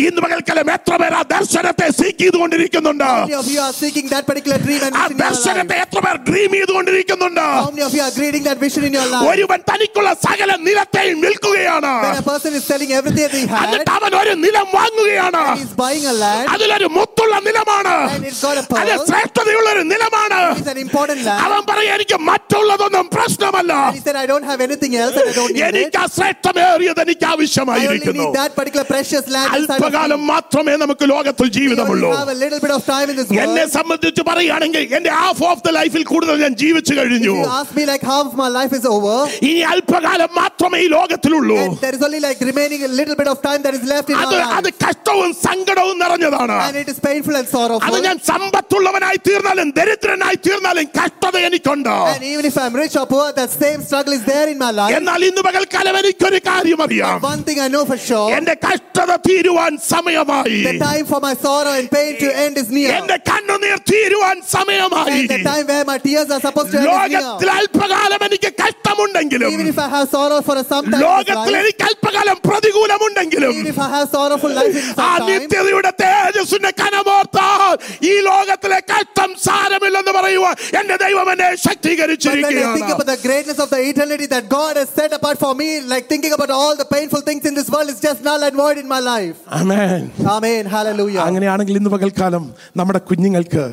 ഇന്ന് 0.00 0.20
പകൽക്കാലം 0.20 0.70
എത്ര 0.72 0.96
പേരാ 0.96 1.22
ദർശനത്തെ 1.30 1.88
സീക്ക് 1.92 2.18
ചെയ്തുകൊണ്ടിരിക്കും 2.18 2.65
ചെയ്തുകൊണ്ടിരിക്കുന്നുണ്ട് 2.65 3.03
How 3.03 3.17
many 3.21 3.35
of 3.35 3.47
you 3.47 3.59
are 3.61 3.73
seeking 3.73 4.05
that 4.09 4.23
particular 4.29 4.57
dream 4.59 4.81
and 4.83 4.95
ആ 4.95 5.03
vision 5.03 5.11
in 5.11 5.17
your 5.17 5.27
life? 5.27 5.33
ദർശനത്തെ 5.33 5.75
എത്ര 5.83 5.99
പേർ 6.05 6.15
dream 6.29 6.51
ചെയ്തുകൊണ്ടിരിക്കുന്നുണ്ട് 6.57 7.41
How 7.57 7.69
many 7.71 7.83
of 7.87 7.93
you 7.97 8.03
are 8.07 8.13
greeting 8.19 8.43
that 8.49 8.59
vision 8.65 8.83
in 8.89 8.93
your 8.97 9.07
life? 9.13 9.27
ഒരുവൻ 9.31 9.59
തനിക്കുള്ള 9.71 10.09
സകല 10.25 10.51
നിലത്തെയും 10.67 11.17
വിൽക്കുകയാണ് 11.25 11.91
When 12.05 12.19
a 12.23 12.27
person 12.31 12.51
is 12.59 12.63
selling 12.71 12.91
everything 12.99 13.23
that 13.27 13.35
he 13.39 13.45
had, 13.53 13.63
എന്നിട്ട് 13.65 13.91
അവൻ 13.97 14.11
ഒരു 14.21 14.33
നിലം 14.45 14.67
വാങ്ങുകയാണ് 14.79 15.43
he's 15.53 15.73
buying 15.83 16.05
a 16.05 16.17
land, 16.23 16.45
അതിലൊരു 16.55 16.89
മുത്തുള്ള 16.97 17.33
നിലമാണ് 17.49 17.95
And 18.13 18.25
it's 18.31 18.41
got 18.47 18.57
a 18.63 18.65
pearl. 18.71 18.81
അത് 18.83 19.05
ശ്രേഷ്ഠതയുള്ള 19.09 19.67
ഒരു 19.75 19.83
നിലമാണ് 19.93 20.39
It's 20.55 20.71
an 20.75 20.81
important 20.85 21.21
land. 21.27 21.41
അവൻ 21.47 21.61
പറയാം 21.71 21.93
എനിക്ക് 21.99 22.19
മറ്റുള്ളതൊന്നും 22.31 23.07
പ്രശ്നമല്ല 23.17 23.73
And 23.83 23.97
he 23.97 24.03
said, 24.07 24.17
I 24.23 24.29
don't 24.33 24.47
have 24.51 24.61
anything 24.61 24.95
else 25.03 25.15
and 25.17 25.29
I 25.29 25.37
don't 25.39 25.53
need 25.55 25.63
it. 25.63 25.69
എനിക്ക് 25.73 25.99
ആ 26.03 26.07
ശ്രേഷ്ഠമേറിയത് 26.17 27.01
എനിക്ക് 27.05 27.19
I 27.21 27.27
only 27.27 27.33
ആവശ്യമായിരിക്കുന്നു 27.33 28.25
need 28.25 28.37
that 28.41 28.53
particular 28.59 28.85
precious 28.93 29.25
land 29.35 29.49
inside 29.51 29.63
of 29.69 29.75
അല്പകാലം 29.77 30.21
me. 30.21 30.29
മാത്രമേ 30.33 30.75
നമുക്ക് 30.83 31.05
ലോകത്തിൽ 31.13 31.39
We 31.41 31.47
only 31.47 31.57
ജീവിതമുള്ളൂ 31.57 32.09
have 32.13 32.29
a 32.29 32.39
little 32.45 32.59
bit 32.59 32.71
of 32.71 32.81
time 32.85 33.07
in 33.09 33.15
this 33.15 33.29
എന്നെ 33.43 33.63
world. 33.63 33.73
സംബന്ധിച്ച് 33.77 34.21
പറയുകയാണെങ്കിൽ 34.29 34.83
എന്റെ 34.97 35.11
ഹാഫ് 35.19 35.43
ഓഫ് 35.49 35.61
ദ 35.67 35.71
ലൈഫിൽ 35.79 36.03
കൂടുതൽ 36.11 36.35
ഞാൻ 36.43 36.53
ജീവിച്ചു 36.63 36.93
If 36.93 36.99
കഴിഞ്ഞു 36.99 37.35
you 37.35 37.47
ask 37.59 37.71
me 37.79 37.85
like 37.85 38.03
half 38.11 38.25
of 38.29 38.35
my 38.43 38.49
life 38.57 38.73
is 38.79 38.85
over, 38.95 39.17
ഇനി 39.49 39.61
അല്പകാലം 39.71 40.31
മാത്രമേ 40.41 40.79
ഈ 40.85 40.89
ലോകത്തിലുള്ളൂ 40.95 41.57
and 41.65 41.77
there 41.85 41.95
is 41.97 42.03
only 42.09 42.21
like 42.27 42.39
remaining 42.51 42.83
a 42.89 42.93
little 42.99 43.17
bit 43.21 43.29
of 43.33 43.39
time 43.47 43.61
that 43.65 43.75
is 43.79 43.85
left 43.93 44.09
in 44.13 44.17
അത് 44.23 44.35
our 44.39 44.49
അത് 44.59 44.69
life. 44.69 44.79
കഷ്ടവും 44.85 45.31
സങ്കടവും 45.45 45.95
നിറഞ്ഞതാണ് 46.03 46.57
And 46.67 46.77
it 46.83 46.89
is 46.93 46.99
painful 47.09 47.35
and 47.41 47.47
അത് 47.47 47.55
sorrowful. 47.57 47.97
ഞാൻ 48.07 48.17
സമ്പത്തുള്ളവനായി 48.31 49.19
തീർന്നാലും 49.27 49.69
ദരിദ്രനായി 49.79 50.39
തീർന്നാലും 50.47 50.87
കഷ്ടത 50.99 51.35
എനിക്കുണ്ട് 51.49 51.93
And 52.13 52.23
even 52.31 52.45
if 52.45 52.57
I'm 52.63 52.75
rich 52.83 52.95
or 52.95 53.07
poor, 53.13 53.27
that 53.39 53.51
same 53.57 53.79
struggle 53.87 54.13
is 54.13 54.25
there 54.25 54.47
in 54.53 54.59
my 54.65 54.71
life. 54.71 54.93
എന്നാൽ 54.99 55.21
ഇന്ന് 55.29 55.43
പകൽക്കാലം 55.47 55.97
എനിക്കൊരു 56.01 56.41
കാര്യം 56.49 56.81
അറിയാം 56.87 57.17
One 57.33 57.43
thing 57.47 57.59
I 57.59 57.71
know 57.75 57.83
for 57.91 57.99
sure, 58.07 58.27
എന്റെ 58.37 58.55
കഷ്ടത 58.67 59.11
തീരുവാൻ 59.27 59.71
സമയമായി 59.91 60.57
the 60.67 60.75
time 60.81 61.05
for 61.05 61.19
my 61.21 61.33
sorrow 61.45 61.73
and 61.79 61.87
pain 61.95 62.11
to 62.23 62.27
end 62.43 62.57
is 62.57 62.69
near. 62.69 62.89
എന്റെ 62.97 63.17
കണ്ണുനീർ 63.29 63.77
തീരുവാൻ 63.91 64.37
സമയമായി 64.55 65.17
And 65.17 65.29
the 65.29 65.39
time 65.49 65.65
where 65.71 65.85
my 65.85 65.97
tears 65.99 66.29
are 66.35 66.41
supposed 66.47 66.71
to 66.73 66.79
end 66.79 66.87
is 66.87 66.91
ലോകത്തിൽ 66.91 67.47
near. 67.47 67.57
അല്പകാലം 67.59 68.23
എനിക്ക് 68.27 68.51
കഷ്ടമുണ്ടെങ്കിലും 68.63 69.49
Even 69.55 69.67
if 69.67 69.79
I 69.79 69.89
have 69.95 70.07
sorrow 70.15 70.39
for 70.41 70.55
a 70.55 70.65
some 70.73 70.85
time 70.85 70.93
in 70.93 70.99
this 70.99 71.05
ലോകത്തിൽ 71.07 71.53
life, 71.55 71.61
എനിക്ക് 71.63 71.85
അല്പകാലം 71.89 72.37
പ്രതികൂലമുണ്ടെങ്കിലും 72.49 73.53
even 73.55 73.69
if 73.73 73.79
I 73.79 73.91
have 73.95 74.07
sorrowful 74.17 74.53
life 74.59 74.75
in 74.75 74.85
ആ 74.85 74.95
some 75.01 75.17
time, 75.19 75.29
നിത്യതയുടെ 75.31 75.91
തേജസ്സിന്റെ 76.03 76.73
കനമോർത്താൽ 76.81 77.75
ഈ 78.11 78.13
ലോകത്തിലെ 78.29 78.79
കഷ്ടം 78.93 79.31
സാരമില്ലെന്ന് 79.47 80.15
പറയുവാൻ 80.19 80.55
എന്റെ 80.81 80.97
ദൈവം 81.05 81.27
എന്നെ 81.33 81.39
But 81.41 81.47
when 81.47 81.47
I 81.47 81.55
think 81.55 81.63
ശക്തീകരിച്ചിരിക്കുകയാണ് 81.65 82.91
about 82.93 83.07
the 83.07 83.19
greatness 83.25 83.59
of 83.59 83.69
the 83.69 83.81
eternity 83.89 84.27
that 84.27 84.45
God 84.49 84.73
has 84.77 84.89
set 84.91 85.11
apart 85.17 85.37
for 85.37 85.53
me, 85.53 85.69
like 85.91 86.05
thinking 86.11 86.33
about 86.33 86.51
all 86.51 86.75
the 86.75 86.87
painful 86.87 87.21
things 87.21 87.43
in 87.45 87.53
this 87.53 87.69
world 87.73 87.89
is 87.89 87.99
just 87.99 88.19
null 88.23 88.43
and 88.43 88.55
void 88.55 88.77
in 88.77 88.87
my 88.87 88.99
life. 89.05 89.35
Amen. 89.59 90.01
Amen. 90.35 90.63
Hallelujah. 90.67 91.21
അങ്ങനെയാണെങ്കിൽ 91.27 91.75
ഇന്ന് 91.79 91.91
പകൽക്കാലം 91.95 92.24
നമ്മുടെ 92.76 92.98
കുഞ്ഞുങ്ങൾക്ക് 92.98 93.64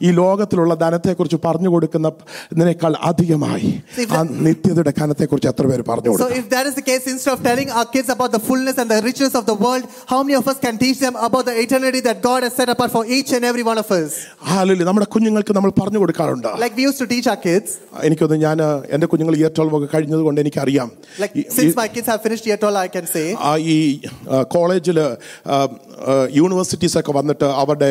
ഈ 0.00 0.08
ലോകത്തിലുള്ള 0.18 0.74
ധനത്തെക്കുറിച്ച് 0.82 1.38
പറഞ്ഞു 1.44 1.70
കൊടുക്കുന്നതിനേക്കാൾ 1.74 2.92
അധികമായി 3.02 3.70
ആ 4.10 4.20
നിത്യതയുടെ 4.46 4.92
കനത്തെക്കുറിച്ച് 4.98 5.48
എത്ര 5.52 5.64
പേര് 5.70 5.84
പറഞ്ഞു 5.88 6.10
So 6.10 6.12
കൊടുക്കും 6.14 6.36
if 6.40 6.46
that 6.50 6.66
is 6.68 6.74
the 6.74 6.84
case, 6.88 7.04
instead 7.06 7.32
of 7.34 7.40
telling 7.42 7.70
our 7.70 7.88
kids 7.94 8.08
about 8.08 8.30
the 8.32 8.40
fullness 8.40 8.76
and 8.78 8.88
the 8.90 9.00
richness 9.02 9.34
of 9.34 9.44
the 9.46 9.56
world, 9.64 9.84
how 10.12 10.20
many 10.22 10.36
of 10.40 10.46
us 10.46 10.58
can 10.58 10.76
teach 10.78 10.98
them 10.98 11.16
about 11.20 11.44
the 11.44 11.56
eternity 11.64 12.00
that 12.00 12.18
God 12.22 12.40
has 12.42 12.54
set 12.60 12.68
apart 12.68 12.92
for 12.92 13.02
each 13.08 13.32
and 13.32 13.44
every 13.44 13.64
one 13.70 13.78
of 13.78 13.90
us? 13.92 14.12
Hallelujah. 14.50 14.86
നമ്മുടെ 14.90 15.08
കുഞ്ഞുങ്ങൾക്ക് 15.14 15.52
നമ്മൾ 15.58 15.72
പറഞ്ഞു 15.80 16.00
കൊടുക്കാറുണ്ട് 16.04 16.48
Like 16.64 16.76
we 16.76 16.86
used 16.88 17.00
to 17.04 17.08
teach 17.08 17.26
our 17.26 17.40
kids. 17.48 17.68
എനിക്കൊന്ന് 18.08 18.38
ഞാൻ 18.46 18.56
എൻ്റെ 18.94 19.08
കുഞ്ഞുങ്ങൾ 19.12 19.36
year 19.40 19.52
twelve 19.58 19.76
ഒക്കെ 19.78 19.90
കഴിഞ്ഞത് 19.94 20.22
കൊണ്ട് 20.28 20.40
എനിക്കറിയാം 20.44 20.88
Like 21.18 21.34
ഈ- 21.42 21.46
since 21.58 21.74
my 21.82 21.88
kids 21.88 22.08
have 22.12 22.22
finished 22.28 22.46
year 22.50 22.60
12, 22.64 22.80
I 22.86 22.90
can 22.96 23.08
say. 23.16 23.26
ആ 23.48 23.52
ഈ 23.74 23.78
കോളേജിൽ 24.56 25.00
യൂണിവേഴ്സിറ്റീസ് 26.38 26.96
ഒക്കെ 27.00 27.12
വന്നിട്ട് 27.12 27.46
അവരുടെ 27.62 27.90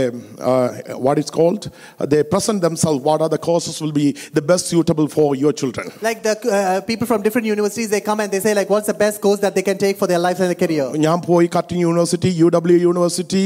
what 1.06 1.22
is 1.24 1.34
called 1.40 1.68
they 2.08 2.22
present 2.32 2.64
ദംസെൽവ് 2.64 3.02
what 3.04 3.24
are 3.26 3.30
the 3.30 3.40
courses 3.48 3.78
will 3.84 3.96
be 4.00 4.08
the 4.34 4.44
best 4.52 4.70
suitable 4.74 5.08
for 5.16 5.30
your 5.42 5.56
children 5.62 5.90
Like 6.08 6.22
the 6.24 6.36
uh, 6.50 6.60
people 6.84 7.08
from 7.08 7.22
different 7.22 7.48
universities, 7.48 7.90
they 7.90 8.02
come 8.02 8.20
and 8.20 8.32
they 8.32 8.40
say 8.40 8.54
like, 8.54 8.70
what's 8.70 8.88
the 8.88 8.98
best 8.98 9.18
course 9.22 9.40
that 9.40 9.56
they 9.56 9.64
can 9.64 9.78
take 9.78 9.98
for 9.98 10.08
their 10.08 10.20
life 10.20 10.40
and 10.42 10.50
their 10.50 10.62
career? 10.64 10.88
ഞാൻ 11.08 11.18
പോയി 11.28 11.50
Curtin 11.56 11.84
university 11.88 12.32
U 12.42 12.50
W 12.56 12.78
university 12.86 13.44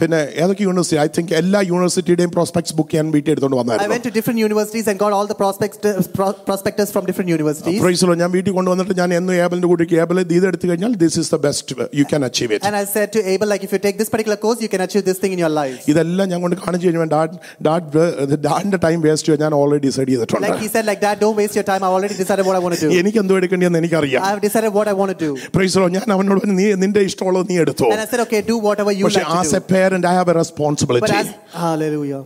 പിന്നെ 0.00 0.20
ഏതൊക്കെ 0.42 0.64
university 0.64 1.00
I 1.00 1.08
think 1.16 1.32
എല്ലാ 1.40 1.60
യൂണിവേഴ്സിറ്റിയുടെയും 1.70 2.32
prospects 2.36 2.74
book 2.78 2.96
ഞാൻ 2.98 3.08
വീട്ടിൽ 3.16 3.32
എടുത്തുകൊണ്ട് 3.34 3.56
I 3.56 3.62
വന്നായിരുന്നു 3.62 3.94
went 3.94 4.06
to 4.08 4.14
different 4.18 4.40
universities 4.46 4.86
and 4.90 4.98
got 4.98 5.12
all 5.16 5.26
the 5.26 5.38
prospects, 5.42 5.78
pro- 6.16 6.36
prospectors 6.48 6.90
from 6.94 7.04
different 7.10 7.30
universities. 7.30 7.80
പ്രൈസലോ 7.84 8.16
ഞാൻ 8.22 8.30
വീട്ടിൽ 8.36 8.52
കൊണ്ടുവന്നിട്ട് 8.58 8.96
ഞാൻ 9.02 9.10
എന്നും 9.18 9.34
ഏബലിന്റെ 9.44 9.70
കൂടി 9.72 9.86
ഏബൽ 10.04 10.18
ഇത് 10.38 10.46
എടുത്തു 10.50 10.66
കഴിഞ്ഞാൽ 10.70 10.94
this 11.02 11.18
is 11.22 11.32
the 11.34 11.40
best 11.46 11.62
you 12.00 12.06
can 12.12 12.24
achieve 12.28 12.52
it 12.56 12.66
And 12.68 12.76
I 12.76 12.86
said 12.94 13.08
to 13.16 13.22
Abel, 13.32 13.48
like, 13.48 13.64
if 13.66 13.72
you 13.72 13.82
take 13.86 13.98
this 14.02 14.10
particular 14.14 14.38
course, 14.44 14.60
you 14.64 14.68
can 14.68 14.82
achieve 14.86 15.04
this 15.10 15.18
thing 15.22 15.32
in 15.36 15.42
your 15.44 15.52
life. 15.60 15.78
ഇതെല്ലാം 15.92 16.28
ഞാൻ 16.32 16.40
കൊണ്ട് 16.44 16.56
കാണിച്ചു 16.64 16.86
കഴിഞ്ഞാൽ 16.86 17.10
ഡാഡ് 17.14 17.77
ഡാഡ് 17.78 18.04
ഡാഡിന്റെ 18.46 18.78
ടൈം 18.84 18.98
വേസ്റ്റ് 19.06 19.36
ഞാൻ 19.42 19.54
already 19.60 19.82
decide 19.86 20.08
ചെയ്തിട്ടുണ്ട് 20.12 20.42
Like 20.44 20.58
he 20.58 20.68
said, 20.68 20.84
like, 20.86 21.00
Dad, 21.00 21.16
don't 21.18 21.36
waste 21.36 21.54
your 21.54 21.66
time. 21.68 21.82
I've 21.86 21.94
already 21.96 22.16
decided 22.16 22.44
what 22.48 22.56
I 22.56 22.62
want 22.64 22.74
to 22.76 22.82
do. 22.84 22.90
എനിക്ക് 23.00 23.18
എന്തോ 23.22 23.34
എടുക്കേണ്ടതെന്ന് 23.40 23.80
എനിക്കറിയാം 23.82 24.22
I 24.26 24.32
have 24.32 24.42
decided 24.46 24.72
what 24.78 24.88
I 24.88 24.96
want 25.00 25.12
to 25.14 25.18
do. 25.24 25.30
പ്രൈസലോ 25.56 25.88
ഞാൻ 25.96 26.06
അവനോട് 26.14 26.40
പറഞ്ഞു, 26.40 26.56
നീ 26.60 26.66
നിന്റെ 26.84 27.02
ഇഷ്ടമുള്ളത് 27.10 27.46
നീ 27.52 27.56
എടുത്തോ 27.64 27.88
And 27.94 28.02
I 28.04 28.08
said, 28.12 28.22
okay, 28.26 28.40
do 28.50 28.56
whatever 28.68 28.92
you 28.98 29.04
പക്ഷെ 29.08 29.22
like 29.24 29.34
as 29.38 29.52
to 29.52 29.58
A 29.60 29.64
do. 29.64 29.70
Parent 29.74 30.08
I 30.12 30.16
have 30.18 30.26
A 30.26 30.34
But 30.34 30.40
responsibility 30.42 31.14
as, 31.20 31.30
hallelujah. 31.64 32.20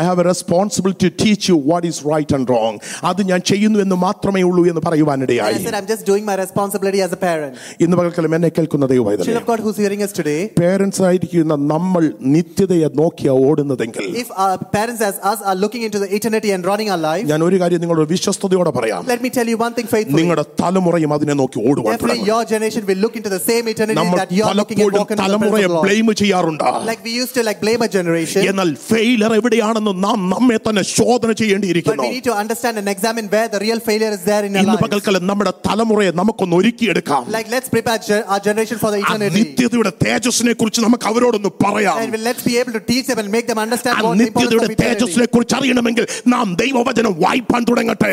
I 0.00 0.04
have 0.08 0.22
A 0.24 0.26
responsibility 0.30 1.08
to 1.08 1.22
teach 1.24 1.46
you 1.52 1.58
what 1.70 1.86
is 1.90 2.00
right 2.12 2.36
and 2.38 2.48
wrong 2.54 2.78
അത് 3.10 3.22
ഞാൻ 3.30 3.40
ചെയ്യുന്നു 3.52 3.80
എന്ന് 3.86 3.98
മാത്രമേ 4.06 4.42
ഉള്ളൂ 4.50 4.64
എന്ന് 4.64 4.82
And 4.82 4.88
പറയുവാനിടയായി 4.88 5.56
I 5.56 5.64
said, 5.66 5.76
I'm 5.80 5.88
just 5.94 6.04
doing 6.12 6.24
my 6.30 6.36
responsibility 6.44 7.02
as 7.06 7.14
a 7.18 7.22
parent. 7.28 7.54
ഇന്ന് 7.86 7.96
പകൽക്കാലം 8.00 8.34
എന്നെ 8.38 8.52
കേൾക്കുന്ന 8.58 8.84
Child 8.84 8.94
ദൈവമായതല്ലേ 8.94 9.38
of 9.42 9.48
God 9.52 9.60
who's 9.66 9.78
hearing 9.84 10.02
us 10.06 10.12
today, 10.20 10.40
parents 10.62 11.02
ആയിരിക്കുന്ന 11.08 11.56
നമ്മൾ 11.74 12.02
നിത്യതയെ 12.36 12.90
നോക്കിയ 13.02 13.30
ഓടുന്നതെങ്കിൽ 13.48 14.04
if 14.22 14.28
our 14.36 14.52
parents 14.68 14.79
as 14.80 15.18
us 15.22 15.40
are 15.42 15.54
looking 15.54 15.82
into 15.82 15.98
the 15.98 16.08
eternity 16.14 16.50
and 16.50 16.64
running 16.64 16.88
our 16.90 17.00
life, 17.00 17.24
ഞാൻ 17.30 17.42
ഒരു 17.44 17.56
കാര്യം 17.62 17.80
നിങ്ങളോട് 17.82 18.08
വിശ്വസ്തയോടെ 18.12 18.70
പറയാം 18.78 19.02
let 19.06 19.20
me 19.20 19.30
tell 19.30 19.48
you 19.52 19.58
one 19.58 19.74
thing 19.74 19.86
faithfully. 19.94 20.20
നിങ്ങളുടെ 20.20 20.44
തലമുറയും 20.62 21.12
അതിനെ 21.16 21.34
നോക്കി 21.42 21.58
ഓടുവാൻ 21.68 21.92
Definitely 21.92 22.02
തുടങ്ങും. 22.12 22.30
your 22.32 22.42
generation 22.52 22.82
will 22.90 23.00
look 23.04 23.16
into 23.20 23.30
the 23.36 23.42
same 23.50 23.66
eternity 23.74 23.98
നമ്മൾ 24.00 24.18
that 24.22 24.32
you 24.38 24.44
are 24.48 24.56
looking 24.60 24.78
and 24.78 24.84
പലപ്പോഴും 24.86 25.00
walking 25.00 25.16
in 25.18 25.22
the 25.22 25.24
തലമുറയെ 25.24 25.50
presence 25.50 25.66
of 25.66 25.72
the 25.72 25.76
Lord. 25.76 25.86
Blame 25.86 26.08
ചെയ്യാറുണ്ട് 26.22 26.64
Like 26.90 27.02
we 27.08 27.14
used 27.22 27.34
to 27.38 27.44
like 27.48 27.60
blame 27.66 27.82
a 27.88 27.92
generation. 27.98 28.42
എന്നാൽ 28.52 28.70
ഫെയിലർ 28.90 29.32
എവിടെയാണെന്ന് 29.40 29.94
നാം 30.06 30.18
നമ്മെ 30.34 30.58
തന്നെ 30.68 30.84
ശോധന 30.96 31.30
But 31.32 31.40
ചെയ്യേണ്ടിയിരിക്കുന്നു 31.42 32.04
we 32.06 32.12
need 32.16 32.26
to 32.30 32.36
understand 32.42 32.74
and 32.82 32.88
examine 32.94 33.28
where 33.34 33.48
the 33.54 33.60
real 33.66 33.80
failure 33.88 34.12
is 34.18 34.24
there 34.30 34.44
in 34.48 34.52
our 34.52 34.62
ഇന്ന് 34.62 34.74
lives. 34.74 34.84
പകൽക്കാലം 34.86 35.26
നമ്മുടെ 35.32 35.52
തലമുറയെ 35.68 36.12
നമുക്കൊന്ന് 36.22 36.56
ഒരുക്കിയെടുക്കാം 36.60 37.22
Like 37.38 37.50
let's 37.56 37.70
prepare 37.76 37.98
ge- 38.08 38.24
our 38.32 38.42
generation 38.48 38.78
for 38.84 38.90
the 38.94 39.00
ആ 39.00 39.06
eternity. 39.06 39.34
നിത്യതയുടെ 39.40 39.92
തേജസ്സിനെ 40.04 40.54
കുറിച്ച് 40.60 40.80
നമുക്ക് 40.86 41.06
അവരോടൊന്ന് 41.12 41.52
പറയാം 41.64 41.96
And 42.02 42.12
we'll- 42.14 42.26
let's 42.28 42.44
be 42.50 42.56
able 42.62 42.74
to 42.78 42.84
teach 42.90 43.06
them 43.10 43.20
and 43.22 43.30
make 43.36 43.46
them 43.50 43.58
ആ 43.60 43.66
understand 43.66 43.94
what 43.96 44.04
the 44.04 44.26
importance 44.26 44.34
നിത്യതയുടെ 44.42 44.64
of 44.64 44.69
eternity. 44.69 44.69
തേജസ്സിനെ 44.79 45.25
കുറിച്ച് 45.25 45.55
അറിയണമെങ്കിൽ 45.55 46.07
നാം 46.27 46.55
ദൈവവചനം 46.55 47.21
വായിപ്പാൻ 47.21 47.63
തുടങ്ങട്ടെ. 47.63 48.11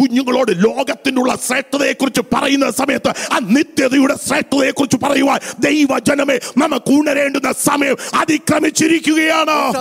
കുഞ്ഞുങ്ങളോട് 0.00 0.52
ലോകത്തിനുള്ള 0.64 1.38
ശ്രേഷ്ഠതയെ 1.46 1.92
കുറിച്ച് 1.92 2.20
പറയുന്ന 2.34 2.70
സമയത്ത് 2.70 3.08
ആ 3.08 3.38
നിത്യതയുടെ 3.42 4.14
ശ്രേഷ്ഠതയെ 4.26 4.70
കുറിച്ച് 4.70 4.96
പറയുവാൻ 4.96 5.40
ദൈവജനമേ 5.60 6.40
നമുക്ക് 6.58 6.90
ഉണരേണ്ടുന്ന 6.90 7.52
സമയം 7.52 7.96
അതിക്രമിച്ചിരിക്കുകയാണ്. 8.14 9.72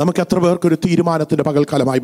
നമുക്ക് 0.00 0.20
എത്ര 0.20 0.38
പേർക്ക് 0.38 0.66
ഒരു 0.66 0.74
തീരുമാനത്തിന്റെ 0.74 1.44
പകൽക്കാലമായി 1.44 1.98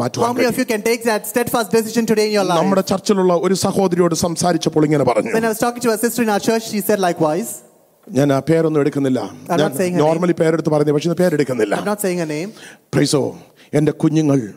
നമ്മുടെ 2.59 2.81
ചർച്ചിലുള്ള 2.81 3.35
ഒരു 3.35 3.55
സഹോദരിയോട് 3.55 4.15
സംസാരിച്ചപ്പോൾ 4.15 4.85
ഇങ്ങനെ 4.85 5.05
പറഞ്ഞു. 5.05 5.33
ഞാൻ 8.11 8.33
ആ 8.33 8.39
പേരൊന്നും 8.39 8.81
എടുക്കുന്നില്ല. 8.81 9.21
നോർമലി 9.99 10.33
പേരെടുത്ത് 10.33 10.71
പറഞ്ഞു 10.71 10.93
പക്ഷെ 10.93 11.13
പേരെടുക്കുന്നില്ല. 11.13 11.75
എന്റെ 13.75 13.93
കുഞ്ഞുങ്ങൾ 13.93 14.53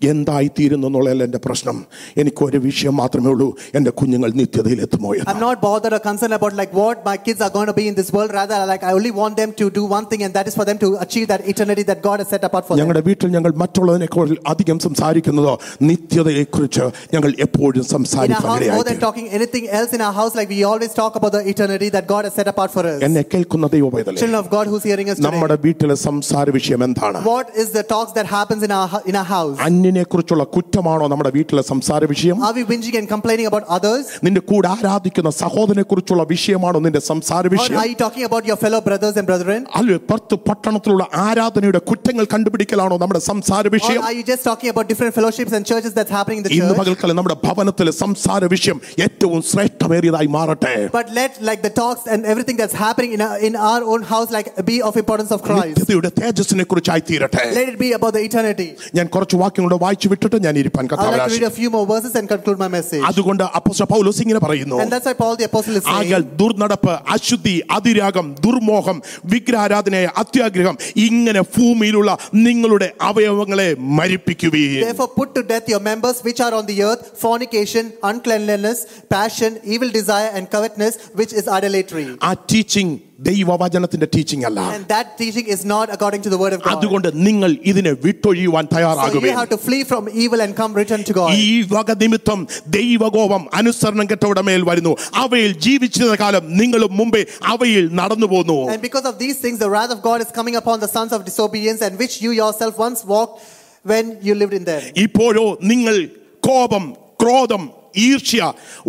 എന്തായിത്തീരുന്നു 0.00 0.86
എന്നുള്ളതല്ല 0.86 1.22
എൻ്റെ 1.22 1.38
പ്രശ്നം 1.38 1.76
എനിക്കൊരു 2.16 2.58
വിഷയം 2.58 2.94
മാത്രമേ 2.96 3.28
ഉള്ളൂ 3.32 3.48
എൻ്റെ 3.74 3.90
കുഞ്ഞുങ്ങൾ 3.90 4.30
നിത്യതയിൽ 4.32 4.78
എത്തുമോ 4.80 5.10
എന്ന്. 5.14 5.26
I'm 5.32 5.40
not 5.40 5.58
bothered 5.60 5.92
or 5.92 6.00
concerned 6.00 6.32
about 6.32 6.54
like 6.54 6.72
what 6.74 7.04
my 7.04 7.16
kids 7.18 7.40
are 7.40 7.50
going 7.50 7.66
to 7.66 7.76
be 7.80 7.84
in 7.90 7.94
this 7.94 8.10
world. 8.12 8.32
Rather, 8.32 8.58
like 8.66 8.82
I 8.82 8.92
only 8.92 9.12
want 9.12 9.34
them 9.36 9.50
to 9.52 9.66
do 9.70 9.84
one 9.96 10.06
thing, 10.06 10.22
and 10.22 10.32
that 10.34 10.46
is 10.46 10.54
for 10.54 10.64
them 10.64 10.78
to 10.78 10.96
achieve 10.98 11.26
that 11.28 11.42
eternity 11.46 11.84
that 11.84 12.00
God 12.02 12.18
has 12.18 12.28
set 12.28 12.44
apart 12.44 12.64
for 12.64 12.72
them. 12.72 12.80
ഞങ്ങളുടെ 12.82 13.02
വീട്ടിൽ 13.08 13.28
ഞങ്ങൾ 13.36 13.52
മറ്റുള്ളതിനേക്കാൾ 13.62 14.24
അധികം 14.52 14.78
സംസാരിക്കുന്നതോ 14.86 15.54
നിത്യതയെക്കുറിച്ച് 15.90 16.84
ഞങ്ങൾ 17.14 17.30
എപ്പോഴും 17.38 17.68
In 17.72 17.82
our 17.82 17.90
സംസാരിക്കാൻ 17.94 18.40
house, 18.42 18.48
more 18.48 18.58
than 18.58 18.66
ഇടയായിത്തീരും. 18.68 19.00
talking 19.00 19.28
anything 19.30 19.66
else 19.78 19.92
in 19.92 20.00
our 20.00 20.12
house, 20.12 20.34
like 20.34 20.50
we 20.50 20.62
always 20.64 20.92
talk 20.94 21.12
about 21.14 21.32
the 21.32 21.44
eternity 21.52 21.90
that 21.90 22.06
God 22.06 22.22
has 22.26 22.34
set 22.34 22.48
apart 22.48 22.72
for 22.76 22.84
us. 22.86 22.98
എന്നെ 23.08 23.24
കേൾക്കുന്ന 23.34 23.68
ദൈവപൈതലേ 23.76 24.18
Children 24.22 24.40
of 24.42 24.50
God 24.50 24.66
who's 24.70 24.86
hearing 24.90 25.08
us 25.08 25.18
today. 25.18 25.28
നമ്മുടെ 25.28 25.58
വീട്ടിലെ 25.66 25.98
സംസാര 26.06 26.46
വിഷയം 26.58 26.82
എന്താണ് 26.88 27.20
What 27.30 27.48
is 27.56 27.70
the 27.72 27.84
talks 27.94 28.14
that 28.14 28.28
happens 28.30 28.62
in 28.62 28.74
our 28.78 28.88
hu- 28.88 29.04
in 29.06 29.16
our 29.16 29.30
house? 29.36 29.56
അന്യനെ 29.84 30.02
കുറിച്ചുള്ള 30.10 30.44
കുറ്റമാണോ 30.54 31.04
നമ്മുടെ 31.12 31.30
വീട്ടിലെ 31.36 31.62
സംസാര 31.70 32.04
വിഷയം 32.12 32.36
Are 32.46 32.54
we 32.58 32.62
whinging 32.70 32.96
and 33.00 33.08
complaining 33.14 33.46
about 33.50 33.64
others? 33.76 34.04
നിന്റെ 34.26 34.42
കൂടെ 34.50 34.68
ആരാധിക്കുന്ന 34.74 35.30
സഹോദരനെ 35.40 35.84
കുറിച്ചുള്ള 35.90 36.22
വിഷയമാണോ 36.32 36.78
നിന്റെ 36.86 37.02
സംസാര 37.10 37.42
Or 37.42 37.52
വിഷയം 37.54 37.78
are 37.82 37.88
you 37.92 37.98
talking 38.04 38.24
about 38.28 38.44
your 38.50 38.58
fellow 38.64 38.80
brothers 38.88 39.16
and 39.20 39.26
brethren? 39.30 39.60
അല്ല 39.80 39.98
പത്ത് 40.12 40.34
പട്ടണത്തിലുള്ള 40.48 41.04
ആരാധനയുടെ 41.26 41.80
കുറ്റങ്ങൾ 41.90 42.24
കണ്ടുപിടിക്കലാണോ 42.34 42.98
നമ്മുടെ 43.04 43.22
സംസാര 43.30 43.64
Or 43.66 43.74
വിഷയം 43.76 44.00
are 44.08 44.14
you 44.18 44.24
just 44.32 44.44
talking 44.50 44.70
about 44.74 44.86
different 44.92 45.14
fellowships 45.18 45.54
and 45.58 45.64
churches 45.72 45.92
that's 45.98 46.14
happening 46.18 46.40
in 46.40 46.46
the 46.46 46.52
ഇന്ന് 46.58 46.70
church? 46.70 46.80
പകൽക്കാലം 46.82 47.18
നമ്മുടെ 47.20 47.38
ഭവനത്തിലെ 47.46 47.94
സംസാര 48.02 48.42
വിഷയം 48.54 48.78
ഏറ്റവും 49.06 49.40
ശ്രേഷ്ഠമേറിയതായി 49.52 50.30
മാറട്ടെ 50.38 50.74
But 50.98 51.08
let 51.20 51.32
like 51.42 51.62
the 51.62 51.74
talks 51.82 52.04
and 52.12 52.20
everything 52.32 52.58
that's 52.62 52.78
happening 52.84 53.12
in 53.16 53.22
our, 53.28 53.38
in 53.48 53.56
our 53.70 53.82
own 53.92 54.02
house 54.12 54.30
like 54.38 54.48
be 54.70 54.78
of 54.88 54.94
importance 55.02 55.32
of 55.36 55.42
Christ. 55.48 55.74
നിത്യതയുടെ 55.74 56.12
തേജസ്സിനെ 56.20 56.66
കുറിച്ചായി 56.70 57.04
തീരട്ടെ 57.10 57.44
Let 57.60 57.68
it 57.72 57.78
be 57.84 57.90
about 57.98 58.14
the 58.16 58.24
eternity. 58.28 58.68
ഞാൻ 58.98 59.06
കുറച്ച് 59.14 59.36
വാക്യങ്ങളുടെ 59.42 59.73
കൂടെ 59.75 59.83
വായിച്ചു 59.85 60.07
വിട്ടിട്ട് 60.11 60.37
ഞാൻ 60.45 60.55
ഇരിപ്പാൻ 60.61 60.83
I'd 60.85 61.13
like 61.13 61.27
to 61.27 61.35
read 61.35 61.47
a 61.51 61.55
few 61.59 61.69
more 61.75 61.85
verses 61.85 62.13
and 62.19 62.25
conclude 62.33 62.57
my 62.63 62.69
message. 62.77 63.03
അതുകൊണ്ട് 63.09 63.43
അപ്പോസ്തലൻ 63.57 63.89
പൗലോസ് 63.93 64.19
ഇങ്ങനെ 64.25 64.41
പറയുന്നു 64.45 64.77
And 64.83 64.91
that's 64.93 65.07
why 65.09 65.15
Paul 65.21 65.35
the 65.41 65.47
Apostle 65.51 65.75
is 65.79 65.85
ആകയാൽ 65.95 66.23
ദുർനടപ്പ് 66.41 66.93
അശുദ്ധി 67.15 67.55
അതിരാഗം 67.77 68.27
ദുർമോഹം 68.45 68.97
വിഗ്രഹാരാധനയെ 69.33 70.09
അത്യാഗ്രഹം 70.23 70.77
ഇങ്ങനെ 71.07 71.43
ഭൂമിയിലുള്ള 71.55 72.11
നിങ്ങളുടെ 72.47 72.89
അവയവങ്ങളെ 73.09 73.69
മരിപ്പിക്കുകയും 73.99 74.83
Therefore, 74.85 75.09
put 75.19 75.29
to 75.37 75.43
death 75.53 75.67
your 75.73 75.83
members 75.91 76.17
which 76.27 76.41
are 76.47 76.53
on 76.59 76.65
the 76.71 76.77
earth 76.89 77.03
fornication, 77.25 77.85
uncleanliness, 78.11 78.79
passion, 79.15 79.51
evil 79.75 79.91
desire, 79.99 80.31
and 80.37 80.45
covetousness, 80.49 80.95
which 81.19 81.33
is 81.41 81.47
idolatry. 81.57 82.07
ആ 82.29 82.31
ടീച്ചിങ് 82.51 82.95
ദൈവവചനത്തിന്റെ 83.28 84.06
ടീച്ചിങ് 84.14 84.44
അല്ല 84.48 84.60
And 84.74 84.84
that 84.88 85.06
teaching 85.18 85.46
is 85.54 85.62
not 85.72 85.86
according 85.94 86.22
to 86.26 86.30
the 86.34 86.38
word 86.42 86.54
of 86.56 86.60
God. 86.62 86.72
അതുകൊണ്ട് 86.74 87.08
നിങ്ങൾ 87.26 87.50
ഇതിനെ 87.72 87.92
വിട്ടൊഴിയുവാൻ 88.04 88.64
So 88.64 88.68
you 88.68 88.74
തയ്യാറാകുകയും 88.74 89.36
have 89.40 89.50
to 89.50 89.60
flee 89.66 89.82
from 89.84 90.04
evil 90.24 90.40
and 90.40 90.52
come 90.60 90.72
return 90.74 91.02
to 91.08 91.14
God. 91.18 91.30
ഈ 91.44 91.50
വക 91.74 91.96
നിമിത്തം 92.02 92.38
ദൈവകോപം 92.78 93.42
അനുസരണം 93.60 94.08
കെട്ടവരുടെ 94.12 94.44
മേൽ 94.48 94.64
വരുന്നു 94.70 94.92
അവയിൽ 95.24 95.52
ജീവിച്ചിരുന്ന 95.66 96.16
കാലം 96.22 96.44
നിങ്ങളും 96.60 96.92
മുമ്പേ 97.00 97.22
അവയിൽ 97.54 97.86
നടന്നു 98.00 98.28
പോന്നു 98.34 98.58
And 98.74 98.82
because 98.88 99.08
of 99.12 99.16
these 99.18 99.38
things, 99.44 99.58
the 99.58 99.70
wrath 99.74 99.94
of 99.96 100.02
God 100.02 100.20
is 100.20 100.32
coming 100.40 100.56
upon 100.62 100.78
the 100.80 100.90
sons 100.96 101.12
of 101.12 101.22
disobedience, 101.30 101.82
and 101.82 101.94
which 102.02 102.16
you 102.24 102.32
yourself 102.42 102.74
once 102.88 103.02
walked 103.14 103.36
when 103.84 104.06
you 104.22 104.34
lived 104.34 104.56
in 104.60 104.64
them. 104.64 104.80
ഇപ്പോഴോ 105.04 105.46
നിങ്ങൾ 105.64 105.94
കോപം 106.42 106.84
ക്രോധം 107.22 107.62
ഈർഷ്യ 108.06 108.40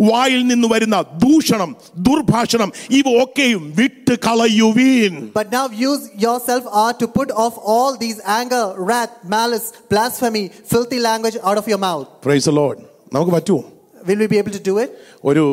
വായിൽ 0.08 0.46
നിന്ന് 0.46 0.68
വരുന്ന 0.68 0.96
ദൂഷണം 1.24 1.70
ദുർഭാഷണം 2.08 2.70
ഇവ 2.98 3.06
ഒക്കെയും 3.24 3.62
വിട്ട് 3.80 4.14
കളയുവീൻ 4.26 5.14
But 5.40 5.48
now 5.50 5.64
you 5.82 5.92
yourself 6.26 6.64
are 6.82 6.94
to 6.94 7.06
put 7.18 7.30
off 7.44 7.54
all 7.72 7.92
these 7.96 8.18
anger, 8.38 8.64
wrath, 8.88 9.14
malice, 9.36 9.68
blasphemy, 9.92 10.44
filthy 10.72 11.00
language 11.08 11.38
out 11.48 11.58
of 11.62 11.68
your 11.72 11.80
mouth. 11.88 12.06
Price 12.26 12.56
load 12.60 12.80
നമുക്ക് 13.14 13.32
പറ്റുമോ 13.32 13.60
Will 14.08 14.18
we 14.18 14.26
be 14.26 14.38
able 14.38 14.54
to 14.58 14.62
do 14.70 14.74
it? 14.84 14.90
ഒരു 15.24 15.44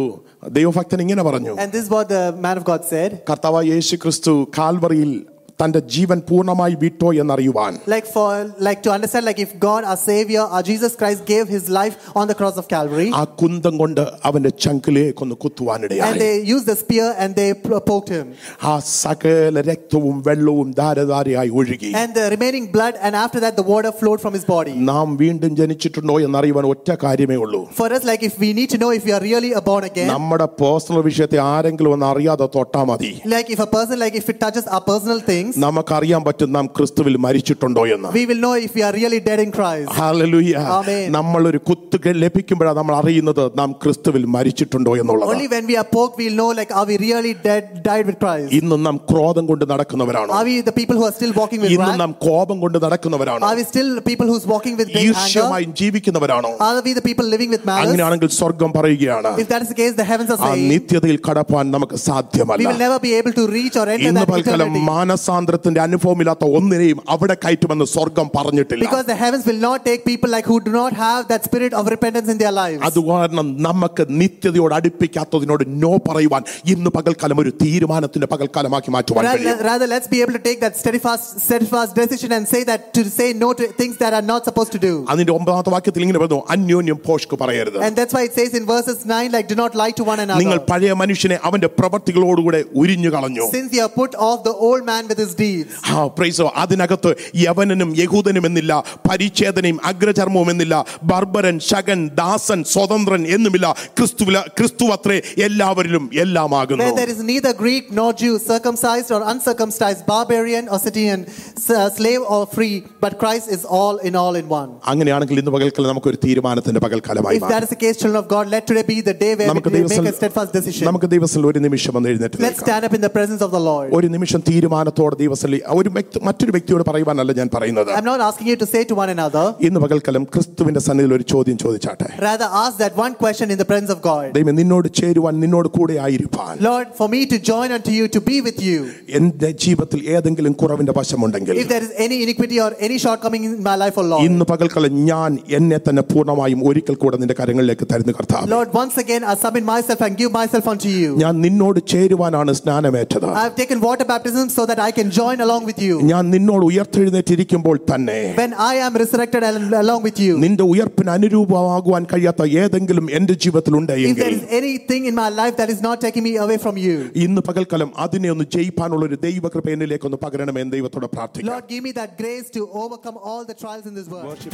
ദൈവഭക്തൻ 0.58 1.00
ഇങ്ങനെ 1.02 1.24
പറഞ്ഞു 1.24 1.54
And 1.64 1.72
this 1.72 1.84
is 1.86 1.92
what 1.96 2.08
the 2.10 2.24
man 2.46 2.56
of 2.62 2.66
God 2.72 2.82
said. 2.94 3.10
കർത്താവ് 3.30 3.62
യേശു 3.74 3.96
ക്രിസ്തു 4.04 4.34
കാൽവറിയിൽ 4.58 5.12
തന്റെ 5.60 5.80
ജീവൻ 5.94 6.20
പൂർണ്ണമായി 6.28 6.76
വിട്ടോ 6.84 7.10
എന്നറിയുവാൻ 7.22 7.74
Like 7.94 8.06
for 8.16 8.28
like 8.68 8.82
to 8.86 8.92
understand, 8.96 9.24
like 9.30 9.40
if 9.46 9.52
God, 9.66 9.82
our 9.92 10.00
Savior, 10.10 10.44
our 10.56 10.64
Jesus 10.64 10.94
Christ, 11.00 11.22
gave 11.26 11.46
His 11.56 11.66
life 11.80 11.96
on 12.20 12.26
the 12.32 12.36
cross 12.40 12.58
of 12.62 12.66
Calvary, 12.74 13.08
ആ 13.20 13.24
കുന്തം 13.42 13.74
കൊണ്ട് 13.82 14.02
അവന്റെ 14.30 14.52
ചങ്കിലേക്കൊന്ന് 14.66 15.36
and 15.36 15.42
കുത്തുവാനിടയായി 15.44 16.20
they 16.24 16.36
used 16.54 16.68
the 16.72 16.78
spear 16.84 17.08
and 17.24 17.32
they 17.40 17.50
p- 17.66 17.82
poked 17.90 18.12
him, 18.18 18.28
ആ 18.72 18.74
സകല 19.02 19.64
രക്തവും 19.72 20.16
വെള്ളവും 20.28 20.70
ധാരധാരയായി 20.80 21.52
ഒഴുകി 21.60 21.92
and 22.04 22.14
the 22.20 22.26
remaining 22.36 22.68
blood, 22.78 22.96
and 23.08 23.16
after 23.24 23.42
that 23.46 23.56
the 23.62 23.68
water 23.74 23.92
flowed 24.02 24.22
from 24.26 24.36
his 24.40 24.46
body. 24.56 24.76
നാം 24.92 25.18
വീണ്ടും 25.24 25.52
ജനിച്ചിട്ടുണ്ടോ 25.60 26.18
എന്നറിയുവാൻ 26.28 26.68
ഒറ്റ 26.74 26.92
കാര്യമേ 27.06 27.40
ഉള്ളൂ 27.44 27.62
For 27.82 27.90
us, 27.98 28.06
like 28.12 28.24
if 28.30 28.38
we 28.46 28.52
need 28.62 28.72
to 28.76 28.82
know 28.84 28.92
if 29.00 29.06
we 29.10 29.14
are 29.18 29.24
really 29.30 29.54
a 29.62 29.66
born 29.70 29.86
again, 29.92 30.10
നമ്മുടെ 30.16 30.50
പേഴ്സണൽ 30.64 31.04
വിഷയത്തെ 31.10 31.42
ആരെങ്കിലും 31.52 31.94
ഒന്ന് 31.98 32.10
അറിയാതെ 32.14 32.50
തൊട്ടാ 32.58 32.84
മതി 32.94 33.14
like 33.36 33.50
if 33.58 33.62
a 33.68 33.72
person, 33.78 33.98
like 34.06 34.18
if 34.24 34.28
it 34.36 34.40
touches 34.48 34.66
our 34.76 34.84
personal 34.92 35.22
things, 35.44 35.52
നമുക്കറിയാൻ 35.64 36.22
പറ്റും 36.28 36.50
നാം 36.58 36.66
ക്രിസ്തുവിൽ 36.78 37.16
മരിച്ചിട്ടുണ്ടോ 37.26 37.84
എന്ന് 37.96 38.10
we 38.18 38.26
will 38.30 38.42
know 38.46 38.54
if 38.60 38.74
we 38.78 38.84
are 38.88 38.94
really 38.94 39.22
dead 39.22 39.40
in 39.40 39.52
Christ. 39.52 39.90
Hallelujah 40.00 40.54
Amen. 40.78 41.06
നമ്മൾ 41.18 41.42
ഒരു 41.52 41.60
കുത്തുകൾ 41.70 42.16
ലഭിക്കുമ്പോഴാണ് 42.26 42.78
നമ്മൾ 42.80 42.96
അറിയുന്നത് 43.02 43.44
നാം 43.60 43.70
ക്രിസ്തുവിൽ 43.84 44.24
മരിച്ചിട്ടുണ്ടോ 44.36 44.94
എന്നുള്ളത് 45.02 45.30
Only 45.32 45.48
when 45.48 45.66
we 45.72 45.78
are 45.78 45.88
poked, 45.94 46.16
we'll 46.22 46.38
know 46.42 46.50
like 46.54 46.72
are 46.74 46.86
we 46.86 46.98
really 47.00 47.34
dead, 47.48 47.64
died 47.90 48.06
with 48.10 48.20
Christ? 48.24 48.50
ഇന്നും 48.60 48.82
നാം 48.88 48.98
ക്രോധം 49.12 49.46
കൊണ്ട് 49.52 49.66
നടക്കുന്നവരാണോ 49.74 50.32
Are 50.40 50.46
we 50.50 50.56
the 50.62 50.76
people 50.80 50.98
who 51.00 51.08
are 51.10 51.16
still 51.20 51.34
walking 51.42 51.62
with 51.64 51.72
ഇന്നും 51.76 51.90
wrath? 51.90 52.02
നാം 52.04 52.14
കോപം 52.28 52.60
കൊണ്ട് 52.64 52.78
നടക്കുന്നവരാണോ 52.86 53.46
Are 53.50 53.56
we 53.56 53.66
still 53.72 53.90
people 54.10 54.28
who's 54.32 54.48
walking 54.54 54.76
with 54.80 54.90
great 54.94 55.06
anger? 55.06 55.18
ഈർഷ്യമായും 55.18 55.74
ജീവിക്കുന്നവരാണോ 55.82 56.52
Are 56.68 56.82
we 56.88 56.94
the 56.94 57.06
people 57.10 57.28
living 57.36 57.52
with 57.56 57.66
malice? 57.66 57.86
അങ്ങനെയാണെങ്കിൽ 57.86 58.32
സ്വർഗം 58.40 58.72
പറയുകയാണ് 58.78 59.32
If 59.44 59.50
that 59.54 59.62
is 59.66 59.72
the 59.74 59.80
case, 59.82 59.94
the 60.02 60.08
heavens 60.12 60.32
are 60.34 60.40
ആ 60.42 60.50
saying 60.50 60.68
നിത്യതയിൽ 60.74 61.20
കടപ്പാൻ 61.28 61.66
നമുക്ക് 61.76 61.96
we 61.96 62.04
സാധ്യമല്ല 62.08 62.68
will 62.70 62.82
never 62.86 63.00
be 63.00 63.14
able 63.20 63.34
to 63.40 63.46
reach 63.58 63.76
or 63.82 63.88
enter 63.88 64.08
ഇന്ന് 64.10 64.22
that 64.22 64.32
പൽക്കാലം 64.34 64.68
eternity. 64.68 64.88
മാനസാന്തരത്തിന്റെ 65.34 65.80
അനുഭവമില്ലാത്ത 65.86 66.44
ഒന്നിനെയും 66.58 67.00
അവിടെ 67.14 67.36
കയറ്റുമെന്ന് 67.44 67.86
സ്വർഗം 67.94 68.28
പറഞ്ഞിട്ടില്ല 68.36 68.84
Because 68.86 69.08
the 69.12 69.18
heavens 69.24 69.44
will 69.50 69.62
not 69.62 69.80
take 69.90 70.02
people 70.10 70.30
like 70.36 70.48
who 70.52 70.58
do 70.68 70.72
not 70.74 70.94
have 71.04 71.22
that 71.32 71.42
spirit 71.48 71.74
of 71.80 71.84
repentance 71.94 72.30
in 72.34 72.38
their 72.42 72.54
lives. 72.54 72.82
അത് 72.90 73.00
കാരണം 73.10 73.48
നമുക്ക് 73.68 74.04
നിത്യതയോട് 74.22 74.74
അടുപ്പിക്കാത്തതിനോട് 74.80 75.64
നോ 75.84 75.92
പറയുവാൻ 76.08 76.42
ഇന്ന് 76.74 76.92
പകൽക്കാലം 76.98 77.40
ഒരു 77.44 77.54
തീരുമാനത്തിന്റെ 77.64 78.30
പകൽക്കാലമാക്കി 78.34 78.92
മാറ്റുവാൻ 78.96 79.24
Rather, 79.26 79.40
കഴിയും 79.40 79.64
rather, 79.70 79.88
let's 79.94 80.10
be 80.14 80.20
able 80.24 80.36
to 80.40 80.44
take 80.48 80.60
that 80.66 80.76
steadfast, 80.82 81.26
steadfast 81.46 81.92
decision 82.02 82.32
and 82.38 82.46
say 82.54 82.62
that 82.72 82.82
to 82.98 83.04
say 83.18 83.30
no 83.44 83.50
to 83.60 83.68
things 83.82 83.96
that 84.04 84.14
are 84.20 84.26
not 84.32 84.42
supposed 84.50 84.74
to 84.78 84.82
do. 84.88 84.94
അതിന്റെ 85.14 85.34
ഒമ്പതാമത്തെ 85.38 85.74
വാക്യത്തിൽ 85.76 86.04
ഇങ്ങനെ 86.06 86.22
പറഞ്ഞു 86.24 86.40
അന്യോന്യം 86.56 87.00
പോഷ്ക്ക് 87.08 87.38
പറയരുത് 87.44 87.80
And 87.88 87.96
that's 88.00 88.16
why 88.18 88.24
it 88.30 88.36
says 88.40 88.54
in 88.54 88.66
verses 88.68 89.00
9, 89.14 89.36
like, 89.36 89.48
do 89.54 89.58
not 89.64 89.74
lie 89.82 89.94
to 90.00 90.06
one 90.12 90.20
നിങ്ങൾ 90.24 90.38
another. 90.52 90.68
പഴയ 90.72 90.94
മനുഷ്യനെ 91.04 91.40
അവന്റെ 91.50 91.72
പ്രവർത്തികളോടുകൂടെ 91.80 92.62
ഉരിഞ്ഞു 92.82 93.12
കളഞ്ഞു 93.16 93.46
Since 93.58 93.70
you 93.76 93.84
have 93.86 93.96
put 93.96 94.14
off 94.28 94.40
the 94.44 94.56
old 94.68 94.84
man 94.86 95.04
with 95.12 95.20
his 95.24 95.34
deeds. 95.36 95.72
ആ 95.94 96.08
പ്രൈസോ 96.18 96.48
അതിനകത്ത് 96.56 97.12
യവനനും 97.46 97.90
യഹൂദനും 97.96 98.46
എന്നില്ല 98.46 98.74
പരിച്ഛേദനയും 99.10 99.80
അഗ്രചർമ്മവും 99.84 100.50
എന്നില്ല 100.52 100.76
ബർബരൻ 101.04 101.60
ശകൻ 101.70 102.10
ദാസൻ 102.16 102.64
സ്വതന്ത്രൻ 102.74 103.28
എന്നുമില്ല 103.28 103.68
ക്രിസ്തുവില 103.98 104.40
ക്രിസ്തു 104.58 104.86
അത്രേ 104.96 105.18
എല്ലാവരിലും 105.48 106.10
എല്ലാമാകുന്നു 106.24 106.84
Where 106.84 106.98
there 107.02 107.10
is 107.10 107.22
neither 107.24 107.54
Greek 107.54 107.86
nor 107.92 108.10
Jew, 108.14 108.34
circumcised 108.52 109.12
or 109.12 109.22
uncircumcised, 109.34 110.06
barbarian 110.06 110.68
or 110.68 110.80
Scythian, 110.80 111.20
s- 111.60 111.70
slave 111.98 112.22
or 112.28 112.42
free, 112.48 112.74
but 113.02 113.18
Christ 113.18 113.48
is 113.50 113.64
all 113.72 113.98
in 114.02 114.16
all 114.16 114.36
in 114.36 114.48
one. 114.54 114.70
അങ്ങനെയാണെങ്കിൽ 114.92 115.40
ഇന്ന് 115.40 115.52
പകൽക്കാലം 115.52 115.90
നമുക്കൊരു 115.90 116.20
തീരുമാനത്തിന്റെ 116.26 116.80
പകൽക്കാലമായി 116.80 117.38
If 117.40 117.48
that 117.54 117.64
is 117.64 117.70
the 117.70 117.82
case, 117.84 117.98
children 117.98 118.20
of 118.24 118.28
God, 118.28 118.46
let 118.48 118.64
today 118.66 118.86
be 118.86 118.98
the 119.02 119.16
day 119.16 119.32
where 119.34 119.50
നമുക്ക് 119.52 119.70
we 119.70 119.76
make 119.76 119.90
ദൈവസ്ഥ 119.90 120.14
a 120.14 120.18
steadfast 120.20 120.52
decision. 120.58 120.86
നമുക്ക് 120.90 121.10
ദൈവസ്ഥ 121.14 121.46
ഒരു 121.52 121.60
നിമിഷം 121.60 121.94
വന്ന് 121.94 122.10
എഴുന്നേറ്റ് 122.14 122.38
Let's 122.38 122.46
നിൽക്കാം. 122.48 122.68
stand 122.68 122.86
up 122.86 122.94
in 122.94 123.02
the 123.02 123.14
presence 123.18 123.42
of 123.42 123.52
the 123.52 123.64
Lord. 123.70 123.88
ഒരു 123.94 124.08
നിമിഷം 124.08 124.42
തീരുമാനത്തോടെ 124.50 125.13
ദൈവസ്ഥലി 125.22 125.60
ഒരു 125.80 125.90
വ്യക്തി 125.96 126.20
മറ്റൊരു 126.28 126.52
വ്യക്തിയോട് 126.56 126.84
പറയുവാനല്ല 126.90 127.32
ഞാൻ 127.40 127.50
പറയുന്നത് 127.56 127.92
I'm 127.98 128.08
not 128.12 128.22
asking 128.28 128.48
you 128.52 128.58
to 128.64 128.68
say 128.74 128.82
to 128.84 128.96
one 129.02 129.12
another, 129.16 129.46
ഇന്ന് 129.68 129.80
പകൽക്കാലം 129.86 130.24
ക്രിസ്തുവിന്റെ 130.36 130.82
സന്നിധിയിൽ 130.88 131.14
ഒരു 131.18 131.26
ചോദ്യം 131.34 131.58
ചോദിച്ചാട്ടെ 131.64 132.08
rather 132.28 132.50
ask 132.64 132.76
that 132.84 132.94
one 133.06 133.14
question 133.24 133.48
in 133.54 133.60
the 133.64 133.68
presence 133.72 133.94
of 133.96 134.02
God. 134.02 134.28
ദൈവം 134.38 134.56
നിന്നോട് 134.62 134.88
ചേരുവാൻ 135.02 135.34
നിന്നോട് 135.44 135.70
കൂടെ 135.78 135.98
ആയിരിക്കാൻ 136.06 136.54
Lord, 136.70 136.88
for 137.00 137.08
me 137.16 137.22
to 137.34 137.40
join 137.52 137.70
unto 137.78 137.92
you, 137.98 138.06
to 138.18 138.22
be 138.30 138.38
with 138.48 138.60
you. 138.70 138.80
എന്റെ 139.20 139.52
ജീവിതത്തിൽ 139.66 140.00
ഏതെങ്കിലും 140.16 140.56
കുറവിന്റെ 140.64 140.96
വശമുണ്ടെങ്കിൽ 141.00 141.56
If 141.64 141.70
there 141.74 141.84
is 141.88 141.94
any 142.06 142.20
iniquity 142.26 142.60
or 142.66 142.72
any 142.88 142.98
shortcoming 143.06 143.44
in 143.50 143.56
my 143.70 143.76
life, 143.84 143.98
O 144.02 144.06
Lord. 144.12 144.24
ഇന്ന് 144.30 144.48
പകൽക്കാലം 144.52 144.94
ഞാൻ 145.12 145.32
എന്നെ 145.60 145.80
തന്നെ 145.88 146.06
പൂർണ്ണമായും 146.12 146.60
ഒരിക്കൽ 146.70 146.98
കൂടെ 147.04 147.18
നിന്റെ 147.24 147.38
കരങ്ങളിലേക്ക് 147.42 147.88
തരുന്നു 147.94 148.16
കർത്താവ് 148.20 148.48
Lord, 148.56 148.70
once 148.82 148.98
again, 148.98 149.24
I 149.32 149.38
submit 149.44 149.66
myself 149.74 150.02
and 150.08 150.16
give 150.22 150.32
myself 150.40 150.68
unto 150.74 150.90
you. 151.00 151.10
ഞാൻ 151.24 151.34
നിന്നോട് 151.46 151.80
ചേരുവാനാണ് 151.94 152.54
സ്നാനമേറ്റത് 152.62 153.28
I 153.34 153.44
have 153.48 153.58
taken 153.62 153.78
water 153.88 154.06
baptism 154.06 154.46
so 154.50 154.64
that 154.70 154.80
I 154.80 154.92
can 154.98 155.03
join 155.20 155.42
along 155.42 155.66
with 155.66 155.80
you. 155.86 155.96
ഞാൻ 156.12 156.30
നിന്നോട് 156.30 156.66
ഉയർത്തെഴുന്നേറ്റിരിക്കുമ്പോൾ 156.70 157.78
തന്നെ 157.92 158.18
When 158.42 158.54
I 158.54 158.76
am 158.86 158.94
resurrected 159.02 159.44
and 159.50 159.74
along 159.84 160.02
with 160.08 160.20
you. 160.26 160.34
നിന്റെ 160.46 160.66
ഉയർപ്പിന് 160.74 161.12
അനുരൂപമാകുവാൻ 161.18 162.06
കഴിയാത്ത 162.12 162.48
ഏതെങ്കിലും 162.64 163.08
എന്റെ 163.20 163.36
ജീവിതത്തിൽ 163.46 163.74
If 163.74 163.80
ഉണ്ടെങ്കിൽ 163.80 164.14
there 164.24 164.36
is 164.40 164.46
anything 164.60 165.06
in 165.12 165.16
my 165.24 165.30
life 165.42 165.56
that 165.62 165.72
is 165.76 165.82
not 165.88 165.98
taking 166.06 166.26
me 166.30 166.34
away 166.46 166.58
from 166.66 166.78
you, 166.86 166.98
ഇന്ന് 167.26 167.44
പകൽക്കാലം 167.50 167.92
അതിനെ 168.06 168.30
ഒന്ന് 168.36 168.48
ജയിപ്പാനുള്ള 168.58 169.06
ഒരു 169.10 169.20
ദൈവകൃപ 169.28 169.70
എന്നിലേക്ക് 169.76 170.08
ഒന്ന് 170.12 170.20
പകരണമേ 170.26 170.62
എന്ന് 170.66 170.76
ദൈവത്തോട് 170.78 171.08
പ്രാർത്ഥിക്കാം 171.16 171.52
Lord, 171.54 171.68
give 171.74 171.84
me 171.88 171.94
that 172.02 172.14
grace 172.22 172.50
to 172.58 172.64
overcome 172.84 173.18
all 173.30 173.44
the 173.52 173.58
trials 173.64 173.86
in 173.92 173.96
this 174.00 174.08
world. 174.14 174.48